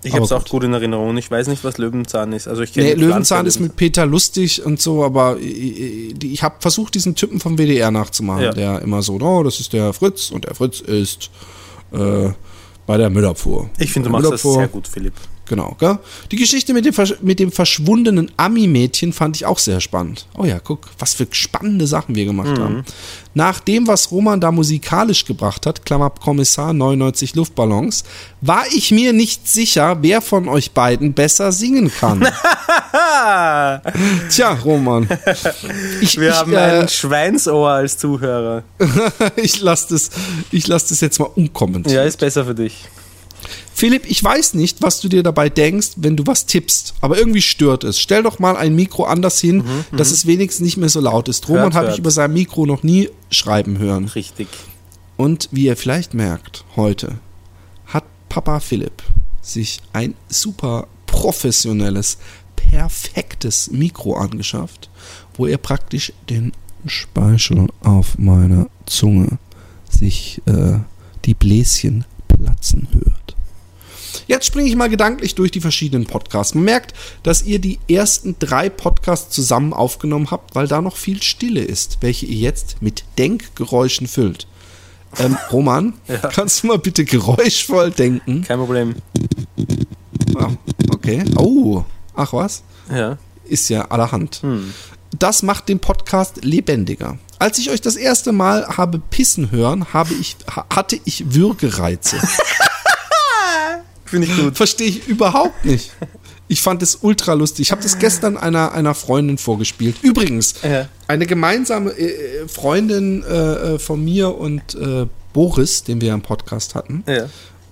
Ich 0.02 0.14
habe 0.14 0.24
es 0.24 0.32
auch 0.32 0.44
gut 0.46 0.64
in 0.64 0.72
Erinnerung. 0.72 1.16
Ich 1.18 1.30
weiß 1.30 1.48
nicht, 1.48 1.62
was 1.62 1.78
Löwenzahn 1.78 2.32
ist. 2.32 2.48
Also 2.48 2.62
ich 2.62 2.74
nee, 2.74 2.94
Löwenzahn 2.94 3.46
ist 3.46 3.60
mit 3.60 3.76
Peter 3.76 4.06
Lustig 4.06 4.64
und 4.64 4.80
so, 4.80 5.04
aber 5.04 5.38
ich, 5.38 6.22
ich 6.22 6.42
habe 6.42 6.56
versucht, 6.60 6.94
diesen 6.94 7.14
Typen 7.14 7.40
vom 7.40 7.58
WDR 7.58 7.90
nachzumachen, 7.90 8.44
ja. 8.44 8.52
der 8.52 8.82
immer 8.82 9.02
so, 9.02 9.18
oh, 9.20 9.42
das 9.42 9.60
ist 9.60 9.72
der 9.72 9.92
Fritz 9.92 10.30
und 10.30 10.44
der 10.44 10.54
Fritz 10.54 10.80
ist 10.80 11.30
äh, 11.92 12.30
bei 12.86 12.96
der 12.96 13.10
Müllabfuhr. 13.10 13.68
Ich 13.78 13.92
finde, 13.92 14.08
du 14.08 14.12
machst 14.12 14.32
das 14.32 14.42
sehr 14.42 14.68
gut, 14.68 14.88
Philipp. 14.88 15.14
Genau, 15.50 15.76
gell? 15.80 15.98
Die 16.30 16.36
Geschichte 16.36 16.72
mit 16.72 16.84
dem, 16.84 16.94
mit 17.22 17.40
dem 17.40 17.50
verschwundenen 17.50 18.30
Ami-Mädchen 18.36 19.12
fand 19.12 19.34
ich 19.34 19.46
auch 19.46 19.58
sehr 19.58 19.80
spannend. 19.80 20.28
Oh 20.38 20.44
ja, 20.44 20.60
guck, 20.60 20.86
was 21.00 21.14
für 21.14 21.26
spannende 21.32 21.88
Sachen 21.88 22.14
wir 22.14 22.24
gemacht 22.24 22.56
mhm. 22.56 22.62
haben. 22.62 22.84
Nach 23.34 23.58
dem, 23.58 23.88
was 23.88 24.12
Roman 24.12 24.40
da 24.40 24.52
musikalisch 24.52 25.24
gebracht 25.24 25.66
hat, 25.66 25.84
Klammer 25.84 26.10
Kommissar 26.10 26.72
99 26.72 27.34
Luftballons, 27.34 28.04
war 28.40 28.62
ich 28.72 28.92
mir 28.92 29.12
nicht 29.12 29.48
sicher, 29.48 29.98
wer 30.02 30.20
von 30.20 30.48
euch 30.48 30.70
beiden 30.70 31.14
besser 31.14 31.50
singen 31.50 31.90
kann. 31.90 32.20
Tja, 34.30 34.52
Roman. 34.64 35.08
Ich, 36.00 36.16
wir 36.16 36.28
ich, 36.28 36.34
haben 36.36 36.52
äh, 36.52 36.82
ein 36.82 36.88
Schweinsohr 36.88 37.70
als 37.70 37.98
Zuhörer. 37.98 38.62
ich 39.34 39.60
lasse 39.60 39.94
das, 39.94 40.10
lass 40.68 40.86
das 40.86 41.00
jetzt 41.00 41.18
mal 41.18 41.30
umkommentieren. 41.34 41.96
Ja, 41.96 42.04
ist 42.04 42.20
besser 42.20 42.44
für 42.44 42.54
dich. 42.54 42.88
Philipp, 43.74 44.04
ich 44.08 44.22
weiß 44.22 44.54
nicht, 44.54 44.82
was 44.82 45.00
du 45.00 45.08
dir 45.08 45.22
dabei 45.22 45.48
denkst, 45.48 45.92
wenn 45.96 46.16
du 46.16 46.26
was 46.26 46.46
tippst, 46.46 46.94
aber 47.00 47.18
irgendwie 47.18 47.42
stört 47.42 47.84
es. 47.84 47.98
Stell 47.98 48.22
doch 48.22 48.38
mal 48.38 48.56
ein 48.56 48.74
Mikro 48.74 49.04
anders 49.04 49.40
hin, 49.40 49.58
mhm, 49.58 49.96
dass 49.96 50.08
mhm. 50.08 50.14
es 50.14 50.26
wenigstens 50.26 50.64
nicht 50.64 50.76
mehr 50.76 50.88
so 50.88 51.00
laut 51.00 51.28
ist. 51.28 51.48
Roman 51.48 51.74
habe 51.74 51.90
ich 51.90 51.98
über 51.98 52.10
sein 52.10 52.32
Mikro 52.32 52.66
noch 52.66 52.82
nie 52.82 53.10
schreiben 53.30 53.78
hören. 53.78 54.06
Richtig. 54.06 54.48
Und 55.16 55.48
wie 55.52 55.66
ihr 55.66 55.76
vielleicht 55.76 56.14
merkt, 56.14 56.64
heute 56.76 57.18
hat 57.86 58.04
Papa 58.28 58.60
Philipp 58.60 59.02
sich 59.42 59.80
ein 59.92 60.14
super 60.28 60.86
professionelles, 61.06 62.18
perfektes 62.56 63.70
Mikro 63.70 64.16
angeschafft, 64.16 64.88
wo 65.34 65.46
er 65.46 65.58
praktisch 65.58 66.12
den 66.28 66.52
Speichel 66.86 67.68
auf 67.82 68.18
meiner 68.18 68.68
Zunge 68.86 69.38
sich 69.88 70.40
äh, 70.46 70.78
die 71.24 71.34
Bläschen 71.34 72.04
platzen 72.28 72.88
hört. 72.92 73.36
Jetzt 74.30 74.46
springe 74.46 74.68
ich 74.68 74.76
mal 74.76 74.88
gedanklich 74.88 75.34
durch 75.34 75.50
die 75.50 75.60
verschiedenen 75.60 76.06
Podcasts. 76.06 76.54
Man 76.54 76.62
merkt, 76.62 76.94
dass 77.24 77.42
ihr 77.42 77.58
die 77.58 77.80
ersten 77.88 78.36
drei 78.38 78.68
Podcasts 78.70 79.34
zusammen 79.34 79.72
aufgenommen 79.72 80.30
habt, 80.30 80.54
weil 80.54 80.68
da 80.68 80.80
noch 80.80 80.96
viel 80.96 81.20
Stille 81.20 81.62
ist, 81.62 81.98
welche 82.00 82.26
ihr 82.26 82.36
jetzt 82.36 82.80
mit 82.80 83.02
Denkgeräuschen 83.18 84.06
füllt. 84.06 84.46
Ähm, 85.18 85.36
Roman, 85.50 85.94
ja. 86.06 86.18
kannst 86.18 86.62
du 86.62 86.68
mal 86.68 86.78
bitte 86.78 87.04
geräuschvoll 87.04 87.90
denken? 87.90 88.44
Kein 88.46 88.60
Problem. 88.60 88.94
Ah, 90.36 90.50
okay. 90.92 91.24
Oh, 91.34 91.82
ach 92.14 92.32
was? 92.32 92.62
Ja. 92.88 93.18
Ist 93.46 93.68
ja 93.68 93.86
allerhand. 93.86 94.42
Hm. 94.42 94.72
Das 95.18 95.42
macht 95.42 95.68
den 95.68 95.80
Podcast 95.80 96.44
lebendiger. 96.44 97.18
Als 97.40 97.58
ich 97.58 97.70
euch 97.70 97.80
das 97.80 97.96
erste 97.96 98.30
Mal 98.30 98.76
habe 98.76 99.00
pissen 99.00 99.50
hören, 99.50 99.92
habe 99.92 100.14
ich, 100.14 100.36
hatte 100.72 101.00
ich 101.04 101.34
Würgereize. 101.34 102.20
Finde 104.10 104.26
ich 104.26 104.36
gut. 104.36 104.56
Verstehe 104.56 104.88
ich 104.88 105.06
überhaupt 105.06 105.64
nicht. 105.64 105.92
Ich 106.48 106.62
fand 106.62 106.82
es 106.82 106.98
ultra 107.02 107.34
lustig. 107.34 107.68
Ich 107.68 107.70
habe 107.70 107.80
das 107.80 108.00
gestern 108.00 108.36
einer, 108.36 108.72
einer 108.72 108.94
Freundin 108.94 109.38
vorgespielt. 109.38 109.96
Übrigens, 110.02 110.56
ja. 110.64 110.88
eine 111.06 111.26
gemeinsame 111.26 111.92
äh, 111.92 112.48
Freundin 112.48 113.22
äh, 113.22 113.74
äh, 113.74 113.78
von 113.78 114.04
mir 114.04 114.36
und 114.36 114.74
äh, 114.74 115.06
Boris, 115.32 115.84
den 115.84 116.00
wir 116.00 116.08
ja 116.08 116.14
im 116.14 116.22
Podcast 116.22 116.74
hatten. 116.74 117.04
Ja. 117.06 117.28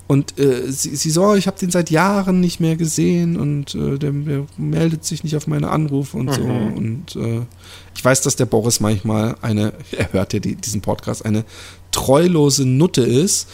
Und 0.06 0.38
äh, 0.38 0.70
sie, 0.70 0.94
sie 0.94 1.10
so, 1.10 1.34
ich 1.34 1.48
habe 1.48 1.58
den 1.58 1.72
seit 1.72 1.90
Jahren 1.90 2.40
nicht 2.40 2.60
mehr 2.60 2.76
gesehen 2.76 3.36
und 3.36 3.74
äh, 3.74 3.98
der, 3.98 4.12
der, 4.12 4.46
meldet 4.56 5.04
sich 5.04 5.24
nicht 5.24 5.36
auf 5.36 5.48
meine 5.48 5.70
Anrufe 5.70 6.16
und 6.16 6.26
mhm. 6.26 6.32
so. 6.32 6.42
Und 6.42 7.16
äh, 7.16 7.42
ich 7.96 8.04
weiß, 8.04 8.22
dass 8.22 8.36
der 8.36 8.46
Boris 8.46 8.78
manchmal 8.78 9.34
eine, 9.42 9.72
er 9.90 10.12
hört 10.12 10.32
ja 10.34 10.38
die, 10.38 10.54
diesen 10.54 10.82
Podcast, 10.82 11.26
eine 11.26 11.44
treulose 11.90 12.64
Nutte 12.64 13.02
ist 13.02 13.48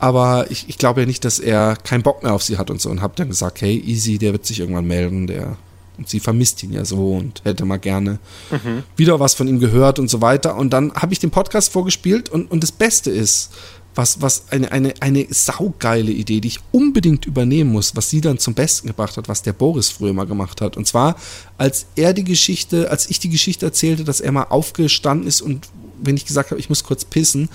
aber 0.00 0.50
ich, 0.50 0.68
ich 0.68 0.78
glaube 0.78 1.02
ja 1.02 1.06
nicht, 1.06 1.26
dass 1.26 1.38
er 1.38 1.76
keinen 1.76 2.02
Bock 2.02 2.22
mehr 2.22 2.32
auf 2.32 2.42
sie 2.42 2.56
hat 2.56 2.70
und 2.70 2.80
so. 2.80 2.88
Und 2.88 3.02
habe 3.02 3.12
dann 3.16 3.28
gesagt, 3.28 3.60
hey, 3.60 3.78
easy, 3.78 4.16
der 4.16 4.32
wird 4.32 4.46
sich 4.46 4.58
irgendwann 4.58 4.86
melden. 4.86 5.26
Der, 5.26 5.58
und 5.98 6.08
sie 6.08 6.20
vermisst 6.20 6.62
ihn 6.62 6.72
ja 6.72 6.86
so 6.86 7.16
und 7.16 7.42
hätte 7.44 7.66
mal 7.66 7.78
gerne 7.78 8.18
mhm. 8.50 8.82
wieder 8.96 9.20
was 9.20 9.34
von 9.34 9.46
ihm 9.46 9.60
gehört 9.60 9.98
und 9.98 10.08
so 10.08 10.22
weiter. 10.22 10.56
Und 10.56 10.72
dann 10.72 10.94
habe 10.94 11.12
ich 11.12 11.18
den 11.18 11.30
Podcast 11.30 11.70
vorgespielt 11.70 12.30
und, 12.30 12.50
und 12.50 12.62
das 12.62 12.72
Beste 12.72 13.10
ist, 13.10 13.50
was, 13.94 14.22
was 14.22 14.44
eine, 14.50 14.72
eine, 14.72 14.94
eine 15.00 15.26
saugeile 15.28 16.12
Idee, 16.12 16.40
die 16.40 16.48
ich 16.48 16.60
unbedingt 16.72 17.26
übernehmen 17.26 17.70
muss, 17.70 17.94
was 17.94 18.08
sie 18.08 18.22
dann 18.22 18.38
zum 18.38 18.54
Besten 18.54 18.86
gebracht 18.86 19.18
hat, 19.18 19.28
was 19.28 19.42
der 19.42 19.52
Boris 19.52 19.90
früher 19.90 20.14
mal 20.14 20.26
gemacht 20.26 20.62
hat. 20.62 20.78
Und 20.78 20.86
zwar, 20.86 21.16
als 21.58 21.84
er 21.96 22.14
die 22.14 22.24
Geschichte, 22.24 22.90
als 22.90 23.10
ich 23.10 23.18
die 23.18 23.28
Geschichte 23.28 23.66
erzählte, 23.66 24.04
dass 24.04 24.20
er 24.20 24.32
mal 24.32 24.44
aufgestanden 24.44 25.28
ist 25.28 25.42
und 25.42 25.68
wenn 26.02 26.16
ich 26.16 26.24
gesagt 26.24 26.50
habe, 26.50 26.60
ich 26.60 26.68
muss 26.68 26.84
kurz 26.84 27.04
pissen, 27.04 27.48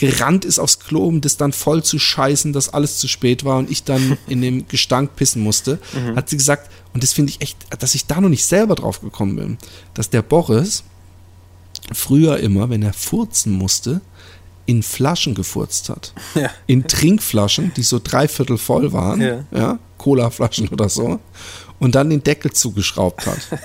gerannt 0.00 0.46
ist 0.46 0.58
aufs 0.58 0.80
Klo, 0.80 1.04
um 1.04 1.20
das 1.20 1.36
dann 1.36 1.52
voll 1.52 1.84
zu 1.84 1.98
scheißen, 1.98 2.54
dass 2.54 2.72
alles 2.72 2.96
zu 2.96 3.06
spät 3.06 3.44
war 3.44 3.58
und 3.58 3.70
ich 3.70 3.84
dann 3.84 4.16
in 4.28 4.40
dem 4.40 4.66
Gestank 4.68 5.14
pissen 5.14 5.42
musste, 5.42 5.78
mhm. 5.92 6.16
hat 6.16 6.30
sie 6.30 6.38
gesagt, 6.38 6.70
und 6.94 7.02
das 7.02 7.12
finde 7.12 7.30
ich 7.30 7.42
echt, 7.42 7.58
dass 7.78 7.94
ich 7.94 8.06
da 8.06 8.18
noch 8.18 8.30
nicht 8.30 8.46
selber 8.46 8.76
drauf 8.76 9.02
gekommen 9.02 9.36
bin, 9.36 9.58
dass 9.92 10.08
der 10.08 10.22
Boris 10.22 10.84
früher 11.92 12.38
immer, 12.38 12.70
wenn 12.70 12.82
er 12.82 12.94
furzen 12.94 13.52
musste, 13.52 14.00
in 14.64 14.82
Flaschen 14.82 15.34
gefurzt 15.34 15.90
hat. 15.90 16.14
Ja. 16.34 16.48
In 16.66 16.86
Trinkflaschen, 16.86 17.72
die 17.76 17.82
so 17.82 18.00
dreiviertel 18.02 18.56
voll 18.56 18.94
waren, 18.94 19.20
ja, 19.20 19.44
ja 19.52 19.78
Cola-Flaschen 19.98 20.68
oder 20.68 20.88
so, 20.88 21.20
und 21.78 21.94
dann 21.94 22.08
den 22.08 22.22
Deckel 22.22 22.52
zugeschraubt 22.52 23.26
hat. 23.26 23.38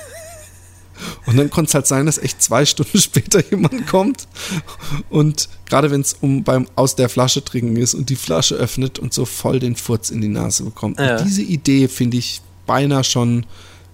Und 1.26 1.38
dann 1.38 1.50
konnte 1.50 1.70
es 1.70 1.76
halt 1.76 1.88
sein, 1.88 2.06
dass 2.06 2.18
echt 2.18 2.42
zwei 2.42 2.66
Stunden 2.66 3.00
später 3.00 3.44
jemand 3.50 3.88
kommt 3.88 4.28
und 5.10 5.50
gerade 5.66 5.92
wenn 5.92 6.02
es 6.02 6.14
um 6.22 6.44
beim 6.44 6.68
aus 6.76 6.96
der 6.96 7.10
Flasche 7.10 7.44
trinken 7.44 7.76
ist 7.78 7.94
und 7.94 8.10
die 8.10 8.16
Flasche 8.16 8.56
öffnet 8.56 9.00
und 9.00 9.14
so 9.14 9.26
voll 9.26 9.60
den 9.60 9.76
Furz 9.76 10.10
in 10.10 10.22
die 10.22 10.28
Nase 10.28 10.64
bekommt. 10.64 11.00
Ja. 11.00 11.22
diese 11.22 11.42
Idee 11.42 11.88
finde 11.88 12.18
ich 12.18 12.42
beinahe 12.66 13.04
schon 13.04 13.46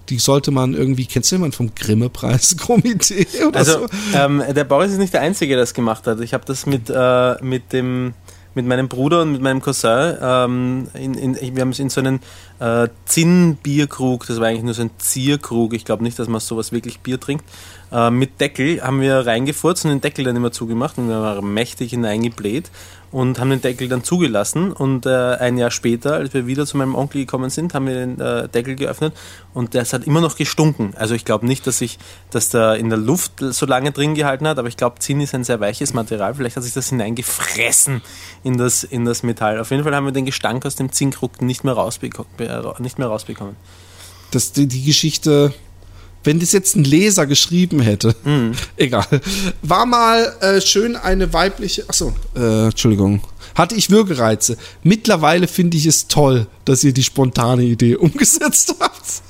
die 0.09 0.19
sollte 0.19 0.51
man 0.51 0.73
irgendwie, 0.73 1.05
kennst 1.05 1.31
du 1.31 1.35
jemanden 1.35 1.55
vom 1.55 1.73
Grimme-Preis-Komitee 1.73 3.27
also, 3.53 3.87
so? 3.87 3.87
Ähm, 4.13 4.43
der 4.49 4.65
Boris 4.65 4.91
ist 4.91 4.97
nicht 4.97 5.13
der 5.13 5.21
Einzige, 5.21 5.53
der 5.53 5.63
das 5.63 5.73
gemacht 5.73 6.05
hat. 6.05 6.19
Ich 6.19 6.33
habe 6.33 6.43
das 6.45 6.65
mit, 6.65 6.89
äh, 6.89 7.35
mit 7.41 7.71
dem 7.71 8.13
mit 8.53 8.65
meinem 8.65 8.87
Bruder 8.87 9.21
und 9.21 9.31
mit 9.31 9.41
meinem 9.41 9.61
Cousin. 9.61 10.17
Ähm, 10.21 10.87
in, 10.93 11.13
in, 11.13 11.55
wir 11.55 11.61
haben 11.61 11.69
es 11.69 11.79
in 11.79 11.89
so 11.89 12.01
einen 12.01 12.19
äh, 12.59 12.87
Zinn-Bierkrug, 13.05 14.27
das 14.27 14.39
war 14.39 14.47
eigentlich 14.47 14.63
nur 14.63 14.73
so 14.73 14.81
ein 14.81 14.91
Zierkrug, 14.97 15.73
ich 15.73 15.85
glaube 15.85 16.03
nicht, 16.03 16.19
dass 16.19 16.27
man 16.27 16.39
sowas 16.39 16.71
wirklich 16.71 16.99
Bier 16.99 17.19
trinkt, 17.19 17.45
äh, 17.91 18.09
mit 18.09 18.39
Deckel 18.39 18.81
haben 18.81 19.01
wir 19.01 19.25
reingefurzt 19.25 19.85
und 19.85 19.91
den 19.91 20.01
Deckel 20.01 20.25
dann 20.25 20.35
immer 20.35 20.51
zugemacht 20.51 20.97
und 20.97 21.07
wir 21.09 21.21
waren 21.21 21.53
mächtig 21.53 21.91
hineingebläht 21.91 22.71
und 23.11 23.39
haben 23.39 23.49
den 23.49 23.61
Deckel 23.61 23.87
dann 23.87 24.03
zugelassen 24.03 24.71
und 24.71 25.05
äh, 25.05 25.35
ein 25.35 25.57
Jahr 25.57 25.71
später, 25.71 26.13
als 26.13 26.33
wir 26.33 26.47
wieder 26.47 26.65
zu 26.65 26.77
meinem 26.77 26.95
Onkel 26.95 27.21
gekommen 27.21 27.49
sind, 27.49 27.73
haben 27.73 27.87
wir 27.87 27.93
den 27.93 28.19
äh, 28.19 28.47
Deckel 28.47 28.75
geöffnet 28.75 29.13
und 29.53 29.75
das 29.75 29.93
hat 29.93 30.05
immer 30.05 30.21
noch 30.21 30.37
gestunken. 30.37 30.93
Also 30.95 31.13
ich 31.13 31.25
glaube 31.25 31.45
nicht, 31.45 31.67
dass 31.67 31.79
sich 31.79 31.99
das 32.29 32.49
da 32.49 32.73
in 32.73 32.89
der 32.89 32.97
Luft 32.97 33.33
so 33.39 33.65
lange 33.65 33.91
drin 33.91 34.15
gehalten 34.15 34.47
hat, 34.47 34.57
aber 34.59 34.67
ich 34.67 34.77
glaube, 34.77 34.99
Zinn 34.99 35.19
ist 35.19 35.35
ein 35.35 35.43
sehr 35.43 35.59
weiches 35.59 35.93
Material. 35.93 36.33
Vielleicht 36.35 36.55
hat 36.55 36.63
sich 36.63 36.73
das 36.73 36.89
hineingefressen 36.89 38.01
in 38.43 38.57
das, 38.57 38.83
in 38.83 39.05
das 39.05 39.23
Metall. 39.23 39.59
Auf 39.59 39.71
jeden 39.71 39.83
Fall 39.83 39.95
haben 39.95 40.05
wir 40.05 40.13
den 40.13 40.25
Gestank 40.25 40.65
aus 40.65 40.75
dem 40.75 40.91
Zinnkrug 40.91 41.41
nicht 41.41 41.63
mehr, 41.63 41.73
rausbeko 41.73 42.25
nicht 42.79 42.97
mehr 42.97 43.07
rausbekommen. 43.07 43.55
Das, 44.31 44.53
die, 44.53 44.67
die 44.67 44.85
Geschichte 44.85 45.53
wenn 46.23 46.39
das 46.39 46.51
jetzt 46.51 46.75
ein 46.75 46.83
Leser 46.83 47.25
geschrieben 47.25 47.79
hätte, 47.79 48.15
mm. 48.23 48.51
egal. 48.77 49.05
War 49.61 49.85
mal 49.85 50.33
äh, 50.41 50.61
schön 50.61 50.95
eine 50.95 51.33
weibliche, 51.33 51.87
achso, 51.87 52.13
äh, 52.35 52.65
Entschuldigung, 52.65 53.21
hatte 53.55 53.75
ich 53.75 53.89
Würgereize. 53.89 54.57
Mittlerweile 54.83 55.47
finde 55.47 55.77
ich 55.77 55.85
es 55.85 56.07
toll, 56.07 56.47
dass 56.65 56.83
ihr 56.83 56.93
die 56.93 57.03
spontane 57.03 57.63
Idee 57.63 57.95
umgesetzt 57.97 58.75
habt. 58.79 59.23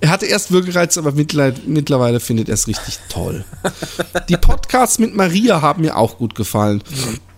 Er 0.00 0.10
hatte 0.10 0.26
erst 0.26 0.50
Würgereize, 0.50 1.00
aber 1.00 1.12
mittlerweile, 1.12 1.56
mittlerweile 1.66 2.20
findet 2.20 2.48
er 2.48 2.54
es 2.54 2.66
richtig 2.66 2.98
toll. 3.08 3.44
Die 4.28 4.36
Podcasts 4.36 4.98
mit 4.98 5.14
Maria 5.14 5.62
haben 5.62 5.82
mir 5.82 5.96
auch 5.96 6.18
gut 6.18 6.34
gefallen. 6.34 6.82
Mhm 6.90 7.31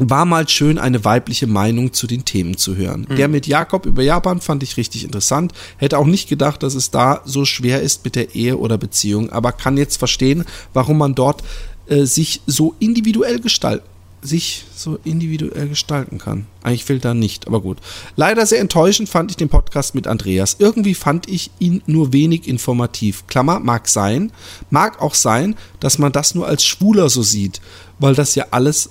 war 0.00 0.24
mal 0.24 0.48
schön, 0.48 0.78
eine 0.78 1.04
weibliche 1.04 1.46
Meinung 1.46 1.92
zu 1.92 2.06
den 2.06 2.24
Themen 2.24 2.56
zu 2.56 2.76
hören. 2.76 3.06
Mhm. 3.08 3.16
Der 3.16 3.28
mit 3.28 3.46
Jakob 3.46 3.86
über 3.86 4.02
Japan 4.02 4.40
fand 4.40 4.62
ich 4.62 4.76
richtig 4.76 5.04
interessant. 5.04 5.52
Hätte 5.76 5.98
auch 5.98 6.06
nicht 6.06 6.28
gedacht, 6.28 6.62
dass 6.62 6.74
es 6.74 6.90
da 6.90 7.20
so 7.24 7.44
schwer 7.44 7.82
ist 7.82 8.04
mit 8.04 8.16
der 8.16 8.34
Ehe 8.34 8.56
oder 8.56 8.78
Beziehung, 8.78 9.30
aber 9.30 9.52
kann 9.52 9.76
jetzt 9.76 9.96
verstehen, 9.96 10.44
warum 10.72 10.98
man 10.98 11.14
dort 11.14 11.42
äh, 11.86 12.04
sich 12.04 12.40
so 12.46 12.74
individuell 12.78 13.40
gestalten 13.40 13.84
sich 14.22 14.64
so 14.74 14.98
individuell 15.04 15.68
gestalten 15.68 16.18
kann. 16.18 16.46
Eigentlich 16.62 16.84
fehlt 16.84 17.04
da 17.04 17.14
nicht, 17.14 17.46
aber 17.46 17.60
gut. 17.60 17.78
Leider 18.16 18.44
sehr 18.44 18.60
enttäuschend 18.60 19.08
fand 19.08 19.30
ich 19.30 19.36
den 19.36 19.48
Podcast 19.48 19.94
mit 19.94 20.06
Andreas. 20.06 20.56
Irgendwie 20.58 20.94
fand 20.94 21.28
ich 21.28 21.50
ihn 21.58 21.82
nur 21.86 22.12
wenig 22.12 22.46
informativ. 22.46 23.26
Klammer, 23.26 23.60
mag 23.60 23.88
sein. 23.88 24.32
Mag 24.68 25.00
auch 25.00 25.14
sein, 25.14 25.56
dass 25.80 25.98
man 25.98 26.12
das 26.12 26.34
nur 26.34 26.46
als 26.46 26.64
Schwuler 26.64 27.08
so 27.08 27.22
sieht, 27.22 27.60
weil 27.98 28.14
das 28.14 28.34
ja 28.34 28.46
alles 28.50 28.90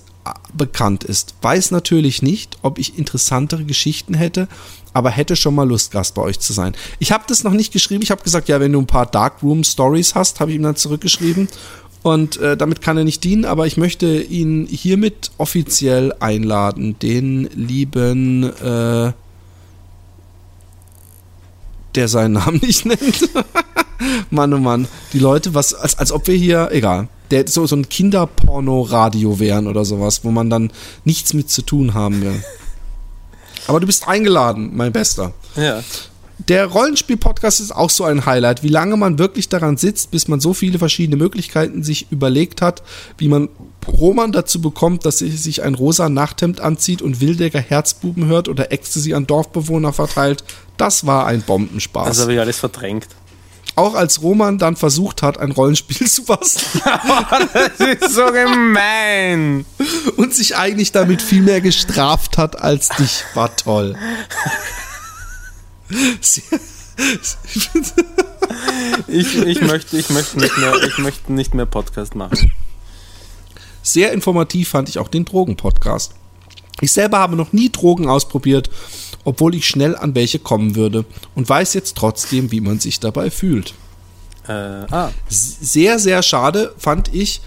bekannt 0.52 1.04
ist. 1.04 1.34
Weiß 1.42 1.70
natürlich 1.70 2.22
nicht, 2.22 2.58
ob 2.62 2.78
ich 2.78 2.98
interessantere 2.98 3.64
Geschichten 3.64 4.14
hätte, 4.14 4.48
aber 4.92 5.10
hätte 5.10 5.36
schon 5.36 5.54
mal 5.54 5.68
Lust, 5.68 5.92
Gast 5.92 6.14
bei 6.14 6.22
euch 6.22 6.40
zu 6.40 6.52
sein. 6.52 6.74
Ich 6.98 7.12
habe 7.12 7.24
das 7.28 7.44
noch 7.44 7.52
nicht 7.52 7.72
geschrieben. 7.72 8.02
Ich 8.02 8.10
habe 8.10 8.22
gesagt, 8.22 8.48
ja, 8.48 8.60
wenn 8.60 8.72
du 8.72 8.80
ein 8.80 8.86
paar 8.86 9.06
Darkroom 9.06 9.64
Stories 9.64 10.14
hast, 10.14 10.40
habe 10.40 10.50
ich 10.50 10.56
ihm 10.56 10.62
dann 10.62 10.76
zurückgeschrieben. 10.76 11.48
Und 12.02 12.38
äh, 12.38 12.56
damit 12.56 12.80
kann 12.80 12.96
er 12.96 13.04
nicht 13.04 13.24
dienen, 13.24 13.44
aber 13.44 13.66
ich 13.66 13.76
möchte 13.76 14.22
ihn 14.22 14.66
hiermit 14.66 15.30
offiziell 15.36 16.14
einladen, 16.18 16.98
den 16.98 17.44
lieben, 17.54 18.44
äh, 18.44 19.12
der 21.94 22.08
seinen 22.08 22.32
Namen 22.32 22.60
nicht 22.62 22.86
nennt. 22.86 23.28
Mann, 24.30 24.54
oh 24.54 24.58
Mann, 24.58 24.88
die 25.12 25.18
Leute, 25.18 25.54
was, 25.54 25.74
als, 25.74 25.98
als 25.98 26.10
ob 26.10 26.26
wir 26.26 26.34
hier, 26.34 26.70
egal 26.72 27.08
der 27.30 27.48
so, 27.48 27.66
so 27.66 27.76
ein 27.76 27.88
Kinderporno-Radio 27.88 29.38
wären 29.38 29.66
oder 29.66 29.84
sowas, 29.84 30.24
wo 30.24 30.30
man 30.30 30.50
dann 30.50 30.72
nichts 31.04 31.32
mit 31.32 31.50
zu 31.50 31.62
tun 31.62 31.94
haben 31.94 32.22
will. 32.22 32.42
Aber 33.66 33.80
du 33.80 33.86
bist 33.86 34.08
eingeladen, 34.08 34.70
mein 34.74 34.92
Bester. 34.92 35.32
Ja. 35.56 35.82
Der 36.48 36.66
Rollenspiel-Podcast 36.66 37.60
ist 37.60 37.72
auch 37.72 37.90
so 37.90 38.04
ein 38.04 38.24
Highlight, 38.24 38.62
wie 38.62 38.68
lange 38.68 38.96
man 38.96 39.18
wirklich 39.18 39.50
daran 39.50 39.76
sitzt, 39.76 40.10
bis 40.10 40.26
man 40.26 40.40
so 40.40 40.54
viele 40.54 40.78
verschiedene 40.78 41.16
Möglichkeiten 41.16 41.82
sich 41.82 42.10
überlegt 42.10 42.62
hat, 42.62 42.82
wie 43.18 43.28
man 43.28 43.50
Roman 43.86 44.32
dazu 44.32 44.60
bekommt, 44.60 45.04
dass 45.04 45.20
er 45.20 45.30
sich 45.30 45.62
ein 45.62 45.74
rosa 45.74 46.08
Nachthemd 46.08 46.60
anzieht 46.60 47.02
und 47.02 47.20
Wildecker 47.20 47.60
Herzbuben 47.60 48.26
hört 48.26 48.48
oder 48.48 48.72
Ecstasy 48.72 49.12
an 49.12 49.26
Dorfbewohner 49.26 49.92
verteilt. 49.92 50.42
Das 50.78 51.06
war 51.06 51.26
ein 51.26 51.42
Bombenspaß. 51.42 52.08
Das 52.08 52.20
habe 52.20 52.32
ich 52.32 52.40
alles 52.40 52.58
verdrängt 52.58 53.08
auch 53.80 53.94
als 53.94 54.22
Roman 54.22 54.58
dann 54.58 54.76
versucht 54.76 55.22
hat, 55.22 55.38
ein 55.38 55.52
Rollenspiel 55.52 56.06
zu 56.10 56.24
basteln. 56.24 56.82
das 57.78 57.88
ist 57.88 58.14
so 58.14 58.26
gemein. 58.26 59.64
Und 60.16 60.34
sich 60.34 60.56
eigentlich 60.56 60.92
damit 60.92 61.22
viel 61.22 61.42
mehr 61.42 61.60
gestraft 61.60 62.38
hat 62.38 62.60
als 62.60 62.88
dich. 62.90 63.24
War 63.34 63.54
toll. 63.56 63.96
ich, 65.88 66.42
ich, 69.08 69.60
möchte, 69.62 69.96
ich, 69.96 70.10
möchte 70.10 70.38
nicht 70.38 70.58
mehr, 70.58 70.74
ich 70.86 70.98
möchte 70.98 71.32
nicht 71.32 71.54
mehr 71.54 71.66
Podcast 71.66 72.14
machen. 72.14 72.52
Sehr 73.82 74.12
informativ 74.12 74.68
fand 74.68 74.88
ich 74.88 74.98
auch 74.98 75.08
den 75.08 75.24
Drogen-Podcast. 75.24 76.12
Ich 76.80 76.92
selber 76.92 77.18
habe 77.18 77.36
noch 77.36 77.52
nie 77.52 77.70
Drogen 77.70 78.08
ausprobiert 78.08 78.70
obwohl 79.24 79.54
ich 79.54 79.66
schnell 79.66 79.96
an 79.96 80.14
welche 80.14 80.38
kommen 80.38 80.76
würde 80.76 81.04
und 81.34 81.48
weiß 81.48 81.74
jetzt 81.74 81.96
trotzdem, 81.96 82.50
wie 82.52 82.60
man 82.60 82.80
sich 82.80 83.00
dabei 83.00 83.30
fühlt. 83.30 83.74
Äh, 84.48 84.52
ah. 84.52 85.10
Sehr, 85.28 85.98
sehr 85.98 86.22
schade 86.22 86.74
fand 86.78 87.12
ich 87.14 87.40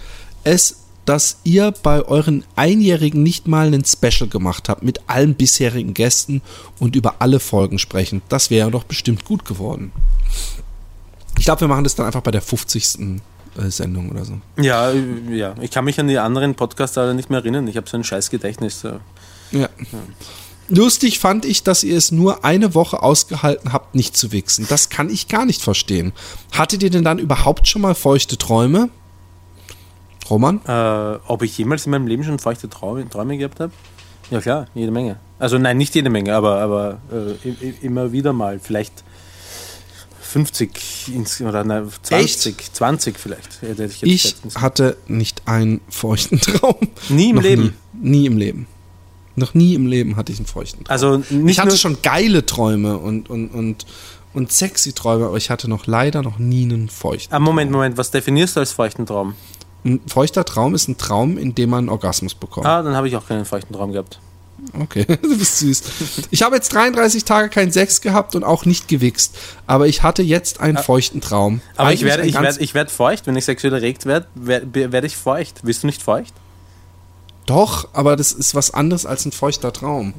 es, 0.44 0.76
dass 1.04 1.38
ihr 1.44 1.72
bei 1.82 2.02
euren 2.02 2.44
Einjährigen 2.56 3.22
nicht 3.22 3.46
mal 3.46 3.66
einen 3.66 3.84
Special 3.84 4.28
gemacht 4.28 4.68
habt 4.68 4.82
mit 4.82 5.00
allen 5.08 5.34
bisherigen 5.34 5.94
Gästen 5.94 6.40
und 6.78 6.96
über 6.96 7.16
alle 7.18 7.40
Folgen 7.40 7.78
sprechen. 7.78 8.22
Das 8.28 8.50
wäre 8.50 8.70
doch 8.70 8.84
bestimmt 8.84 9.24
gut 9.24 9.44
geworden. 9.44 9.92
Ich 11.38 11.44
glaube, 11.44 11.62
wir 11.62 11.68
machen 11.68 11.84
das 11.84 11.94
dann 11.94 12.06
einfach 12.06 12.22
bei 12.22 12.30
der 12.30 12.40
50. 12.40 13.20
äh, 13.58 13.70
Sendung 13.70 14.10
oder 14.10 14.24
so. 14.24 14.40
Ja, 14.56 14.90
äh, 14.90 15.02
ja. 15.30 15.54
Ich 15.60 15.70
kann 15.70 15.84
mich 15.84 15.98
an 16.00 16.08
die 16.08 16.18
anderen 16.18 16.54
Podcasts 16.54 16.96
leider 16.96 17.12
nicht 17.12 17.28
mehr 17.28 17.40
erinnern. 17.40 17.68
Ich 17.68 17.76
habe 17.76 17.88
so 17.88 17.96
ein 17.96 18.04
scheiß 18.04 18.30
Gedächtnis. 18.30 18.80
so. 18.80 19.00
Ja. 19.50 19.68
Lustig 20.68 21.18
fand 21.18 21.44
ich, 21.44 21.62
dass 21.62 21.84
ihr 21.84 21.96
es 21.96 22.10
nur 22.10 22.44
eine 22.44 22.74
Woche 22.74 23.02
ausgehalten 23.02 23.72
habt, 23.72 23.94
nicht 23.94 24.16
zu 24.16 24.32
wichsen. 24.32 24.66
Das 24.68 24.88
kann 24.88 25.10
ich 25.10 25.28
gar 25.28 25.44
nicht 25.44 25.60
verstehen. 25.60 26.12
Hattet 26.52 26.82
ihr 26.82 26.90
denn 26.90 27.04
dann 27.04 27.18
überhaupt 27.18 27.68
schon 27.68 27.82
mal 27.82 27.94
feuchte 27.94 28.38
Träume? 28.38 28.88
Roman? 30.30 30.60
Äh, 30.66 31.18
ob 31.26 31.42
ich 31.42 31.56
jemals 31.58 31.84
in 31.84 31.90
meinem 31.90 32.06
Leben 32.06 32.24
schon 32.24 32.38
feuchte 32.38 32.68
Träume, 32.70 33.08
Träume 33.08 33.36
gehabt 33.36 33.60
habe? 33.60 33.72
Ja 34.30 34.40
klar, 34.40 34.66
jede 34.74 34.90
Menge. 34.90 35.18
Also 35.38 35.58
nein, 35.58 35.76
nicht 35.76 35.94
jede 35.94 36.08
Menge, 36.08 36.34
aber, 36.34 36.60
aber 36.60 36.98
äh, 37.12 37.68
immer 37.82 38.12
wieder 38.12 38.32
mal. 38.32 38.58
Vielleicht 38.58 39.04
50 40.22 41.14
ins, 41.14 41.40
oder 41.42 41.62
nein, 41.62 41.88
20, 42.02 42.72
20 42.72 43.18
vielleicht. 43.18 43.60
ich 43.62 44.02
Ich 44.02 44.34
hatte 44.56 44.96
nicht 45.06 45.42
einen 45.46 45.80
feuchten 45.90 46.40
Traum. 46.40 46.76
Nie 47.10 47.30
im 47.30 47.36
Noch 47.36 47.42
Leben. 47.42 47.74
Nie, 47.92 48.10
nie 48.10 48.26
im 48.26 48.38
Leben. 48.38 48.66
Noch 49.36 49.54
nie 49.54 49.74
im 49.74 49.86
Leben 49.86 50.16
hatte 50.16 50.32
ich 50.32 50.38
einen 50.38 50.46
feuchten 50.46 50.84
Traum. 50.84 50.92
Also 50.92 51.16
nicht 51.30 51.56
ich 51.56 51.58
hatte 51.58 51.76
schon 51.76 51.98
geile 52.02 52.46
Träume 52.46 52.98
und, 52.98 53.28
und, 53.28 53.48
und, 53.48 53.86
und 54.32 54.52
sexy 54.52 54.92
Träume, 54.92 55.26
aber 55.26 55.36
ich 55.36 55.50
hatte 55.50 55.68
noch 55.68 55.86
leider 55.86 56.22
noch 56.22 56.38
nie 56.38 56.64
einen 56.64 56.88
feuchten 56.88 57.34
Ah, 57.34 57.40
Moment, 57.40 57.70
Moment, 57.70 57.96
was 57.96 58.10
definierst 58.10 58.56
du 58.56 58.60
als 58.60 58.72
feuchten 58.72 59.06
Traum? 59.06 59.34
Ein 59.84 60.00
feuchter 60.06 60.44
Traum 60.44 60.74
ist 60.74 60.88
ein 60.88 60.98
Traum, 60.98 61.36
in 61.36 61.54
dem 61.54 61.70
man 61.70 61.80
einen 61.80 61.88
Orgasmus 61.88 62.34
bekommt. 62.34 62.66
Ah, 62.66 62.82
dann 62.82 62.94
habe 62.94 63.08
ich 63.08 63.16
auch 63.16 63.26
keinen 63.26 63.44
feuchten 63.44 63.74
Traum 63.74 63.92
gehabt. 63.92 64.18
Okay, 64.72 65.04
du 65.22 65.38
bist 65.38 65.58
süß. 65.58 65.82
Ich 66.30 66.42
habe 66.42 66.54
jetzt 66.56 66.72
33 66.72 67.24
Tage 67.24 67.48
keinen 67.48 67.72
Sex 67.72 68.00
gehabt 68.00 68.34
und 68.34 68.44
auch 68.44 68.64
nicht 68.64 68.88
gewichst, 68.88 69.36
aber 69.66 69.88
ich 69.88 70.02
hatte 70.02 70.22
jetzt 70.22 70.60
einen 70.60 70.78
feuchten 70.78 71.20
Traum. 71.20 71.60
Aber 71.76 71.92
ich 71.92 72.00
Eigentlich 72.00 72.04
werde, 72.04 72.22
ein 72.22 72.28
ich 72.28 72.34
werde, 72.40 72.60
ich 72.60 72.74
werde 72.74 72.90
feucht, 72.90 73.26
wenn 73.26 73.36
ich 73.36 73.44
sexuell 73.44 73.74
erregt 73.74 74.06
werde, 74.06 74.26
werde, 74.34 74.92
werde 74.92 75.06
ich 75.06 75.16
feucht. 75.16 75.62
Bist 75.64 75.82
du 75.82 75.86
nicht 75.86 76.02
feucht? 76.02 76.32
Doch, 77.46 77.88
aber 77.92 78.16
das 78.16 78.32
ist 78.32 78.54
was 78.54 78.72
anderes 78.72 79.04
als 79.06 79.24
ein 79.26 79.32
feuchter 79.32 79.72
Traum. 79.72 80.14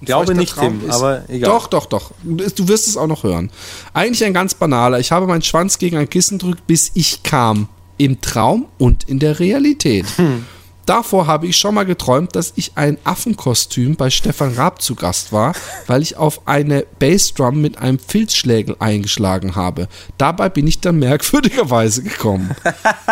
Ich 0.00 0.06
glaube 0.06 0.34
nicht, 0.34 0.54
Traum 0.54 0.80
Tim, 0.80 0.88
ist- 0.88 0.94
aber 0.94 1.28
egal. 1.28 1.50
Doch, 1.50 1.66
doch, 1.66 1.86
doch. 1.86 2.12
Du 2.22 2.68
wirst 2.68 2.88
es 2.88 2.96
auch 2.96 3.06
noch 3.06 3.22
hören. 3.22 3.50
Eigentlich 3.92 4.24
ein 4.24 4.32
ganz 4.34 4.54
banaler. 4.54 4.98
Ich 4.98 5.12
habe 5.12 5.26
meinen 5.26 5.42
Schwanz 5.42 5.78
gegen 5.78 5.96
ein 5.96 6.08
Kissen 6.08 6.38
drückt, 6.38 6.66
bis 6.66 6.90
ich 6.94 7.22
kam. 7.22 7.68
Im 7.96 8.20
Traum 8.20 8.66
und 8.78 9.04
in 9.08 9.20
der 9.20 9.38
Realität. 9.38 10.06
Hm. 10.16 10.44
Davor 10.86 11.26
habe 11.26 11.46
ich 11.46 11.56
schon 11.56 11.74
mal 11.74 11.84
geträumt, 11.86 12.36
dass 12.36 12.52
ich 12.56 12.72
ein 12.74 12.98
Affenkostüm 13.04 13.96
bei 13.96 14.10
Stefan 14.10 14.54
Raab 14.54 14.82
zu 14.82 14.94
Gast 14.94 15.32
war, 15.32 15.54
weil 15.86 16.02
ich 16.02 16.16
auf 16.16 16.46
eine 16.46 16.84
Bassdrum 16.98 17.60
mit 17.60 17.78
einem 17.78 17.98
Filzschlägel 17.98 18.76
eingeschlagen 18.78 19.56
habe. 19.56 19.88
Dabei 20.18 20.48
bin 20.48 20.66
ich 20.66 20.80
dann 20.80 20.98
merkwürdigerweise 20.98 22.02
gekommen. 22.02 22.54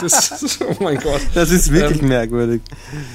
das, 0.00 0.42
ist- 0.42 0.60
oh 0.62 0.76
mein 0.82 0.98
Gott. 1.00 1.20
Das 1.34 1.50
ist 1.50 1.70
wirklich 1.70 2.02
Ähm, 2.02 2.08
merkwürdig. 2.08 2.62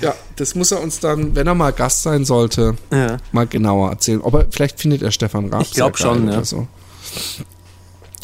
Ja, 0.01 0.13
das 0.35 0.55
muss 0.55 0.71
er 0.71 0.81
uns 0.81 0.99
dann, 0.99 1.35
wenn 1.35 1.47
er 1.47 1.55
mal 1.55 1.71
Gast 1.71 2.03
sein 2.03 2.25
sollte, 2.25 2.75
Ja. 2.91 3.17
mal 3.31 3.47
genauer 3.47 3.89
erzählen. 3.89 4.21
Aber 4.23 4.45
vielleicht 4.49 4.79
findet 4.79 5.01
er 5.01 5.11
Stefan 5.11 5.49
Raab 5.49 5.61
Ich 5.63 5.71
glaub 5.71 5.97
sehr 5.97 6.07
geil 6.07 6.15
schon, 6.17 6.27
ja. 6.31 6.43
So. 6.43 6.67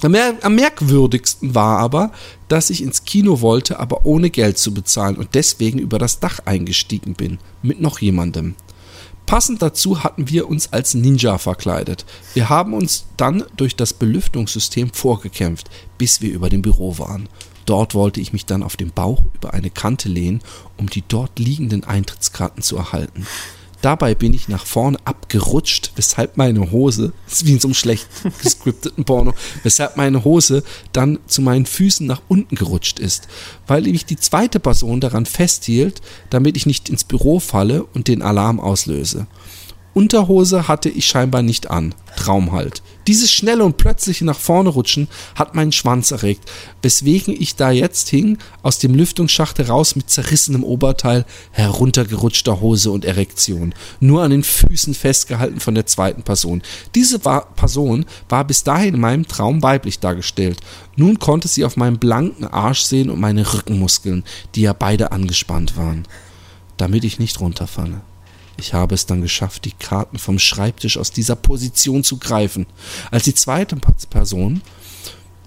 Am, 0.02 0.12
mer 0.12 0.36
am 0.42 0.56
merkwürdigsten 0.56 1.56
war 1.56 1.80
aber, 1.80 2.12
dass 2.48 2.70
ich 2.70 2.84
ins 2.84 3.06
Kino 3.06 3.42
wollte, 3.42 3.80
aber 3.80 4.06
ohne 4.06 4.30
Geld 4.30 4.58
zu 4.58 4.74
bezahlen 4.74 5.16
und 5.16 5.34
deswegen 5.34 5.80
über 5.80 6.00
das 6.00 6.20
Dach 6.20 6.40
eingestiegen 6.46 7.14
bin. 7.14 7.40
Mit 7.62 7.82
noch 7.82 8.00
jemandem. 8.00 8.56
Passend 9.26 9.62
dazu 9.62 10.04
hatten 10.04 10.30
wir 10.30 10.48
uns 10.48 10.72
als 10.72 10.94
Ninja 10.94 11.40
verkleidet. 11.40 12.06
Wir 12.36 12.50
haben 12.50 12.74
uns 12.74 13.06
dann 13.18 13.44
durch 13.58 13.76
das 13.76 13.94
Belüftungssystem 13.94 14.92
vorgekämpft, 14.92 15.70
bis 15.98 16.22
wir 16.22 16.32
über 16.32 16.50
dem 16.50 16.62
Büro 16.62 17.00
waren. 17.00 17.28
Dort 17.66 17.96
wollte 17.96 18.22
ich 18.22 18.34
mich 18.34 18.46
dann 18.46 18.62
auf 18.62 18.78
dem 18.78 18.92
Bauch 18.92 19.24
über 19.34 19.54
eine 19.56 19.72
Kante 19.72 20.10
lehnen, 20.10 20.42
um 20.78 20.88
die 20.88 21.04
dort 21.08 21.40
liegenden 21.40 21.84
Eintrittskarten 21.84 22.62
zu 22.62 22.78
erhalten. 22.78 23.26
Dabei 23.86 24.16
bin 24.16 24.34
ich 24.34 24.48
nach 24.48 24.66
vorne 24.66 24.98
abgerutscht, 25.06 25.92
weshalb 25.96 26.38
meine 26.38 26.72
Hose, 26.72 27.14
das 27.26 27.36
ist 27.36 27.46
wie 27.46 27.52
in 27.52 27.60
so 27.60 27.68
einem 27.68 27.76
schlecht 27.76 28.08
gescripteten 28.42 29.06
Porno, 29.06 29.36
weshalb 29.62 29.96
meine 29.96 30.24
Hose 30.24 30.64
dann 30.92 31.20
zu 31.28 31.44
meinen 31.44 31.68
Füßen 31.68 32.08
nach 32.08 32.24
unten 32.28 32.56
gerutscht 32.56 32.98
ist, 32.98 33.28
weil 33.68 33.84
mich 33.84 34.04
die 34.04 34.16
zweite 34.16 34.60
Person 34.60 35.02
daran 35.02 35.28
festhielt, 35.28 36.02
damit 36.32 36.58
ich 36.58 36.66
nicht 36.66 36.90
ins 36.90 37.04
Büro 37.04 37.40
falle 37.40 37.84
und 37.84 38.08
den 38.08 38.24
Alarm 38.24 38.60
auslöse. 38.60 39.28
Unterhose 39.94 40.68
hatte 40.68 40.90
ich 40.90 41.06
scheinbar 41.06 41.44
nicht 41.44 41.70
an. 41.70 41.94
Traum 42.16 42.54
halt. 42.54 42.82
Dieses 43.08 43.32
schnelle 43.32 43.64
und 43.64 43.78
plötzliche 43.78 44.26
nach 44.26 44.40
vorne 44.40 44.70
rutschen 44.70 45.08
hat 45.36 45.54
meinen 45.54 45.72
Schwanz 45.72 46.10
erregt, 46.10 46.50
weswegen 46.82 47.40
ich 47.40 47.56
da 47.56 47.70
jetzt 47.70 48.10
hing, 48.10 48.40
aus 48.64 48.80
dem 48.80 48.96
Lüftungsschacht 48.96 49.60
heraus 49.60 49.96
mit 49.96 50.10
zerrissenem 50.10 50.64
Oberteil, 50.64 51.26
heruntergerutschter 51.52 52.62
Hose 52.62 52.90
und 52.90 53.06
Erektion, 53.06 53.76
nur 54.00 54.24
an 54.24 54.32
den 54.32 54.44
Füßen 54.44 54.96
festgehalten 54.96 55.60
von 55.60 55.76
der 55.76 55.86
zweiten 55.86 56.24
Person. 56.24 56.64
Diese 56.96 57.20
Person 57.20 58.06
war 58.28 58.44
bis 58.44 58.64
dahin 58.64 58.96
in 58.96 59.02
meinem 59.02 59.28
Traum 59.28 59.62
weiblich 59.62 60.00
dargestellt. 60.00 60.60
Nun 60.96 61.20
konnte 61.20 61.48
sie 61.48 61.64
auf 61.64 61.78
meinem 61.78 62.00
blanken 62.00 62.46
Arsch 62.46 62.82
sehen 62.82 63.10
und 63.12 63.20
meine 63.20 63.54
Rückenmuskeln, 63.54 64.24
die 64.56 64.62
ja 64.62 64.74
beide 64.74 65.12
angespannt 65.12 65.78
waren. 65.78 66.08
Damit 66.78 67.04
ich 67.04 67.20
nicht 67.20 67.40
runterfalle. 67.40 68.02
Ich 68.58 68.74
habe 68.74 68.96
es 68.96 69.06
dann 69.06 69.22
geschafft, 69.22 69.66
die 69.66 69.72
Karten 69.72 70.18
vom 70.18 70.40
Schreibtisch 70.40 70.98
aus 70.98 71.12
dieser 71.12 71.36
Position 71.36 72.04
zu 72.04 72.18
greifen. 72.18 72.66
Als 73.12 73.24
die 73.24 73.34
zweite 73.34 73.76
Person 74.10 74.62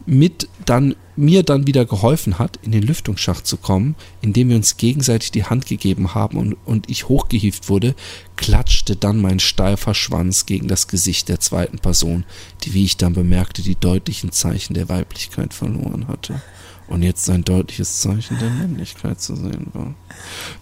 mit 0.06 0.48
dann 0.64 0.94
mir 1.16 1.42
dann 1.42 1.66
wieder 1.66 1.84
geholfen 1.84 2.38
hat, 2.38 2.58
in 2.62 2.72
den 2.72 2.82
Lüftungsschacht 2.82 3.46
zu 3.46 3.58
kommen, 3.58 3.94
indem 4.22 4.48
wir 4.48 4.56
uns 4.56 4.78
gegenseitig 4.78 5.32
die 5.32 5.44
Hand 5.44 5.66
gegeben 5.66 6.14
haben 6.14 6.38
und, 6.38 6.54
und 6.64 6.88
ich 6.88 7.08
hochgehieft 7.08 7.68
wurde, 7.68 7.94
klatschte 8.36 8.96
dann 8.96 9.20
mein 9.20 9.38
steifer 9.38 9.94
Schwanz 9.94 10.46
gegen 10.46 10.68
das 10.68 10.88
Gesicht 10.88 11.28
der 11.28 11.40
zweiten 11.40 11.78
Person, 11.80 12.24
die, 12.62 12.72
wie 12.72 12.84
ich 12.84 12.96
dann 12.96 13.12
bemerkte, 13.12 13.62
die 13.62 13.74
deutlichen 13.74 14.32
Zeichen 14.32 14.74
der 14.74 14.88
Weiblichkeit 14.88 15.52
verloren 15.52 16.08
hatte 16.08 16.40
und 16.88 17.02
jetzt 17.02 17.28
ein 17.30 17.44
deutliches 17.44 18.00
Zeichen 18.00 18.38
der 18.38 18.50
Männlichkeit 18.50 19.20
zu 19.20 19.36
sehen 19.36 19.68
war. 19.72 19.94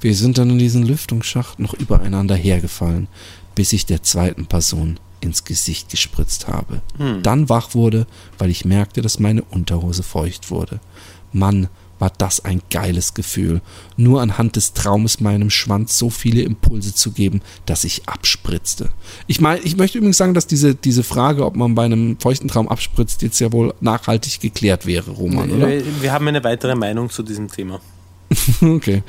Wir 0.01 0.15
sind 0.15 0.39
dann 0.39 0.51
in 0.51 0.59
diesen 0.59 0.85
Lüftungsschacht 0.85 1.59
noch 1.59 1.74
übereinander 1.74 2.35
hergefallen, 2.35 3.09
bis 3.55 3.73
ich 3.73 3.86
der 3.86 4.03
zweiten 4.03 4.47
Person 4.47 5.01
ins 5.20 5.44
Gesicht 5.44 5.89
gespritzt 5.89 6.48
habe. 6.48 6.82
Dann 7.23 7.48
wach 7.48 7.74
wurde, 7.74 8.07
weil 8.39 8.51
ich 8.51 8.65
merkte, 8.65 9.03
dass 9.03 9.19
meine 9.19 9.43
Unterhose 9.43 10.03
feucht 10.03 10.51
wurde. 10.51 10.81
Mann, 11.32 11.69
war 11.98 12.12
das 12.18 12.44
ein 12.44 12.62
geiles 12.70 13.14
Gefühl, 13.14 13.60
nur 13.97 14.20
anhand 14.20 14.56
des 14.56 14.73
Traumes 14.74 15.20
meinem 15.20 15.51
Schwanz 15.51 15.98
so 15.98 16.10
viele 16.10 16.43
Impulse 16.43 16.94
zu 16.94 17.12
geben, 17.12 17.40
dass 17.64 17.85
ich 17.85 18.09
abspritzte. 18.09 18.90
Ich 19.27 19.40
meine, 19.40 19.60
ich 19.60 19.77
möchte 19.77 19.98
übrigens 19.98 20.18
sagen, 20.18 20.35
dass 20.35 20.47
diese, 20.47 20.74
diese 20.74 21.02
Frage, 21.02 21.44
ob 21.44 21.56
man 21.56 21.74
bei 21.74 21.85
einem 21.85 22.18
feuchten 22.18 22.48
Traum 22.48 22.68
abspritzt, 22.68 23.23
jetzt 23.23 23.40
ja 23.40 23.52
wohl 23.52 23.74
nachhaltig 23.81 24.40
geklärt 24.40 24.86
wäre, 24.86 25.10
Roman, 25.10 25.51
oder? 25.51 25.68
Wir, 26.01 26.12
haben 26.12 26.28
eine 26.28 26.44
weitere 26.44 26.74
Meinung 26.74 27.10
zu 27.10 27.23
diesem 27.23 27.51
Thema. 27.51 27.81
Okay. 28.60 29.02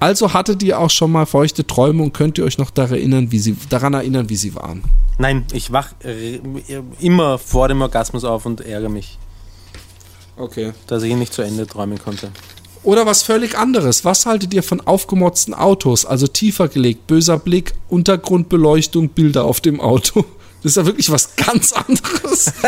Also 0.00 0.32
hattet 0.32 0.62
ihr 0.62 0.80
auch 0.80 0.90
schon 0.90 1.12
mal 1.12 1.26
feuchte 1.26 1.64
Träume 1.66 2.02
und 2.02 2.12
könnt 2.12 2.38
ihr 2.38 2.44
euch 2.44 2.58
noch 2.58 2.70
daran 2.70 2.94
erinnern, 2.94 3.30
wie 3.30 3.38
sie, 3.38 3.56
daran 3.68 3.94
erinnern, 3.94 4.28
wie 4.28 4.36
sie 4.36 4.54
waren? 4.54 4.82
Nein, 5.18 5.44
ich 5.52 5.70
wach 5.70 5.92
äh, 6.02 6.40
immer 6.98 7.38
vor 7.38 7.68
dem 7.68 7.82
Orgasmus 7.82 8.24
auf 8.24 8.44
und 8.44 8.60
ärgere 8.62 8.88
mich, 8.88 9.18
Okay. 10.36 10.72
dass 10.86 11.02
ich 11.02 11.10
ihn 11.10 11.18
nicht 11.18 11.32
zu 11.32 11.42
Ende 11.42 11.66
träumen 11.66 11.98
konnte. 11.98 12.30
Oder 12.82 13.06
was 13.06 13.22
völlig 13.22 13.56
anderes. 13.56 14.04
Was 14.04 14.26
haltet 14.26 14.52
ihr 14.54 14.62
von 14.62 14.80
aufgemotzten 14.80 15.54
Autos? 15.54 16.04
Also 16.04 16.26
tiefer 16.26 16.68
gelegt, 16.68 17.06
böser 17.06 17.38
Blick, 17.38 17.74
Untergrundbeleuchtung, 17.88 19.10
Bilder 19.10 19.44
auf 19.44 19.60
dem 19.60 19.80
Auto. 19.80 20.24
Das 20.62 20.72
ist 20.72 20.76
ja 20.76 20.86
wirklich 20.86 21.10
was 21.10 21.36
ganz 21.36 21.72
anderes. 21.72 22.52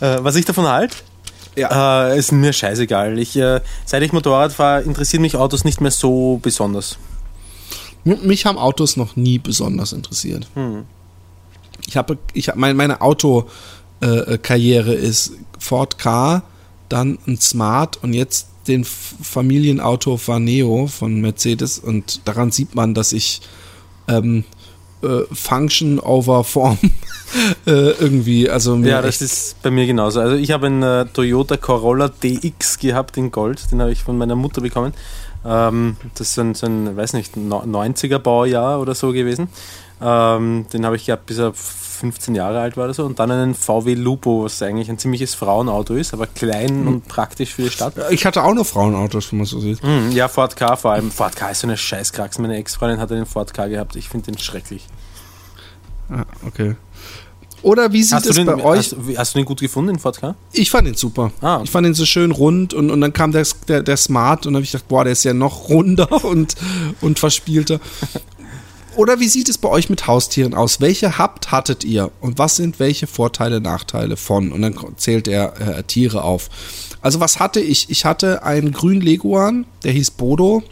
Äh, 0.00 0.18
was 0.22 0.34
ich 0.34 0.44
davon 0.44 0.66
halte? 0.66 0.96
ja. 1.56 2.08
Äh, 2.10 2.18
ist 2.18 2.32
mir 2.32 2.52
scheißegal. 2.52 3.18
Ich, 3.18 3.36
äh, 3.36 3.60
seit 3.84 4.02
ich 4.02 4.12
Motorrad 4.12 4.52
fahre, 4.52 4.82
interessieren 4.82 5.22
mich 5.22 5.36
Autos 5.36 5.64
nicht 5.64 5.80
mehr 5.80 5.92
so 5.92 6.38
besonders. 6.42 6.98
Mich 8.02 8.44
haben 8.44 8.58
Autos 8.58 8.96
noch 8.96 9.16
nie 9.16 9.38
besonders 9.38 9.92
interessiert. 9.92 10.46
Ich 11.86 11.96
habe, 11.96 12.18
ich 12.34 12.48
hab, 12.48 12.56
mein, 12.56 12.76
meine 12.76 13.00
Autokarriere 14.04 14.94
ist 14.94 15.32
Ford 15.58 15.98
K, 15.98 16.42
dann 16.88 17.18
ein 17.26 17.38
Smart 17.40 18.02
und 18.02 18.12
jetzt 18.12 18.48
den 18.68 18.84
Familienauto 18.84 20.18
Vaneo 20.24 20.86
von 20.86 21.20
Mercedes 21.20 21.78
und 21.78 22.26
daran 22.26 22.50
sieht 22.50 22.74
man, 22.74 22.94
dass 22.94 23.12
ich 23.12 23.42
ähm, 24.08 24.44
äh, 25.02 25.22
Function 25.32 25.98
over 26.00 26.44
Form 26.44 26.78
äh, 27.66 27.70
irgendwie. 27.70 28.48
Also 28.48 28.76
ja, 28.76 29.02
das 29.02 29.20
ist 29.20 29.60
bei 29.62 29.70
mir 29.70 29.86
genauso. 29.86 30.20
Also 30.20 30.36
ich 30.36 30.50
habe 30.50 30.66
einen 30.66 30.82
äh, 30.82 31.06
Toyota 31.06 31.56
Corolla 31.56 32.08
DX 32.08 32.78
gehabt 32.78 33.16
in 33.16 33.30
Gold, 33.30 33.70
den 33.70 33.80
habe 33.80 33.92
ich 33.92 34.02
von 34.02 34.16
meiner 34.16 34.36
Mutter 34.36 34.60
bekommen. 34.60 34.94
Ähm, 35.44 35.96
das 36.14 36.30
ist 36.30 36.38
ein, 36.38 36.54
so 36.54 36.66
ein, 36.66 36.96
weiß 36.96 37.12
nicht, 37.14 37.36
90er 37.36 38.18
Baujahr 38.18 38.80
oder 38.80 38.94
so 38.94 39.12
gewesen. 39.12 39.48
Ähm, 40.00 40.66
den 40.72 40.86
habe 40.86 40.96
ich 40.96 41.06
gehabt, 41.06 41.26
bis 41.26 41.38
er 41.38 41.52
15 42.04 42.34
Jahre 42.34 42.60
alt 42.60 42.76
war 42.76 42.84
oder 42.84 42.92
so. 42.92 43.06
Und 43.06 43.18
dann 43.18 43.30
einen 43.30 43.54
VW 43.54 43.94
Lupo, 43.94 44.44
was 44.44 44.60
eigentlich 44.60 44.90
ein 44.90 44.98
ziemliches 44.98 45.34
Frauenauto 45.34 45.94
ist, 45.94 46.12
aber 46.12 46.26
klein 46.26 46.82
mhm. 46.82 46.88
und 46.88 47.08
praktisch 47.08 47.54
für 47.54 47.62
die 47.62 47.70
Stadt. 47.70 47.94
Ich 48.10 48.26
hatte 48.26 48.44
auch 48.44 48.52
noch 48.52 48.66
Frauenautos, 48.66 49.32
wenn 49.32 49.38
man 49.38 49.46
so 49.46 49.58
sieht. 49.58 49.82
Mhm, 49.82 50.10
ja, 50.12 50.28
Ford 50.28 50.54
K 50.54 50.76
vor 50.76 50.92
allem. 50.92 51.10
Ford 51.10 51.34
K 51.34 51.48
ist 51.48 51.60
so 51.60 51.66
eine 51.66 51.78
Scheißkrax. 51.78 52.38
Meine 52.40 52.56
Ex-Freundin 52.56 53.00
hatte 53.00 53.14
den 53.14 53.24
Ford 53.24 53.54
K 53.54 53.68
gehabt. 53.68 53.96
Ich 53.96 54.10
finde 54.10 54.30
den 54.30 54.38
schrecklich. 54.38 54.86
Ah, 56.10 56.24
okay. 56.46 56.76
Oder 57.62 57.90
wie 57.94 58.02
sieht 58.02 58.26
es 58.26 58.44
bei 58.44 58.62
euch? 58.62 58.92
Hast, 58.92 58.96
hast, 59.16 59.34
du 59.34 59.38
den 59.38 59.46
gut 59.46 59.60
gefunden, 59.60 59.94
den 59.94 59.98
Ford 59.98 60.20
K? 60.20 60.34
Ich 60.52 60.70
fand 60.70 60.86
ihn 60.86 60.94
super. 60.94 61.32
Ah, 61.40 61.54
okay. 61.54 61.64
Ich 61.64 61.70
fand 61.70 61.86
ihn 61.86 61.94
so 61.94 62.04
schön 62.04 62.32
rund 62.32 62.74
und, 62.74 62.90
und 62.90 63.00
dann 63.00 63.14
kam 63.14 63.32
der, 63.32 63.46
der, 63.66 63.82
der 63.82 63.96
Smart 63.96 64.44
und 64.44 64.52
dann 64.52 64.56
habe 64.56 64.64
ich 64.64 64.72
gedacht, 64.72 64.88
boah, 64.88 65.04
der 65.04 65.14
ist 65.14 65.24
ja 65.24 65.32
noch 65.32 65.70
runder 65.70 66.12
und, 66.24 66.54
und 67.00 67.18
verspielter. 67.18 67.80
Oder 68.96 69.20
wie 69.20 69.28
sieht 69.28 69.48
es 69.48 69.58
bei 69.58 69.68
euch 69.68 69.90
mit 69.90 70.06
Haustieren 70.06 70.54
aus? 70.54 70.80
Welche 70.80 71.18
habt 71.18 71.50
hattet 71.50 71.84
ihr 71.84 72.10
und 72.20 72.38
was 72.38 72.56
sind 72.56 72.78
welche 72.78 73.06
Vorteile, 73.06 73.60
Nachteile 73.60 74.16
von? 74.16 74.52
Und 74.52 74.62
dann 74.62 74.74
zählt 74.96 75.28
er 75.28 75.60
äh, 75.60 75.82
Tiere 75.84 76.22
auf. 76.22 76.48
Also 77.00 77.20
was 77.20 77.40
hatte 77.40 77.60
ich? 77.60 77.90
Ich 77.90 78.04
hatte 78.04 78.42
einen 78.42 78.72
grünen 78.72 79.00
Leguan, 79.00 79.66
der 79.82 79.92
hieß 79.92 80.12
Bodo. 80.12 80.62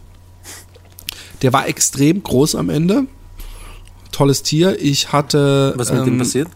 Der 1.42 1.52
war 1.52 1.66
extrem 1.68 2.22
groß 2.22 2.54
am 2.54 2.70
Ende. 2.70 3.06
Tolles 4.12 4.42
Tier. 4.42 4.80
Ich 4.80 5.12
hatte. 5.12 5.74
Was 5.76 5.88
ist 5.88 5.94
mit 5.94 6.00
ähm, 6.00 6.06
dem 6.06 6.18
passiert? 6.18 6.48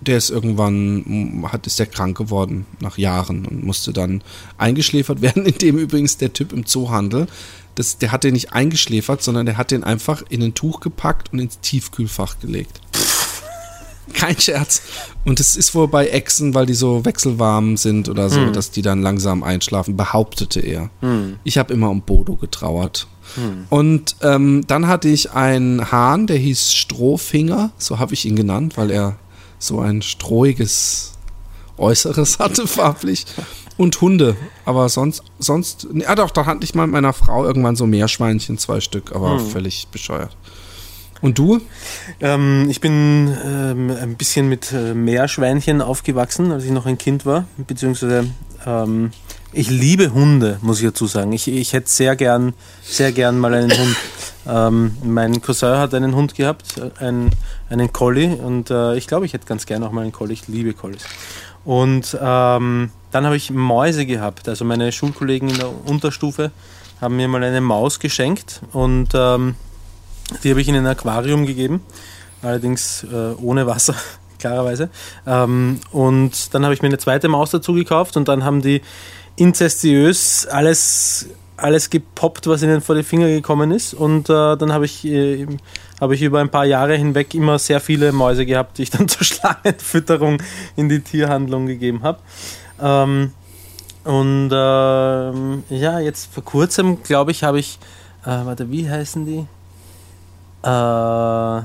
der 0.00 0.16
ist 0.16 0.30
irgendwann, 0.30 1.44
hat, 1.50 1.66
ist 1.66 1.78
der 1.78 1.86
krank 1.86 2.16
geworden 2.16 2.66
nach 2.80 2.98
Jahren 2.98 3.46
und 3.46 3.64
musste 3.64 3.92
dann 3.92 4.22
eingeschläfert 4.56 5.20
werden, 5.22 5.44
indem 5.46 5.78
übrigens 5.78 6.16
der 6.16 6.32
Typ 6.32 6.52
im 6.52 6.66
Zoohandel, 6.66 7.26
das, 7.78 7.98
der 7.98 8.10
hat 8.10 8.24
den 8.24 8.32
nicht 8.32 8.52
eingeschläfert, 8.52 9.22
sondern 9.22 9.46
der 9.46 9.56
hat 9.56 9.70
den 9.70 9.84
einfach 9.84 10.22
in 10.28 10.42
ein 10.42 10.54
Tuch 10.54 10.80
gepackt 10.80 11.32
und 11.32 11.38
ins 11.38 11.60
Tiefkühlfach 11.60 12.40
gelegt. 12.40 12.80
Kein 14.14 14.38
Scherz. 14.40 14.82
Und 15.24 15.38
es 15.38 15.54
ist 15.54 15.74
wohl 15.74 15.86
bei 15.86 16.08
Echsen, 16.08 16.54
weil 16.54 16.66
die 16.66 16.74
so 16.74 17.04
wechselwarm 17.04 17.76
sind 17.76 18.08
oder 18.08 18.30
so, 18.30 18.40
hm. 18.40 18.52
dass 18.52 18.72
die 18.72 18.82
dann 18.82 19.02
langsam 19.02 19.44
einschlafen, 19.44 19.96
behauptete 19.96 20.60
er. 20.60 20.90
Hm. 21.00 21.38
Ich 21.44 21.56
habe 21.58 21.72
immer 21.72 21.90
um 21.90 22.02
Bodo 22.02 22.34
getrauert. 22.34 23.06
Hm. 23.36 23.66
Und 23.68 24.16
ähm, 24.22 24.64
dann 24.66 24.88
hatte 24.88 25.08
ich 25.08 25.32
einen 25.32 25.92
Hahn, 25.92 26.26
der 26.26 26.38
hieß 26.38 26.72
Strohfinger, 26.72 27.70
so 27.78 27.98
habe 27.98 28.14
ich 28.14 28.24
ihn 28.24 28.34
genannt, 28.34 28.76
weil 28.76 28.90
er 28.90 29.18
so 29.58 29.78
ein 29.78 30.02
strohiges 30.02 31.12
Äußeres 31.76 32.38
hatte, 32.40 32.66
farblich. 32.66 33.26
Und 33.78 33.98
Hunde. 34.00 34.36
Aber 34.66 34.90
sonst, 34.90 35.22
sonst, 35.38 35.88
ja 35.94 36.14
doch, 36.14 36.30
da 36.30 36.44
hatte 36.44 36.64
ich 36.64 36.74
mal 36.74 36.86
mit 36.86 36.92
meiner 36.92 37.14
Frau 37.14 37.46
irgendwann 37.46 37.76
so 37.76 37.86
Meerschweinchen, 37.86 38.58
zwei 38.58 38.80
Stück, 38.80 39.14
aber 39.14 39.38
hm. 39.38 39.46
völlig 39.46 39.88
bescheuert. 39.88 40.36
Und 41.20 41.38
du? 41.38 41.60
Ähm, 42.20 42.66
ich 42.68 42.80
bin 42.80 43.34
ähm, 43.44 43.90
ein 43.90 44.16
bisschen 44.16 44.48
mit 44.48 44.72
äh, 44.72 44.94
Meerschweinchen 44.94 45.80
aufgewachsen, 45.80 46.52
als 46.52 46.64
ich 46.64 46.70
noch 46.70 46.86
ein 46.86 46.98
Kind 46.98 47.26
war, 47.26 47.46
beziehungsweise 47.56 48.28
ähm, 48.66 49.10
ich 49.52 49.70
liebe 49.70 50.12
Hunde, 50.12 50.58
muss 50.60 50.80
ich 50.80 50.86
dazu 50.86 51.06
sagen. 51.06 51.32
Ich, 51.32 51.48
ich 51.48 51.72
hätte 51.72 51.88
sehr 51.88 52.16
gern, 52.16 52.52
sehr 52.82 53.12
gern 53.12 53.38
mal 53.38 53.54
einen 53.54 53.70
Hund. 53.70 53.96
Ähm, 54.50 54.96
mein 55.04 55.42
Cousin 55.42 55.76
hat 55.76 55.92
einen 55.92 56.14
Hund 56.14 56.34
gehabt, 56.34 56.80
einen, 57.00 57.32
einen 57.68 57.92
Collie, 57.92 58.34
und 58.34 58.70
äh, 58.70 58.96
ich 58.96 59.06
glaube, 59.06 59.26
ich 59.26 59.34
hätte 59.34 59.46
ganz 59.46 59.66
gern 59.66 59.82
auch 59.82 59.92
mal 59.92 60.00
einen 60.00 60.12
Collie. 60.12 60.32
Ich 60.32 60.48
liebe 60.48 60.72
Collies. 60.72 61.04
Und 61.66 62.16
ähm, 62.18 62.90
dann 63.10 63.24
habe 63.24 63.36
ich 63.36 63.50
Mäuse 63.50 64.06
gehabt. 64.06 64.48
Also 64.48 64.64
meine 64.64 64.92
Schulkollegen 64.92 65.48
in 65.48 65.58
der 65.58 65.70
Unterstufe 65.86 66.50
haben 67.00 67.16
mir 67.16 67.28
mal 67.28 67.42
eine 67.42 67.60
Maus 67.60 68.00
geschenkt 68.00 68.60
und 68.72 69.10
ähm, 69.14 69.54
die 70.42 70.50
habe 70.50 70.60
ich 70.60 70.68
in 70.68 70.76
ein 70.76 70.86
Aquarium 70.86 71.46
gegeben, 71.46 71.82
allerdings 72.42 73.04
äh, 73.04 73.34
ohne 73.40 73.66
Wasser, 73.66 73.94
klarerweise. 74.38 74.90
Ähm, 75.26 75.80
und 75.90 76.54
dann 76.54 76.64
habe 76.64 76.74
ich 76.74 76.82
mir 76.82 76.88
eine 76.88 76.98
zweite 76.98 77.28
Maus 77.28 77.50
dazu 77.50 77.72
gekauft 77.72 78.16
und 78.16 78.28
dann 78.28 78.44
haben 78.44 78.62
die 78.62 78.82
inzestiös 79.36 80.46
alles 80.46 81.28
alles 81.58 81.90
gepoppt, 81.90 82.46
was 82.46 82.62
ihnen 82.62 82.80
vor 82.80 82.94
die 82.94 83.02
Finger 83.02 83.26
gekommen 83.28 83.72
ist. 83.72 83.92
Und 83.92 84.30
äh, 84.30 84.56
dann 84.56 84.72
habe 84.72 84.84
ich, 84.84 85.04
äh, 85.04 85.46
hab 86.00 86.12
ich 86.12 86.22
über 86.22 86.40
ein 86.40 86.50
paar 86.50 86.64
Jahre 86.64 86.94
hinweg 86.96 87.34
immer 87.34 87.58
sehr 87.58 87.80
viele 87.80 88.12
Mäuse 88.12 88.46
gehabt, 88.46 88.78
die 88.78 88.84
ich 88.84 88.90
dann 88.90 89.08
zur 89.08 89.24
Schlangenfütterung 89.24 90.40
in 90.76 90.88
die 90.88 91.00
Tierhandlung 91.00 91.66
gegeben 91.66 92.02
habe. 92.02 92.20
Ähm, 92.80 93.32
und 94.04 94.50
ähm, 94.52 95.64
ja, 95.68 95.98
jetzt 95.98 96.32
vor 96.32 96.44
kurzem, 96.44 97.02
glaube 97.02 97.30
ich, 97.30 97.44
habe 97.44 97.58
ich, 97.58 97.78
äh, 98.24 98.28
warte, 98.28 98.70
wie 98.70 98.88
heißen 98.88 99.26
die? 99.26 99.46
Äh, 100.62 101.62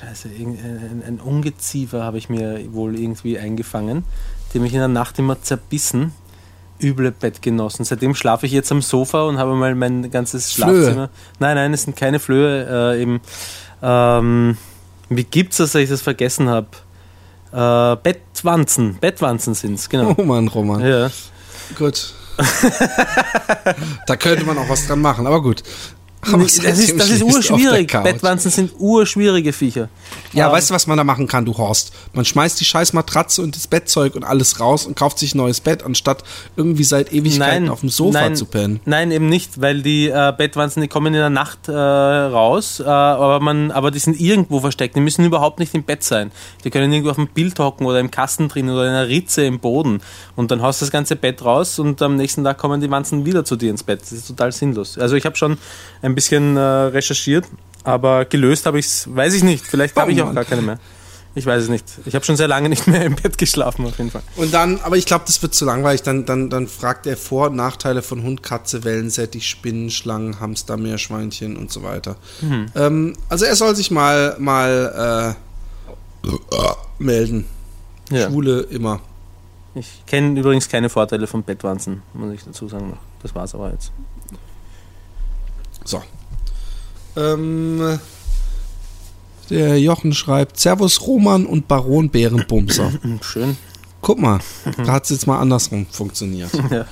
Scheiße, 0.00 0.28
ein, 0.28 1.02
ein 1.06 1.20
Ungeziefer 1.20 2.04
habe 2.04 2.18
ich 2.18 2.28
mir 2.28 2.72
wohl 2.72 2.98
irgendwie 2.98 3.38
eingefangen. 3.38 4.04
Die 4.54 4.58
mich 4.58 4.72
in 4.72 4.78
der 4.78 4.88
Nacht 4.88 5.18
immer 5.18 5.42
zerbissen. 5.42 6.12
Üble 6.82 7.10
Bettgenossen. 7.10 7.84
Seitdem 7.84 8.14
schlafe 8.14 8.46
ich 8.46 8.52
jetzt 8.52 8.72
am 8.72 8.80
Sofa 8.80 9.24
und 9.24 9.38
habe 9.38 9.54
mal 9.54 9.74
mein 9.74 10.10
ganzes 10.10 10.52
Schlafzimmer. 10.52 10.92
Flöhe. 10.92 11.10
Nein, 11.38 11.56
nein, 11.56 11.74
es 11.74 11.82
sind 11.82 11.96
keine 11.96 12.18
Flöhe. 12.18 12.94
Äh, 12.94 13.02
eben, 13.02 13.20
ähm, 13.82 14.56
wie 15.10 15.24
gibt's 15.24 15.58
das, 15.58 15.72
dass 15.72 15.82
ich 15.82 15.90
das 15.90 16.02
vergessen 16.02 16.48
habe? 16.48 16.68
Äh, 17.52 17.96
Bettwanzen. 18.02 18.98
Bettwanzen 19.00 19.54
sind 19.54 19.74
es, 19.74 19.88
genau. 19.88 20.14
Oh 20.16 20.22
Mann, 20.22 20.48
Roman. 20.48 20.80
Ja. 20.80 21.10
Gut. 21.76 22.14
da 24.06 24.16
könnte 24.16 24.46
man 24.46 24.56
auch 24.56 24.68
was 24.68 24.86
dran 24.86 25.00
machen, 25.00 25.26
aber 25.26 25.42
gut. 25.42 25.62
Das 26.22 26.58
ist, 26.58 26.98
das 26.98 27.08
ist 27.08 27.22
urschwierig. 27.22 27.90
Bettwanzen 28.02 28.50
sind 28.50 28.72
urschwierige 28.78 29.52
Viecher. 29.52 29.88
Ja, 30.32 30.48
um, 30.48 30.52
weißt 30.52 30.70
du, 30.70 30.74
was 30.74 30.86
man 30.86 30.98
da 30.98 31.04
machen 31.04 31.26
kann, 31.26 31.44
du 31.44 31.56
Horst? 31.56 31.92
Man 32.12 32.24
schmeißt 32.24 32.60
die 32.60 32.64
scheiß 32.64 32.92
Matratze 32.92 33.42
und 33.42 33.56
das 33.56 33.66
Bettzeug 33.66 34.14
und 34.14 34.24
alles 34.24 34.60
raus 34.60 34.86
und 34.86 34.96
kauft 34.96 35.18
sich 35.18 35.34
ein 35.34 35.38
neues 35.38 35.60
Bett, 35.60 35.82
anstatt 35.82 36.22
irgendwie 36.56 36.84
seit 36.84 37.12
Ewigkeiten 37.12 37.64
nein, 37.64 37.68
auf 37.68 37.80
dem 37.80 37.88
Sofa 37.88 38.20
nein, 38.20 38.36
zu 38.36 38.44
pennen. 38.44 38.80
Nein, 38.84 39.12
eben 39.12 39.28
nicht, 39.28 39.60
weil 39.60 39.82
die 39.82 40.08
äh, 40.08 40.32
Bettwanzen, 40.36 40.82
die 40.82 40.88
kommen 40.88 41.08
in 41.08 41.14
der 41.14 41.30
Nacht 41.30 41.68
äh, 41.68 41.72
raus, 41.72 42.80
äh, 42.80 42.84
aber, 42.84 43.40
man, 43.40 43.70
aber 43.70 43.90
die 43.90 43.98
sind 43.98 44.20
irgendwo 44.20 44.60
versteckt. 44.60 44.96
Die 44.96 45.00
müssen 45.00 45.24
überhaupt 45.24 45.58
nicht 45.58 45.74
im 45.74 45.84
Bett 45.84 46.04
sein. 46.04 46.32
Die 46.64 46.70
können 46.70 46.92
irgendwo 46.92 47.10
auf 47.10 47.16
dem 47.16 47.28
Bild 47.28 47.58
hocken 47.58 47.86
oder 47.86 47.98
im 47.98 48.10
Kasten 48.10 48.48
drin 48.48 48.68
oder 48.68 48.84
in 48.84 48.90
einer 48.90 49.08
Ritze 49.08 49.44
im 49.44 49.58
Boden. 49.58 50.02
Und 50.36 50.50
dann 50.50 50.60
haust 50.60 50.82
du 50.82 50.84
das 50.84 50.92
ganze 50.92 51.16
Bett 51.16 51.42
raus 51.44 51.78
und 51.78 52.02
am 52.02 52.16
nächsten 52.16 52.44
Tag 52.44 52.58
kommen 52.58 52.80
die 52.80 52.90
Wanzen 52.90 53.24
wieder 53.24 53.44
zu 53.44 53.56
dir 53.56 53.70
ins 53.70 53.82
Bett. 53.82 54.02
Das 54.02 54.12
ist 54.12 54.28
total 54.28 54.52
sinnlos. 54.52 54.98
Also 54.98 55.16
ich 55.16 55.24
habe 55.24 55.36
schon 55.36 55.56
ein 56.02 56.09
bisschen 56.14 56.56
äh, 56.56 56.60
recherchiert, 56.60 57.46
aber 57.84 58.24
gelöst 58.24 58.66
habe 58.66 58.78
ich 58.78 58.86
es, 58.86 59.14
weiß 59.14 59.34
ich 59.34 59.42
nicht. 59.42 59.66
Vielleicht 59.66 59.96
habe 59.96 60.10
oh, 60.10 60.14
ich 60.14 60.22
auch 60.22 60.34
gar 60.34 60.44
keine 60.44 60.62
mehr. 60.62 60.78
Ich 61.34 61.46
weiß 61.46 61.62
es 61.62 61.68
nicht. 61.68 61.84
Ich 62.06 62.14
habe 62.16 62.24
schon 62.24 62.36
sehr 62.36 62.48
lange 62.48 62.68
nicht 62.68 62.88
mehr 62.88 63.04
im 63.04 63.14
Bett 63.14 63.38
geschlafen, 63.38 63.86
auf 63.86 63.98
jeden 63.98 64.10
Fall. 64.10 64.22
Und 64.34 64.52
dann, 64.52 64.80
aber 64.80 64.96
ich 64.96 65.06
glaube, 65.06 65.24
das 65.26 65.40
wird 65.42 65.54
zu 65.54 65.64
langweilig. 65.64 66.02
Dann, 66.02 66.26
dann, 66.26 66.50
dann 66.50 66.66
fragt 66.66 67.06
er 67.06 67.16
Vor- 67.16 67.50
und 67.50 67.56
Nachteile 67.56 68.02
von 68.02 68.24
Hund, 68.24 68.42
Katze, 68.42 68.82
Wellensättig, 68.82 69.48
Spinnen, 69.48 69.90
Schlangen, 69.90 70.40
Hamster, 70.40 70.76
Meerschweinchen 70.76 71.56
und 71.56 71.70
so 71.70 71.84
weiter. 71.84 72.16
Mhm. 72.40 72.66
Ähm, 72.74 73.16
also 73.28 73.44
er 73.44 73.54
soll 73.54 73.76
sich 73.76 73.92
mal, 73.92 74.34
mal 74.38 75.36
äh, 76.26 76.30
melden. 76.98 77.46
Ja. 78.10 78.28
Schwule 78.28 78.62
immer. 78.62 79.00
Ich 79.76 80.02
kenne 80.06 80.38
übrigens 80.38 80.68
keine 80.68 80.88
Vorteile 80.88 81.28
von 81.28 81.44
Bettwanzen, 81.44 82.02
muss 82.12 82.34
ich 82.34 82.42
dazu 82.42 82.66
sagen. 82.68 82.98
Das 83.22 83.34
war's 83.36 83.54
aber 83.54 83.70
jetzt. 83.70 83.92
So. 85.84 86.02
Ähm, 87.16 87.98
der 89.50 89.80
Jochen 89.80 90.12
schreibt: 90.12 90.58
Servus 90.58 91.06
Roman 91.06 91.46
und 91.46 91.68
Baron 91.68 92.10
Bärenbumser. 92.10 92.92
Schön. 93.20 93.56
Guck 94.00 94.18
mal, 94.18 94.40
da 94.78 94.92
hat 94.92 95.04
es 95.04 95.10
jetzt 95.10 95.26
mal 95.26 95.38
andersrum 95.38 95.86
funktioniert. 95.90 96.50
Ja. 96.70 96.86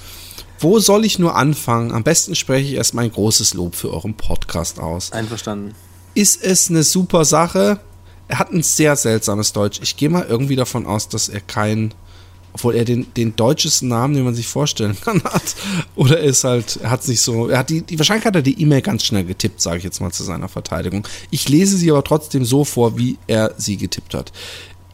Wo 0.61 0.81
soll 0.81 1.05
ich 1.05 1.21
nur 1.21 1.37
anfangen? 1.37 1.93
Am 1.93 2.03
besten 2.03 2.35
spreche 2.35 2.67
ich 2.67 2.75
erst 2.75 2.93
mein 2.93 3.13
großes 3.13 3.55
Lob 3.55 3.77
für 3.77 3.93
euren 3.93 4.15
Podcast 4.15 4.81
aus. 4.81 5.13
Einverstanden. 5.13 5.73
Ist 6.15 6.43
es 6.43 6.69
eine 6.69 6.83
super 6.83 7.25
Sache? 7.25 7.79
Er 8.27 8.41
hat 8.41 8.51
ein 8.53 8.65
sehr 8.65 8.97
seltsames 8.97 9.53
Deutsch. 9.53 9.79
Ich 9.81 9.97
gehe 9.97 10.09
mal 10.11 10.27
irgendwie 10.29 10.57
davon 10.57 10.85
aus, 10.85 11.09
dass 11.09 11.29
er 11.29 11.41
kein 11.41 11.95
obwohl 12.53 12.75
er 12.75 12.85
den, 12.85 13.07
den 13.15 13.37
deutschesten 13.37 13.89
Namen, 13.89 14.15
den 14.15 14.25
man 14.25 14.35
sich 14.35 14.49
vorstellen 14.49 14.97
kann, 15.05 15.23
hat. 15.25 15.55
Oder 15.95 16.21
er 16.21 16.27
ist 16.27 16.45
halt, 16.45 16.79
er 16.83 16.91
hat 16.91 17.03
es 17.03 17.09
nicht 17.09 17.23
so, 17.23 17.49
er 17.49 17.59
hat 17.59 17.71
die, 17.71 17.83
die 17.83 17.99
wahrscheinlich 17.99 18.27
hat 18.27 18.37
er 18.37 18.43
die 18.43 18.61
E-Mail 18.61 18.83
ganz 18.83 19.05
schnell 19.05 19.25
getippt, 19.25 19.61
sage 19.61 19.79
ich 19.79 19.85
jetzt 19.85 20.01
mal 20.01 20.13
zu 20.13 20.25
seiner 20.25 20.49
Verteidigung. 20.49 21.07
Ich 21.31 21.49
lese 21.49 21.77
sie 21.77 21.91
aber 21.91 22.05
trotzdem 22.05 22.45
so 22.45 22.65
vor, 22.65 22.99
wie 22.99 23.19
er 23.27 23.55
sie 23.57 23.77
getippt 23.77 24.15
hat. 24.15 24.33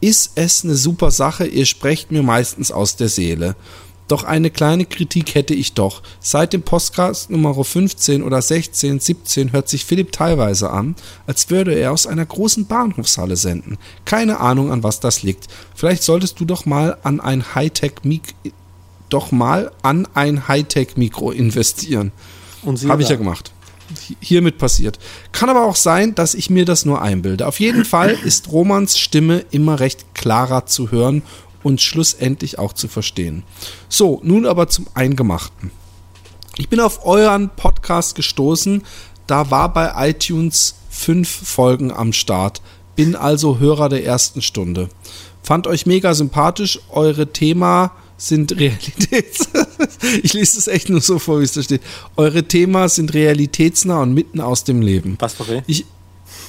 Ist 0.01 0.33
es 0.35 0.63
eine 0.63 0.75
super 0.75 1.09
Sache? 1.09 1.47
Ihr 1.47 1.65
sprecht 1.65 2.11
mir 2.11 2.21
meistens 2.21 2.71
aus 2.71 2.95
der 2.95 3.09
Seele. 3.09 3.55
Doch 4.07 4.23
eine 4.23 4.51
kleine 4.51 4.85
Kritik 4.85 5.33
hätte 5.33 5.53
ich 5.53 5.73
doch. 5.73 6.03
Seit 6.19 6.53
dem 6.53 6.61
Podcast 6.61 7.29
Nummer 7.31 7.55
15 7.63 8.21
oder 8.21 8.41
16, 8.41 8.99
17 8.99 9.51
hört 9.51 9.67
sich 9.67 9.85
Philipp 9.85 10.11
teilweise 10.11 10.69
an, 10.69 10.95
als 11.25 11.49
würde 11.49 11.73
er 11.73 11.91
aus 11.91 12.05
einer 12.05 12.25
großen 12.25 12.67
Bahnhofshalle 12.67 13.35
senden. 13.35 13.77
Keine 14.05 14.39
Ahnung, 14.39 14.71
an 14.71 14.83
was 14.83 14.99
das 14.99 15.23
liegt. 15.23 15.47
Vielleicht 15.73 16.03
solltest 16.03 16.39
du 16.39 16.45
doch 16.45 16.65
mal 16.65 16.97
an 17.03 17.19
ein 17.19 17.55
Hightech-Mikro 17.55 18.33
doch 19.09 19.31
mal 19.31 19.71
an 19.81 20.07
ein 20.13 20.47
Hightech-Mikro 20.47 21.31
investieren. 21.31 22.11
Habe 22.87 23.03
ich 23.03 23.09
ja 23.09 23.15
gemacht. 23.15 23.51
Hiermit 24.19 24.57
passiert. 24.57 24.97
Kann 25.31 25.49
aber 25.49 25.63
auch 25.63 25.75
sein, 25.75 26.15
dass 26.15 26.33
ich 26.33 26.49
mir 26.49 26.65
das 26.65 26.85
nur 26.85 27.01
einbilde. 27.01 27.47
Auf 27.47 27.59
jeden 27.59 27.85
Fall 27.85 28.17
ist 28.25 28.51
Romans 28.51 28.97
Stimme 28.97 29.45
immer 29.51 29.79
recht 29.79 30.15
klarer 30.15 30.65
zu 30.65 30.89
hören 30.91 31.21
und 31.65 31.81
schlussendlich 31.81 32.59
auch 32.59 32.73
zu 32.73 32.87
verstehen. 32.87 33.41
So, 33.89 34.21
nun 34.23 34.45
aber 34.45 34.67
zum 34.67 34.85
Eingemachten. 34.93 35.71
Ich 36.57 36.69
bin 36.69 36.79
auf 36.79 37.07
euren 37.07 37.49
Podcast 37.49 38.13
gestoßen, 38.13 38.83
da 39.25 39.49
war 39.49 39.73
bei 39.73 40.09
iTunes 40.09 40.75
fünf 40.91 41.27
Folgen 41.27 41.91
am 41.91 42.13
Start, 42.13 42.61
bin 42.95 43.15
also 43.15 43.57
Hörer 43.57 43.89
der 43.89 44.05
ersten 44.05 44.43
Stunde. 44.43 44.89
Fand 45.41 45.65
euch 45.65 45.87
mega 45.87 46.13
sympathisch, 46.13 46.79
eure 46.91 47.33
Thema 47.33 47.93
sind 48.15 48.51
Realitäts. 48.59 49.49
ich 50.21 50.33
lese 50.33 50.59
es 50.59 50.67
echt 50.67 50.89
nur 50.89 51.01
so 51.01 51.17
vor, 51.17 51.39
wie 51.39 51.45
es 51.45 51.53
da 51.53 51.63
steht. 51.63 51.81
Eure 52.15 52.43
Themen 52.43 52.87
sind 52.89 53.15
realitätsnah 53.15 54.03
und 54.03 54.13
mitten 54.13 54.39
aus 54.39 54.65
dem 54.65 54.83
Leben. 54.83 55.15
Was 55.19 55.39
okay. 55.39 55.63
Ich, 55.65 55.85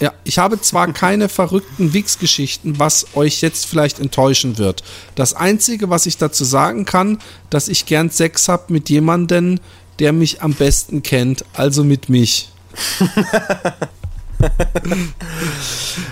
ja, 0.01 0.13
ich 0.25 0.39
habe 0.39 0.61
zwar 0.61 0.93
keine 0.93 1.29
verrückten 1.29 1.93
Wix-Geschichten, 1.93 2.79
was 2.79 3.07
euch 3.15 3.41
jetzt 3.41 3.67
vielleicht 3.67 3.99
enttäuschen 3.99 4.59
wird. 4.59 4.83
Das 5.15 5.35
Einzige, 5.35 5.89
was 5.91 6.07
ich 6.07 6.19
dazu 6.19 6.45
sagen 6.45 6.85
kann, 6.85 7.19
dass 7.51 7.69
ich 7.69 7.87
gern 7.87 8.11
Sex 8.11 8.49
habe 8.49 8.73
mit 8.73 8.91
jemandem, 8.91 9.59
der 9.99 10.13
mich 10.13 10.43
am 10.43 10.53
besten 10.53 11.03
kennt, 11.03 11.45
also 11.55 11.83
mit 11.85 12.09
mich. 12.09 12.51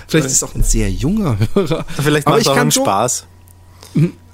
vielleicht 0.07 0.25
ist 0.27 0.33
es 0.33 0.43
auch 0.43 0.55
ein 0.55 0.63
sehr 0.63 0.89
junger 0.89 1.37
Hörer. 1.53 1.85
Vielleicht 2.01 2.27
macht 2.27 2.41
es 2.41 2.47
auch 2.47 2.57
einen 2.57 2.71
Spaß. 2.71 3.27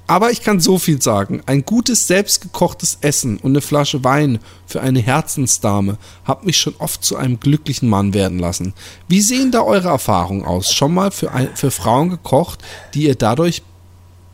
Aber 0.06 0.30
ich 0.30 0.42
kann 0.42 0.60
so 0.60 0.78
viel 0.78 1.00
sagen. 1.00 1.42
Ein 1.46 1.64
gutes 1.64 2.06
selbstgekochtes 2.06 2.98
Essen 3.00 3.38
und 3.38 3.52
eine 3.52 3.60
Flasche 3.60 4.02
Wein 4.04 4.40
für 4.66 4.80
eine 4.80 5.00
Herzensdame 5.00 5.96
hat 6.24 6.44
mich 6.44 6.58
schon 6.58 6.74
oft 6.78 7.04
zu 7.04 7.16
einem 7.16 7.40
glücklichen 7.40 7.88
Mann 7.88 8.12
werden 8.12 8.38
lassen. 8.38 8.74
Wie 9.08 9.20
sehen 9.20 9.52
da 9.52 9.62
eure 9.62 9.88
Erfahrungen 9.88 10.44
aus? 10.44 10.72
Schon 10.72 10.92
mal 10.92 11.12
für, 11.12 11.32
ein, 11.32 11.54
für 11.54 11.70
Frauen 11.70 12.10
gekocht, 12.10 12.60
die 12.94 13.04
ihr 13.04 13.14
dadurch 13.14 13.62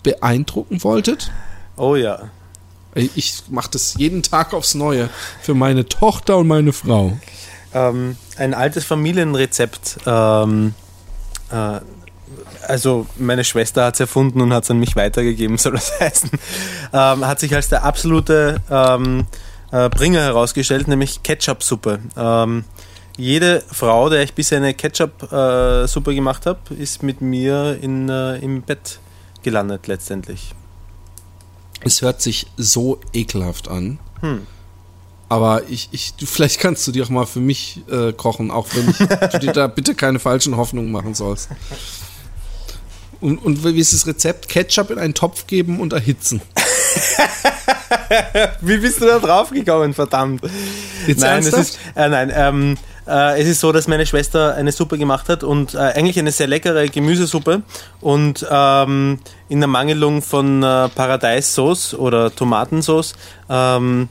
beeindrucken 0.03 0.83
wolltet? 0.83 1.31
Oh 1.77 1.97
ja. 1.97 2.31
Ich 2.95 3.45
mache 3.51 3.71
das 3.71 3.95
jeden 3.95 4.23
Tag 4.23 4.55
aufs 4.55 4.75
Neue 4.75 5.11
für 5.41 5.55
meine 5.55 5.87
Tochter 5.87 6.39
und 6.39 6.49
meine 6.49 6.73
Frau. 6.73 7.17
Ähm, 7.73 8.17
ein 8.37 8.55
altes 8.55 8.85
Familienrezept. 8.85 9.99
Ähm, 10.07 10.75
äh, 11.51 11.81
also 12.67 13.07
meine 13.17 13.45
Schwester 13.45 13.85
hat 13.87 13.95
es 13.95 14.01
erfunden 14.01 14.41
und 14.41 14.53
hat 14.53 14.65
es 14.65 14.71
an 14.71 14.79
mich 14.79 14.97
weitergegeben, 14.97 15.59
soll 15.59 15.73
das 15.73 15.99
heißen, 16.01 16.31
ähm, 16.93 17.27
hat 17.27 17.41
sich 17.41 17.55
als 17.55 17.69
der 17.69 17.85
absolute 17.85 18.61
ähm, 18.71 19.27
äh, 19.71 19.89
Bringer 19.89 20.21
herausgestellt, 20.21 20.89
nämlich 20.89 21.23
Ketchup-Suppe. 21.23 22.01
Ähm, 22.17 22.65
jede 23.17 23.63
Frau, 23.71 24.09
der 24.09 24.23
ich 24.23 24.35
bisher 24.35 24.59
eine 24.59 24.75
Ketchup-Suppe 24.75 26.13
äh, 26.13 26.15
gemacht 26.15 26.47
habe, 26.47 26.75
ist 26.75 27.03
mit 27.03 27.21
mir 27.21 27.79
in, 27.81 28.09
äh, 28.09 28.37
im 28.37 28.63
Bett 28.63 29.01
gelandet 29.43 29.87
letztendlich. 29.87 30.55
Es 31.81 32.03
hört 32.03 32.23
sich 32.23 32.47
so 32.57 33.01
ekelhaft 33.13 33.69
an. 33.69 33.99
Hm. 34.21 34.47
Aber 35.29 35.69
ich, 35.69 35.89
ich, 35.93 36.15
du, 36.15 36.27
vielleicht 36.27 36.59
kannst 36.59 36.87
du 36.87 36.93
dir 36.93 37.05
auch 37.05 37.11
mal 37.11 37.27
für 37.27 37.41
mich 37.41 37.83
äh, 37.91 38.13
kochen, 38.13 38.51
auch 38.51 38.67
wenn 38.75 38.89
ich, 38.89 38.97
du 38.97 39.39
dir 39.39 39.53
da 39.53 39.67
bitte 39.67 39.95
keine 39.95 40.19
falschen 40.19 40.57
Hoffnungen 40.57 40.91
machen 40.91 41.15
sollst. 41.15 41.51
Und, 43.21 43.39
und 43.39 43.65
wie 43.65 43.81
ist 43.81 43.93
das 43.93 44.07
Rezept? 44.07 44.49
Ketchup 44.49 44.91
in 44.91 44.99
einen 44.99 45.15
Topf 45.15 45.47
geben 45.47 45.81
und 45.81 45.93
erhitzen. 45.93 46.41
wie 48.61 48.79
bist 48.79 49.01
du 49.01 49.07
da 49.07 49.19
drauf 49.19 49.51
gekommen, 49.51 49.95
verdammt? 49.95 50.43
Jetzt 51.07 51.21
nein, 51.21 51.41
es 51.41 51.53
ist, 51.53 51.79
äh, 51.97 52.09
nein 52.09 52.33
ähm, 52.35 52.77
äh, 53.09 53.41
es 53.41 53.49
ist 53.49 53.61
so, 53.61 53.73
dass 53.73 53.89
meine 53.89 54.07
Schwester 54.07 54.55
eine 54.55 54.71
Suppe 54.71 54.99
gemacht 54.99 55.29
hat 55.29 55.43
und 55.43 55.75
äh, 55.75 55.79
eigentlich 55.79 56.19
eine 56.19 56.31
sehr 56.31 56.47
leckere 56.47 56.89
Gemüsesuppe 56.89 57.63
und 58.01 58.47
ähm, 58.51 59.19
in 59.49 59.61
der 59.61 59.69
Mangelung 59.69 60.23
von 60.23 60.63
äh, 60.63 60.89
Paradeissauce 60.89 61.95
oder 61.95 62.35
Tomatensauce 62.35 63.15
ähm, 63.49 64.09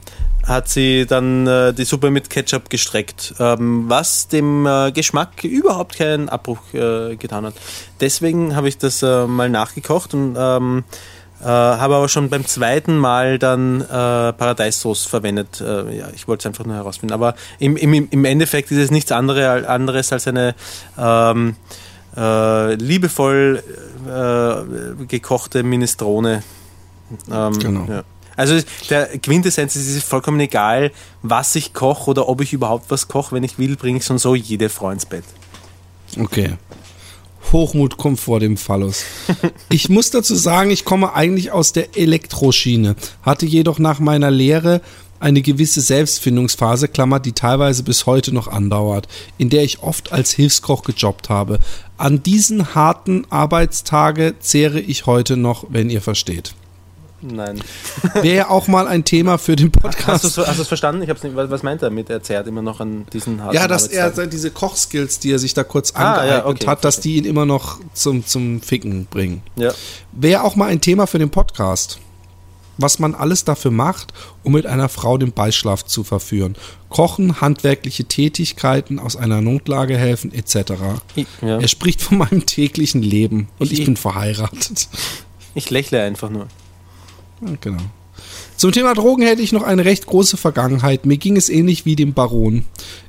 hat 0.48 0.68
sie 0.68 1.06
dann 1.06 1.46
äh, 1.46 1.74
die 1.74 1.84
Suppe 1.84 2.10
mit 2.10 2.30
Ketchup 2.30 2.70
gestreckt, 2.70 3.34
ähm, 3.38 3.84
was 3.88 4.28
dem 4.28 4.66
äh, 4.66 4.90
Geschmack 4.92 5.44
überhaupt 5.44 5.96
keinen 5.96 6.28
Abbruch 6.28 6.60
äh, 6.72 7.16
getan 7.16 7.44
hat. 7.44 7.54
Deswegen 8.00 8.56
habe 8.56 8.68
ich 8.68 8.78
das 8.78 9.02
äh, 9.02 9.26
mal 9.26 9.50
nachgekocht 9.50 10.14
und 10.14 10.36
ähm, 10.38 10.84
äh, 11.40 11.44
habe 11.44 11.96
aber 11.96 12.08
schon 12.08 12.30
beim 12.30 12.46
zweiten 12.46 12.96
Mal 12.96 13.38
dann 13.38 13.82
äh, 13.82 13.86
Paradeissauce 13.86 15.04
verwendet. 15.04 15.60
ja, 15.60 16.08
ich 16.14 16.26
wollte 16.26 16.42
es 16.42 16.46
einfach 16.46 16.64
nur 16.64 16.74
herausfinden. 16.74 17.12
Aber 17.12 17.34
im, 17.58 17.76
im, 17.76 18.08
im 18.10 18.24
Endeffekt 18.24 18.70
ist 18.70 18.78
es 18.78 18.90
nichts 18.90 19.12
andere, 19.12 19.68
anderes 19.68 20.12
als 20.12 20.26
eine 20.26 20.54
ähm, 20.98 21.54
liebevoll 22.16 23.62
gekochte 25.06 25.62
Minestrone. 25.62 26.42
Ähm, 27.30 27.58
genau. 27.58 27.86
Ja. 27.88 28.02
Also 28.38 28.60
der 28.88 29.18
Quintessenz 29.18 29.74
ist, 29.74 29.88
es 29.88 29.96
ist 29.96 30.04
vollkommen 30.04 30.38
egal, 30.38 30.92
was 31.22 31.56
ich 31.56 31.74
koche 31.74 32.08
oder 32.10 32.28
ob 32.28 32.40
ich 32.40 32.52
überhaupt 32.52 32.88
was 32.88 33.08
koche. 33.08 33.34
Wenn 33.34 33.42
ich 33.42 33.58
will, 33.58 33.74
bringe 33.74 33.98
ich 33.98 34.04
schon 34.04 34.18
so 34.18 34.36
jede 34.36 34.68
Frau 34.68 34.90
ins 34.90 35.06
Bett. 35.06 35.24
Okay. 36.16 36.52
Hochmut 37.52 37.96
kommt 37.96 38.20
vor 38.20 38.38
dem 38.38 38.56
Phallus. 38.56 39.04
Ich 39.70 39.88
muss 39.88 40.10
dazu 40.10 40.36
sagen, 40.36 40.70
ich 40.70 40.84
komme 40.84 41.14
eigentlich 41.14 41.50
aus 41.50 41.72
der 41.72 41.96
Elektroschiene, 41.96 42.94
hatte 43.22 43.44
jedoch 43.44 43.80
nach 43.80 43.98
meiner 43.98 44.30
Lehre 44.30 44.82
eine 45.18 45.42
gewisse 45.42 45.80
Selbstfindungsphase, 45.80 46.86
Klammer, 46.86 47.18
die 47.18 47.32
teilweise 47.32 47.82
bis 47.82 48.06
heute 48.06 48.32
noch 48.32 48.46
andauert, 48.46 49.08
in 49.36 49.50
der 49.50 49.64
ich 49.64 49.82
oft 49.82 50.12
als 50.12 50.30
Hilfskoch 50.30 50.84
gejobbt 50.84 51.28
habe. 51.28 51.58
An 51.96 52.22
diesen 52.22 52.76
harten 52.76 53.26
Arbeitstage 53.30 54.36
zehre 54.38 54.78
ich 54.78 55.06
heute 55.06 55.36
noch, 55.36 55.64
wenn 55.70 55.90
ihr 55.90 56.02
versteht. 56.02 56.54
Nein. 57.20 57.60
Wäre 58.14 58.36
ja 58.36 58.50
auch 58.50 58.68
mal 58.68 58.86
ein 58.86 59.04
Thema 59.04 59.38
für 59.38 59.56
den 59.56 59.72
Podcast. 59.72 60.24
Hast 60.24 60.36
du 60.36 60.62
es 60.62 60.68
verstanden? 60.68 61.02
Ich 61.02 61.10
hab's 61.10 61.22
nicht, 61.22 61.34
was 61.34 61.62
meint 61.62 61.82
er 61.82 61.90
mit, 61.90 62.10
er 62.10 62.22
zehrt 62.22 62.46
immer 62.46 62.62
noch 62.62 62.80
an 62.80 63.06
diesen 63.12 63.42
harten 63.42 63.56
Ja, 63.56 63.66
dass 63.66 63.88
er 63.88 64.10
diese 64.26 64.50
Kochskills, 64.50 65.18
die 65.18 65.32
er 65.32 65.38
sich 65.38 65.54
da 65.54 65.64
kurz 65.64 65.92
ah, 65.94 66.12
angeeignet 66.12 66.44
ja, 66.44 66.46
okay, 66.46 66.66
hat, 66.66 66.84
dass 66.84 67.00
die 67.00 67.16
ihn 67.16 67.24
immer 67.24 67.44
noch 67.44 67.80
zum, 67.92 68.24
zum 68.24 68.60
Ficken 68.60 69.06
bringen. 69.06 69.42
Ja. 69.56 69.72
Wäre 70.12 70.44
auch 70.44 70.54
mal 70.54 70.66
ein 70.66 70.80
Thema 70.80 71.06
für 71.06 71.18
den 71.18 71.30
Podcast. 71.30 71.98
Was 72.80 73.00
man 73.00 73.16
alles 73.16 73.44
dafür 73.44 73.72
macht, 73.72 74.12
um 74.44 74.52
mit 74.52 74.64
einer 74.64 74.88
Frau 74.88 75.18
den 75.18 75.32
Beischlaf 75.32 75.84
zu 75.84 76.04
verführen. 76.04 76.54
Kochen, 76.88 77.40
handwerkliche 77.40 78.04
Tätigkeiten, 78.04 79.00
aus 79.00 79.16
einer 79.16 79.40
Notlage 79.40 79.98
helfen, 79.98 80.32
etc. 80.32 80.74
Ja. 81.42 81.58
Er 81.58 81.66
spricht 81.66 82.00
von 82.00 82.18
meinem 82.18 82.46
täglichen 82.46 83.02
Leben 83.02 83.48
und 83.58 83.72
ich, 83.72 83.80
ich 83.80 83.84
bin 83.84 83.96
verheiratet. 83.96 84.86
Ich 85.56 85.70
lächle 85.70 86.00
einfach 86.04 86.30
nur. 86.30 86.46
Genau. 87.60 87.82
Zum 88.56 88.72
Thema 88.72 88.94
Drogen 88.94 89.22
hätte 89.22 89.42
ich 89.42 89.52
noch 89.52 89.62
eine 89.62 89.84
recht 89.84 90.06
große 90.06 90.36
Vergangenheit. 90.36 91.06
Mir 91.06 91.16
ging 91.16 91.36
es 91.36 91.48
ähnlich 91.48 91.84
wie 91.86 91.94
dem 91.94 92.12
Baron. 92.12 92.64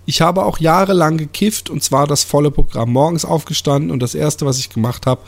Ich 0.05 0.21
habe 0.21 0.45
auch 0.45 0.59
jahrelang 0.59 1.17
gekifft 1.17 1.71
und 1.71 1.83
zwar 1.83 2.05
das 2.05 2.23
volle 2.23 2.51
Programm. 2.51 2.91
Morgens 2.91 3.25
aufgestanden 3.25 3.89
und 3.89 3.99
das 3.99 4.13
erste, 4.13 4.45
was 4.45 4.59
ich 4.59 4.69
gemacht 4.69 5.07
habe, 5.07 5.21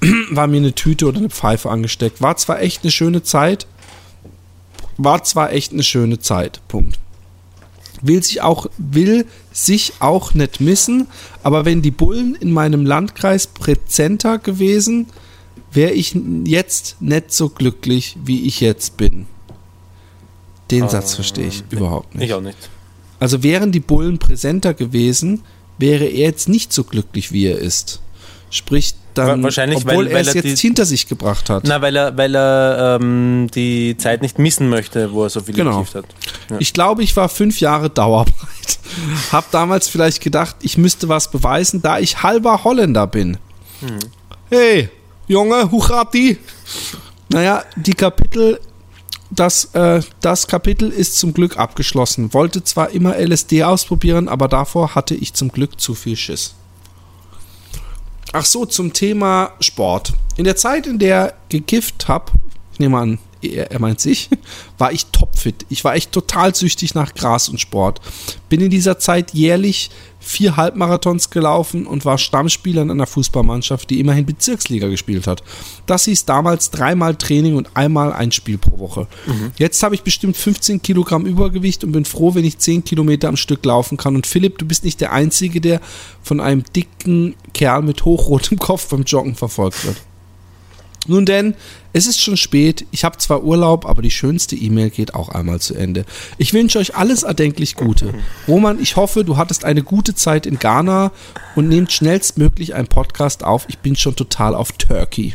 war 0.30 0.46
mir 0.46 0.58
eine 0.58 0.74
Tüte 0.74 1.06
oder 1.06 1.18
eine 1.18 1.30
Pfeife 1.30 1.70
angesteckt. 1.70 2.22
War 2.22 2.36
zwar 2.36 2.60
echt 2.60 2.82
eine 2.82 2.92
schöne 2.92 3.24
Zeit. 3.24 3.66
War 4.96 5.24
zwar 5.24 5.52
echt 5.52 5.72
eine 5.72 5.82
schöne 5.82 6.20
Zeit. 6.20 6.60
Punkt. 6.68 7.00
Will 8.00 8.22
sich 8.22 8.42
auch, 8.42 8.66
will 8.78 9.26
sich 9.52 9.94
auch 9.98 10.34
nicht 10.34 10.60
missen, 10.60 11.08
aber 11.42 11.64
wenn 11.64 11.82
die 11.82 11.90
Bullen 11.90 12.36
in 12.36 12.52
meinem 12.52 12.86
Landkreis 12.86 13.46
präzenter 13.46 14.38
gewesen, 14.38 15.06
wäre 15.72 15.92
ich 15.92 16.16
jetzt 16.44 17.00
nicht 17.00 17.32
so 17.32 17.48
glücklich, 17.48 18.16
wie 18.24 18.46
ich 18.46 18.60
jetzt 18.60 18.96
bin. 18.96 19.26
Den 20.70 20.84
uh, 20.84 20.88
Satz 20.88 21.14
verstehe 21.14 21.46
ich 21.46 21.62
nee, 21.70 21.76
überhaupt 21.76 22.14
nicht. 22.14 22.24
Ich 22.24 22.34
auch 22.34 22.40
nicht. 22.40 22.70
Also 23.20 23.42
wären 23.42 23.72
die 23.72 23.80
Bullen 23.80 24.18
präsenter 24.18 24.74
gewesen, 24.74 25.42
wäre 25.78 26.04
er 26.04 26.26
jetzt 26.26 26.48
nicht 26.48 26.72
so 26.72 26.84
glücklich, 26.84 27.32
wie 27.32 27.46
er 27.46 27.58
ist. 27.58 28.00
Sprich, 28.50 28.94
dann, 29.14 29.42
Wahrscheinlich, 29.42 29.78
obwohl 29.78 30.06
weil, 30.06 30.16
er 30.16 30.20
es 30.22 30.34
jetzt 30.34 30.44
die, 30.44 30.56
hinter 30.56 30.84
sich 30.84 31.06
gebracht 31.06 31.48
hat. 31.48 31.64
Na, 31.66 31.80
weil 31.80 31.94
er, 31.94 32.16
weil 32.16 32.34
er 32.34 32.98
ähm, 33.00 33.48
die 33.54 33.96
Zeit 33.96 34.22
nicht 34.22 34.38
missen 34.38 34.68
möchte, 34.68 35.12
wo 35.12 35.24
er 35.24 35.30
so 35.30 35.40
viel 35.40 35.54
genau. 35.54 35.86
hat. 35.94 36.04
Ja. 36.50 36.56
Ich 36.58 36.72
glaube, 36.72 37.02
ich 37.02 37.16
war 37.16 37.28
fünf 37.28 37.60
Jahre 37.60 37.90
Dauerbreit. 37.90 38.78
Hab 39.32 39.50
damals 39.52 39.88
vielleicht 39.88 40.20
gedacht, 40.20 40.56
ich 40.62 40.78
müsste 40.78 41.08
was 41.08 41.30
beweisen, 41.30 41.80
da 41.80 41.98
ich 41.98 42.22
halber 42.22 42.64
Holländer 42.64 43.06
bin. 43.06 43.38
Hm. 43.80 43.98
Hey, 44.50 44.88
Junge, 45.26 45.70
Huchati. 45.70 46.38
Naja, 47.28 47.64
die 47.76 47.94
Kapitel 47.94 48.60
das, 49.34 49.66
äh, 49.74 50.00
das 50.20 50.46
Kapitel 50.46 50.90
ist 50.90 51.18
zum 51.18 51.34
Glück 51.34 51.56
abgeschlossen. 51.56 52.32
Wollte 52.34 52.62
zwar 52.62 52.90
immer 52.90 53.16
LSD 53.18 53.64
ausprobieren, 53.64 54.28
aber 54.28 54.48
davor 54.48 54.94
hatte 54.94 55.14
ich 55.14 55.34
zum 55.34 55.50
Glück 55.50 55.80
zu 55.80 55.94
viel 55.94 56.16
Schiss. 56.16 56.54
Ach 58.32 58.44
so, 58.44 58.66
zum 58.66 58.92
Thema 58.92 59.52
Sport. 59.60 60.12
In 60.36 60.44
der 60.44 60.56
Zeit, 60.56 60.86
in 60.86 60.98
der 60.98 61.34
gekifft 61.48 62.08
habe, 62.08 62.32
ich 62.72 62.80
nehme 62.80 62.98
an, 62.98 63.18
er, 63.48 63.70
er 63.70 63.80
meint 63.80 64.00
sich, 64.00 64.28
war 64.78 64.92
ich 64.92 65.06
topfit. 65.06 65.66
Ich 65.68 65.84
war 65.84 65.94
echt 65.94 66.12
total 66.12 66.54
süchtig 66.54 66.94
nach 66.94 67.14
Gras 67.14 67.48
und 67.48 67.60
Sport. 67.60 68.00
Bin 68.48 68.60
in 68.60 68.70
dieser 68.70 68.98
Zeit 68.98 69.32
jährlich 69.32 69.90
vier 70.24 70.56
Halbmarathons 70.56 71.30
gelaufen 71.30 71.86
und 71.86 72.04
war 72.04 72.18
Stammspieler 72.18 72.82
in 72.82 72.90
einer 72.90 73.06
Fußballmannschaft, 73.06 73.90
die 73.90 74.00
immerhin 74.00 74.26
Bezirksliga 74.26 74.88
gespielt 74.88 75.26
hat. 75.26 75.42
Das 75.86 76.06
hieß 76.06 76.24
damals 76.24 76.70
dreimal 76.70 77.14
Training 77.14 77.56
und 77.56 77.76
einmal 77.76 78.12
ein 78.12 78.32
Spiel 78.32 78.58
pro 78.58 78.78
Woche. 78.78 79.06
Mhm. 79.26 79.52
Jetzt 79.58 79.82
habe 79.82 79.94
ich 79.94 80.02
bestimmt 80.02 80.36
15 80.36 80.82
Kilogramm 80.82 81.26
Übergewicht 81.26 81.84
und 81.84 81.92
bin 81.92 82.04
froh, 82.04 82.34
wenn 82.34 82.44
ich 82.44 82.58
10 82.58 82.84
Kilometer 82.84 83.28
am 83.28 83.36
Stück 83.36 83.64
laufen 83.64 83.96
kann. 83.98 84.16
Und 84.16 84.26
Philipp, 84.26 84.58
du 84.58 84.66
bist 84.66 84.84
nicht 84.84 85.00
der 85.00 85.12
Einzige, 85.12 85.60
der 85.60 85.80
von 86.22 86.40
einem 86.40 86.64
dicken 86.74 87.34
Kerl 87.52 87.82
mit 87.82 88.04
hochrotem 88.04 88.58
Kopf 88.64 88.88
beim 88.88 89.02
Joggen 89.02 89.34
verfolgt 89.34 89.84
wird. 89.84 89.96
Nun 91.06 91.26
denn, 91.26 91.54
es 91.92 92.06
ist 92.06 92.20
schon 92.20 92.36
spät, 92.36 92.86
ich 92.90 93.04
habe 93.04 93.18
zwar 93.18 93.44
Urlaub, 93.44 93.86
aber 93.86 94.02
die 94.02 94.10
schönste 94.10 94.56
E-Mail 94.56 94.90
geht 94.90 95.14
auch 95.14 95.28
einmal 95.28 95.60
zu 95.60 95.74
Ende. 95.74 96.04
Ich 96.38 96.52
wünsche 96.52 96.78
euch 96.78 96.96
alles 96.96 97.22
erdenklich 97.22 97.76
Gute. 97.76 98.14
Roman, 98.48 98.80
ich 98.80 98.96
hoffe, 98.96 99.24
du 99.24 99.36
hattest 99.36 99.64
eine 99.64 99.82
gute 99.82 100.14
Zeit 100.14 100.46
in 100.46 100.58
Ghana 100.58 101.12
und 101.54 101.68
nehmt 101.68 101.92
schnellstmöglich 101.92 102.74
einen 102.74 102.88
Podcast 102.88 103.44
auf. 103.44 103.66
Ich 103.68 103.78
bin 103.78 103.96
schon 103.96 104.16
total 104.16 104.54
auf 104.54 104.72
Turkey. 104.72 105.34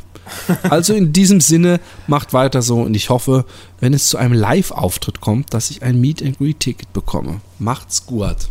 Also 0.64 0.94
in 0.94 1.14
diesem 1.14 1.42
Sinne, 1.42 1.80
macht 2.08 2.34
weiter 2.34 2.62
so 2.62 2.82
und 2.82 2.94
ich 2.94 3.10
hoffe, 3.10 3.46
wenn 3.80 3.94
es 3.94 4.10
zu 4.10 4.18
einem 4.18 4.34
Live-Auftritt 4.34 5.22
kommt, 5.22 5.54
dass 5.54 5.72
ich 5.72 5.82
ein 5.82 6.00
Meet 6.00 6.22
and 6.22 6.38
Greet 6.38 6.60
Ticket 6.60 6.94
bekomme. 6.94 7.42
Macht's 7.58 8.06
gut. 8.06 8.50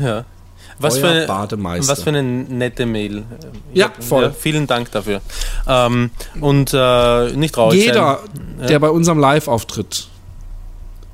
Ja, 0.00 0.24
was 0.80 0.98
für, 0.98 1.08
eine, 1.08 1.28
was 1.28 2.02
für 2.02 2.08
eine 2.08 2.22
nette 2.22 2.86
Mail. 2.86 3.24
Ja, 3.74 3.92
voll. 4.00 4.24
Ja, 4.24 4.30
vielen 4.30 4.66
Dank 4.66 4.90
dafür. 4.90 5.20
Ähm, 5.66 6.10
und 6.40 6.72
äh, 6.72 7.32
nicht 7.32 7.54
traurig 7.54 7.84
Jeder, 7.84 8.20
sein. 8.58 8.68
der 8.68 8.78
bei 8.78 8.88
unserem 8.88 9.18
Live-Auftritt 9.18 10.08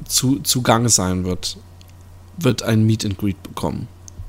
zu, 0.07 0.39
zugange 0.41 0.89
sein 0.89 1.25
wird, 1.25 1.57
wird 2.39 2.63
ein 2.63 2.85
Meet 2.85 3.05
and 3.05 3.19
Greet 3.19 3.43
bekommen. 3.43 3.89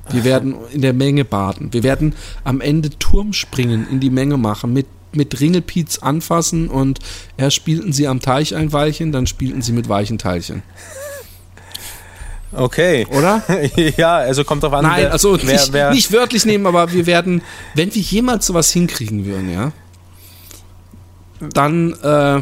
Wir 0.09 0.23
werden 0.23 0.55
in 0.71 0.81
der 0.81 0.93
Menge 0.93 1.25
baden. 1.25 1.73
Wir 1.73 1.83
werden 1.83 2.15
am 2.43 2.61
Ende 2.61 2.89
Turmspringen 2.89 3.87
in 3.89 3.99
die 3.99 4.09
Menge 4.09 4.37
machen, 4.37 4.71
mit, 4.73 4.87
mit 5.11 5.39
Ringelpiez 5.39 5.99
anfassen 5.99 6.69
und 6.69 6.99
erst 7.35 7.57
spielten 7.57 7.91
sie 7.91 8.07
am 8.07 8.21
Teich 8.21 8.55
ein 8.55 8.71
Weilchen, 8.71 9.11
dann 9.11 9.27
spielten 9.27 9.61
sie 9.61 9.73
mit 9.73 9.89
weichen 9.89 10.17
Teilchen. 10.17 10.63
Okay. 12.51 13.05
Oder? 13.11 13.43
ja, 13.97 14.17
also 14.17 14.43
kommt 14.43 14.63
drauf 14.63 14.73
an. 14.73 14.83
Nein, 14.83 15.03
wer, 15.03 15.11
also 15.11 15.37
wer, 15.41 15.53
nicht, 15.53 15.73
wer 15.73 15.91
nicht, 15.91 16.11
wörtlich 16.11 16.45
nehmen, 16.45 16.65
aber 16.65 16.91
wir 16.91 17.05
werden, 17.05 17.41
wenn 17.75 17.93
wir 17.93 18.01
jemals 18.01 18.45
sowas 18.45 18.71
hinkriegen 18.71 19.25
würden, 19.25 19.51
ja, 19.51 19.71
dann 21.39 21.93
äh, 22.01 22.41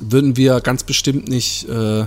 würden 0.00 0.36
wir 0.36 0.60
ganz 0.60 0.84
bestimmt 0.84 1.28
nicht 1.28 1.68
äh, 1.68 2.04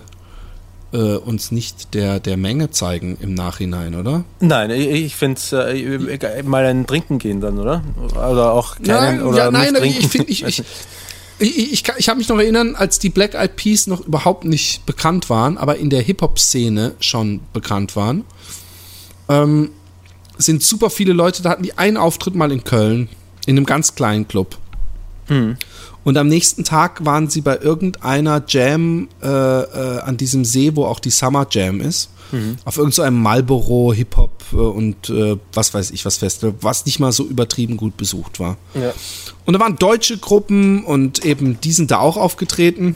äh, 0.91 1.17
uns 1.17 1.51
nicht 1.51 1.93
der, 1.93 2.19
der 2.19 2.37
Menge 2.37 2.71
zeigen 2.71 3.17
im 3.21 3.33
Nachhinein, 3.33 3.95
oder? 3.95 4.23
Nein, 4.39 4.71
ich, 4.71 4.87
ich 4.87 5.15
finde 5.15 5.39
es 5.39 5.51
äh, 5.53 6.43
mal 6.43 6.65
ein 6.65 6.87
Trinken 6.87 7.19
gehen 7.19 7.41
dann, 7.41 7.59
oder? 7.59 7.83
Oder 8.13 8.53
auch 8.53 8.75
keinen 8.75 8.87
nein, 8.87 9.23
oder 9.23 9.37
ja, 9.37 9.51
nein, 9.51 9.75
ich 9.83 10.07
finde 10.07 10.31
ich, 10.31 10.43
ich, 10.43 10.63
ich, 11.39 11.73
ich, 11.73 11.83
ich 11.97 12.09
habe 12.09 12.17
mich 12.17 12.27
noch 12.29 12.37
erinnern, 12.37 12.75
als 12.75 12.99
die 12.99 13.09
Black 13.09 13.33
Eyed 13.33 13.55
Peas 13.55 13.87
noch 13.87 14.01
überhaupt 14.01 14.45
nicht 14.45 14.85
bekannt 14.85 15.29
waren, 15.29 15.57
aber 15.57 15.77
in 15.77 15.89
der 15.89 16.01
Hip-Hop-Szene 16.01 16.95
schon 16.99 17.41
bekannt 17.53 17.95
waren, 17.95 18.25
ähm, 19.27 19.71
sind 20.37 20.63
super 20.63 20.89
viele 20.89 21.13
Leute, 21.13 21.43
da 21.43 21.49
hatten 21.49 21.63
die 21.63 21.77
einen 21.77 21.97
Auftritt 21.97 22.35
mal 22.35 22.51
in 22.51 22.63
Köln, 22.63 23.09
in 23.45 23.57
einem 23.57 23.65
ganz 23.65 23.95
kleinen 23.95 24.27
Club. 24.27 24.57
Hm. 25.27 25.57
Und 26.03 26.17
am 26.17 26.27
nächsten 26.27 26.63
Tag 26.63 27.05
waren 27.05 27.29
sie 27.29 27.41
bei 27.41 27.57
irgendeiner 27.57 28.43
Jam 28.47 29.09
äh, 29.21 29.27
äh, 29.27 29.99
an 29.99 30.17
diesem 30.17 30.45
See, 30.45 30.75
wo 30.75 30.85
auch 30.85 30.99
die 30.99 31.09
Summer 31.09 31.45
Jam 31.49 31.81
ist. 31.81 32.09
Mhm. 32.31 32.57
Auf 32.65 32.77
irgendeinem 32.77 33.15
so 33.15 33.21
Marlboro, 33.21 33.93
Hip-Hop 33.93 34.43
äh, 34.53 34.55
und 34.55 35.09
äh, 35.09 35.37
was 35.53 35.73
weiß 35.73 35.91
ich 35.91 36.05
was 36.05 36.17
Festival, 36.17 36.55
was 36.61 36.85
nicht 36.85 36.99
mal 36.99 37.11
so 37.11 37.25
übertrieben 37.25 37.77
gut 37.77 37.97
besucht 37.97 38.39
war. 38.39 38.57
Ja. 38.73 38.93
Und 39.45 39.53
da 39.53 39.59
waren 39.59 39.77
deutsche 39.77 40.17
Gruppen 40.17 40.83
und 40.83 41.25
eben 41.25 41.59
die 41.61 41.71
sind 41.71 41.91
da 41.91 41.99
auch 41.99 42.17
aufgetreten. 42.17 42.95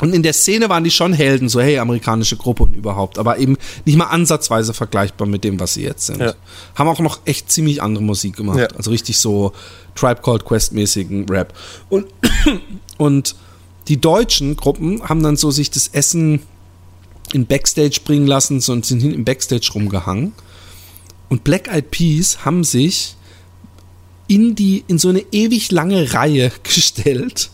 Und 0.00 0.12
in 0.12 0.22
der 0.22 0.32
Szene 0.32 0.68
waren 0.68 0.82
die 0.82 0.90
schon 0.90 1.12
Helden, 1.12 1.48
so 1.48 1.60
hey, 1.60 1.78
amerikanische 1.78 2.36
Gruppe 2.36 2.64
und 2.64 2.74
überhaupt, 2.74 3.18
aber 3.18 3.38
eben 3.38 3.56
nicht 3.84 3.96
mal 3.96 4.06
ansatzweise 4.06 4.74
vergleichbar 4.74 5.26
mit 5.28 5.44
dem, 5.44 5.60
was 5.60 5.74
sie 5.74 5.82
jetzt 5.82 6.06
sind. 6.06 6.20
Ja. 6.20 6.34
Haben 6.74 6.88
auch 6.88 6.98
noch 6.98 7.20
echt 7.24 7.50
ziemlich 7.50 7.80
andere 7.80 8.02
Musik 8.02 8.36
gemacht. 8.36 8.58
Ja. 8.58 8.66
Also 8.76 8.90
richtig 8.90 9.18
so 9.18 9.52
Tribe 9.94 10.20
Called 10.20 10.44
Quest-mäßigen 10.44 11.28
Rap. 11.30 11.54
Und, 11.88 12.06
und 12.98 13.36
die 13.88 14.00
deutschen 14.00 14.56
Gruppen 14.56 15.08
haben 15.08 15.22
dann 15.22 15.36
so 15.36 15.50
sich 15.50 15.70
das 15.70 15.88
Essen 15.88 16.40
in 17.34 17.46
Backstage 17.46 18.00
bringen 18.04 18.26
lassen 18.26 18.62
und 18.68 18.86
sind 18.86 19.00
hin 19.00 19.12
im 19.12 19.24
Backstage 19.24 19.70
rumgehangen. 19.74 20.32
Und 21.28 21.44
Black 21.44 21.68
Eyed 21.68 21.90
Peas 21.90 22.44
haben 22.44 22.64
sich 22.64 23.16
in 24.28 24.54
die, 24.54 24.84
in 24.86 24.98
so 24.98 25.08
eine 25.08 25.24
ewig 25.32 25.70
lange 25.72 26.14
Reihe 26.14 26.52
gestellt, 26.62 27.50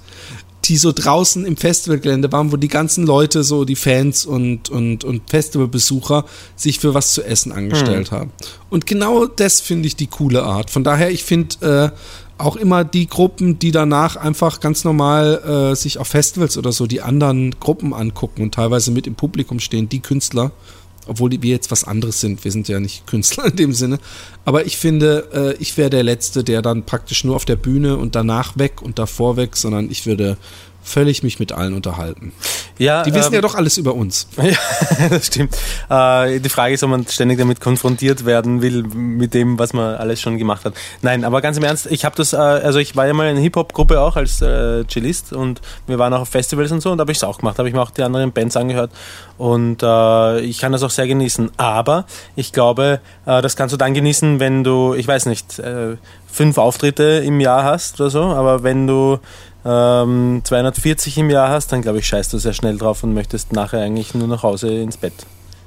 die 0.67 0.77
so 0.77 0.93
draußen 0.93 1.47
im 1.47 1.57
Festivalgelände 1.57 2.31
waren, 2.31 2.53
wo 2.53 2.57
die 2.57 2.69
ganzen 2.69 3.07
Leute, 3.07 3.43
so 3.43 3.65
die 3.65 3.77
Fans 3.77 4.27
und, 4.27 4.69
und, 4.69 5.05
und 5.05 5.29
Festivalbesucher, 5.29 6.27
sich 6.55 6.79
für 6.79 6.93
was 6.95 7.15
zu 7.15 7.25
essen 7.25 7.51
angestellt 7.51 8.11
hm. 8.11 8.19
haben. 8.19 8.33
Und 8.69 8.87
genau 8.87 9.27
das 9.27 9.61
finde 9.61 9.89
ich 9.89 9.97
die 9.97 10.07
coole 10.07 10.43
Art. 10.43 10.71
Von 10.71 10.85
daher, 10.85 11.11
ich 11.11 11.25
finde, 11.25 11.93
äh, 11.95 11.97
auch 12.41 12.57
immer 12.57 12.85
die 12.85 13.07
Gruppen, 13.07 13.59
die 13.59 13.71
danach 13.71 14.17
einfach 14.17 14.61
ganz 14.61 14.85
normal 14.85 15.71
äh, 15.73 15.77
sich 15.77 15.99
auf 15.99 16.09
Festivals 16.09 16.59
oder 16.59 16.73
so 16.73 16.87
die 16.87 17.03
anderen 17.03 17.59
Gruppen 17.61 17.95
angucken 17.95 18.43
und 18.43 18.55
teilweise 18.55 18.91
mit 18.91 19.07
im 19.07 19.15
Publikum 19.15 19.61
stehen, 19.61 19.89
die 19.89 20.01
Künstler, 20.01 20.51
obwohl 21.07 21.31
wir 21.31 21.51
jetzt 21.51 21.71
was 21.71 21.85
anderes 21.85 22.21
sind, 22.21 22.45
wir 22.45 22.53
sind 22.53 22.69
ja 22.69 22.81
nicht 22.81 23.07
Künstler 23.07 23.47
in 23.47 23.57
dem 23.57 23.73
Sinne, 23.73 23.99
aber 24.45 24.67
ich 24.67 24.77
finde, 24.77 25.29
äh, 25.33 25.63
ich 25.63 25.77
wäre 25.77 25.91
der 25.91 26.03
Letzte, 26.03 26.45
der 26.45 26.63
dann 26.63 26.85
praktisch 26.85 27.25
nur 27.25 27.37
auf 27.37 27.45
der 27.45 27.57
Bühne 27.57 27.97
und 27.97 28.15
danach 28.15 28.57
weg 28.59 28.83
und 28.83 28.99
davor 28.99 29.37
weg, 29.37 29.57
sondern 29.57 29.91
ich 29.91 30.07
würde 30.07 30.37
völlig 30.83 31.23
mich 31.23 31.39
mit 31.39 31.53
allen 31.53 31.75
unterhalten. 31.75 32.33
Ja, 32.79 33.03
die 33.03 33.13
wissen 33.13 33.29
ähm, 33.29 33.35
ja 33.35 33.41
doch 33.43 33.55
alles 33.55 33.77
über 33.77 33.95
uns. 33.95 34.27
Ja, 34.41 35.09
das 35.09 35.27
stimmt. 35.27 35.55
Äh, 35.89 36.41
die 36.41 36.49
Frage 36.49 36.75
ist, 36.75 36.83
ob 36.83 36.91
man 36.91 37.07
ständig 37.07 37.39
damit 37.39 37.61
konfrontiert 37.61 38.25
werden 38.25 38.63
will, 38.63 38.83
mit 38.83 39.35
dem, 39.35 39.59
was 39.59 39.73
man 39.73 39.95
alles 39.95 40.21
schon 40.21 40.39
gemacht 40.39 40.65
hat. 40.65 40.75
Nein, 41.03 41.25
aber 41.25 41.41
ganz 41.41 41.57
im 41.57 41.65
Ernst, 41.65 41.87
ich 41.91 42.05
habe 42.05 42.17
das, 42.17 42.33
äh, 42.33 42.37
also 42.37 42.79
ich 42.79 42.97
war 42.97 43.07
ja 43.07 43.13
mal 43.13 43.25
in 43.25 43.31
einer 43.31 43.41
Hip-Hop-Gruppe 43.41 44.01
auch 44.01 44.17
als 44.17 44.41
äh, 44.41 44.85
Cellist 44.89 45.33
und 45.33 45.61
wir 45.87 45.99
waren 45.99 46.13
auch 46.15 46.23
auf 46.23 46.29
Festivals 46.29 46.73
und 46.73 46.81
so 46.81 46.91
und 46.91 46.99
da 46.99 47.03
habe 47.03 47.13
ich 47.13 47.19
es 47.19 47.25
auch 47.25 47.39
gemacht, 47.39 47.59
habe 47.59 47.69
ich 47.69 47.75
mir 47.75 47.83
auch 47.83 47.91
die 47.91 48.03
anderen 48.03 48.33
Bands 48.33 48.57
angehört 48.57 48.91
und 49.39 49.83
äh, 49.83 50.41
ich 50.41 50.59
kann 50.59 50.73
das 50.73 50.83
auch 50.83 50.91
sehr 50.91 51.07
genießen. 51.07 51.51
Aber 51.57 52.07
ich 52.37 52.53
glaube, 52.53 53.01
äh, 53.27 53.43
das 53.43 53.57
kannst 53.57 53.73
du 53.73 53.77
dann 53.77 53.95
genießen, 53.95 54.41
wenn 54.41 54.65
du, 54.65 54.95
ich 54.95 55.07
weiß 55.07 55.27
nicht, 55.27 55.59
äh, 55.59 55.97
fünf 56.27 56.59
Auftritte 56.59 57.23
im 57.25 57.41
Jahr 57.41 57.65
hast 57.65 58.01
oder 58.01 58.11
so, 58.11 58.23
aber 58.23 58.63
wenn 58.63 58.87
du 58.87 59.19
ähm, 59.65 60.41
240 60.45 61.19
im 61.19 61.31
Jahr 61.31 61.51
hast, 61.51 61.73
dann 61.73 61.83
glaube 61.83 61.99
ich, 61.99 62.07
scheißt 62.07 62.33
du 62.33 62.39
sehr 62.39 62.53
schnell 62.53 62.79
drauf 62.79 63.03
und 63.03 63.15
möchtest 63.15 63.53
nachher 63.53 63.81
eigentlich 63.81 64.15
nur 64.15 64.29
nach 64.29 64.43
Hause 64.43 64.69
ins 64.69 64.97
Bett. 64.97 65.13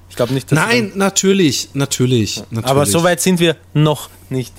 Ich 0.10 0.16
glaube 0.16 0.34
nicht, 0.34 0.52
dass. 0.52 0.60
Nein, 0.60 0.92
natürlich, 0.96 1.70
natürlich, 1.74 2.44
natürlich. 2.52 2.66
Aber 2.66 2.86
so 2.86 3.04
weit 3.04 3.22
sind 3.22 3.40
wir 3.40 3.56
noch 3.74 4.10
nicht. 4.30 4.54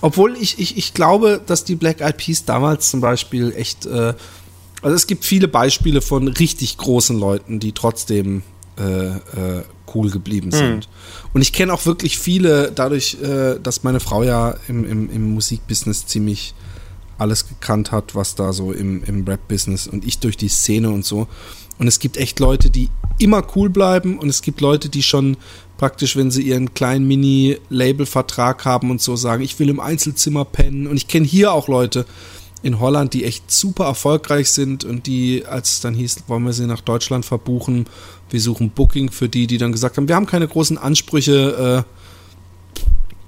Obwohl 0.00 0.36
ich, 0.36 0.58
ich, 0.58 0.76
ich 0.76 0.94
glaube, 0.94 1.40
dass 1.44 1.64
die 1.64 1.74
Black 1.74 2.00
Eyed 2.00 2.16
Peas 2.16 2.44
damals 2.44 2.90
zum 2.90 3.00
Beispiel 3.00 3.52
echt. 3.56 3.86
Äh, 3.86 4.14
also 4.82 4.94
es 4.94 5.06
gibt 5.06 5.24
viele 5.24 5.48
Beispiele 5.48 6.00
von 6.00 6.28
richtig 6.28 6.76
großen 6.76 7.18
Leuten, 7.18 7.58
die 7.58 7.72
trotzdem 7.72 8.42
äh, 8.78 8.82
äh, 8.82 9.62
cool 9.94 10.10
geblieben 10.10 10.52
hm. 10.52 10.58
sind. 10.58 10.76
Mhm. 10.76 11.30
Und 11.32 11.42
ich 11.42 11.52
kenne 11.52 11.72
auch 11.72 11.86
wirklich 11.86 12.18
viele, 12.18 12.70
dadurch, 12.72 13.16
äh, 13.22 13.58
dass 13.62 13.82
meine 13.82 14.00
Frau 14.00 14.22
ja 14.22 14.54
im, 14.68 14.88
im, 14.88 15.10
im 15.10 15.34
Musikbusiness 15.34 16.06
ziemlich 16.06 16.54
alles 17.18 17.48
gekannt 17.48 17.92
hat, 17.92 18.14
was 18.14 18.34
da 18.34 18.52
so 18.52 18.72
im, 18.72 19.02
im 19.04 19.24
Rap-Business 19.24 19.86
und 19.86 20.04
ich 20.06 20.18
durch 20.18 20.36
die 20.36 20.48
Szene 20.48 20.90
und 20.90 21.04
so. 21.04 21.28
Und 21.78 21.88
es 21.88 21.98
gibt 21.98 22.16
echt 22.16 22.40
Leute, 22.40 22.70
die 22.70 22.88
immer 23.18 23.44
cool 23.56 23.68
bleiben 23.68 24.18
und 24.18 24.28
es 24.28 24.42
gibt 24.42 24.60
Leute, 24.60 24.88
die 24.88 25.02
schon 25.02 25.36
praktisch, 25.76 26.16
wenn 26.16 26.30
sie 26.30 26.42
ihren 26.42 26.74
kleinen 26.74 27.06
Mini-Label-Vertrag 27.06 28.64
haben 28.64 28.90
und 28.90 29.00
so 29.00 29.16
sagen, 29.16 29.42
ich 29.42 29.58
will 29.58 29.68
im 29.68 29.80
Einzelzimmer 29.80 30.44
pennen. 30.44 30.86
Und 30.86 30.96
ich 30.96 31.08
kenne 31.08 31.26
hier 31.26 31.52
auch 31.52 31.68
Leute 31.68 32.06
in 32.62 32.80
Holland, 32.80 33.12
die 33.12 33.24
echt 33.24 33.50
super 33.50 33.84
erfolgreich 33.84 34.50
sind 34.50 34.84
und 34.84 35.06
die, 35.06 35.44
als 35.46 35.72
es 35.72 35.80
dann 35.80 35.94
hieß, 35.94 36.24
wollen 36.28 36.44
wir 36.44 36.54
sie 36.54 36.66
nach 36.66 36.80
Deutschland 36.80 37.24
verbuchen, 37.26 37.84
wir 38.30 38.40
suchen 38.40 38.70
Booking 38.70 39.10
für 39.10 39.28
die, 39.28 39.46
die 39.46 39.58
dann 39.58 39.70
gesagt 39.70 39.98
haben, 39.98 40.08
wir 40.08 40.16
haben 40.16 40.26
keine 40.26 40.48
großen 40.48 40.78
Ansprüche, 40.78 41.84
äh, 41.86 42.03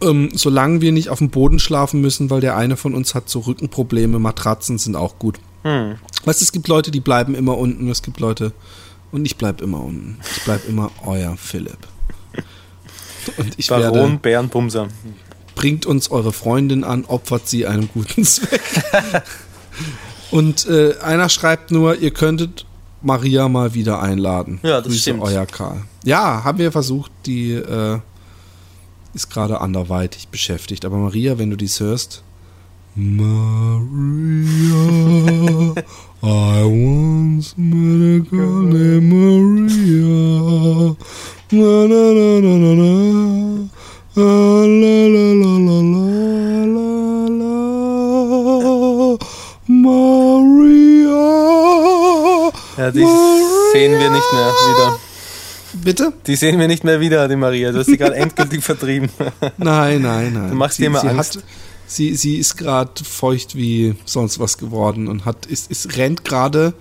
ähm, 0.02 0.30
solange 0.34 0.80
wir 0.80 0.92
nicht 0.92 1.08
auf 1.10 1.18
dem 1.18 1.30
Boden 1.30 1.58
schlafen 1.58 2.00
müssen, 2.00 2.30
weil 2.30 2.40
der 2.40 2.56
eine 2.56 2.76
von 2.76 2.94
uns 2.94 3.14
hat 3.14 3.28
so 3.28 3.40
Rückenprobleme, 3.40 4.18
Matratzen 4.18 4.78
sind 4.78 4.96
auch 4.96 5.18
gut. 5.18 5.38
Hm. 5.62 5.96
Weißt 6.24 6.40
du, 6.40 6.44
es 6.44 6.52
gibt 6.52 6.68
Leute, 6.68 6.90
die 6.90 7.00
bleiben 7.00 7.34
immer 7.34 7.56
unten, 7.58 7.88
es 7.88 8.02
gibt 8.02 8.20
Leute, 8.20 8.52
und 9.12 9.24
ich 9.24 9.36
bleib 9.36 9.60
immer 9.60 9.82
unten. 9.82 10.18
Ich 10.36 10.44
bleib 10.44 10.68
immer 10.68 10.90
euer 11.04 11.36
Philipp. 11.36 11.78
Und 13.38 13.54
ich 13.56 13.68
Baron 13.68 13.92
werde, 13.94 14.18
Bärenbumser. 14.18 14.88
bringt 15.56 15.84
uns 15.84 16.10
eure 16.10 16.32
Freundin 16.32 16.84
an, 16.84 17.04
opfert 17.06 17.48
sie 17.48 17.66
einem 17.66 17.88
guten 17.92 18.24
Zweck. 18.26 18.60
Und 20.30 20.66
äh, 20.66 20.94
einer 21.00 21.28
schreibt 21.28 21.70
nur, 21.72 21.96
ihr 21.96 22.12
könntet 22.12 22.66
Maria 23.02 23.48
mal 23.48 23.74
wieder 23.74 24.00
einladen. 24.00 24.60
Ja, 24.62 24.78
das 24.78 24.88
Grüße, 24.88 25.00
stimmt. 25.00 25.22
euer 25.22 25.46
Karl. 25.46 25.82
Ja, 26.04 26.44
haben 26.44 26.58
wir 26.58 26.70
versucht, 26.70 27.10
die 27.24 27.52
äh, 27.52 27.98
ist 29.16 29.30
gerade 29.30 29.60
anderweitig 29.60 30.28
beschäftigt. 30.28 30.84
Aber 30.84 30.98
Maria, 30.98 31.38
wenn 31.38 31.50
du 31.50 31.56
dies 31.56 31.80
hörst, 31.80 32.22
Maria, 32.94 33.34
I 36.22 36.62
once 36.64 37.54
met 37.56 38.00
a 38.16 38.30
girl 38.30 38.62
named 38.62 39.12
Maria. 39.12 40.96
Na, 41.50 41.86
na, 41.90 42.02
na, 42.18 42.40
na, 42.40 42.54
na, 42.62 42.72
na. 42.80 42.92
Ah, 44.16 44.64
la, 44.80 44.96
la, 45.14 45.26
la, 45.42 45.52
la, 45.66 45.78
la, 45.94 46.08
la, 46.76 46.88
la. 47.40 47.54
Maria. 49.84 51.22
Ja, 52.78 52.90
die 52.90 53.06
sehen 53.72 53.92
wir 53.92 54.10
nicht 54.10 54.32
mehr 54.32 54.52
wieder. 54.68 55.05
Bitte? 55.82 56.12
Die 56.26 56.36
sehen 56.36 56.58
wir 56.58 56.68
nicht 56.68 56.84
mehr 56.84 57.00
wieder, 57.00 57.28
die 57.28 57.36
Maria. 57.36 57.72
Du 57.72 57.78
hast 57.78 57.86
sie 57.86 57.96
gerade 57.96 58.16
endgültig 58.16 58.62
vertrieben. 58.62 59.10
Nein, 59.56 60.02
nein, 60.02 60.32
nein. 60.32 60.50
Du 60.50 60.56
machst 60.56 60.76
sie, 60.76 60.82
dir 60.82 60.86
immer 60.88 61.00
sie 61.00 61.08
Angst. 61.08 61.36
Hat, 61.36 61.44
sie, 61.86 62.14
sie 62.16 62.36
ist 62.36 62.56
gerade 62.56 63.04
feucht 63.04 63.56
wie 63.56 63.94
sonst 64.04 64.38
was 64.38 64.58
geworden 64.58 65.08
und 65.08 65.24
hat 65.24 65.46
ist, 65.46 65.70
ist 65.70 65.96
rennt 65.96 66.24
gerade 66.24 66.74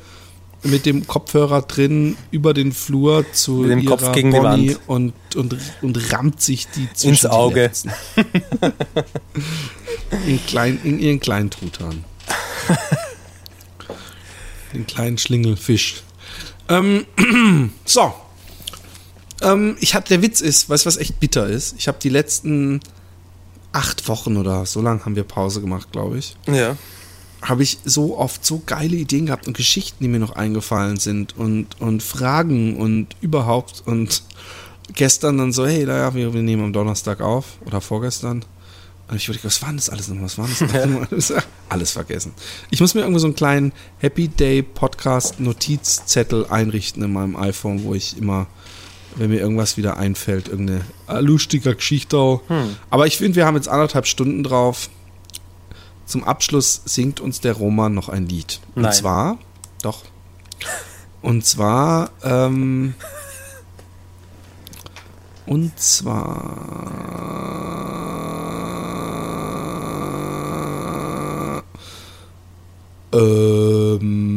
mit 0.64 0.86
dem 0.86 1.06
Kopfhörer 1.08 1.62
drin 1.62 2.18
über 2.32 2.54
den 2.54 2.72
Flur 2.72 3.26
zu 3.32 3.58
Mit 3.58 3.72
dem 3.72 3.80
ihrer 3.80 3.98
Kopf 3.98 4.12
gegen 4.14 4.32
die 4.32 4.40
Bonnie 4.40 4.70
Wand. 4.88 4.88
und, 4.88 5.14
und, 5.36 5.56
und 5.82 6.12
rammt 6.12 6.42
sich 6.42 6.68
die 6.70 6.88
zwischen 6.94 7.10
Ins 7.10 7.22
die 7.22 7.28
Auge. 7.28 7.72
In, 10.28 10.44
klein, 10.46 10.80
in 10.84 11.00
ihren 11.00 11.20
kleinen 11.20 11.50
Truthahn. 11.50 12.04
den 14.74 14.88
kleinen 14.88 15.18
Schlingelfisch. 15.18 16.04
Ähm, 16.70 17.06
so. 17.86 18.14
Ähm, 19.42 19.78
ich 19.80 19.96
hab, 19.96 20.06
der 20.06 20.22
Witz 20.22 20.42
ist, 20.42 20.70
weißt 20.70 20.86
du, 20.86 20.88
was 20.88 20.98
echt 20.98 21.20
bitter 21.20 21.48
ist? 21.48 21.76
Ich 21.78 21.88
habe 21.88 21.98
die 22.02 22.10
letzten 22.10 22.80
acht 23.72 24.08
Wochen 24.08 24.38
oder 24.38 24.66
so 24.66 24.82
lang 24.82 25.04
haben 25.06 25.16
wir 25.16 25.24
Pause 25.24 25.62
gemacht, 25.62 25.92
glaube 25.92 26.18
ich. 26.18 26.36
Ja. 26.48 26.78
Habe 27.42 27.64
ich 27.64 27.80
so 27.84 28.18
oft 28.18 28.46
so 28.46 28.62
geile 28.66 28.96
Ideen 28.96 29.28
gehabt 29.28 29.48
und 29.48 29.58
Geschichten, 29.58 30.04
die 30.04 30.08
mir 30.08 30.20
noch 30.20 30.36
eingefallen 30.36 30.98
sind 30.98 31.38
und, 31.38 31.80
und 31.82 32.02
Fragen 32.02 32.78
und 32.78 33.16
überhaupt 33.22 33.84
und 33.86 34.24
gestern 34.94 35.38
dann 35.38 35.52
so, 35.52 35.68
hey, 35.68 35.86
naja, 35.86 36.14
wir, 36.16 36.34
wir 36.34 36.42
nehmen 36.42 36.64
am 36.64 36.74
Donnerstag 36.74 37.22
auf 37.22 37.58
oder 37.66 37.82
vorgestern. 37.82 38.46
Und 39.08 39.18
ich 39.18 39.28
wollte, 39.28 39.44
was 39.44 39.62
war 39.62 39.70
denn 39.70 39.78
das 39.78 39.90
alles 39.90 40.08
nochmal? 40.08 40.26
Was 40.26 40.38
war 40.38 40.48
denn 40.48 41.08
das 41.12 41.30
nochmal? 41.30 41.44
alles 41.70 41.92
vergessen. 41.92 42.34
Ich 42.72 42.82
muss 42.82 42.96
mir 42.96 43.02
irgendwo 43.02 43.20
so 43.20 43.28
einen 43.28 43.36
kleinen 43.36 43.72
Happy 44.00 44.28
Day 44.28 44.64
Podcast 44.64 45.40
Notizzettel 45.40 46.48
einrichten 46.48 47.04
in 47.04 47.14
meinem 47.14 47.36
iPhone, 47.36 47.84
wo 47.84 47.94
ich 47.94 48.18
immer, 48.18 48.48
wenn 49.16 49.30
mir 49.30 49.40
irgendwas 49.40 49.78
wieder 49.78 49.98
einfällt, 49.98 50.48
irgendeine 50.48 50.82
lustige 51.22 51.76
Geschichte. 51.76 52.18
auch. 52.18 52.42
Aber 52.90 53.08
ich 53.08 53.18
finde, 53.18 53.36
wir 53.36 53.46
haben 53.46 53.56
jetzt 53.56 53.70
anderthalb 53.70 54.08
Stunden 54.08 54.44
drauf. 54.44 54.90
Zum 56.06 56.24
Abschluss 56.24 56.82
singt 56.86 57.20
uns 57.20 57.42
der 57.42 57.54
Roman 57.54 57.94
noch 57.94 58.10
ein 58.10 58.28
Lied. 58.28 58.60
Und 58.76 58.84
Nein. 58.84 58.94
zwar, 58.94 59.38
doch. 59.82 60.04
Und 61.22 61.46
zwar, 61.46 62.12
ähm, 62.24 62.94
und 65.48 65.80
zwar, 65.80 67.24
ähm, 73.14 74.35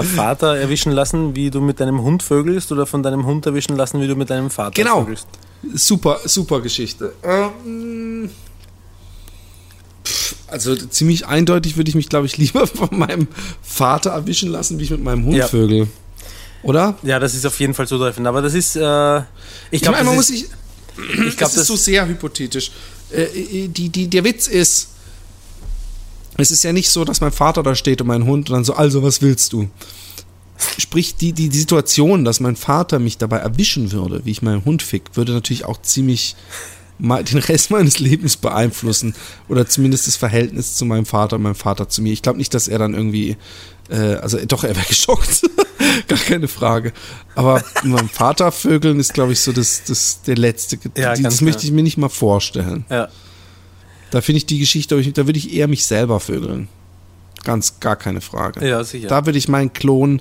äh, 0.00 0.06
Vater 0.06 0.56
erwischen 0.56 0.92
lassen, 0.92 1.34
wie 1.36 1.50
du 1.50 1.60
mit 1.60 1.80
deinem 1.80 2.02
Hund 2.02 2.22
vögelst, 2.22 2.70
oder 2.72 2.86
von 2.86 3.02
deinem 3.02 3.26
Hund 3.26 3.46
erwischen 3.46 3.76
lassen, 3.76 4.00
wie 4.00 4.06
du 4.06 4.16
mit 4.16 4.30
deinem 4.30 4.50
Vater 4.50 4.72
Genau. 4.72 5.00
vögelst? 5.02 5.26
Super, 5.74 6.18
super 6.24 6.60
Geschichte. 6.60 7.12
Ähm, 7.22 8.30
pff, 10.04 10.34
also 10.48 10.74
ziemlich 10.76 11.26
eindeutig 11.26 11.76
würde 11.76 11.88
ich 11.88 11.94
mich, 11.94 12.08
glaube 12.08 12.26
ich, 12.26 12.36
lieber 12.38 12.66
von 12.66 12.88
meinem 12.98 13.28
Vater 13.62 14.10
erwischen 14.10 14.50
lassen, 14.50 14.78
wie 14.78 14.84
ich 14.84 14.90
mit 14.90 15.02
meinem 15.02 15.24
Hund 15.24 15.36
Ja. 15.36 15.48
vögel. 15.48 15.88
Oder? 16.62 16.96
Ja, 17.02 17.18
das 17.18 17.34
ist 17.34 17.46
auf 17.46 17.58
jeden 17.58 17.72
Fall 17.72 17.88
zutreffend. 17.88 18.26
Aber 18.26 18.42
das 18.42 18.52
ist, 18.54 18.76
äh, 18.76 19.18
ich 19.18 19.24
Ich 19.70 19.82
glaube, 19.82 19.96
man 19.98 20.06
das 20.06 20.14
muss 20.14 20.30
ist, 20.30 20.40
sich. 20.40 20.48
ich 21.28 21.36
glaube, 21.36 21.52
das 21.54 21.56
ist 21.56 21.66
so 21.68 21.76
sehr 21.76 22.06
hypothetisch. 22.06 22.70
Äh, 23.10 23.22
äh, 23.22 23.68
die, 23.68 23.88
die, 23.88 24.08
der 24.08 24.24
Witz 24.24 24.46
ist, 24.46 24.88
es 26.40 26.50
ist 26.50 26.62
ja 26.62 26.72
nicht 26.72 26.90
so, 26.90 27.04
dass 27.04 27.20
mein 27.20 27.32
Vater 27.32 27.62
da 27.62 27.74
steht 27.74 28.00
und 28.00 28.06
mein 28.06 28.24
Hund 28.24 28.50
und 28.50 28.54
dann 28.54 28.64
so, 28.64 28.74
also 28.74 29.02
was 29.02 29.22
willst 29.22 29.52
du? 29.52 29.68
Sprich, 30.78 31.16
die, 31.16 31.32
die, 31.32 31.48
die 31.48 31.58
Situation, 31.58 32.24
dass 32.24 32.40
mein 32.40 32.56
Vater 32.56 32.98
mich 32.98 33.18
dabei 33.18 33.38
erwischen 33.38 33.92
würde, 33.92 34.24
wie 34.24 34.30
ich 34.30 34.42
meinen 34.42 34.64
Hund 34.64 34.82
fick, 34.82 35.16
würde 35.16 35.32
natürlich 35.32 35.64
auch 35.64 35.80
ziemlich 35.80 36.36
mal 36.98 37.24
den 37.24 37.38
Rest 37.38 37.70
meines 37.70 37.98
Lebens 37.98 38.36
beeinflussen. 38.36 39.14
Oder 39.48 39.66
zumindest 39.66 40.06
das 40.06 40.16
Verhältnis 40.16 40.74
zu 40.74 40.84
meinem 40.84 41.06
Vater 41.06 41.36
und 41.36 41.42
meinem 41.42 41.54
Vater 41.54 41.88
zu 41.88 42.02
mir. 42.02 42.12
Ich 42.12 42.22
glaube 42.22 42.38
nicht, 42.38 42.52
dass 42.52 42.68
er 42.68 42.78
dann 42.78 42.94
irgendwie, 42.94 43.36
äh, 43.88 44.14
also 44.16 44.38
doch, 44.46 44.64
er 44.64 44.76
wäre 44.76 44.86
geschockt. 44.88 45.42
Gar 46.08 46.18
keine 46.18 46.46
Frage. 46.46 46.92
Aber 47.34 47.64
mit 47.82 47.92
meinem 47.92 48.08
Vater 48.08 48.52
vögeln 48.52 49.00
ist, 49.00 49.14
glaube 49.14 49.32
ich, 49.32 49.40
so 49.40 49.52
das, 49.52 49.82
das, 49.86 50.22
der 50.22 50.36
letzte. 50.36 50.78
Ja, 50.96 51.14
die, 51.14 51.22
das 51.22 51.40
möchte 51.40 51.60
klar. 51.60 51.64
ich 51.64 51.72
mir 51.72 51.82
nicht 51.82 51.96
mal 51.96 52.10
vorstellen. 52.10 52.84
ja. 52.90 53.08
Da 54.10 54.20
finde 54.20 54.38
ich 54.38 54.46
die 54.46 54.58
Geschichte, 54.58 55.00
da 55.12 55.26
würde 55.26 55.38
ich 55.38 55.52
eher 55.54 55.68
mich 55.68 55.84
selber 55.84 56.20
vögeln. 56.20 56.68
Ganz, 57.44 57.80
gar 57.80 57.96
keine 57.96 58.20
Frage. 58.20 58.66
ja, 58.66 58.82
sicher. 58.84 59.08
Da 59.08 59.24
würde 59.26 59.38
ich 59.38 59.48
meinen 59.48 59.72
Klon 59.72 60.20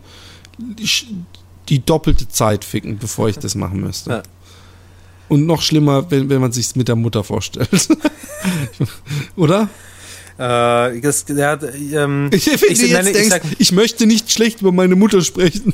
die 1.70 1.80
doppelte 1.86 2.28
Zeit 2.30 2.64
ficken, 2.66 2.98
bevor 2.98 3.30
ich 3.30 3.38
das 3.38 3.56
machen 3.56 3.82
müsste. 3.82 4.10
Ja. 4.10 4.24
Und 5.28 5.46
noch 5.46 5.62
schlimmer, 5.62 6.10
wenn, 6.10 6.30
wenn 6.30 6.42
man 6.42 6.52
sich 6.52 6.76
mit 6.76 6.88
der 6.88 6.96
Mutter 6.96 7.24
vorstellt. 7.24 7.70
Oder? 9.36 9.70
Äh, 10.38 11.02
das, 11.02 11.26
hat, 11.38 11.64
ähm, 11.94 12.30
Ich, 12.34 12.48
wenn 12.48 12.54
ich- 12.72 12.80
du 12.80 12.86
jetzt 12.86 12.92
nein, 12.94 13.08
ich 13.08 13.14
denkst, 13.14 13.30
sag- 13.30 13.44
ich 13.60 13.72
möchte 13.72 14.06
nicht 14.08 14.32
schlecht 14.32 14.62
über 14.62 14.72
meine 14.72 14.96
Mutter 14.96 15.22
sprechen. 15.22 15.74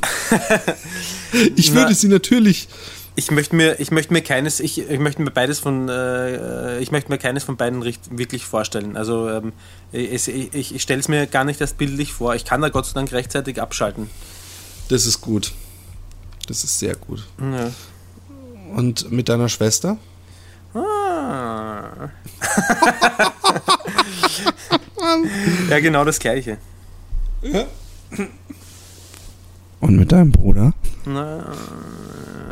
ich 1.56 1.70
Na. 1.70 1.82
würde 1.82 1.94
sie 1.96 2.08
natürlich. 2.08 2.68
Ich 3.18 3.32
möchte 3.32 3.56
mir, 3.56 3.80
ich 3.80 3.92
möchte 3.92 4.12
mir 4.12 4.22
keines, 4.22 4.60
ich, 4.60 4.78
ich 4.78 5.00
möchte 5.00 5.22
mir 5.22 5.32
beides 5.32 5.60
von, 5.60 5.88
äh, 5.88 6.80
ich 6.80 6.92
möchte 6.92 7.10
mir 7.10 7.18
keines 7.18 7.46
von 7.46 7.56
beiden 7.56 7.82
richt, 7.82 8.18
wirklich 8.18 8.46
vorstellen. 8.46 8.98
Also 8.98 9.30
ähm, 9.30 9.54
es, 9.94 10.28
ich, 10.28 10.76
ich 10.76 10.82
stelle 10.82 11.00
es 11.00 11.08
mir 11.08 11.26
gar 11.26 11.46
nicht 11.46 11.62
erst 11.62 11.78
bildlich 11.78 12.12
vor. 12.12 12.36
Ich 12.36 12.44
kann 12.44 12.62
da 12.62 12.68
Gott 12.70 12.86
sei 12.86 12.94
Dank 12.94 13.14
rechtzeitig 13.14 13.62
abschalten. 13.62 14.10
Das 14.90 15.06
ist 15.06 15.22
gut. 15.22 15.54
Das 16.48 16.64
ist 16.66 16.78
sehr 16.78 16.96
gut. 16.96 17.26
Ja. 17.40 17.72
Und 18.76 19.12
mit 19.12 19.30
deiner 19.30 19.48
Schwester? 19.48 19.98
Ah. 20.74 22.10
ja, 25.70 25.80
genau 25.80 26.04
das 26.04 26.20
Gleiche. 26.20 26.58
Und 29.80 29.96
mit 29.96 30.12
deinem 30.12 30.32
Bruder? 30.32 30.74
Na, 31.06 31.54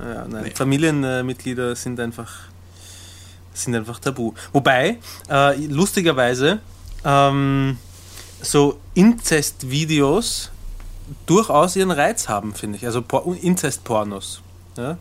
ja, 0.03 0.27
nein. 0.27 0.51
Familienmitglieder 0.53 1.75
sind 1.75 1.99
einfach, 1.99 2.31
sind 3.53 3.75
einfach 3.75 3.99
tabu. 3.99 4.33
Wobei, 4.51 4.97
äh, 5.29 5.65
lustigerweise, 5.67 6.59
ähm, 7.05 7.77
so 8.41 8.79
Inzest-Videos 8.93 10.49
durchaus 11.25 11.75
ihren 11.75 11.91
Reiz 11.91 12.27
haben, 12.27 12.53
finde 12.53 12.77
ich. 12.77 12.85
Also 12.85 13.01
Por 13.01 13.35
Inzest-Pornos. 13.41 14.41
Ja, 14.75 14.97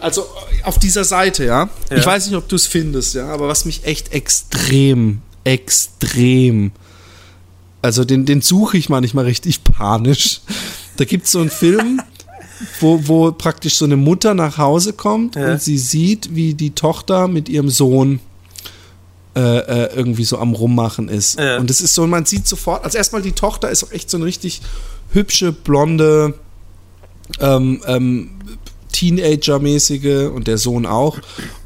also 0.00 0.22
äh, 0.22 0.64
auf 0.64 0.78
dieser 0.78 1.04
Seite, 1.04 1.44
ja. 1.44 1.68
Ja. 1.88 1.96
Ich 1.96 2.04
weiß 2.04 2.26
nicht, 2.26 2.36
ob 2.36 2.48
du 2.48 2.56
es 2.56 2.66
findest, 2.66 3.14
ja, 3.14 3.28
aber 3.28 3.46
was 3.46 3.64
mich 3.64 3.84
echt 3.84 4.12
extrem, 4.12 5.22
extrem. 5.44 6.72
Also 7.80 8.04
den, 8.04 8.24
den 8.26 8.40
suche 8.40 8.76
ich 8.76 8.88
manchmal 8.88 9.26
richtig 9.26 9.62
panisch. 9.62 10.40
Da 10.96 11.04
gibt 11.04 11.26
es 11.26 11.32
so 11.32 11.40
einen 11.40 11.50
Film, 11.50 12.02
wo, 12.80 13.00
wo 13.06 13.32
praktisch 13.32 13.76
so 13.76 13.84
eine 13.84 13.96
Mutter 13.96 14.34
nach 14.34 14.58
Hause 14.58 14.92
kommt 14.92 15.36
Ja. 15.36 15.52
und 15.52 15.62
sie 15.62 15.78
sieht, 15.78 16.34
wie 16.34 16.54
die 16.54 16.70
Tochter 16.70 17.28
mit 17.28 17.48
ihrem 17.48 17.68
Sohn 17.70 18.20
äh, 19.36 19.40
äh, 19.40 19.94
irgendwie 19.96 20.24
so 20.24 20.38
am 20.38 20.52
Rummachen 20.52 21.08
ist. 21.08 21.38
Ja. 21.38 21.58
Und 21.58 21.68
es 21.70 21.80
ist 21.80 21.94
so, 21.94 22.06
man 22.06 22.24
sieht 22.24 22.46
sofort, 22.46 22.84
also 22.84 22.96
erstmal 22.98 23.22
die 23.22 23.32
Tochter 23.32 23.68
ist 23.70 23.82
auch 23.82 23.90
echt 23.90 24.08
so 24.08 24.16
eine 24.16 24.26
richtig 24.26 24.62
hübsche, 25.12 25.50
blonde, 25.52 26.34
ähm, 27.40 27.82
ähm, 27.86 28.30
Teenager-mäßige 29.04 30.30
und 30.34 30.46
der 30.46 30.58
Sohn 30.58 30.86
auch. 30.86 31.18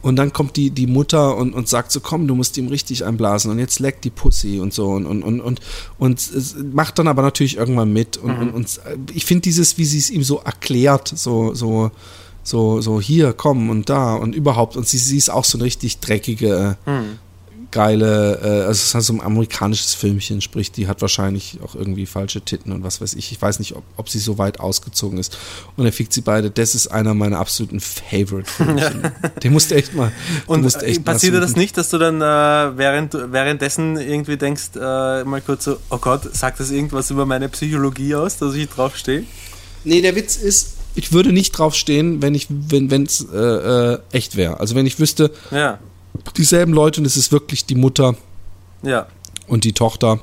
Und 0.02 0.16
dann 0.16 0.32
kommt 0.32 0.56
die, 0.56 0.70
die 0.70 0.86
Mutter 0.86 1.36
und, 1.36 1.54
und 1.54 1.68
sagt 1.68 1.92
so, 1.92 2.00
komm, 2.00 2.26
du 2.26 2.34
musst 2.34 2.56
ihm 2.56 2.68
richtig 2.68 3.04
einblasen 3.04 3.50
und 3.50 3.58
jetzt 3.58 3.80
leckt 3.80 4.04
die 4.04 4.10
Pussy 4.10 4.60
und 4.60 4.72
so 4.74 4.90
und, 4.90 5.06
und, 5.06 5.22
und, 5.22 5.40
und, 5.40 5.60
und 5.98 6.74
macht 6.74 6.98
dann 6.98 7.08
aber 7.08 7.22
natürlich 7.22 7.56
irgendwann 7.56 7.92
mit. 7.92 8.16
Und, 8.16 8.28
Mhm. 8.34 8.40
und, 8.48 8.54
und 8.54 8.80
ich 9.14 9.24
finde 9.24 9.42
dieses, 9.42 9.78
wie 9.78 9.84
sie 9.84 9.98
es 9.98 10.10
ihm 10.10 10.22
so 10.22 10.38
erklärt, 10.38 11.12
so, 11.14 11.54
so, 11.54 11.90
so, 12.42 12.80
so 12.80 13.00
hier, 13.00 13.32
komm 13.32 13.70
und 13.70 13.88
da 13.88 14.14
und 14.14 14.34
überhaupt. 14.34 14.76
Und 14.76 14.86
sie, 14.86 14.98
sie 14.98 15.16
ist 15.16 15.30
auch 15.30 15.44
so 15.44 15.58
eine 15.58 15.64
richtig 15.64 16.00
dreckige, 16.00 16.76
Mhm. 16.86 17.18
Geile, 17.70 18.40
äh, 18.42 18.46
also 18.66 18.70
es 18.70 18.84
ist 18.84 18.94
halt 18.94 19.04
so 19.04 19.12
ein 19.12 19.20
amerikanisches 19.20 19.94
Filmchen, 19.94 20.40
sprich, 20.40 20.72
die 20.72 20.88
hat 20.88 21.00
wahrscheinlich 21.02 21.58
auch 21.62 21.74
irgendwie 21.74 22.06
falsche 22.06 22.40
Titten 22.40 22.72
und 22.72 22.82
was 22.82 23.00
weiß 23.00 23.14
ich. 23.14 23.32
Ich 23.32 23.40
weiß 23.40 23.58
nicht, 23.58 23.76
ob, 23.76 23.84
ob 23.96 24.08
sie 24.08 24.18
so 24.18 24.38
weit 24.38 24.60
ausgezogen 24.60 25.18
ist. 25.18 25.36
Und 25.76 25.84
er 25.84 25.92
fickt 25.92 26.12
sie 26.12 26.22
beide. 26.22 26.50
Das 26.50 26.74
ist 26.74 26.88
einer 26.88 27.14
meiner 27.14 27.38
absoluten 27.38 27.80
Favorite-Filmchen. 27.80 29.12
Den 29.42 29.52
musst 29.52 29.70
du 29.70 29.74
echt 29.74 29.94
mal. 29.94 30.12
Und 30.46 30.62
musst 30.62 30.82
echt 30.82 31.04
passiert 31.04 31.34
dir 31.34 31.40
das 31.40 31.56
nicht, 31.56 31.76
dass 31.76 31.90
du 31.90 31.98
dann 31.98 32.20
äh, 32.20 32.76
während, 32.76 33.14
währenddessen 33.14 33.98
irgendwie 33.98 34.36
denkst, 34.36 34.70
äh, 34.76 35.24
mal 35.24 35.42
kurz 35.44 35.64
so, 35.64 35.78
oh 35.90 35.98
Gott, 35.98 36.34
sagt 36.34 36.60
das 36.60 36.70
irgendwas 36.70 37.10
über 37.10 37.26
meine 37.26 37.48
Psychologie 37.48 38.14
aus, 38.14 38.38
dass 38.38 38.54
ich 38.54 38.68
drauf 38.68 38.96
stehe? 38.96 39.24
Nee, 39.84 40.00
der 40.00 40.16
Witz 40.16 40.36
ist, 40.36 40.74
ich 40.94 41.12
würde 41.12 41.32
nicht 41.32 41.52
drauf 41.52 41.74
stehen, 41.74 42.22
wenn 42.22 42.34
ich, 42.34 42.46
wenn 42.48 43.04
es 43.04 43.26
äh, 43.32 43.36
äh, 43.36 43.98
echt 44.10 44.36
wäre. 44.36 44.58
Also 44.58 44.74
wenn 44.74 44.86
ich 44.86 44.98
wüsste, 44.98 45.30
Ja, 45.50 45.78
dieselben 46.36 46.72
Leute 46.72 47.00
und 47.00 47.06
es 47.06 47.16
ist 47.16 47.32
wirklich 47.32 47.66
die 47.66 47.74
Mutter 47.74 48.16
ja. 48.82 49.06
und 49.46 49.64
die 49.64 49.72
Tochter. 49.72 50.20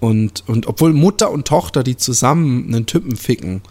Und, 0.00 0.44
und 0.46 0.66
obwohl 0.66 0.92
Mutter 0.92 1.30
und 1.30 1.46
Tochter, 1.46 1.82
die 1.82 1.96
zusammen 1.96 2.66
einen 2.68 2.86
Typen 2.86 3.16
ficken, 3.16 3.62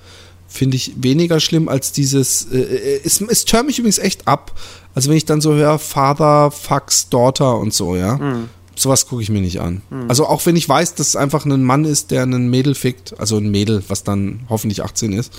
finde 0.48 0.78
ich 0.78 0.94
weniger 0.98 1.40
schlimm 1.40 1.70
als 1.70 1.92
dieses. 1.92 2.52
Äh, 2.52 2.60
äh, 2.60 3.02
es, 3.04 3.22
es 3.22 3.46
tört 3.46 3.66
mich 3.66 3.80
übrigens 3.80 4.00
echt 4.00 4.28
ab. 4.28 4.54
Also 4.96 5.10
wenn 5.10 5.18
ich 5.18 5.26
dann 5.26 5.42
so 5.42 5.54
höre, 5.54 5.80
Father 5.80 6.52
fucks 6.52 7.10
Daughter 7.10 7.58
und 7.58 7.74
so, 7.74 7.96
ja. 7.96 8.18
Sowas 8.76 9.08
gucke 9.08 9.24
ich 9.24 9.30
mir 9.30 9.42
nicht 9.42 9.60
an. 9.60 9.82
Also 10.08 10.28
auch 10.28 10.46
wenn 10.46 10.56
ich 10.56 10.70
weiß, 10.70 10.94
dass 10.96 11.08
es 11.08 11.16
einfach 11.16 11.46
ein 11.46 11.64
Mann 11.64 11.84
ist, 11.84 12.12
der 12.12 12.24
einen 12.24 12.50
Mädel 12.50 12.76
fickt, 12.76 13.20
also 13.20 13.38
ein 13.38 13.50
Mädel, 13.50 13.84
was 13.88 14.04
dann 14.04 14.42
hoffentlich 14.50 14.84
18 14.84 15.14
ist. 15.14 15.34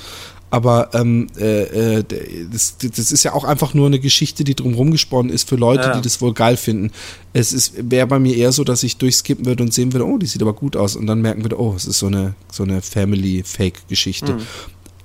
Aber 0.50 0.90
ähm, 0.94 1.26
äh, 1.38 1.98
äh, 1.98 2.04
das, 2.50 2.76
das 2.78 3.12
ist 3.12 3.22
ja 3.22 3.34
auch 3.34 3.44
einfach 3.44 3.74
nur 3.74 3.86
eine 3.86 3.98
Geschichte, 3.98 4.44
die 4.44 4.54
drumherum 4.54 4.90
gesponnen 4.90 5.30
ist 5.30 5.46
für 5.48 5.56
Leute, 5.56 5.82
Ja. 5.88 5.96
die 5.96 6.00
das 6.00 6.20
wohl 6.22 6.32
geil 6.32 6.56
finden. 6.56 6.90
Es 7.34 7.72
wäre 7.76 8.06
bei 8.06 8.18
mir 8.18 8.34
eher 8.34 8.52
so, 8.52 8.64
dass 8.64 8.82
ich 8.82 8.96
durchskippen 8.96 9.44
würde 9.44 9.62
und 9.62 9.74
sehen 9.74 9.92
würde, 9.92 10.06
oh, 10.06 10.16
die 10.16 10.24
sieht 10.26 10.40
aber 10.40 10.54
gut 10.54 10.74
aus 10.74 10.96
und 10.96 11.06
dann 11.06 11.20
merken 11.20 11.44
würde, 11.44 11.60
oh, 11.60 11.74
es 11.76 11.84
ist 11.84 11.98
so 11.98 12.06
eine 12.06 12.34
so 12.50 12.62
eine 12.62 12.80
Family 12.80 13.42
Fake 13.44 13.86
Geschichte. 13.88 14.38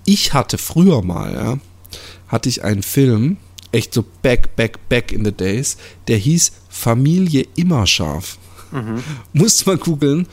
Ich 0.05 0.33
hatte 0.33 0.57
früher 0.57 1.01
mal, 1.01 1.33
ja, 1.33 1.59
hatte 2.29 2.47
ich 2.47 2.63
einen 2.63 2.81
Film, 2.83 3.35
echt 3.73 3.93
so 3.93 4.05
back 4.21 4.55
back 4.55 4.87
back 4.87 5.11
in 5.11 5.25
the 5.25 5.31
days, 5.33 5.75
der 6.07 6.17
hieß 6.17 6.53
Familie 6.69 7.45
immer 7.55 7.85
scharf. 7.85 8.37
Musste 9.33 9.69
man 9.69 9.79
googeln. 9.79 10.25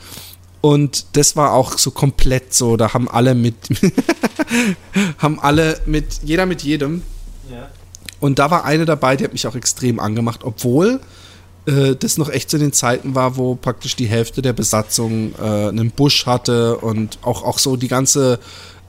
Und 0.61 1.05
das 1.13 1.35
war 1.35 1.53
auch 1.53 1.77
so 1.77 1.91
komplett 1.91 2.53
so, 2.53 2.77
da 2.77 2.93
haben 2.93 3.09
alle 3.09 3.33
mit, 3.33 3.55
haben 5.17 5.39
alle 5.39 5.79
mit, 5.85 6.21
jeder 6.23 6.45
mit 6.45 6.61
jedem. 6.61 7.01
ja. 7.51 7.69
Und 8.19 8.37
da 8.37 8.51
war 8.51 8.65
eine 8.65 8.85
dabei, 8.85 9.17
die 9.17 9.23
hat 9.23 9.33
mich 9.33 9.47
auch 9.47 9.55
extrem 9.55 9.99
angemacht, 9.99 10.41
obwohl 10.43 10.99
äh, 11.65 11.95
das 11.95 12.19
noch 12.19 12.29
echt 12.29 12.51
zu 12.51 12.59
den 12.59 12.71
Zeiten 12.71 13.15
war, 13.15 13.35
wo 13.35 13.55
praktisch 13.55 13.95
die 13.95 14.05
Hälfte 14.05 14.43
der 14.43 14.53
Besatzung 14.53 15.33
äh, 15.41 15.69
einen 15.69 15.89
Busch 15.89 16.27
hatte 16.27 16.77
und 16.77 17.17
auch, 17.23 17.43
auch 17.43 17.57
so 17.57 17.75
die 17.77 17.87
ganze 17.87 18.39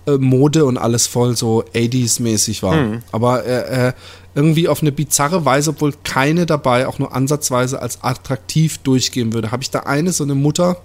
äh, 0.07 0.19
Mode 0.19 0.67
und 0.67 0.77
alles 0.77 1.07
voll 1.07 1.37
so 1.37 1.65
80s-mäßig 1.75 2.63
war. 2.63 3.01
Aber 3.13 3.45
äh, 3.47 3.89
äh, 3.89 3.93
irgendwie 4.35 4.69
auf 4.69 4.83
eine 4.83 4.93
bizarre 4.93 5.45
Weise, 5.45 5.71
obwohl 5.71 5.93
keine 6.05 6.45
dabei 6.47 6.87
auch 6.87 6.99
nur 6.99 7.15
ansatzweise 7.15 7.81
als 7.81 8.03
attraktiv 8.03 8.79
durchgehen 8.79 9.33
würde, 9.33 9.51
habe 9.51 9.63
ich 9.63 9.71
da 9.71 9.81
eine, 9.81 10.13
so 10.13 10.25
eine 10.25 10.35
Mutter, 10.35 10.81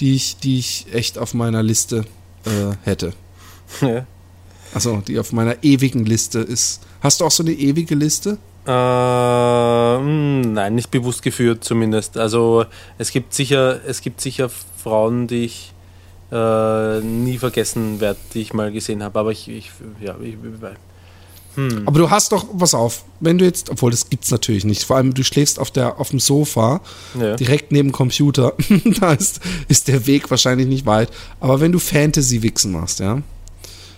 die 0.00 0.14
ich, 0.14 0.38
die 0.38 0.58
ich 0.58 0.86
echt 0.92 1.18
auf 1.18 1.34
meiner 1.34 1.62
Liste 1.62 2.04
äh, 2.44 2.74
hätte. 2.82 3.12
ja. 3.80 4.06
Also 4.72 5.02
die 5.06 5.18
auf 5.18 5.32
meiner 5.32 5.62
ewigen 5.62 6.06
Liste 6.06 6.38
ist. 6.38 6.80
Hast 7.00 7.20
du 7.20 7.24
auch 7.24 7.30
so 7.30 7.42
eine 7.42 7.52
ewige 7.52 7.94
Liste? 7.94 8.38
Äh, 8.66 8.70
nein, 8.70 10.74
nicht 10.74 10.90
bewusst 10.90 11.22
geführt 11.22 11.64
zumindest. 11.64 12.16
Also 12.16 12.66
es 12.98 13.10
gibt 13.10 13.34
sicher, 13.34 13.80
es 13.86 14.00
gibt 14.00 14.20
sicher 14.20 14.48
Frauen, 14.48 15.26
die 15.26 15.44
ich 15.44 15.72
äh, 16.30 17.00
nie 17.00 17.38
vergessen 17.38 18.00
werde, 18.00 18.20
die 18.34 18.42
ich 18.42 18.52
mal 18.52 18.70
gesehen 18.70 19.02
habe. 19.02 19.18
Aber 19.18 19.32
ich, 19.32 19.48
ich 19.48 19.72
ja, 20.00 20.14
ich, 20.22 20.36
hm. 21.56 21.82
Aber 21.86 21.98
du 21.98 22.10
hast 22.10 22.32
doch, 22.32 22.46
pass 22.58 22.74
auf, 22.74 23.04
wenn 23.18 23.38
du 23.38 23.44
jetzt, 23.44 23.70
obwohl 23.70 23.90
das 23.90 24.08
gibt's 24.08 24.30
natürlich 24.30 24.64
nicht, 24.64 24.84
vor 24.84 24.96
allem 24.96 25.14
du 25.14 25.24
schläfst 25.24 25.58
auf, 25.58 25.70
der, 25.70 25.98
auf 25.98 26.10
dem 26.10 26.20
Sofa, 26.20 26.80
Ja. 27.18 27.36
direkt 27.36 27.72
neben 27.72 27.88
dem 27.88 27.92
Computer, 27.92 28.54
da 29.00 29.12
ist, 29.12 29.40
ist 29.68 29.88
der 29.88 30.06
Weg 30.06 30.30
wahrscheinlich 30.30 30.68
nicht 30.68 30.86
weit. 30.86 31.10
Aber 31.40 31.60
wenn 31.60 31.72
du 31.72 31.78
Fantasy-Wichsen 31.78 32.72
machst, 32.72 33.00
ja, 33.00 33.20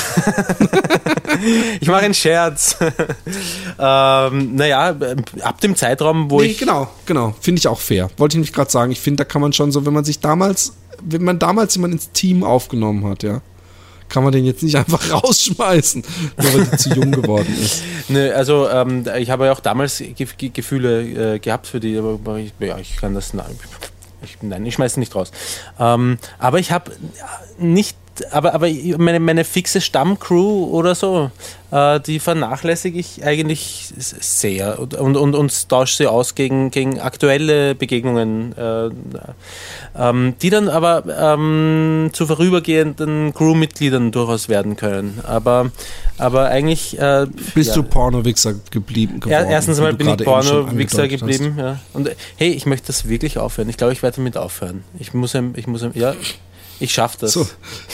ich 1.81 1.89
mache 1.89 2.03
einen 2.03 2.15
Scherz. 2.15 2.77
ähm, 3.79 4.55
naja, 4.55 4.97
ab 5.43 5.61
dem 5.61 5.75
Zeitraum, 5.77 6.31
wo 6.31 6.41
Nee, 6.41 6.49
ich 6.49 6.59
genau, 6.59 6.89
genau. 7.07 7.35
Finde 7.41 7.59
ich 7.59 7.69
auch 7.69 7.81
fair. 7.81 8.09
Wollte 8.17 8.37
ich 8.37 8.41
nicht 8.41 8.55
gerade 8.55 8.71
sagen. 8.71 8.93
Ich 8.93 9.01
finde, 9.01 9.19
da 9.19 9.25
kann 9.25 9.41
man 9.43 9.53
schon 9.53 9.73
so, 9.73 9.85
wenn 9.87 9.93
man 9.93 10.05
sich 10.05 10.21
damals, 10.21 10.75
wenn 11.03 11.25
man 11.25 11.39
damals 11.39 11.75
jemanden 11.75 11.97
ins 11.97 12.13
Team 12.13 12.45
aufgenommen 12.45 13.05
hat, 13.07 13.23
ja, 13.23 13.41
kann 14.09 14.25
man 14.25 14.33
den 14.33 14.45
jetzt 14.45 14.63
nicht 14.63 14.77
einfach 14.77 15.11
rausschmeißen, 15.25 16.03
nur 16.37 16.55
weil 16.55 16.65
der 16.65 16.79
zu 16.79 16.91
jung 16.91 17.13
geworden 17.13 17.55
ist. 17.61 17.83
Ne, 18.11 18.33
also 18.35 18.67
ähm, 18.71 19.05
ich 19.19 19.29
habe 19.29 19.45
ja 19.45 19.53
auch 19.53 19.61
damals 19.61 19.99
Ge 19.99 20.15
Ge 20.15 20.49
Gefühle 20.49 21.35
äh, 21.35 21.39
gehabt 21.39 21.67
für 21.67 21.79
die, 21.79 21.99
aber 21.99 22.39
ich, 22.39 22.55
ja, 22.59 22.79
ich 22.79 22.97
kann 22.97 23.15
das, 23.15 23.35
nein, 23.35 23.59
ich, 24.23 24.39
nein, 24.41 24.65
ich 24.65 24.75
schmeiße 24.75 24.99
nicht 24.99 25.15
raus. 25.15 25.31
Ähm, 25.79 26.17
aber 26.39 26.59
ich 26.59 26.73
habe 26.73 26.93
nicht, 27.59 27.99
aber, 28.31 28.55
aber 28.55 28.69
meine, 28.99 29.21
meine 29.21 29.45
fixe 29.45 29.81
Stammcrew 29.81 30.65
oder 30.65 30.95
so, 30.95 31.31
äh, 31.71 32.01
die 32.01 32.19
vernachlässige 32.19 32.99
ich 32.99 33.25
eigentlich 33.25 33.93
sehr 33.97 34.79
und, 34.79 34.95
und, 34.95 35.17
und, 35.17 35.35
und 35.35 35.69
tausche 35.69 35.97
sie 35.97 36.07
aus 36.07 36.35
gegen, 36.35 36.71
gegen 36.71 37.01
aktuelle 37.01 37.75
Begegnungen, 37.75 38.57
äh, 38.57 38.91
ähm, 39.97 40.35
die 40.41 40.51
dann 40.51 40.69
aber 40.69 41.05
ähm, 41.07 42.11
zu 42.13 42.27
vorübergehenden 42.27 43.35
Crewmitgliedern 43.35 44.13
durchaus 44.13 44.49
werden 44.49 44.77
können. 44.77 45.21
Aber, 45.25 45.71
aber 46.17 46.47
eigentlich 46.49 46.99
äh, 46.99 47.27
Bist 47.55 47.71
ja. 47.71 47.75
du 47.77 47.83
Porno-Wichser 47.83 48.55
geblieben 48.71 49.21
geworden? 49.21 49.45
Ja, 49.45 49.51
erstens 49.51 49.79
wie 49.79 49.83
mal 49.83 49.93
du 49.93 49.99
bin 49.99 50.09
ich 50.09 50.17
Porno-Wichser 50.25 51.09
geblieben. 51.09 51.57
Ja. 51.59 51.79
Und 51.93 52.09
äh, 52.09 52.17
hey, 52.37 52.51
ich 52.51 52.67
möchte 52.67 52.89
das 52.89 53.09
wirklich 53.09 53.39
aufhören. 53.39 53.69
Ich 53.69 53.77
glaube, 53.77 53.93
ich 53.93 54.03
werde 54.03 54.17
damit 54.17 54.37
aufhören. 54.37 54.85
Ich 54.99 55.13
muss, 55.13 55.35
ich 55.35 55.67
muss, 55.67 55.85
ja, 55.95 56.15
ich 56.81 56.93
schaffe 56.93 57.19
das. 57.21 57.33
So, 57.33 57.47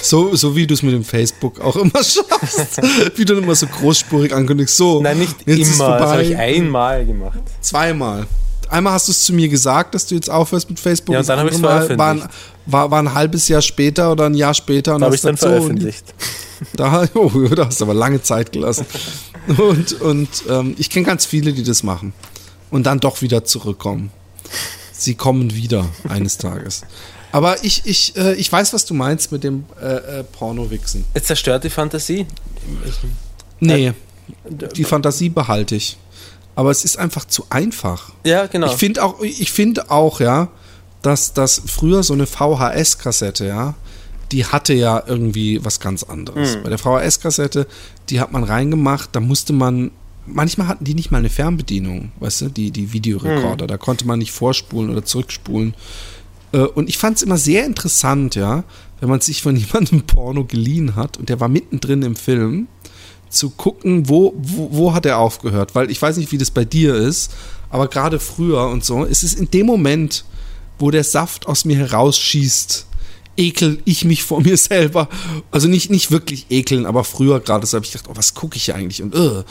so, 0.02 0.34
so 0.36 0.54
wie 0.56 0.66
du 0.66 0.74
es 0.74 0.82
mit 0.82 0.92
dem 0.92 1.04
Facebook 1.04 1.60
auch 1.60 1.76
immer 1.76 1.90
schaffst. 2.02 2.80
wie 3.16 3.24
du 3.24 3.34
immer 3.34 3.54
so 3.54 3.66
großspurig 3.66 4.34
ankündigst. 4.34 4.76
So, 4.76 5.00
Nein, 5.00 5.18
nicht 5.18 5.34
immer. 5.46 5.98
Das 5.98 6.10
habe 6.10 6.22
ich 6.22 6.36
einmal 6.36 7.04
gemacht. 7.06 7.38
Zweimal. 7.60 8.26
einmal 8.68 8.92
hast 8.92 9.08
du 9.08 9.12
es 9.12 9.24
zu 9.24 9.32
mir 9.32 9.48
gesagt, 9.48 9.94
dass 9.94 10.06
du 10.06 10.14
jetzt 10.14 10.28
aufhörst 10.30 10.68
mit 10.68 10.78
Facebook. 10.80 11.14
Ja, 11.14 11.20
und 11.20 11.28
dann 11.28 11.38
habe 11.38 11.48
ich 11.48 11.54
es 11.56 11.60
Mal 11.60 11.68
war, 11.68 12.10
ein- 12.10 12.18
veröffentlicht. 12.18 12.30
war, 12.66 12.90
war 12.90 12.98
ein 13.02 13.14
halbes 13.14 13.48
Jahr 13.48 13.62
später 13.62 14.12
oder 14.12 14.26
ein 14.26 14.34
Jahr 14.34 14.54
später. 14.54 14.94
Und 14.94 15.00
Da 15.00 15.06
habe 15.06 15.14
ich 15.14 15.20
dann 15.22 15.34
gesagt, 15.34 15.52
so, 15.52 15.58
veröffentlicht. 15.58 16.04
Da, 16.76 17.04
oh, 17.14 17.28
da 17.48 17.66
hast 17.66 17.80
du 17.80 17.84
aber 17.84 17.94
lange 17.94 18.22
Zeit 18.22 18.52
gelassen. 18.52 18.86
Und, 19.58 20.00
und 20.00 20.28
ähm, 20.48 20.74
ich 20.78 20.88
kenne 20.88 21.04
ganz 21.04 21.26
viele, 21.26 21.52
die 21.52 21.62
das 21.64 21.82
machen. 21.82 22.14
Und 22.70 22.84
dann 22.86 23.00
doch 23.00 23.20
wieder 23.22 23.44
zurückkommen. 23.44 24.10
Sie 24.92 25.14
kommen 25.14 25.54
wieder 25.54 25.84
eines 26.08 26.38
Tages. 26.38 26.82
Aber 27.34 27.64
ich, 27.64 27.82
ich, 27.84 28.16
äh, 28.16 28.34
ich 28.34 28.50
weiß, 28.52 28.72
was 28.74 28.84
du 28.84 28.94
meinst 28.94 29.32
mit 29.32 29.42
dem 29.42 29.64
äh, 29.82 30.20
äh, 30.20 30.22
Porno-Wichsen. 30.22 31.04
Es 31.14 31.24
zerstört 31.24 31.64
die 31.64 31.68
Fantasie. 31.68 32.26
Nee, 33.58 33.92
die 34.48 34.84
Fantasie 34.84 35.30
behalte 35.30 35.74
ich. 35.74 35.98
Aber 36.54 36.70
es 36.70 36.84
ist 36.84 36.96
einfach 36.96 37.24
zu 37.24 37.46
einfach. 37.50 38.12
Ja, 38.24 38.46
genau. 38.46 38.68
Ich 38.68 38.74
finde 38.74 39.02
auch, 39.02 39.20
ich 39.20 39.50
finde 39.50 39.90
auch, 39.90 40.20
ja, 40.20 40.46
dass 41.02 41.32
das 41.32 41.60
früher 41.66 42.04
so 42.04 42.14
eine 42.14 42.26
VHS-Kassette, 42.26 43.46
ja, 43.46 43.74
die 44.30 44.46
hatte 44.46 44.72
ja 44.72 45.02
irgendwie 45.04 45.64
was 45.64 45.80
ganz 45.80 46.04
anderes. 46.04 46.58
Bei 46.62 46.68
der 46.68 46.78
VHS-Kassette, 46.78 47.66
die 48.10 48.20
hat 48.20 48.30
man 48.30 48.44
reingemacht, 48.44 49.10
da 49.10 49.18
musste 49.18 49.52
man, 49.52 49.90
manchmal 50.24 50.68
hatten 50.68 50.84
die 50.84 50.94
nicht 50.94 51.10
mal 51.10 51.18
eine 51.18 51.30
Fernbedienung, 51.30 52.12
weißt 52.20 52.42
du, 52.42 52.48
die, 52.48 52.70
die 52.70 52.92
Videorekorder, 52.92 53.66
da 53.66 53.76
konnte 53.76 54.06
man 54.06 54.20
nicht 54.20 54.30
vorspulen 54.30 54.90
oder 54.90 55.04
zurückspulen. 55.04 55.74
Äh, 56.54 56.66
Und 56.68 56.88
ich 56.88 56.96
fand 56.96 57.16
es 57.16 57.22
immer 57.22 57.36
sehr 57.36 57.66
interessant, 57.66 58.36
ja, 58.36 58.64
wenn 59.00 59.08
man 59.08 59.20
sich 59.20 59.42
von 59.42 59.56
jemandem 59.56 60.02
Porno 60.02 60.44
geliehen 60.44 60.94
hat 60.94 61.18
und 61.18 61.28
der 61.28 61.40
war 61.40 61.48
mittendrin 61.48 62.02
im 62.02 62.16
Film, 62.16 62.68
zu 63.28 63.50
gucken, 63.50 64.08
wo, 64.08 64.32
wo, 64.36 64.68
wo 64.70 64.94
hat 64.94 65.04
er 65.06 65.18
aufgehört. 65.18 65.74
Weil 65.74 65.90
ich 65.90 66.00
weiß 66.00 66.16
nicht, 66.18 66.30
wie 66.30 66.38
das 66.38 66.52
bei 66.52 66.64
dir 66.64 66.94
ist, 66.94 67.32
aber 67.68 67.88
gerade 67.88 68.20
früher 68.20 68.68
und 68.68 68.84
so, 68.84 69.02
ist 69.02 69.24
es 69.24 69.34
in 69.34 69.50
dem 69.50 69.66
Moment, 69.66 70.24
wo 70.78 70.92
der 70.92 71.02
Saft 71.02 71.48
aus 71.48 71.64
mir 71.64 71.76
herausschießt, 71.76 72.86
ekel 73.36 73.80
ich 73.84 74.04
mich 74.04 74.22
vor 74.22 74.40
mir 74.40 74.56
selber. 74.56 75.08
Also 75.50 75.66
nicht, 75.66 75.90
nicht 75.90 76.12
wirklich 76.12 76.46
ekeln, 76.50 76.86
aber 76.86 77.02
früher 77.02 77.40
gerade 77.40 77.66
so 77.66 77.76
habe 77.76 77.84
ich 77.84 77.92
gedacht, 77.92 78.08
oh, 78.08 78.16
was 78.16 78.34
gucke 78.34 78.56
ich 78.56 78.66
hier 78.66 78.76
eigentlich? 78.76 79.02
Und, 79.02 79.14
äh. 79.16 79.42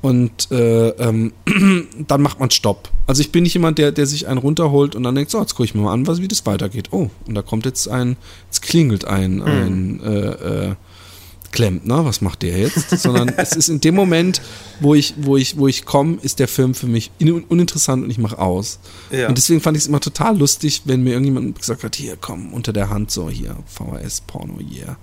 Und 0.00 0.50
äh, 0.50 0.88
ähm, 0.90 1.32
dann 2.06 2.22
macht 2.22 2.38
man 2.40 2.50
Stopp. 2.50 2.90
Also 3.06 3.20
ich 3.20 3.32
bin 3.32 3.42
nicht 3.42 3.54
jemand, 3.54 3.78
der, 3.78 3.90
der 3.92 4.06
sich 4.06 4.28
einen 4.28 4.38
runterholt 4.38 4.94
und 4.94 5.02
dann 5.02 5.14
denkt, 5.14 5.30
so, 5.30 5.40
jetzt 5.40 5.54
gucke 5.54 5.64
ich 5.64 5.74
mir 5.74 5.82
mal 5.82 5.92
an, 5.92 6.06
was, 6.06 6.20
wie 6.20 6.28
das 6.28 6.46
weitergeht. 6.46 6.88
Oh, 6.92 7.10
und 7.26 7.34
da 7.34 7.42
kommt 7.42 7.64
jetzt 7.66 7.88
ein, 7.88 8.16
jetzt 8.46 8.62
klingelt 8.62 9.04
ein, 9.06 9.42
ein 9.42 10.00
äh, 10.04 10.68
äh, 10.68 10.74
Klempner, 11.50 12.04
was 12.04 12.20
macht 12.20 12.42
der 12.42 12.58
jetzt? 12.58 12.90
Sondern 13.00 13.30
es 13.30 13.56
ist 13.56 13.68
in 13.68 13.80
dem 13.80 13.94
Moment, 13.94 14.42
wo 14.80 14.94
ich, 14.94 15.14
wo 15.16 15.36
ich, 15.38 15.56
wo 15.56 15.66
ich 15.66 15.86
komme, 15.86 16.18
ist 16.20 16.38
der 16.38 16.48
Film 16.48 16.74
für 16.74 16.86
mich 16.86 17.10
in- 17.18 17.42
uninteressant 17.44 18.04
und 18.04 18.10
ich 18.10 18.18
mache 18.18 18.38
aus. 18.38 18.78
Ja. 19.10 19.28
Und 19.28 19.38
deswegen 19.38 19.60
fand 19.62 19.76
ich 19.76 19.84
es 19.84 19.88
immer 19.88 20.00
total 20.00 20.38
lustig, 20.38 20.82
wenn 20.84 21.02
mir 21.02 21.10
irgendjemand 21.12 21.58
gesagt 21.58 21.82
hat, 21.84 21.96
hier 21.96 22.16
komm, 22.20 22.52
unter 22.52 22.72
der 22.74 22.90
Hand 22.90 23.10
so, 23.10 23.30
hier, 23.30 23.56
VHS-Porno, 23.66 24.58
yeah. 24.60 24.96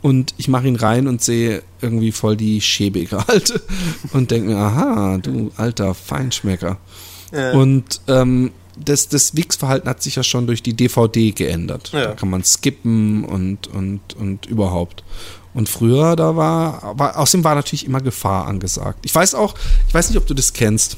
Und 0.00 0.34
ich 0.36 0.48
mache 0.48 0.68
ihn 0.68 0.76
rein 0.76 1.08
und 1.08 1.22
sehe 1.22 1.62
irgendwie 1.80 2.12
voll 2.12 2.36
die 2.36 2.60
schäbige 2.60 3.18
Alte 3.28 3.60
und 4.12 4.30
denke 4.30 4.50
mir, 4.50 4.56
aha, 4.56 5.18
du 5.18 5.50
alter 5.56 5.94
Feinschmecker. 5.94 6.78
Ja. 7.32 7.52
Und 7.52 8.00
ähm, 8.06 8.52
das, 8.76 9.08
das 9.08 9.36
Wix-Verhalten 9.36 9.88
hat 9.88 10.02
sich 10.02 10.16
ja 10.16 10.22
schon 10.22 10.46
durch 10.46 10.62
die 10.62 10.74
DVD 10.74 11.32
geändert. 11.32 11.90
Ja. 11.92 12.06
Da 12.06 12.12
kann 12.12 12.30
man 12.30 12.44
skippen 12.44 13.24
und, 13.24 13.66
und, 13.66 14.00
und 14.16 14.46
überhaupt. 14.46 15.02
Und 15.52 15.68
früher, 15.68 16.14
da 16.14 16.36
war, 16.36 16.96
war, 16.96 17.18
außerdem 17.18 17.42
war 17.42 17.56
natürlich 17.56 17.84
immer 17.84 18.00
Gefahr 18.00 18.46
angesagt. 18.46 19.00
Ich 19.04 19.14
weiß 19.14 19.34
auch, 19.34 19.54
ich 19.88 19.94
weiß 19.94 20.10
nicht, 20.10 20.18
ob 20.18 20.26
du 20.26 20.34
das 20.34 20.52
kennst. 20.52 20.96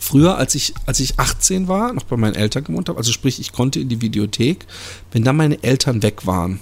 Früher, 0.00 0.36
als 0.36 0.54
ich, 0.54 0.74
als 0.86 1.00
ich 1.00 1.18
18 1.18 1.66
war, 1.66 1.92
noch 1.92 2.04
bei 2.04 2.16
meinen 2.16 2.34
Eltern 2.34 2.64
gewohnt 2.64 2.88
habe, 2.88 2.98
also 2.98 3.10
sprich, 3.10 3.40
ich 3.40 3.52
konnte 3.52 3.80
in 3.80 3.88
die 3.88 4.00
Videothek, 4.00 4.66
wenn 5.12 5.24
dann 5.24 5.36
meine 5.36 5.62
Eltern 5.62 6.02
weg 6.02 6.26
waren 6.26 6.60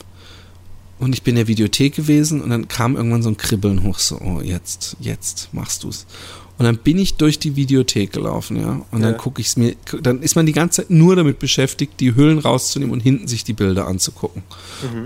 und 0.99 1.13
ich 1.15 1.23
bin 1.23 1.33
in 1.33 1.37
der 1.37 1.49
Videothek 1.49 1.95
gewesen 1.95 2.41
und 2.41 2.51
dann 2.51 2.69
kam 2.69 2.97
irgendwann 2.97 3.23
so 3.23 3.29
ein 3.29 3.37
Kribbeln 3.37 3.83
hoch, 3.83 3.99
so, 3.99 4.19
oh, 4.21 4.41
jetzt, 4.41 4.97
jetzt 5.01 5.49
machst 5.53 5.85
du's. 5.85 6.07
Und 6.59 6.65
dann 6.65 6.79
bin 6.79 6.99
ich 6.99 7.15
durch 7.17 7.39
die 7.39 7.55
Videothek 7.55 8.13
gelaufen, 8.13 8.57
ja. 8.57 8.81
Und 8.91 9.03
dann 9.03 9.13
Ja. 9.13 9.19
gucke 9.19 9.43
ich 9.43 9.49
es 9.49 9.57
mir, 9.59 9.75
dann 10.01 10.23
ist 10.23 10.37
man 10.37 10.47
die 10.47 10.53
ganze 10.53 10.83
Zeit 10.83 10.91
nur 10.91 11.15
damit 11.15 11.39
beschäftigt, 11.39 12.01
die 12.01 12.15
Hüllen 12.17 12.39
rauszunehmen 12.39 12.93
und 12.95 13.01
hinten 13.01 13.29
sich 13.29 13.45
die 13.45 13.53
Bilder 13.53 13.87
anzugucken. 13.87 14.43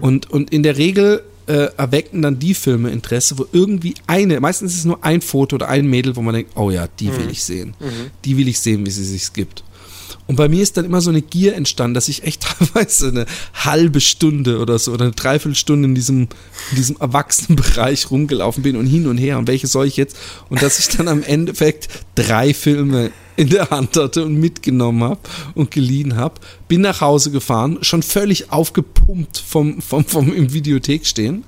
Und, 0.00 0.30
und 0.30 0.52
in 0.52 0.62
der 0.62 0.76
Regel 0.76 1.24
äh, 1.48 1.68
erwecken 1.76 2.22
dann 2.22 2.38
die 2.38 2.54
Filme 2.54 2.90
Interesse, 2.90 3.36
wo 3.36 3.46
irgendwie 3.50 3.94
eine, 4.06 4.38
meistens 4.38 4.72
ist 4.74 4.78
es 4.80 4.84
nur 4.84 5.02
ein 5.02 5.20
Foto 5.22 5.56
oder 5.56 5.68
ein 5.68 5.88
Mädel, 5.88 6.14
wo 6.14 6.22
man 6.22 6.34
denkt, 6.34 6.52
oh 6.54 6.70
ja, 6.70 6.86
die 7.00 7.08
will 7.16 7.28
ich 7.32 7.42
sehen. 7.42 7.74
Die 8.24 8.36
will 8.36 8.46
ich 8.46 8.60
sehen, 8.60 8.86
wie 8.86 8.90
sie 8.92 9.04
sich 9.04 9.32
gibt. 9.32 9.64
Und 10.30 10.36
bei 10.36 10.48
mir 10.48 10.62
ist 10.62 10.76
dann 10.76 10.84
immer 10.84 11.00
so 11.00 11.10
eine 11.10 11.22
Gier 11.22 11.56
entstanden, 11.56 11.94
dass 11.94 12.06
ich 12.06 12.22
echt 12.22 12.42
teilweise 12.58 13.08
eine 13.08 13.26
halbe 13.52 14.00
Stunde 14.00 14.60
oder 14.60 14.78
so 14.78 14.92
oder 14.92 15.06
eine 15.06 15.12
Dreiviertelstunde 15.12 15.88
in 15.88 15.96
diesem, 15.96 16.28
in 16.70 16.76
diesem 16.76 16.96
Erwachsenenbereich 17.00 18.12
rumgelaufen 18.12 18.62
bin 18.62 18.76
und 18.76 18.86
hin 18.86 19.08
und 19.08 19.18
her 19.18 19.38
und 19.38 19.48
welche 19.48 19.66
soll 19.66 19.88
ich 19.88 19.96
jetzt? 19.96 20.16
Und 20.48 20.62
dass 20.62 20.78
ich 20.78 20.86
dann 20.96 21.08
am 21.08 21.24
Endeffekt 21.24 21.88
drei 22.14 22.54
Filme 22.54 23.10
in 23.34 23.48
der 23.48 23.70
Hand 23.70 23.96
hatte 23.96 24.24
und 24.24 24.36
mitgenommen 24.36 25.02
habe 25.02 25.20
und 25.56 25.72
geliehen 25.72 26.14
habe, 26.14 26.34
bin 26.68 26.82
nach 26.82 27.00
Hause 27.00 27.32
gefahren, 27.32 27.78
schon 27.80 28.04
völlig 28.04 28.52
aufgepumpt 28.52 29.36
vom, 29.36 29.82
vom, 29.82 30.04
vom 30.04 30.32
im 30.32 30.52
Videothek 30.52 31.06
stehen. 31.06 31.42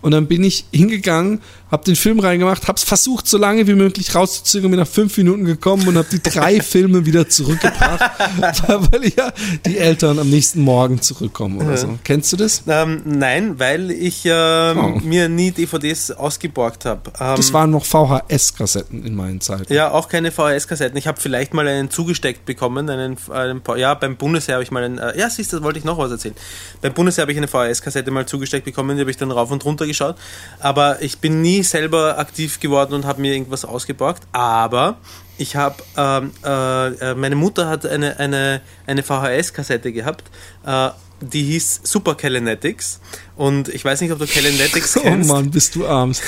Und 0.00 0.12
dann 0.12 0.28
bin 0.28 0.44
ich 0.44 0.64
hingegangen, 0.72 1.42
habe 1.74 1.84
den 1.84 1.96
Film 1.96 2.20
reingemacht, 2.20 2.68
habe 2.68 2.76
es 2.78 2.84
versucht, 2.84 3.28
so 3.28 3.36
lange 3.36 3.66
wie 3.66 3.74
möglich 3.74 4.14
rauszuzögern, 4.14 4.70
bin 4.70 4.80
nach 4.80 4.86
fünf 4.86 5.16
Minuten 5.18 5.44
gekommen 5.44 5.86
und 5.88 5.98
habe 5.98 6.08
die 6.10 6.22
drei 6.22 6.60
Filme 6.62 7.04
wieder 7.04 7.28
zurückgebracht, 7.28 8.00
weil 8.92 9.12
ja 9.14 9.32
die 9.66 9.76
Eltern 9.78 10.18
am 10.18 10.30
nächsten 10.30 10.60
Morgen 10.62 11.02
zurückkommen 11.02 11.60
oder 11.60 11.76
so. 11.76 11.98
Kennst 12.04 12.32
du 12.32 12.36
das? 12.36 12.62
Ähm, 12.66 13.02
nein, 13.04 13.58
weil 13.58 13.90
ich 13.90 14.22
ähm, 14.24 14.78
Oh. 14.78 15.00
mir 15.04 15.28
nie 15.28 15.50
DVDs 15.50 16.10
ausgeborgt 16.12 16.84
habe. 16.84 17.10
Ähm, 17.20 17.36
Das 17.36 17.52
waren 17.52 17.70
noch 17.70 17.84
VHS-Kassetten 17.84 19.04
in 19.04 19.14
meinen 19.14 19.40
Zeiten. 19.40 19.72
ja, 19.72 19.90
auch 19.90 20.08
keine 20.08 20.30
VHS-Kassetten. 20.30 20.96
Ich 20.96 21.06
habe 21.06 21.20
vielleicht 21.20 21.54
mal 21.54 21.66
einen 21.66 21.90
zugesteckt 21.90 22.44
bekommen. 22.44 22.88
Einen, 22.88 23.16
einen, 23.30 23.62
ja, 23.76 23.94
beim 23.94 24.16
Bundesheer 24.16 24.54
habe 24.54 24.62
ich 24.62 24.70
mal 24.70 24.84
einen. 24.84 24.98
Äh, 24.98 25.18
ja, 25.18 25.28
siehst 25.28 25.52
du, 25.52 25.62
wollte 25.62 25.78
ich 25.78 25.84
noch 25.84 25.98
was 25.98 26.10
erzählen. 26.10 26.34
Beim 26.82 26.92
Bundesheer 26.94 27.22
habe 27.22 27.32
ich 27.32 27.38
eine 27.38 27.48
VHS-Kassette 27.48 28.10
mal 28.10 28.26
zugesteckt 28.26 28.64
bekommen, 28.64 28.96
die 28.96 29.00
habe 29.00 29.10
ich 29.10 29.16
dann 29.16 29.30
rauf 29.30 29.50
und 29.50 29.64
runter 29.64 29.86
geschaut. 29.86 30.16
Aber 30.60 31.02
ich 31.02 31.18
bin 31.18 31.42
nie 31.42 31.63
selber 31.68 32.18
aktiv 32.18 32.60
geworden 32.60 32.94
und 32.94 33.04
habe 33.04 33.20
mir 33.20 33.32
irgendwas 33.32 33.64
ausgeborgt. 33.64 34.22
Aber 34.32 34.98
ich 35.38 35.56
habe, 35.56 35.76
ähm, 35.96 36.30
äh, 36.44 37.10
äh, 37.10 37.14
meine 37.14 37.34
Mutter 37.36 37.68
hat 37.68 37.86
eine, 37.86 38.18
eine, 38.18 38.60
eine 38.86 39.02
VHS-Kassette 39.02 39.92
gehabt. 39.92 40.24
Äh, 40.64 40.90
die 41.20 41.42
hieß 41.42 41.80
Super 41.84 42.16
Calenetics 42.16 43.00
und 43.36 43.68
ich 43.68 43.84
weiß 43.84 44.00
nicht, 44.00 44.12
ob 44.12 44.18
du 44.18 44.26
Calenetics 44.26 44.96
Oh 44.98 45.00
kennst. 45.00 45.30
Mann, 45.30 45.50
bist 45.50 45.74
du 45.74 45.86
arms. 45.86 46.20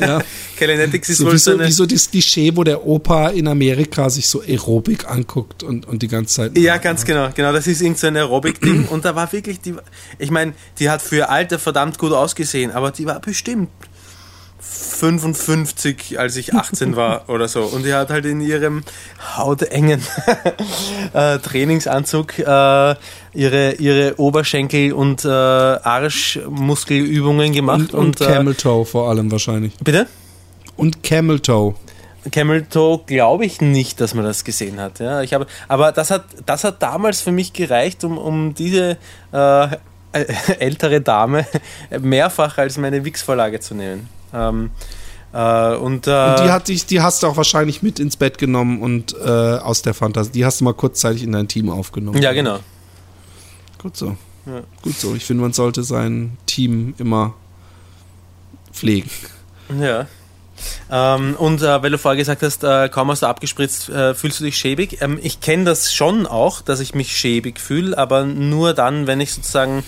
Ja. 0.00 0.20
Calenetics 0.56 1.08
ist 1.08 1.18
So, 1.18 1.26
wohl 1.26 1.32
wie, 1.32 1.38
so 1.38 1.52
eine... 1.52 1.66
wie 1.66 1.72
so 1.72 1.86
das 1.86 2.10
Klischee, 2.10 2.54
wo 2.54 2.62
der 2.62 2.86
Opa 2.86 3.30
in 3.30 3.48
Amerika 3.48 4.08
sich 4.10 4.28
so 4.28 4.42
Aerobik 4.42 5.08
anguckt 5.10 5.62
und, 5.62 5.86
und 5.88 6.02
die 6.02 6.08
ganze 6.08 6.34
Zeit. 6.34 6.58
Ja, 6.58 6.76
ganz 6.76 7.04
genau. 7.04 7.30
Genau, 7.34 7.52
das 7.52 7.66
ist 7.66 7.80
irgend 7.80 7.98
so 7.98 8.06
ein 8.06 8.16
Aerobic-Ding. 8.16 8.86
Und 8.86 9.04
da 9.04 9.16
war 9.16 9.32
wirklich 9.32 9.60
die. 9.60 9.74
Ich 10.18 10.30
meine, 10.30 10.52
die 10.78 10.88
hat 10.88 11.02
für 11.02 11.28
Alter 11.30 11.58
verdammt 11.58 11.98
gut 11.98 12.12
ausgesehen, 12.12 12.70
aber 12.70 12.92
die 12.92 13.06
war 13.06 13.20
bestimmt 13.20 13.70
55, 14.66 16.18
als 16.18 16.36
ich 16.36 16.54
18 16.54 16.96
war 16.96 17.24
oder 17.28 17.48
so. 17.48 17.62
Und 17.62 17.84
die 17.84 17.92
hat 17.92 18.08
halt 18.10 18.24
in 18.24 18.40
ihrem 18.40 18.82
hautengen 19.36 20.00
äh, 21.12 21.38
Trainingsanzug 21.38 22.38
äh, 22.38 22.94
ihre, 23.32 23.72
ihre 23.78 24.18
Oberschenkel- 24.18 24.92
und 24.92 25.24
äh, 25.24 25.28
Arschmuskelübungen 25.28 27.52
gemacht. 27.52 27.92
Und, 27.92 28.20
und, 28.20 28.20
äh, 28.20 28.26
Camel 28.26 28.54
Toe 28.54 28.84
vor 28.84 29.10
allem 29.10 29.30
wahrscheinlich. 29.30 29.72
bitte? 29.82 30.06
Und 30.76 31.02
Camel 31.02 31.40
Toe. 31.40 31.74
Camel 32.30 32.64
Toe 32.64 33.00
glaube 33.06 33.44
ich 33.44 33.60
nicht, 33.60 34.00
dass 34.00 34.14
man 34.14 34.24
das 34.24 34.44
gesehen 34.44 34.80
hat. 34.80 34.98
Ja, 34.98 35.22
ich 35.22 35.34
habe, 35.34 35.46
aber 35.68 35.92
das 35.92 36.10
hat, 36.10 36.24
das 36.46 36.64
hat 36.64 36.82
damals 36.82 37.20
für 37.20 37.32
mich 37.32 37.52
gereicht, 37.52 38.02
um, 38.02 38.16
um 38.16 38.54
diese 38.54 38.96
äh, 39.32 39.68
ältere 40.58 41.00
Dame 41.00 41.46
mehrfach 42.00 42.58
als 42.58 42.78
meine 42.78 43.04
Wix-Vorlage 43.04 43.60
zu 43.60 43.74
nehmen. 43.74 44.08
Ähm, 44.34 44.70
äh, 45.32 45.76
und, 45.76 46.06
äh, 46.06 46.30
Und 46.30 46.40
die, 46.40 46.50
hat 46.50 46.68
dich, 46.68 46.86
die 46.86 47.00
hast 47.00 47.22
du 47.22 47.26
auch 47.26 47.36
wahrscheinlich 47.36 47.82
mit 47.82 47.98
ins 47.98 48.16
Bett 48.16 48.38
genommen 48.38 48.80
und 48.80 49.14
äh, 49.18 49.28
aus 49.28 49.82
der 49.82 49.94
Fantasie. 49.94 50.32
Die 50.32 50.44
hast 50.44 50.60
du 50.60 50.64
mal 50.64 50.74
kurzzeitig 50.74 51.22
in 51.22 51.32
dein 51.32 51.48
Team 51.48 51.70
aufgenommen. 51.70 52.22
ja, 52.22 52.32
genau. 52.32 52.60
Gut 53.78 53.96
so. 53.96 54.16
Ja. 54.46 54.62
Gut 54.82 54.96
so. 54.98 55.14
Ich 55.14 55.24
finde, 55.24 55.42
man 55.42 55.52
sollte 55.52 55.82
sein 55.82 56.36
Team 56.46 56.94
immer 56.98 57.34
pflegen. 58.72 59.10
Ja. 59.80 60.06
Ähm, 60.90 61.34
und 61.36 61.62
äh, 61.62 61.82
weil 61.82 61.90
du 61.90 61.98
vorher 61.98 62.16
gesagt 62.16 62.42
hast, 62.42 62.62
äh, 62.62 62.88
kaum 62.88 63.10
hast 63.10 63.22
du 63.22 63.26
abgespritzt, 63.26 63.88
äh, 63.88 64.14
fühlst 64.14 64.40
du 64.40 64.44
dich 64.44 64.56
schäbig. 64.56 64.98
Ähm, 65.00 65.18
ich 65.22 65.40
kenne 65.40 65.64
das 65.64 65.92
schon 65.92 66.26
auch, 66.26 66.60
dass 66.60 66.80
ich 66.80 66.94
mich 66.94 67.16
schäbig 67.16 67.60
fühle, 67.60 67.96
aber 67.98 68.24
nur 68.24 68.72
dann, 68.72 69.06
wenn 69.06 69.20
ich 69.20 69.32
sozusagen 69.32 69.82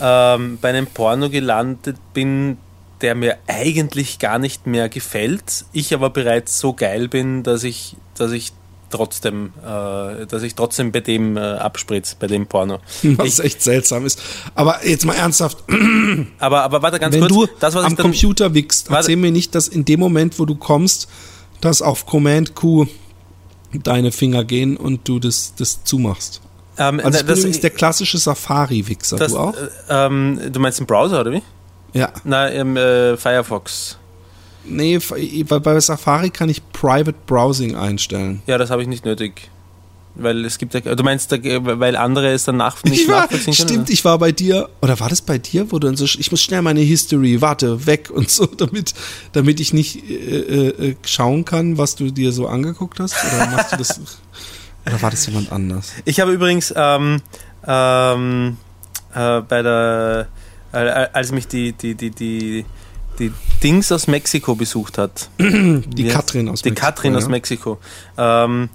ähm, 0.00 0.58
bei 0.60 0.68
einem 0.68 0.86
Porno 0.86 1.28
gelandet 1.28 1.96
bin, 2.14 2.58
der 3.00 3.14
mir 3.14 3.36
eigentlich 3.46 4.18
gar 4.18 4.38
nicht 4.38 4.66
mehr 4.66 4.88
gefällt, 4.88 5.64
ich 5.72 5.92
aber 5.94 6.10
bereits 6.10 6.58
so 6.58 6.72
geil 6.72 7.08
bin, 7.08 7.42
dass 7.42 7.62
ich, 7.64 7.96
dass 8.16 8.32
ich 8.32 8.52
trotzdem, 8.90 9.52
äh, 9.64 10.26
dass 10.26 10.42
ich 10.42 10.54
trotzdem 10.54 10.92
bei 10.92 11.00
dem 11.00 11.36
äh, 11.36 11.40
abspritz, 11.40 12.14
bei 12.14 12.26
dem 12.26 12.46
Porno. 12.46 12.78
Was 13.02 13.38
ich, 13.40 13.44
echt 13.44 13.62
seltsam 13.62 14.06
ist. 14.06 14.22
Aber 14.54 14.86
jetzt 14.86 15.04
mal 15.04 15.14
ernsthaft. 15.14 15.58
Aber, 16.38 16.62
aber 16.62 16.82
warte 16.82 16.98
ganz 17.00 17.14
Wenn 17.14 17.22
kurz. 17.28 17.32
du 17.32 17.46
das, 17.60 17.74
was 17.74 17.84
am 17.84 17.92
ich 17.92 17.96
dann, 17.96 18.04
Computer 18.04 18.54
wickst, 18.54 18.90
erzähl 18.90 19.16
mir 19.16 19.32
nicht, 19.32 19.54
dass 19.54 19.68
in 19.68 19.84
dem 19.84 20.00
Moment, 20.00 20.38
wo 20.38 20.44
du 20.44 20.54
kommst, 20.54 21.08
dass 21.60 21.82
auf 21.82 22.06
Command 22.06 22.54
Q 22.54 22.86
deine 23.72 24.12
Finger 24.12 24.44
gehen 24.44 24.76
und 24.76 25.08
du 25.08 25.18
das, 25.18 25.54
das 25.56 25.82
zumachst. 25.84 26.40
ähm, 26.78 27.00
Also 27.02 27.18
bin 27.18 27.26
das, 27.28 27.38
übrigens 27.40 27.60
der 27.60 27.70
klassische 27.70 28.18
Safari-Wichser. 28.18 29.16
Du 29.16 29.36
auch? 29.36 29.54
äh, 29.54 29.68
ähm, 29.88 30.40
du 30.52 30.60
meinst 30.60 30.78
im 30.80 30.86
Browser, 30.86 31.20
oder 31.20 31.32
wie? 31.32 31.42
Ja. 31.96 32.12
Na, 32.24 32.48
im 32.48 32.76
äh, 32.76 33.16
Firefox. 33.16 33.98
Nee, 34.64 34.98
weil 35.00 35.60
bei 35.60 35.80
Safari 35.80 36.30
kann 36.30 36.48
ich 36.48 36.60
Private 36.72 37.14
Browsing 37.26 37.76
einstellen. 37.76 38.42
Ja, 38.46 38.58
das 38.58 38.70
habe 38.70 38.82
ich 38.82 38.88
nicht 38.88 39.04
nötig. 39.04 39.50
Weil 40.18 40.44
es 40.46 40.56
gibt 40.56 40.72
ja, 40.72 40.80
du 40.80 41.02
meinst, 41.02 41.30
weil 41.30 41.94
andere 41.94 42.32
es 42.32 42.44
dann 42.44 42.56
nach, 42.56 42.82
nicht 42.84 43.02
Ich 43.02 43.08
war, 43.08 43.22
nachvollziehen 43.22 43.54
können? 43.54 43.68
stimmt, 43.68 43.90
ich 43.90 44.04
war 44.04 44.18
bei 44.18 44.32
dir, 44.32 44.68
oder 44.80 44.98
war 44.98 45.08
das 45.08 45.20
bei 45.20 45.38
dir, 45.38 45.70
wo 45.70 45.78
du 45.78 45.88
dann 45.88 45.96
so, 45.96 46.04
ich 46.04 46.30
muss 46.30 46.42
schnell 46.42 46.62
meine 46.62 46.80
History, 46.80 47.40
warte, 47.42 47.86
weg 47.86 48.10
und 48.14 48.30
so, 48.30 48.46
damit, 48.46 48.94
damit 49.32 49.60
ich 49.60 49.72
nicht 49.72 50.08
äh, 50.08 50.68
äh, 50.68 50.96
schauen 51.04 51.44
kann, 51.44 51.78
was 51.78 51.96
du 51.96 52.10
dir 52.10 52.32
so 52.32 52.46
angeguckt 52.48 52.98
hast? 52.98 53.14
Oder 53.24 53.46
machst 53.50 53.72
du 53.72 53.76
das, 53.76 54.00
oder 54.86 55.02
war 55.02 55.10
das 55.10 55.26
jemand 55.26 55.52
anders? 55.52 55.92
Ich 56.06 56.18
habe 56.18 56.32
übrigens 56.32 56.72
ähm, 56.74 57.20
ähm, 57.66 58.56
äh, 59.14 59.40
bei 59.42 59.62
der, 59.62 60.28
äh, 60.28 60.45
als 60.76 61.32
mich 61.32 61.48
die, 61.48 61.72
die, 61.72 61.94
die, 61.94 62.10
die, 62.10 62.64
die 63.18 63.32
Dings 63.62 63.90
aus 63.92 64.06
Mexiko 64.06 64.54
besucht 64.54 64.98
hat. 64.98 65.30
Die 65.38 65.82
Wie 65.96 66.08
Katrin 66.08 66.48
aus 66.48 66.62
Die 66.62 66.70
Mexiko, 66.70 66.86
Katrin 66.86 67.16
aus 67.16 67.22
ja. 67.24 67.28
Mexiko. 67.28 67.78
Ähm, 68.18 68.68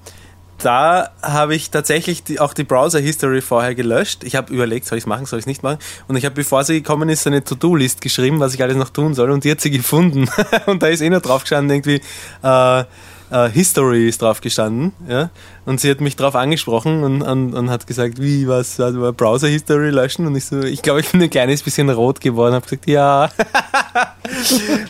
da 0.64 1.10
habe 1.22 1.56
ich 1.56 1.72
tatsächlich 1.72 2.24
die, 2.24 2.40
auch 2.40 2.54
die 2.54 2.64
Browser-History 2.64 3.42
vorher 3.42 3.74
gelöscht. 3.74 4.24
Ich 4.24 4.36
habe 4.36 4.54
überlegt, 4.54 4.86
soll 4.86 4.98
ich 4.98 5.04
es 5.04 5.08
machen, 5.08 5.26
soll 5.26 5.40
ich 5.40 5.44
es 5.44 5.48
nicht 5.48 5.64
machen. 5.64 5.80
Und 6.08 6.16
ich 6.16 6.26
habe, 6.26 6.36
bevor 6.36 6.64
sie 6.64 6.76
gekommen 6.76 7.10
ist, 7.10 7.26
eine 7.26 7.44
To-Do-List 7.44 8.02
geschrieben, 8.02 8.40
was 8.40 8.54
ich 8.54 8.62
alles 8.62 8.78
noch 8.78 8.90
tun 8.90 9.14
soll. 9.14 9.32
Und 9.32 9.44
die 9.44 9.52
hat 9.52 9.62
sie 9.62 9.72
gefunden. 9.72 10.30
und 10.68 10.84
da 10.84 10.88
ist 10.88 11.02
eh 11.02 11.10
nur 11.10 11.20
drauf 11.20 11.42
gestanden, 11.42 11.72
irgendwie, 11.78 12.02
äh, 12.44 12.84
äh, 13.32 13.50
History 13.50 14.08
ist 14.10 14.22
drauf 14.22 14.42
gestanden. 14.42 14.92
Ja? 15.08 15.30
Und 15.66 15.80
sie 15.80 15.90
hat 15.90 16.02
mich 16.02 16.16
drauf 16.16 16.36
angesprochen 16.36 17.04
und, 17.04 17.22
und, 17.22 17.54
und 17.54 17.70
hat 17.70 17.88
gesagt, 17.88 18.22
wie, 18.22 18.48
was, 18.48 18.80
also 18.80 19.12
Browser-History 19.14 19.90
löschen? 19.90 20.26
Und 20.28 20.36
ich 20.36 20.46
so, 20.46 20.60
ich 20.62 20.82
glaube, 20.82 21.00
ich 21.02 21.10
bin 21.12 21.22
ein 21.22 21.30
kleines 21.30 21.62
bisschen 21.64 21.90
rot 21.90 22.20
geworden. 22.22 22.54
habe 22.56 22.64
gesagt, 22.66 22.88
ja. 22.88 23.26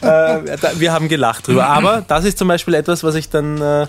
äh, 0.01 0.57
da, 0.57 0.71
wir 0.79 0.93
haben 0.93 1.07
gelacht 1.07 1.47
drüber. 1.47 1.67
Aber 1.67 2.03
das 2.07 2.25
ist 2.25 2.37
zum 2.37 2.47
Beispiel 2.47 2.73
etwas, 2.73 3.03
was 3.03 3.15
ich 3.15 3.29
dann, 3.29 3.61
äh, 3.61 3.83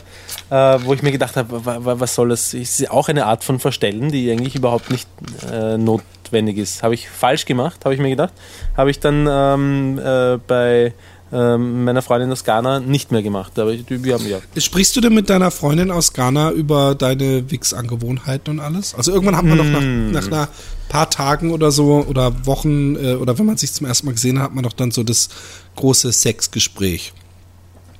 äh, 0.50 0.78
wo 0.84 0.94
ich 0.94 1.02
mir 1.02 1.12
gedacht 1.12 1.36
habe, 1.36 1.64
wa- 1.64 1.78
wa- 1.84 2.00
was 2.00 2.14
soll 2.14 2.28
das? 2.30 2.54
Ist 2.54 2.90
auch 2.90 3.08
eine 3.08 3.26
Art 3.26 3.44
von 3.44 3.58
Verstellen, 3.58 4.10
die 4.10 4.30
eigentlich 4.30 4.54
überhaupt 4.54 4.90
nicht 4.90 5.08
äh, 5.50 5.76
notwendig 5.78 6.58
ist. 6.58 6.82
Habe 6.82 6.94
ich 6.94 7.08
falsch 7.08 7.44
gemacht, 7.46 7.84
habe 7.84 7.94
ich 7.94 8.00
mir 8.00 8.10
gedacht. 8.10 8.32
Habe 8.76 8.90
ich 8.90 9.00
dann 9.00 9.26
ähm, 9.30 9.98
äh, 9.98 10.38
bei 10.46 10.92
ähm, 11.32 11.84
meiner 11.84 12.02
Freundin 12.02 12.30
aus 12.30 12.44
Ghana 12.44 12.80
nicht 12.80 13.10
mehr 13.10 13.22
gemacht. 13.22 13.58
Aber 13.58 13.72
wir 13.72 14.14
haben 14.14 14.28
ja. 14.28 14.38
Sprichst 14.58 14.94
du 14.96 15.00
denn 15.00 15.14
mit 15.14 15.30
deiner 15.30 15.50
Freundin 15.50 15.90
aus 15.90 16.12
Ghana 16.12 16.52
über 16.52 16.94
deine 16.94 17.50
Wix-Angewohnheiten 17.50 18.58
und 18.58 18.60
alles? 18.60 18.94
Also 18.94 19.12
irgendwann 19.12 19.36
hat 19.36 19.44
man 19.44 19.58
doch 19.58 19.64
Hm. 19.64 20.10
nach, 20.12 20.22
nach 20.22 20.26
einer 20.26 20.48
paar 20.88 21.08
Tagen 21.08 21.52
oder 21.52 21.70
so 21.70 22.04
oder 22.06 22.46
Wochen 22.46 22.96
äh, 22.96 23.14
oder 23.14 23.38
wenn 23.38 23.46
man 23.46 23.56
sich 23.56 23.72
zum 23.72 23.86
ersten 23.86 24.06
Mal 24.06 24.12
gesehen 24.12 24.38
hat, 24.38 24.46
hat 24.46 24.54
man 24.54 24.64
doch 24.64 24.74
dann 24.74 24.90
so 24.90 25.02
das 25.02 25.30
große 25.76 26.12
Sexgespräch. 26.12 27.14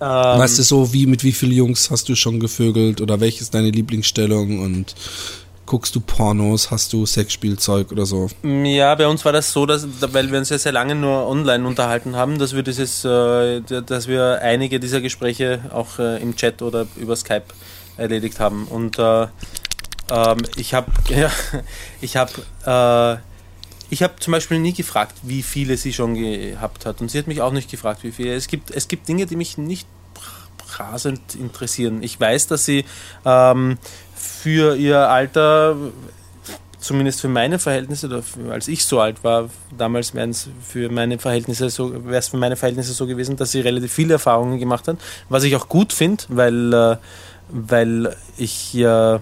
Ähm, 0.01 0.07
Weißt 0.09 0.59
du, 0.59 0.63
so 0.63 0.93
wie 0.93 1.07
mit 1.07 1.25
wie 1.25 1.33
vielen 1.33 1.53
Jungs 1.53 1.91
hast 1.91 2.09
du 2.09 2.17
schon 2.17 2.39
gevögelt 2.39 3.01
oder 3.01 3.21
welche 3.21 3.41
ist 3.41 3.55
deine 3.55 3.71
Lieblingsstellung 3.71 4.59
und 4.59 4.95
guckst 5.73 5.97
du 5.97 6.01
Pornos, 6.01 6.71
hast 6.71 6.93
du 6.93 7.07
Sexspielzeug 7.07 7.93
oder 7.93 8.05
so? 8.05 8.29
Ja, 8.43 8.95
bei 8.95 9.09
uns 9.09 9.25
war 9.25 9.33
das 9.33 9.51
so, 9.53 9.65
dass, 9.65 9.87
weil 10.13 10.31
wir 10.31 10.39
uns 10.39 10.51
ja 10.51 10.59
sehr 10.59 10.71
lange 10.71 10.95
nur 10.95 11.27
online 11.27 11.67
unterhalten 11.67 12.15
haben, 12.15 12.39
dass 12.39 12.55
wir 12.55 12.63
dieses, 12.63 13.07
äh, 13.07 13.63
dass 13.63 14.07
wir 14.07 14.43
einige 14.43 14.79
dieser 14.81 15.01
Gespräche 15.01 15.61
auch 15.73 15.99
äh, 15.99 16.21
im 16.21 16.37
Chat 16.37 16.61
oder 16.61 16.87
über 16.97 17.17
Skype 17.17 17.45
erledigt 17.97 18.39
haben. 18.39 18.67
Und 18.67 18.99
äh, 18.99 19.23
ähm, 20.11 20.43
ich 20.57 20.75
habe, 20.75 20.93
ja, 21.09 21.31
ich 22.03 22.19
habe, 22.19 22.33
äh, 22.67 23.23
ich 23.89 24.03
habe 24.03 24.17
zum 24.21 24.33
Beispiel 24.33 24.59
nie 24.59 24.75
gefragt, 24.75 25.15
wie 25.23 25.43
viele 25.43 25.79
sie 25.79 25.95
schon 25.95 26.17
gehabt 26.17 26.85
hat, 26.85 27.01
und 27.01 27.11
sie 27.11 27.17
hat 27.19 27.29
mich 27.29 27.41
auch 27.41 27.53
nicht 27.53 27.71
gefragt, 27.71 28.05
wie 28.05 28.13
viele. 28.13 28.35
Es 28.35 28.47
gibt, 28.47 28.71
es 28.73 28.89
gibt 28.89 29.09
Dinge, 29.09 29.25
die 29.25 29.37
mich 29.37 29.57
nicht 29.57 29.87
rasend 30.79 31.35
interessieren. 31.35 32.03
Ich 32.03 32.19
weiß, 32.19 32.47
dass 32.47 32.65
sie 32.65 32.85
ähm, 33.25 33.79
für 34.23 34.77
ihr 34.77 35.09
Alter, 35.09 35.77
zumindest 36.79 37.21
für 37.21 37.29
meine 37.29 37.59
Verhältnisse, 37.59 38.07
oder 38.07 38.23
als 38.51 38.69
ich 38.69 38.85
so 38.85 39.01
alt 39.01 39.25
war, 39.25 39.51
damals 39.77 40.15
wären 40.15 40.31
es 40.31 40.49
für 40.67 40.89
meine 40.91 41.19
Verhältnisse 41.19 41.71
so, 41.71 41.93
wäre 42.05 42.17
es 42.17 42.29
für 42.29 42.37
meine 42.37 42.57
Verhältnisse 42.57 42.93
so 42.93 43.07
gewesen, 43.07 43.37
dass 43.37 43.53
sie 43.53 43.61
relativ 43.61 43.93
viele 43.93 44.15
Erfahrungen 44.15 44.59
gemacht 44.59 44.89
hat, 44.89 44.97
was 45.29 45.45
ich 45.45 45.57
auch 45.57 45.69
gut 45.69 45.93
finde, 45.93 46.25
weil, 46.29 46.73
äh, 46.73 46.97
weil 47.49 48.17
ich 48.37 48.73
ja 48.75 49.21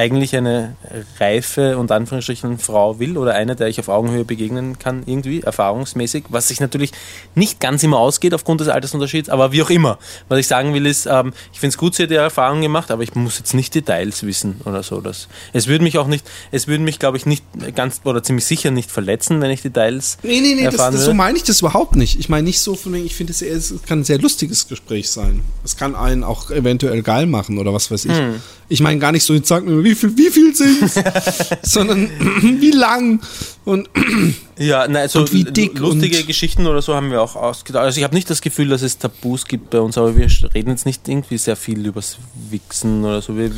eigentlich 0.00 0.34
eine 0.34 0.76
reife 1.18 1.76
und 1.76 1.92
Anführungsstrichen 1.92 2.58
Frau 2.58 2.98
will 2.98 3.18
oder 3.18 3.34
eine, 3.34 3.54
der 3.54 3.68
ich 3.68 3.78
auf 3.78 3.88
Augenhöhe 3.88 4.24
begegnen 4.24 4.78
kann, 4.78 5.02
irgendwie 5.04 5.42
erfahrungsmäßig, 5.42 6.24
was 6.30 6.48
sich 6.48 6.60
natürlich 6.60 6.92
nicht 7.34 7.60
ganz 7.60 7.82
immer 7.82 7.98
ausgeht 7.98 8.32
aufgrund 8.32 8.62
des 8.62 8.68
Altersunterschieds, 8.68 9.28
aber 9.28 9.52
wie 9.52 9.62
auch 9.62 9.70
immer. 9.70 9.98
Was 10.28 10.38
ich 10.38 10.46
sagen 10.46 10.72
will 10.72 10.86
ist, 10.86 11.06
ähm, 11.06 11.32
ich 11.52 11.60
finde 11.60 11.74
es 11.74 11.78
gut, 11.78 11.94
sie 11.94 12.04
hat 12.04 12.10
ihre 12.10 12.22
Erfahrung 12.22 12.62
gemacht, 12.62 12.90
aber 12.90 13.02
ich 13.02 13.14
muss 13.14 13.38
jetzt 13.38 13.52
nicht 13.52 13.74
Details 13.74 14.22
wissen 14.22 14.60
oder 14.64 14.82
so. 14.82 15.00
Das, 15.00 15.28
es 15.52 15.66
würde 15.66 15.84
mich 15.84 15.98
auch 15.98 16.06
nicht, 16.06 16.26
es 16.50 16.66
würde 16.66 16.82
mich, 16.82 16.98
glaube 16.98 17.18
ich, 17.18 17.26
nicht 17.26 17.44
ganz 17.74 18.00
oder 18.04 18.22
ziemlich 18.22 18.46
sicher 18.46 18.70
nicht 18.70 18.90
verletzen, 18.90 19.40
wenn 19.42 19.50
ich 19.50 19.60
Details 19.62 20.16
Nee, 20.22 20.40
nee, 20.40 20.54
nee, 20.54 20.64
das, 20.64 20.74
erfahren 20.74 20.92
das, 20.92 21.02
so 21.02 21.08
würde. 21.08 21.16
meine 21.18 21.36
ich 21.36 21.44
das 21.44 21.60
überhaupt 21.60 21.96
nicht. 21.96 22.18
Ich 22.18 22.28
meine 22.28 22.44
nicht 22.44 22.60
so 22.60 22.74
von 22.74 22.92
wegen, 22.94 23.04
ich 23.04 23.14
finde 23.14 23.32
es 23.32 23.42
eher, 23.42 23.56
es 23.56 23.74
kann 23.86 24.00
ein 24.00 24.04
sehr 24.04 24.18
lustiges 24.18 24.66
Gespräch 24.66 25.10
sein. 25.10 25.42
Es 25.64 25.76
kann 25.76 25.94
einen 25.94 26.24
auch 26.24 26.50
eventuell 26.50 27.02
geil 27.02 27.26
machen 27.26 27.58
oder 27.58 27.74
was 27.74 27.90
weiß 27.90 28.06
ich. 28.06 28.16
Hm. 28.16 28.40
Ich 28.68 28.80
meine 28.80 29.00
gar 29.00 29.12
nicht 29.12 29.24
so, 29.24 29.34
jetzt 29.34 29.48
sag 29.48 29.64
mir, 29.64 29.82
wie 29.82 29.89
viel, 29.94 30.16
wie 30.16 30.30
viel 30.30 30.54
sind's? 30.54 31.00
sondern 31.62 32.10
wie 32.60 32.70
lang 32.70 33.20
und 33.64 33.88
Ja, 34.60 34.86
nein, 34.86 35.08
so 35.08 35.20
Und 35.20 35.32
wie 35.32 35.44
dick 35.44 35.78
lustige 35.78 36.22
Geschichten 36.22 36.66
oder 36.66 36.82
so 36.82 36.94
haben 36.94 37.10
wir 37.10 37.22
auch 37.22 37.34
ausgedacht. 37.34 37.82
Also 37.82 37.96
ich 37.96 38.04
habe 38.04 38.14
nicht 38.14 38.28
das 38.28 38.42
Gefühl, 38.42 38.68
dass 38.68 38.82
es 38.82 38.98
Tabus 38.98 39.46
gibt 39.46 39.70
bei 39.70 39.80
uns, 39.80 39.96
aber 39.96 40.18
wir 40.18 40.28
reden 40.54 40.68
jetzt 40.68 40.84
nicht 40.84 41.08
irgendwie 41.08 41.38
sehr 41.38 41.56
viel 41.56 41.86
übers 41.86 42.18
Wichsen 42.50 43.02
oder 43.02 43.22
so. 43.22 43.38
Wir 43.38 43.50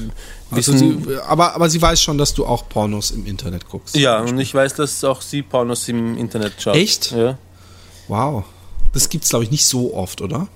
also 0.52 0.76
sie, 0.76 0.96
aber, 1.26 1.56
aber 1.56 1.68
sie 1.68 1.82
weiß 1.82 2.00
schon, 2.00 2.18
dass 2.18 2.34
du 2.34 2.46
auch 2.46 2.68
Pornos 2.68 3.10
im 3.10 3.26
Internet 3.26 3.68
guckst. 3.68 3.96
ja, 3.96 4.20
und 4.20 4.38
ich 4.38 4.54
weiß, 4.54 4.74
dass 4.74 5.02
auch 5.02 5.22
sie 5.22 5.42
Pornos 5.42 5.88
im 5.88 6.16
Internet 6.16 6.52
schaut. 6.60 6.76
Echt? 6.76 7.10
Ja. 7.10 7.36
Wow. 8.06 8.44
Das 8.92 9.08
gibt's 9.08 9.30
glaube 9.30 9.44
ich 9.44 9.50
nicht 9.50 9.64
so 9.64 9.94
oft, 9.94 10.20
oder? 10.20 10.46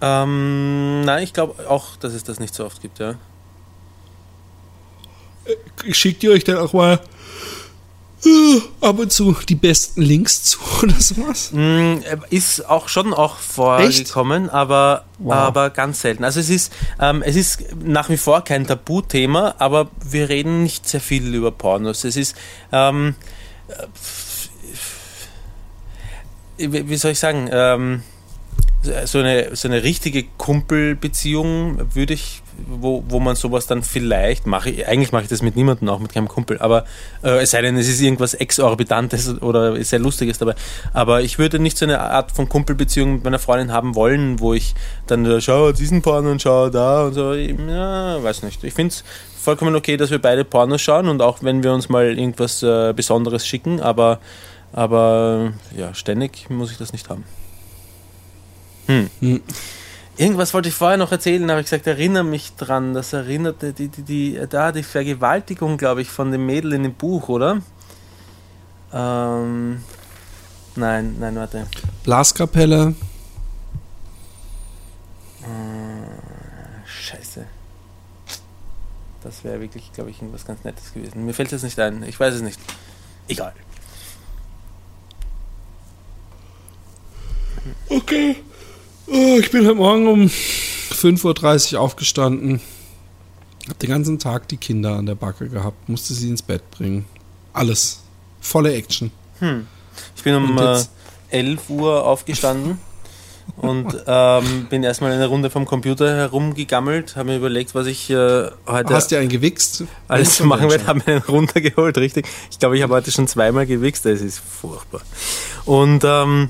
Ähm, 0.00 1.02
nein, 1.02 1.22
ich 1.22 1.32
glaube 1.32 1.68
auch, 1.70 1.94
dass 1.94 2.12
es 2.12 2.24
das 2.24 2.40
nicht 2.40 2.56
so 2.56 2.64
oft 2.64 2.82
gibt, 2.82 2.98
ja. 2.98 3.14
Schickt 5.90 6.22
ihr 6.22 6.30
euch 6.32 6.44
dann 6.44 6.58
auch 6.58 6.72
mal 6.72 7.00
äh, 8.24 8.60
ab 8.80 8.98
und 9.00 9.10
zu 9.12 9.36
die 9.48 9.56
besten 9.56 10.02
Links 10.02 10.42
zu 10.44 10.58
oder 10.82 10.94
sowas? 11.00 11.50
Mm, 11.52 11.96
Ist 12.30 12.68
auch 12.68 12.88
schon 12.88 13.12
auch 13.12 13.36
vorgekommen, 13.38 14.48
aber, 14.48 15.04
Wow. 15.18 15.34
aber 15.34 15.70
ganz 15.70 16.02
selten. 16.02 16.22
Also 16.24 16.38
es 16.40 16.48
ist, 16.50 16.72
ähm, 17.00 17.22
es 17.24 17.34
ist 17.36 17.64
nach 17.82 18.08
wie 18.10 18.16
vor 18.16 18.44
kein 18.44 18.66
Tabuthema, 18.66 19.56
aber 19.58 19.90
wir 20.04 20.28
reden 20.28 20.62
nicht 20.62 20.88
sehr 20.88 21.00
viel 21.00 21.34
über 21.34 21.50
Pornos. 21.50 22.04
Es 22.04 22.16
ist, 22.16 22.36
ähm, 22.70 23.14
äh, 23.68 23.86
wie 26.58 26.88
wie 26.88 26.96
soll 26.96 27.12
ich 27.12 27.18
sagen, 27.18 27.48
ähm, 27.52 28.02
so 29.04 29.18
eine, 29.18 29.54
so 29.54 29.68
eine 29.68 29.82
richtige 29.82 30.24
Kumpelbeziehung 30.38 31.94
würde 31.94 32.14
ich, 32.14 32.41
wo, 32.66 33.04
wo 33.08 33.20
man 33.20 33.36
sowas 33.36 33.66
dann 33.66 33.82
vielleicht 33.82 34.46
mache, 34.46 34.70
ich, 34.70 34.86
eigentlich 34.86 35.12
mache 35.12 35.24
ich 35.24 35.28
das 35.28 35.42
mit 35.42 35.56
niemandem, 35.56 35.88
auch 35.88 35.98
mit 35.98 36.12
keinem 36.12 36.28
Kumpel, 36.28 36.58
aber 36.58 36.84
äh, 37.22 37.42
es 37.42 37.50
sei 37.50 37.62
denn, 37.62 37.76
es 37.76 37.88
ist 37.88 38.00
irgendwas 38.00 38.34
Exorbitantes 38.34 39.40
oder 39.42 39.82
sehr 39.84 39.98
Lustiges 39.98 40.38
dabei. 40.38 40.54
Aber 40.92 41.22
ich 41.22 41.38
würde 41.38 41.58
nicht 41.58 41.78
so 41.78 41.84
eine 41.84 42.00
Art 42.00 42.32
von 42.32 42.48
Kumpelbeziehung 42.48 43.14
mit 43.14 43.24
meiner 43.24 43.38
Freundin 43.38 43.72
haben 43.72 43.94
wollen, 43.94 44.40
wo 44.40 44.54
ich 44.54 44.74
dann 45.06 45.24
äh, 45.26 45.40
schau 45.40 45.72
diesen 45.72 46.02
Porno 46.02 46.30
und 46.30 46.42
schau 46.42 46.70
da 46.70 47.04
und 47.06 47.14
so. 47.14 47.34
Ja, 47.34 48.22
weiß 48.22 48.42
nicht. 48.42 48.62
Ich 48.64 48.74
finde 48.74 48.94
es 48.94 49.04
vollkommen 49.42 49.74
okay, 49.74 49.96
dass 49.96 50.10
wir 50.10 50.20
beide 50.20 50.44
Pornos 50.44 50.80
schauen 50.80 51.08
und 51.08 51.20
auch 51.20 51.42
wenn 51.42 51.62
wir 51.62 51.72
uns 51.72 51.88
mal 51.88 52.18
irgendwas 52.18 52.62
äh, 52.62 52.92
Besonderes 52.94 53.46
schicken, 53.46 53.80
aber, 53.80 54.20
aber 54.72 55.52
ja, 55.76 55.92
ständig 55.94 56.48
muss 56.48 56.70
ich 56.70 56.78
das 56.78 56.92
nicht 56.92 57.08
haben. 57.08 57.24
Hm. 58.86 59.10
Hm. 59.20 59.40
Irgendwas 60.16 60.52
wollte 60.52 60.68
ich 60.68 60.74
vorher 60.74 60.98
noch 60.98 61.10
erzählen, 61.10 61.50
habe 61.50 61.60
ich 61.60 61.66
gesagt, 61.66 61.86
erinnere 61.86 62.24
mich 62.24 62.54
dran. 62.56 62.94
Das 62.94 63.12
erinnerte 63.12 63.72
die, 63.72 63.88
die, 63.88 64.02
die, 64.02 64.40
da 64.48 64.70
die 64.72 64.82
Vergewaltigung, 64.82 65.78
glaube 65.78 66.02
ich, 66.02 66.10
von 66.10 66.30
dem 66.30 66.46
Mädel 66.46 66.74
in 66.74 66.82
dem 66.82 66.94
Buch, 66.94 67.28
oder? 67.28 67.62
Ähm, 68.92 69.82
nein, 70.76 71.16
nein, 71.18 71.36
warte. 71.36 71.66
Blaskapelle. 72.04 72.94
Scheiße. 77.02 77.46
Das 79.22 79.44
wäre 79.44 79.60
wirklich, 79.60 79.92
glaube 79.92 80.10
ich, 80.10 80.18
irgendwas 80.18 80.46
ganz 80.46 80.64
Nettes 80.64 80.92
gewesen. 80.92 81.24
Mir 81.24 81.34
fällt 81.34 81.52
es 81.52 81.62
nicht 81.62 81.78
ein. 81.78 82.02
Ich 82.04 82.18
weiß 82.18 82.34
es 82.34 82.42
nicht. 82.42 82.60
Egal. 83.28 83.52
Okay. 87.88 88.36
Oh, 89.14 89.36
ich 89.38 89.50
bin 89.50 89.66
heute 89.66 89.74
Morgen 89.74 90.06
um 90.06 90.20
5.30 90.24 91.74
Uhr 91.74 91.80
aufgestanden. 91.80 92.62
Hab 93.68 93.78
den 93.78 93.90
ganzen 93.90 94.18
Tag 94.18 94.48
die 94.48 94.56
Kinder 94.56 94.96
an 94.96 95.04
der 95.04 95.16
Backe 95.16 95.50
gehabt. 95.50 95.86
Musste 95.86 96.14
sie 96.14 96.30
ins 96.30 96.40
Bett 96.40 96.62
bringen. 96.70 97.04
Alles. 97.52 98.00
Volle 98.40 98.72
Action. 98.72 99.10
Hm. 99.40 99.66
Ich 100.16 100.22
bin 100.22 100.34
um 100.34 100.56
äh, 100.56 100.78
11 101.28 101.68
Uhr 101.68 102.06
aufgestanden 102.06 102.78
und 103.56 103.94
ähm, 104.06 104.66
bin 104.70 104.82
erstmal 104.82 105.12
eine 105.12 105.26
Runde 105.26 105.50
vom 105.50 105.66
Computer 105.66 106.16
herumgegammelt, 106.16 107.14
habe 107.14 107.32
mir 107.32 107.36
überlegt, 107.36 107.74
was 107.74 107.88
ich 107.88 108.08
äh, 108.08 108.50
heute. 108.66 108.94
Hast 108.94 109.12
du 109.12 109.18
einen 109.18 109.28
gewichst? 109.28 109.84
Alles 110.08 110.36
zu 110.36 110.46
machen 110.46 110.70
werde, 110.70 110.86
habe 110.86 111.00
mir 111.00 111.16
einen 111.16 111.24
runtergeholt, 111.24 111.98
richtig. 111.98 112.26
Ich 112.50 112.58
glaube, 112.58 112.78
ich 112.78 112.82
habe 112.82 112.94
heute 112.94 113.10
schon 113.10 113.28
zweimal 113.28 113.66
gewichst, 113.66 114.06
das 114.06 114.22
ist 114.22 114.38
furchtbar. 114.38 115.02
Und 115.66 116.02
ähm, 116.02 116.48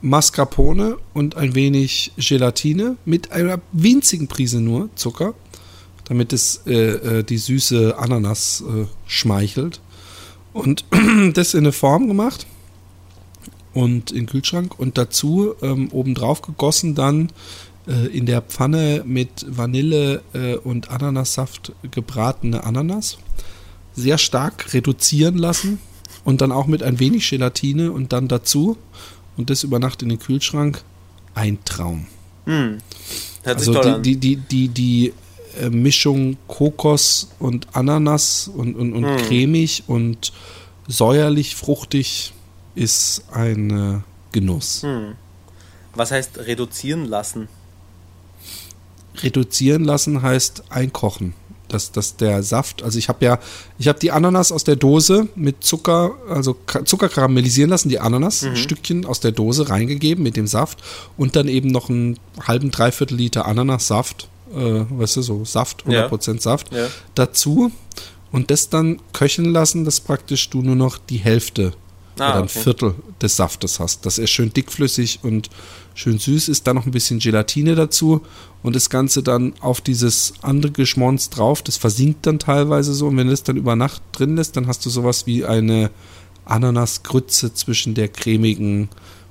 Mascarpone 0.00 0.96
und 1.12 1.36
ein 1.36 1.56
wenig 1.56 2.12
Gelatine 2.16 2.96
mit 3.04 3.32
einer 3.32 3.60
winzigen 3.72 4.28
Prise 4.28 4.60
nur 4.60 4.90
Zucker 4.94 5.34
damit 6.08 6.32
es 6.32 6.62
äh, 6.66 6.72
äh, 6.72 7.22
die 7.22 7.38
süße 7.38 7.96
Ananas 7.98 8.62
äh, 8.66 8.86
schmeichelt. 9.06 9.80
Und 10.52 10.84
das 11.34 11.54
in 11.54 11.60
eine 11.60 11.72
Form 11.72 12.08
gemacht 12.08 12.46
und 13.74 14.10
in 14.10 14.20
den 14.20 14.26
Kühlschrank 14.26 14.78
und 14.78 14.98
dazu 14.98 15.54
ähm, 15.62 15.88
obendrauf 15.92 16.42
gegossen 16.42 16.94
dann 16.94 17.30
äh, 17.86 18.06
in 18.06 18.26
der 18.26 18.42
Pfanne 18.42 19.02
mit 19.06 19.46
Vanille 19.48 20.22
äh, 20.32 20.56
und 20.56 20.90
Ananassaft 20.90 21.72
gebratene 21.90 22.64
Ananas. 22.64 23.18
Sehr 23.94 24.18
stark 24.18 24.72
reduzieren 24.72 25.36
lassen 25.36 25.78
und 26.24 26.40
dann 26.40 26.52
auch 26.52 26.66
mit 26.66 26.82
ein 26.82 26.98
wenig 26.98 27.28
Gelatine 27.28 27.92
und 27.92 28.12
dann 28.12 28.28
dazu 28.28 28.78
und 29.36 29.50
das 29.50 29.62
über 29.62 29.78
Nacht 29.78 30.02
in 30.02 30.08
den 30.08 30.18
Kühlschrank. 30.18 30.82
Ein 31.34 31.58
Traum. 31.64 32.06
Hm. 32.46 32.78
also 33.44 33.80
die, 34.00 34.16
die, 34.16 34.36
die, 34.36 34.36
die, 34.36 34.68
die 34.68 35.12
äh, 35.60 35.70
Mischung 35.70 36.36
Kokos 36.46 37.28
und 37.38 37.66
Ananas 37.74 38.48
und, 38.48 38.74
und, 38.76 38.92
und 38.92 39.04
hm. 39.04 39.16
cremig 39.18 39.84
und 39.86 40.32
säuerlich, 40.86 41.54
fruchtig 41.54 42.32
ist 42.74 43.24
ein 43.32 43.70
äh, 43.70 44.00
Genuss. 44.32 44.82
Hm. 44.82 45.14
Was 45.94 46.10
heißt 46.10 46.38
reduzieren 46.38 47.04
lassen? 47.06 47.48
Reduzieren 49.16 49.84
lassen 49.84 50.22
heißt 50.22 50.64
einkochen. 50.70 51.34
Dass, 51.66 51.92
dass 51.92 52.16
der 52.16 52.42
Saft, 52.42 52.82
also 52.82 52.98
ich 52.98 53.10
habe 53.10 53.22
ja, 53.22 53.38
ich 53.78 53.88
habe 53.88 53.98
die 53.98 54.10
Ananas 54.10 54.52
aus 54.52 54.64
der 54.64 54.76
Dose 54.76 55.28
mit 55.34 55.62
Zucker, 55.62 56.14
also 56.30 56.56
Zucker 56.86 57.10
karamellisieren 57.10 57.68
lassen, 57.68 57.90
die 57.90 58.00
Ananas, 58.00 58.40
mhm. 58.40 58.56
Stückchen 58.56 59.04
aus 59.04 59.20
der 59.20 59.32
Dose 59.32 59.68
reingegeben 59.68 60.24
mit 60.24 60.36
dem 60.36 60.46
Saft 60.46 60.82
und 61.18 61.36
dann 61.36 61.46
eben 61.46 61.68
noch 61.68 61.90
einen 61.90 62.18
halben, 62.46 62.70
dreiviertel 62.70 63.18
Liter 63.18 63.44
Ananassaft 63.44 64.28
äh, 64.54 64.84
weißt 64.88 65.16
du, 65.16 65.22
so 65.22 65.44
Saft, 65.44 65.84
100% 65.86 66.34
ja. 66.34 66.40
Saft 66.40 66.72
ja. 66.72 66.86
dazu 67.14 67.70
und 68.30 68.50
das 68.50 68.68
dann 68.68 69.00
köcheln 69.12 69.52
lassen, 69.52 69.84
dass 69.84 70.00
praktisch 70.00 70.50
du 70.50 70.62
nur 70.62 70.76
noch 70.76 70.98
die 70.98 71.18
Hälfte 71.18 71.72
ah, 72.18 72.30
oder 72.30 72.38
ein 72.38 72.44
okay. 72.44 72.60
Viertel 72.60 72.94
des 73.20 73.36
Saftes 73.36 73.80
hast. 73.80 74.04
Dass 74.04 74.18
er 74.18 74.26
schön 74.26 74.52
dickflüssig 74.52 75.20
und 75.22 75.48
schön 75.94 76.18
süß 76.18 76.48
ist. 76.48 76.66
Dann 76.66 76.76
noch 76.76 76.86
ein 76.86 76.92
bisschen 76.92 77.18
Gelatine 77.18 77.74
dazu 77.74 78.22
und 78.62 78.76
das 78.76 78.90
Ganze 78.90 79.22
dann 79.22 79.54
auf 79.60 79.80
dieses 79.80 80.34
andere 80.42 80.72
Geschmons 80.72 81.30
drauf. 81.30 81.62
Das 81.62 81.76
versinkt 81.76 82.26
dann 82.26 82.38
teilweise 82.38 82.94
so 82.94 83.06
und 83.06 83.16
wenn 83.16 83.28
du 83.28 83.32
es 83.32 83.42
dann 83.42 83.56
über 83.56 83.76
Nacht 83.76 84.02
drin 84.12 84.36
lässt, 84.36 84.56
dann 84.56 84.66
hast 84.66 84.84
du 84.84 84.90
sowas 84.90 85.26
wie 85.26 85.44
eine 85.44 85.90
Ananasgrütze 86.44 87.52
zwischen 87.54 87.94
der 87.94 88.08
cremigen 88.08 88.88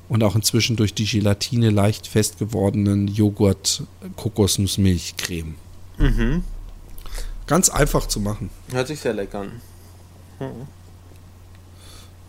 und 0.09 0.23
auch 0.23 0.35
inzwischen 0.35 0.75
durch 0.75 0.93
die 0.93 1.05
Gelatine 1.05 1.69
leicht 1.69 2.07
fest 2.07 2.39
gewordenen 2.39 3.07
Joghurt 3.07 3.83
Kokosnussmilchcreme. 4.15 5.55
Mhm. 5.97 6.43
Ganz 7.45 7.69
einfach 7.69 8.07
zu 8.07 8.19
machen. 8.19 8.49
Hört 8.71 8.87
sich 8.87 8.99
sehr 8.99 9.13
lecker 9.13 9.41
an. 9.41 9.51
Mhm. 10.39 10.67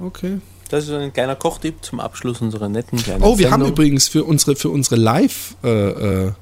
Okay. 0.07 0.39
Das 0.69 0.85
ist 0.85 0.91
ein 0.91 1.13
kleiner 1.13 1.35
Kochtipp 1.37 1.77
zum 1.83 1.99
Abschluss 1.99 2.41
unserer 2.41 2.69
netten 2.69 2.99
kleinen 2.99 3.23
Oh, 3.23 3.39
wir 3.39 3.49
Sendung. 3.49 3.53
haben 3.53 3.73
übrigens 3.73 4.07
für 4.09 4.25
unsere, 4.25 4.55
für 4.55 4.69
unsere 4.71 4.97
Live-Folge, 4.97 6.35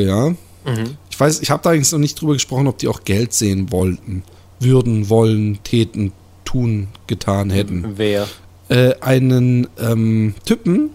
äh, 0.00 0.02
äh, 0.02 0.06
ja. 0.06 0.28
Mhm. 0.30 0.96
Ich 1.10 1.20
weiß, 1.20 1.40
ich 1.40 1.50
habe 1.50 1.62
da 1.62 1.70
eigentlich 1.70 1.92
noch 1.92 1.98
nicht 1.98 2.20
drüber 2.20 2.32
gesprochen, 2.32 2.66
ob 2.68 2.78
die 2.78 2.88
auch 2.88 3.04
Geld 3.04 3.34
sehen 3.34 3.70
wollten, 3.70 4.24
würden, 4.60 5.08
wollen, 5.10 5.62
täten, 5.62 6.12
tun, 6.44 6.88
getan 7.06 7.50
hätten. 7.50 7.92
Wer? 7.98 8.26
Äh, 8.72 8.94
einen 9.00 9.68
ähm, 9.78 10.34
Typen, 10.46 10.90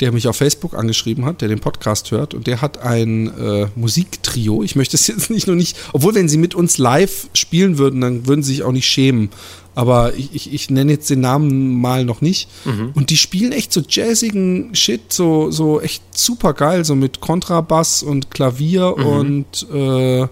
der 0.00 0.12
mich 0.12 0.28
auf 0.28 0.36
Facebook 0.36 0.74
angeschrieben 0.74 1.24
hat, 1.24 1.40
der 1.40 1.48
den 1.48 1.60
Podcast 1.60 2.10
hört 2.10 2.34
und 2.34 2.46
der 2.46 2.60
hat 2.60 2.78
ein 2.78 3.28
äh, 3.38 3.68
Musiktrio. 3.74 4.62
Ich 4.62 4.76
möchte 4.76 4.96
es 4.96 5.06
jetzt 5.06 5.30
nicht 5.30 5.46
nur 5.46 5.56
nicht, 5.56 5.78
obwohl 5.94 6.14
wenn 6.14 6.28
sie 6.28 6.36
mit 6.36 6.54
uns 6.54 6.76
live 6.76 7.28
spielen 7.32 7.78
würden, 7.78 8.02
dann 8.02 8.26
würden 8.26 8.42
sie 8.42 8.52
sich 8.56 8.64
auch 8.64 8.72
nicht 8.72 8.86
schämen. 8.86 9.30
Aber 9.74 10.14
ich, 10.14 10.34
ich, 10.34 10.52
ich 10.52 10.70
nenne 10.70 10.92
jetzt 10.92 11.08
den 11.08 11.20
Namen 11.20 11.80
mal 11.80 12.04
noch 12.04 12.20
nicht. 12.20 12.48
Mhm. 12.64 12.92
Und 12.94 13.08
die 13.10 13.16
spielen 13.16 13.52
echt 13.52 13.72
so 13.72 13.80
jazzigen 13.88 14.74
Shit, 14.74 15.12
so, 15.12 15.50
so 15.50 15.80
echt 15.80 16.02
super 16.16 16.52
geil, 16.52 16.84
so 16.84 16.94
mit 16.94 17.20
Kontrabass 17.20 18.02
und 18.02 18.30
Klavier 18.30 18.94
mhm. 18.96 19.06
und 19.06 19.66
äh, 19.72 20.22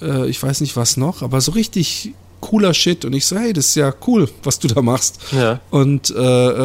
äh, 0.00 0.28
ich 0.28 0.40
weiß 0.40 0.60
nicht 0.60 0.76
was 0.76 0.96
noch, 0.96 1.22
aber 1.22 1.40
so 1.40 1.52
richtig 1.52 2.12
cooler 2.46 2.74
Shit. 2.74 3.04
Und 3.04 3.12
ich 3.12 3.26
so, 3.26 3.36
hey, 3.36 3.52
das 3.52 3.66
ist 3.66 3.74
ja 3.74 3.92
cool, 4.06 4.28
was 4.44 4.58
du 4.58 4.68
da 4.68 4.82
machst. 4.82 5.18
Ja. 5.32 5.60
Und 5.70 6.10
äh, 6.10 6.20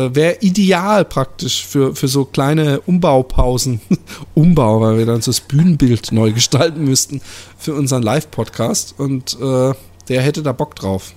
äh 0.06 0.16
wäre 0.16 0.38
ideal 0.42 1.06
praktisch 1.06 1.66
für, 1.66 1.96
für 1.96 2.08
so 2.08 2.26
kleine 2.26 2.82
Umbaupausen. 2.82 3.82
Umbau, 4.36 4.82
weil 4.82 5.00
wir 5.00 5.06
dann 5.06 5.22
so 5.22 5.32
das 5.32 5.42
Bühnenbild 5.42 6.12
neu 6.12 6.32
gestalten 6.32 6.84
müssten 6.84 7.22
für 7.58 7.74
unseren 7.74 8.04
Live-Podcast. 8.04 8.96
Und 8.98 9.38
äh, 9.42 9.74
der 10.08 10.22
hätte 10.22 10.44
da 10.44 10.52
Bock 10.52 10.76
drauf. 10.76 11.14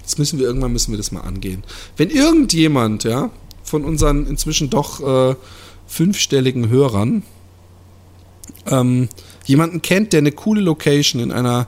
Jetzt 0.00 0.18
müssen 0.18 0.38
wir 0.38 0.46
irgendwann 0.46 0.72
müssen 0.72 0.92
wir 0.92 0.98
das 0.98 1.12
mal 1.12 1.20
angehen. 1.20 1.64
Wenn 1.96 2.10
irgendjemand, 2.10 3.04
ja, 3.04 3.30
von 3.64 3.84
unseren 3.84 4.26
inzwischen 4.26 4.70
doch 4.70 5.00
äh, 5.00 5.34
fünfstelligen 5.86 6.68
Hörern 6.68 7.22
ähm, 8.66 9.08
jemanden 9.44 9.82
kennt, 9.82 10.12
der 10.12 10.18
eine 10.18 10.32
coole 10.32 10.60
Location 10.60 11.20
in 11.20 11.32
einer 11.32 11.66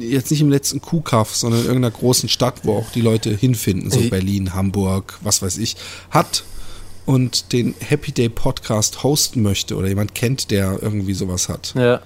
jetzt 0.00 0.30
nicht 0.30 0.40
im 0.40 0.50
letzten 0.50 0.80
Kuhkaff, 0.80 1.34
sondern 1.34 1.60
in 1.60 1.66
irgendeiner 1.66 1.94
großen 1.94 2.28
Stadt, 2.28 2.60
wo 2.64 2.76
auch 2.76 2.90
die 2.90 3.00
Leute 3.00 3.34
hinfinden, 3.34 3.90
so 3.90 4.00
Berlin, 4.08 4.54
Hamburg, 4.54 5.18
was 5.22 5.42
weiß 5.42 5.58
ich, 5.58 5.76
hat 6.10 6.44
und 7.06 7.52
den 7.52 7.74
Happy 7.80 8.12
Day 8.12 8.28
Podcast 8.28 9.02
hosten 9.02 9.42
möchte 9.42 9.76
oder 9.76 9.88
jemand 9.88 10.14
kennt, 10.14 10.50
der 10.50 10.78
irgendwie 10.80 11.14
sowas 11.14 11.48
hat. 11.48 11.74
Ja. 11.74 12.00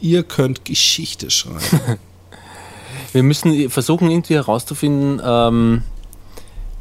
Ihr 0.00 0.22
könnt 0.22 0.64
Geschichte 0.64 1.30
schreiben. 1.30 1.60
Wir 3.12 3.22
müssen 3.22 3.70
versuchen 3.70 4.10
irgendwie 4.10 4.34
herauszufinden, 4.34 5.20
ähm, 5.24 5.82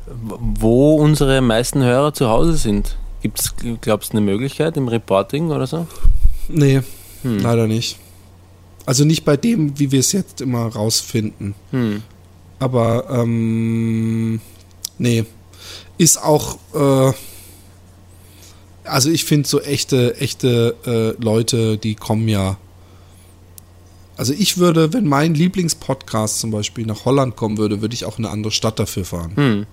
wo 0.05 0.95
unsere 0.95 1.41
meisten 1.41 1.83
Hörer 1.83 2.13
zu 2.13 2.27
Hause 2.27 2.55
sind. 2.55 2.97
Gibt 3.21 3.39
es, 3.39 3.55
glaubst 3.81 4.13
du, 4.13 4.17
eine 4.17 4.25
Möglichkeit 4.25 4.75
im 4.77 4.87
Reporting 4.87 5.51
oder 5.51 5.65
so? 5.65 5.87
Nee, 6.49 6.81
hm. 7.21 7.39
leider 7.39 7.67
nicht. 7.67 7.97
Also 8.85 9.05
nicht 9.05 9.23
bei 9.25 9.37
dem, 9.37 9.79
wie 9.79 9.91
wir 9.91 9.99
es 9.99 10.11
jetzt 10.11 10.41
immer 10.41 10.67
rausfinden. 10.67 11.55
Hm. 11.71 12.03
Aber 12.59 13.09
ähm, 13.09 14.41
nee. 14.97 15.25
Ist 15.97 16.21
auch 16.21 16.57
äh, 16.73 17.13
also 18.83 19.09
ich 19.09 19.25
finde 19.25 19.47
so 19.47 19.61
echte, 19.61 20.17
echte 20.17 20.75
äh, 20.85 21.23
Leute, 21.23 21.77
die 21.77 21.95
kommen 21.95 22.27
ja. 22.27 22.57
Also 24.17 24.33
ich 24.33 24.57
würde, 24.57 24.93
wenn 24.93 25.07
mein 25.07 25.33
Lieblingspodcast 25.33 26.39
zum 26.39 26.51
Beispiel 26.51 26.85
nach 26.85 27.05
Holland 27.05 27.35
kommen 27.35 27.57
würde, 27.57 27.81
würde 27.81 27.95
ich 27.95 28.05
auch 28.05 28.19
in 28.19 28.25
eine 28.25 28.33
andere 28.33 28.51
Stadt 28.51 28.79
dafür 28.79 29.05
fahren. 29.05 29.31
Hm. 29.35 29.65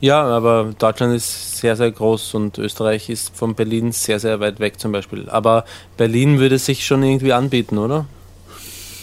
Ja, 0.00 0.22
aber 0.22 0.72
Deutschland 0.78 1.14
ist 1.14 1.58
sehr, 1.58 1.76
sehr 1.76 1.90
groß 1.90 2.34
und 2.34 2.58
Österreich 2.58 3.10
ist 3.10 3.36
von 3.36 3.54
Berlin 3.54 3.92
sehr, 3.92 4.18
sehr 4.18 4.40
weit 4.40 4.60
weg 4.60 4.80
zum 4.80 4.92
Beispiel. 4.92 5.28
Aber 5.28 5.64
Berlin 5.96 6.38
würde 6.38 6.58
sich 6.58 6.86
schon 6.86 7.02
irgendwie 7.02 7.32
anbieten, 7.32 7.78
oder? 7.78 8.06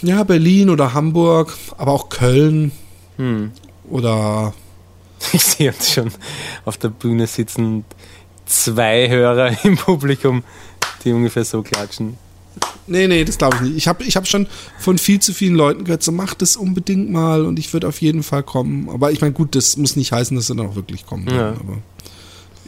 Ja, 0.02 0.22
Berlin 0.24 0.70
oder 0.70 0.92
Hamburg, 0.94 1.56
aber 1.78 1.92
auch 1.92 2.08
Köln 2.08 2.72
Hm. 3.16 3.50
oder 3.88 4.52
Ich 5.32 5.42
sehe 5.42 5.72
uns 5.72 5.90
schon 5.92 6.10
auf 6.64 6.76
der 6.76 6.88
Bühne 6.90 7.26
sitzen 7.26 7.84
zwei 8.44 9.08
Hörer 9.08 9.52
im 9.64 9.76
Publikum, 9.76 10.44
die 11.04 11.12
ungefähr 11.12 11.44
so 11.44 11.62
klatschen. 11.62 12.16
Nee, 12.88 13.08
nee, 13.08 13.24
das 13.24 13.36
glaube 13.38 13.56
ich 13.56 13.62
nicht. 13.62 13.76
Ich 13.76 13.88
habe 13.88 14.04
ich 14.04 14.16
hab 14.16 14.28
schon 14.28 14.46
von 14.78 14.96
viel 14.98 15.18
zu 15.18 15.32
vielen 15.34 15.56
Leuten 15.56 15.82
gehört, 15.84 16.04
so 16.04 16.12
mach 16.12 16.34
das 16.34 16.56
unbedingt 16.56 17.10
mal 17.10 17.44
und 17.44 17.58
ich 17.58 17.72
würde 17.72 17.88
auf 17.88 18.00
jeden 18.00 18.22
Fall 18.22 18.44
kommen. 18.44 18.88
Aber 18.90 19.10
ich 19.10 19.20
meine, 19.20 19.32
gut, 19.32 19.56
das 19.56 19.76
muss 19.76 19.96
nicht 19.96 20.12
heißen, 20.12 20.36
dass 20.36 20.46
sie 20.46 20.54
dann 20.54 20.66
auch 20.68 20.76
wirklich 20.76 21.04
kommen 21.06 21.26
Ja. 21.26 21.34
werden, 21.36 21.56
aber 21.60 21.78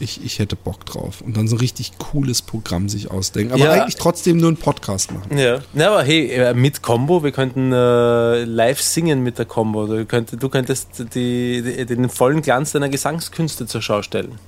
ich, 0.01 0.23
ich 0.23 0.39
hätte 0.39 0.55
Bock 0.55 0.85
drauf. 0.85 1.21
Und 1.21 1.35
dann 1.37 1.47
so 1.47 1.55
ein 1.55 1.59
richtig 1.59 1.91
cooles 1.97 2.41
Programm 2.41 2.89
sich 2.89 3.11
ausdenken. 3.11 3.53
Aber 3.53 3.63
Ja. 3.65 3.71
eigentlich 3.71 3.95
trotzdem 3.95 4.37
nur 4.37 4.47
einen 4.47 4.57
Podcast 4.57 5.11
machen. 5.11 5.37
Ja. 5.37 5.59
ja, 5.73 5.91
aber 5.91 6.03
hey, 6.03 6.27
äh, 6.31 6.53
mit 6.53 6.81
Combo, 6.81 7.23
wir 7.23 7.31
könnten 7.31 7.71
äh, 7.71 8.43
live 8.43 8.81
singen 8.81 9.21
mit 9.23 9.37
der 9.37 9.45
Combo. 9.45 9.85
Du, 9.87 10.05
könnt, 10.05 10.41
du 10.41 10.49
könntest 10.49 10.87
die, 11.13 11.61
die, 11.61 11.85
den 11.85 12.09
vollen 12.09 12.41
Glanz 12.41 12.71
deiner 12.71 12.89
Gesangskünste 12.89 13.65
zur 13.67 13.81
Schau 13.81 14.01
stellen. 14.01 14.39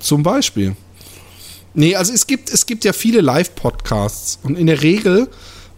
Zum 0.00 0.22
Beispiel. 0.22 0.76
Nee, 1.74 1.94
also 1.96 2.12
es 2.12 2.26
gibt, 2.26 2.50
es 2.50 2.64
gibt 2.66 2.84
ja 2.84 2.92
viele 2.92 3.20
Live-Podcasts 3.20 4.38
und 4.42 4.56
in 4.56 4.66
der 4.66 4.82
Regel 4.82 5.28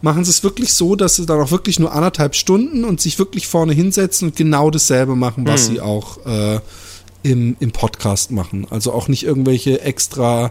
machen 0.00 0.24
sie 0.24 0.30
es 0.30 0.44
wirklich 0.44 0.72
so, 0.74 0.94
dass 0.94 1.16
sie 1.16 1.26
dann 1.26 1.40
auch 1.40 1.50
wirklich 1.50 1.80
nur 1.80 1.92
anderthalb 1.92 2.36
Stunden 2.36 2.84
und 2.84 3.00
sich 3.00 3.18
wirklich 3.18 3.48
vorne 3.48 3.72
hinsetzen 3.72 4.28
und 4.28 4.36
genau 4.36 4.70
dasselbe 4.70 5.16
machen, 5.16 5.44
was 5.46 5.66
Hm. 5.66 5.74
sie 5.74 5.80
auch 5.80 6.24
äh, 6.24 6.60
im, 7.32 7.56
im 7.60 7.70
Podcast 7.72 8.30
machen. 8.30 8.66
Also 8.70 8.92
auch 8.92 9.08
nicht 9.08 9.24
irgendwelche 9.24 9.80
extra 9.82 10.50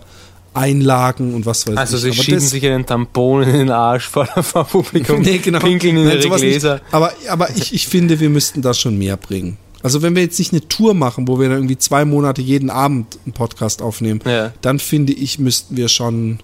Einlagen 0.53 1.33
und 1.35 1.45
was 1.45 1.67
weiß 1.67 1.77
Also 1.77 1.97
ich. 1.97 2.03
sie 2.03 2.09
Aber 2.09 2.23
schieben 2.23 2.39
sich 2.39 2.65
einen 2.65 2.85
Tampon 2.85 3.43
in 3.43 3.53
den 3.53 3.69
Arsch 3.69 4.07
vor, 4.07 4.25
vor 4.25 4.63
Publikum, 4.71 5.21
nee, 5.21 5.37
genau. 5.37 5.59
pinkeln 5.59 5.97
in 5.97 6.03
Nein, 6.05 6.13
ihre 6.13 6.23
sowas 6.23 6.41
nicht. 6.41 6.51
Gläser. 6.51 6.81
Aber, 6.91 7.11
aber 7.29 7.49
ich, 7.55 7.73
ich 7.73 7.87
finde, 7.87 8.19
wir 8.19 8.29
müssten 8.29 8.61
das 8.61 8.79
schon 8.79 8.97
mehr 8.97 9.17
bringen. 9.17 9.57
Also 9.83 10.01
wenn 10.01 10.15
wir 10.15 10.23
jetzt 10.23 10.39
nicht 10.39 10.53
eine 10.53 10.67
Tour 10.67 10.95
machen, 10.95 11.27
wo 11.27 11.39
wir 11.39 11.47
dann 11.49 11.59
irgendwie 11.59 11.77
zwei 11.77 12.03
Monate 12.05 12.41
jeden 12.41 12.71
Abend 12.71 13.19
einen 13.25 13.33
Podcast 13.33 13.81
aufnehmen, 13.83 14.19
Ja. 14.25 14.51
dann 14.61 14.79
finde 14.79 15.13
ich, 15.13 15.37
müssten 15.37 15.77
wir 15.77 15.87
schon 15.87 16.39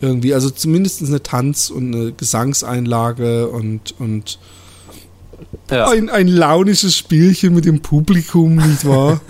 irgendwie, 0.00 0.32
also 0.32 0.48
zumindest 0.48 1.02
eine 1.02 1.22
Tanz- 1.22 1.68
und 1.70 1.94
eine 1.94 2.12
Gesangseinlage 2.12 3.48
und, 3.48 3.94
und 3.98 4.38
Ja. 5.70 5.88
ein, 5.90 6.08
ein 6.10 6.28
launisches 6.28 6.96
Spielchen 6.96 7.54
mit 7.54 7.64
dem 7.64 7.80
Publikum, 7.80 8.56
nicht 8.56 8.86
wahr? 8.86 9.20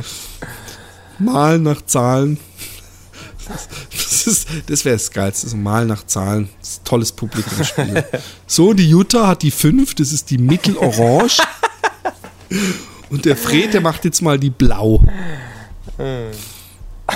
Malen 1.18 1.62
nach 1.62 1.82
Zahlen. 1.86 2.38
Das, 3.92 4.26
ist- 4.26 4.48
das 4.66 4.84
wäre 4.84 4.96
das 4.96 5.10
Geilste, 5.10 5.48
so 5.48 5.56
Malen 5.56 5.88
nach 5.88 6.06
Zahlen. 6.06 6.48
Das 6.60 6.80
tolles 6.84 7.12
Publikumsspiel. 7.12 8.04
So, 8.46 8.72
die 8.74 8.88
Jutta 8.88 9.26
hat 9.28 9.42
die 9.42 9.50
5, 9.50 9.94
das 9.94 10.12
ist 10.12 10.30
die 10.30 10.36
Mittelorange. 10.38 11.30
Und 13.08 13.24
der 13.24 13.36
Fred, 13.36 13.72
der 13.72 13.80
macht 13.80 14.04
jetzt 14.04 14.20
mal 14.20 14.38
die 14.38 14.50
Blau. 14.50 15.02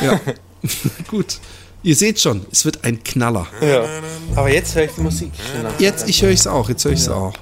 Ja, 0.03 0.21
gut. 1.11 1.39
Ihr 1.83 1.95
seht 1.95 2.21
schon, 2.21 2.45
es 2.51 2.65
wird 2.65 2.85
ein 2.85 3.03
Knaller. 3.05 3.47
Ja. 3.61 3.85
Aber 4.35 4.51
jetzt 4.53 4.75
höre 4.75 4.85
ich 4.85 4.93
die 4.97 5.03
Musik. 5.03 5.31
Jetzt, 5.79 6.09
ich 6.09 6.23
höre 6.23 6.31
es 6.33 6.47
auch, 6.47 6.69
jetzt 6.69 6.85
höre 6.85 6.93
ich 6.93 7.01
es 7.01 7.09
auch. 7.09 7.33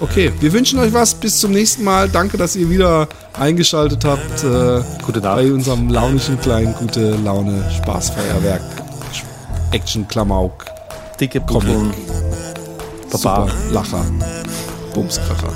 Okay, 0.00 0.32
wir 0.40 0.52
wünschen 0.52 0.78
euch 0.80 0.92
was. 0.92 1.14
Bis 1.14 1.38
zum 1.38 1.52
nächsten 1.52 1.84
Mal. 1.84 2.08
Danke, 2.08 2.36
dass 2.36 2.56
ihr 2.56 2.68
wieder 2.68 3.08
eingeschaltet 3.38 4.04
habt 4.04 4.42
äh, 4.44 4.82
Gute 5.04 5.20
Nacht. 5.20 5.36
bei 5.36 5.52
unserem 5.52 5.88
launischen 5.88 6.40
kleinen 6.40 6.74
gute 6.74 7.16
Laune 7.16 7.64
Spaßfeuerwerk. 7.76 8.62
Action 9.70 10.06
Klamauk. 10.08 10.64
Dicke 11.20 11.40
Kuppeln. 11.40 11.92
Super 13.10 13.48
Lacher. 13.70 14.04
Bumskracher. 14.94 15.52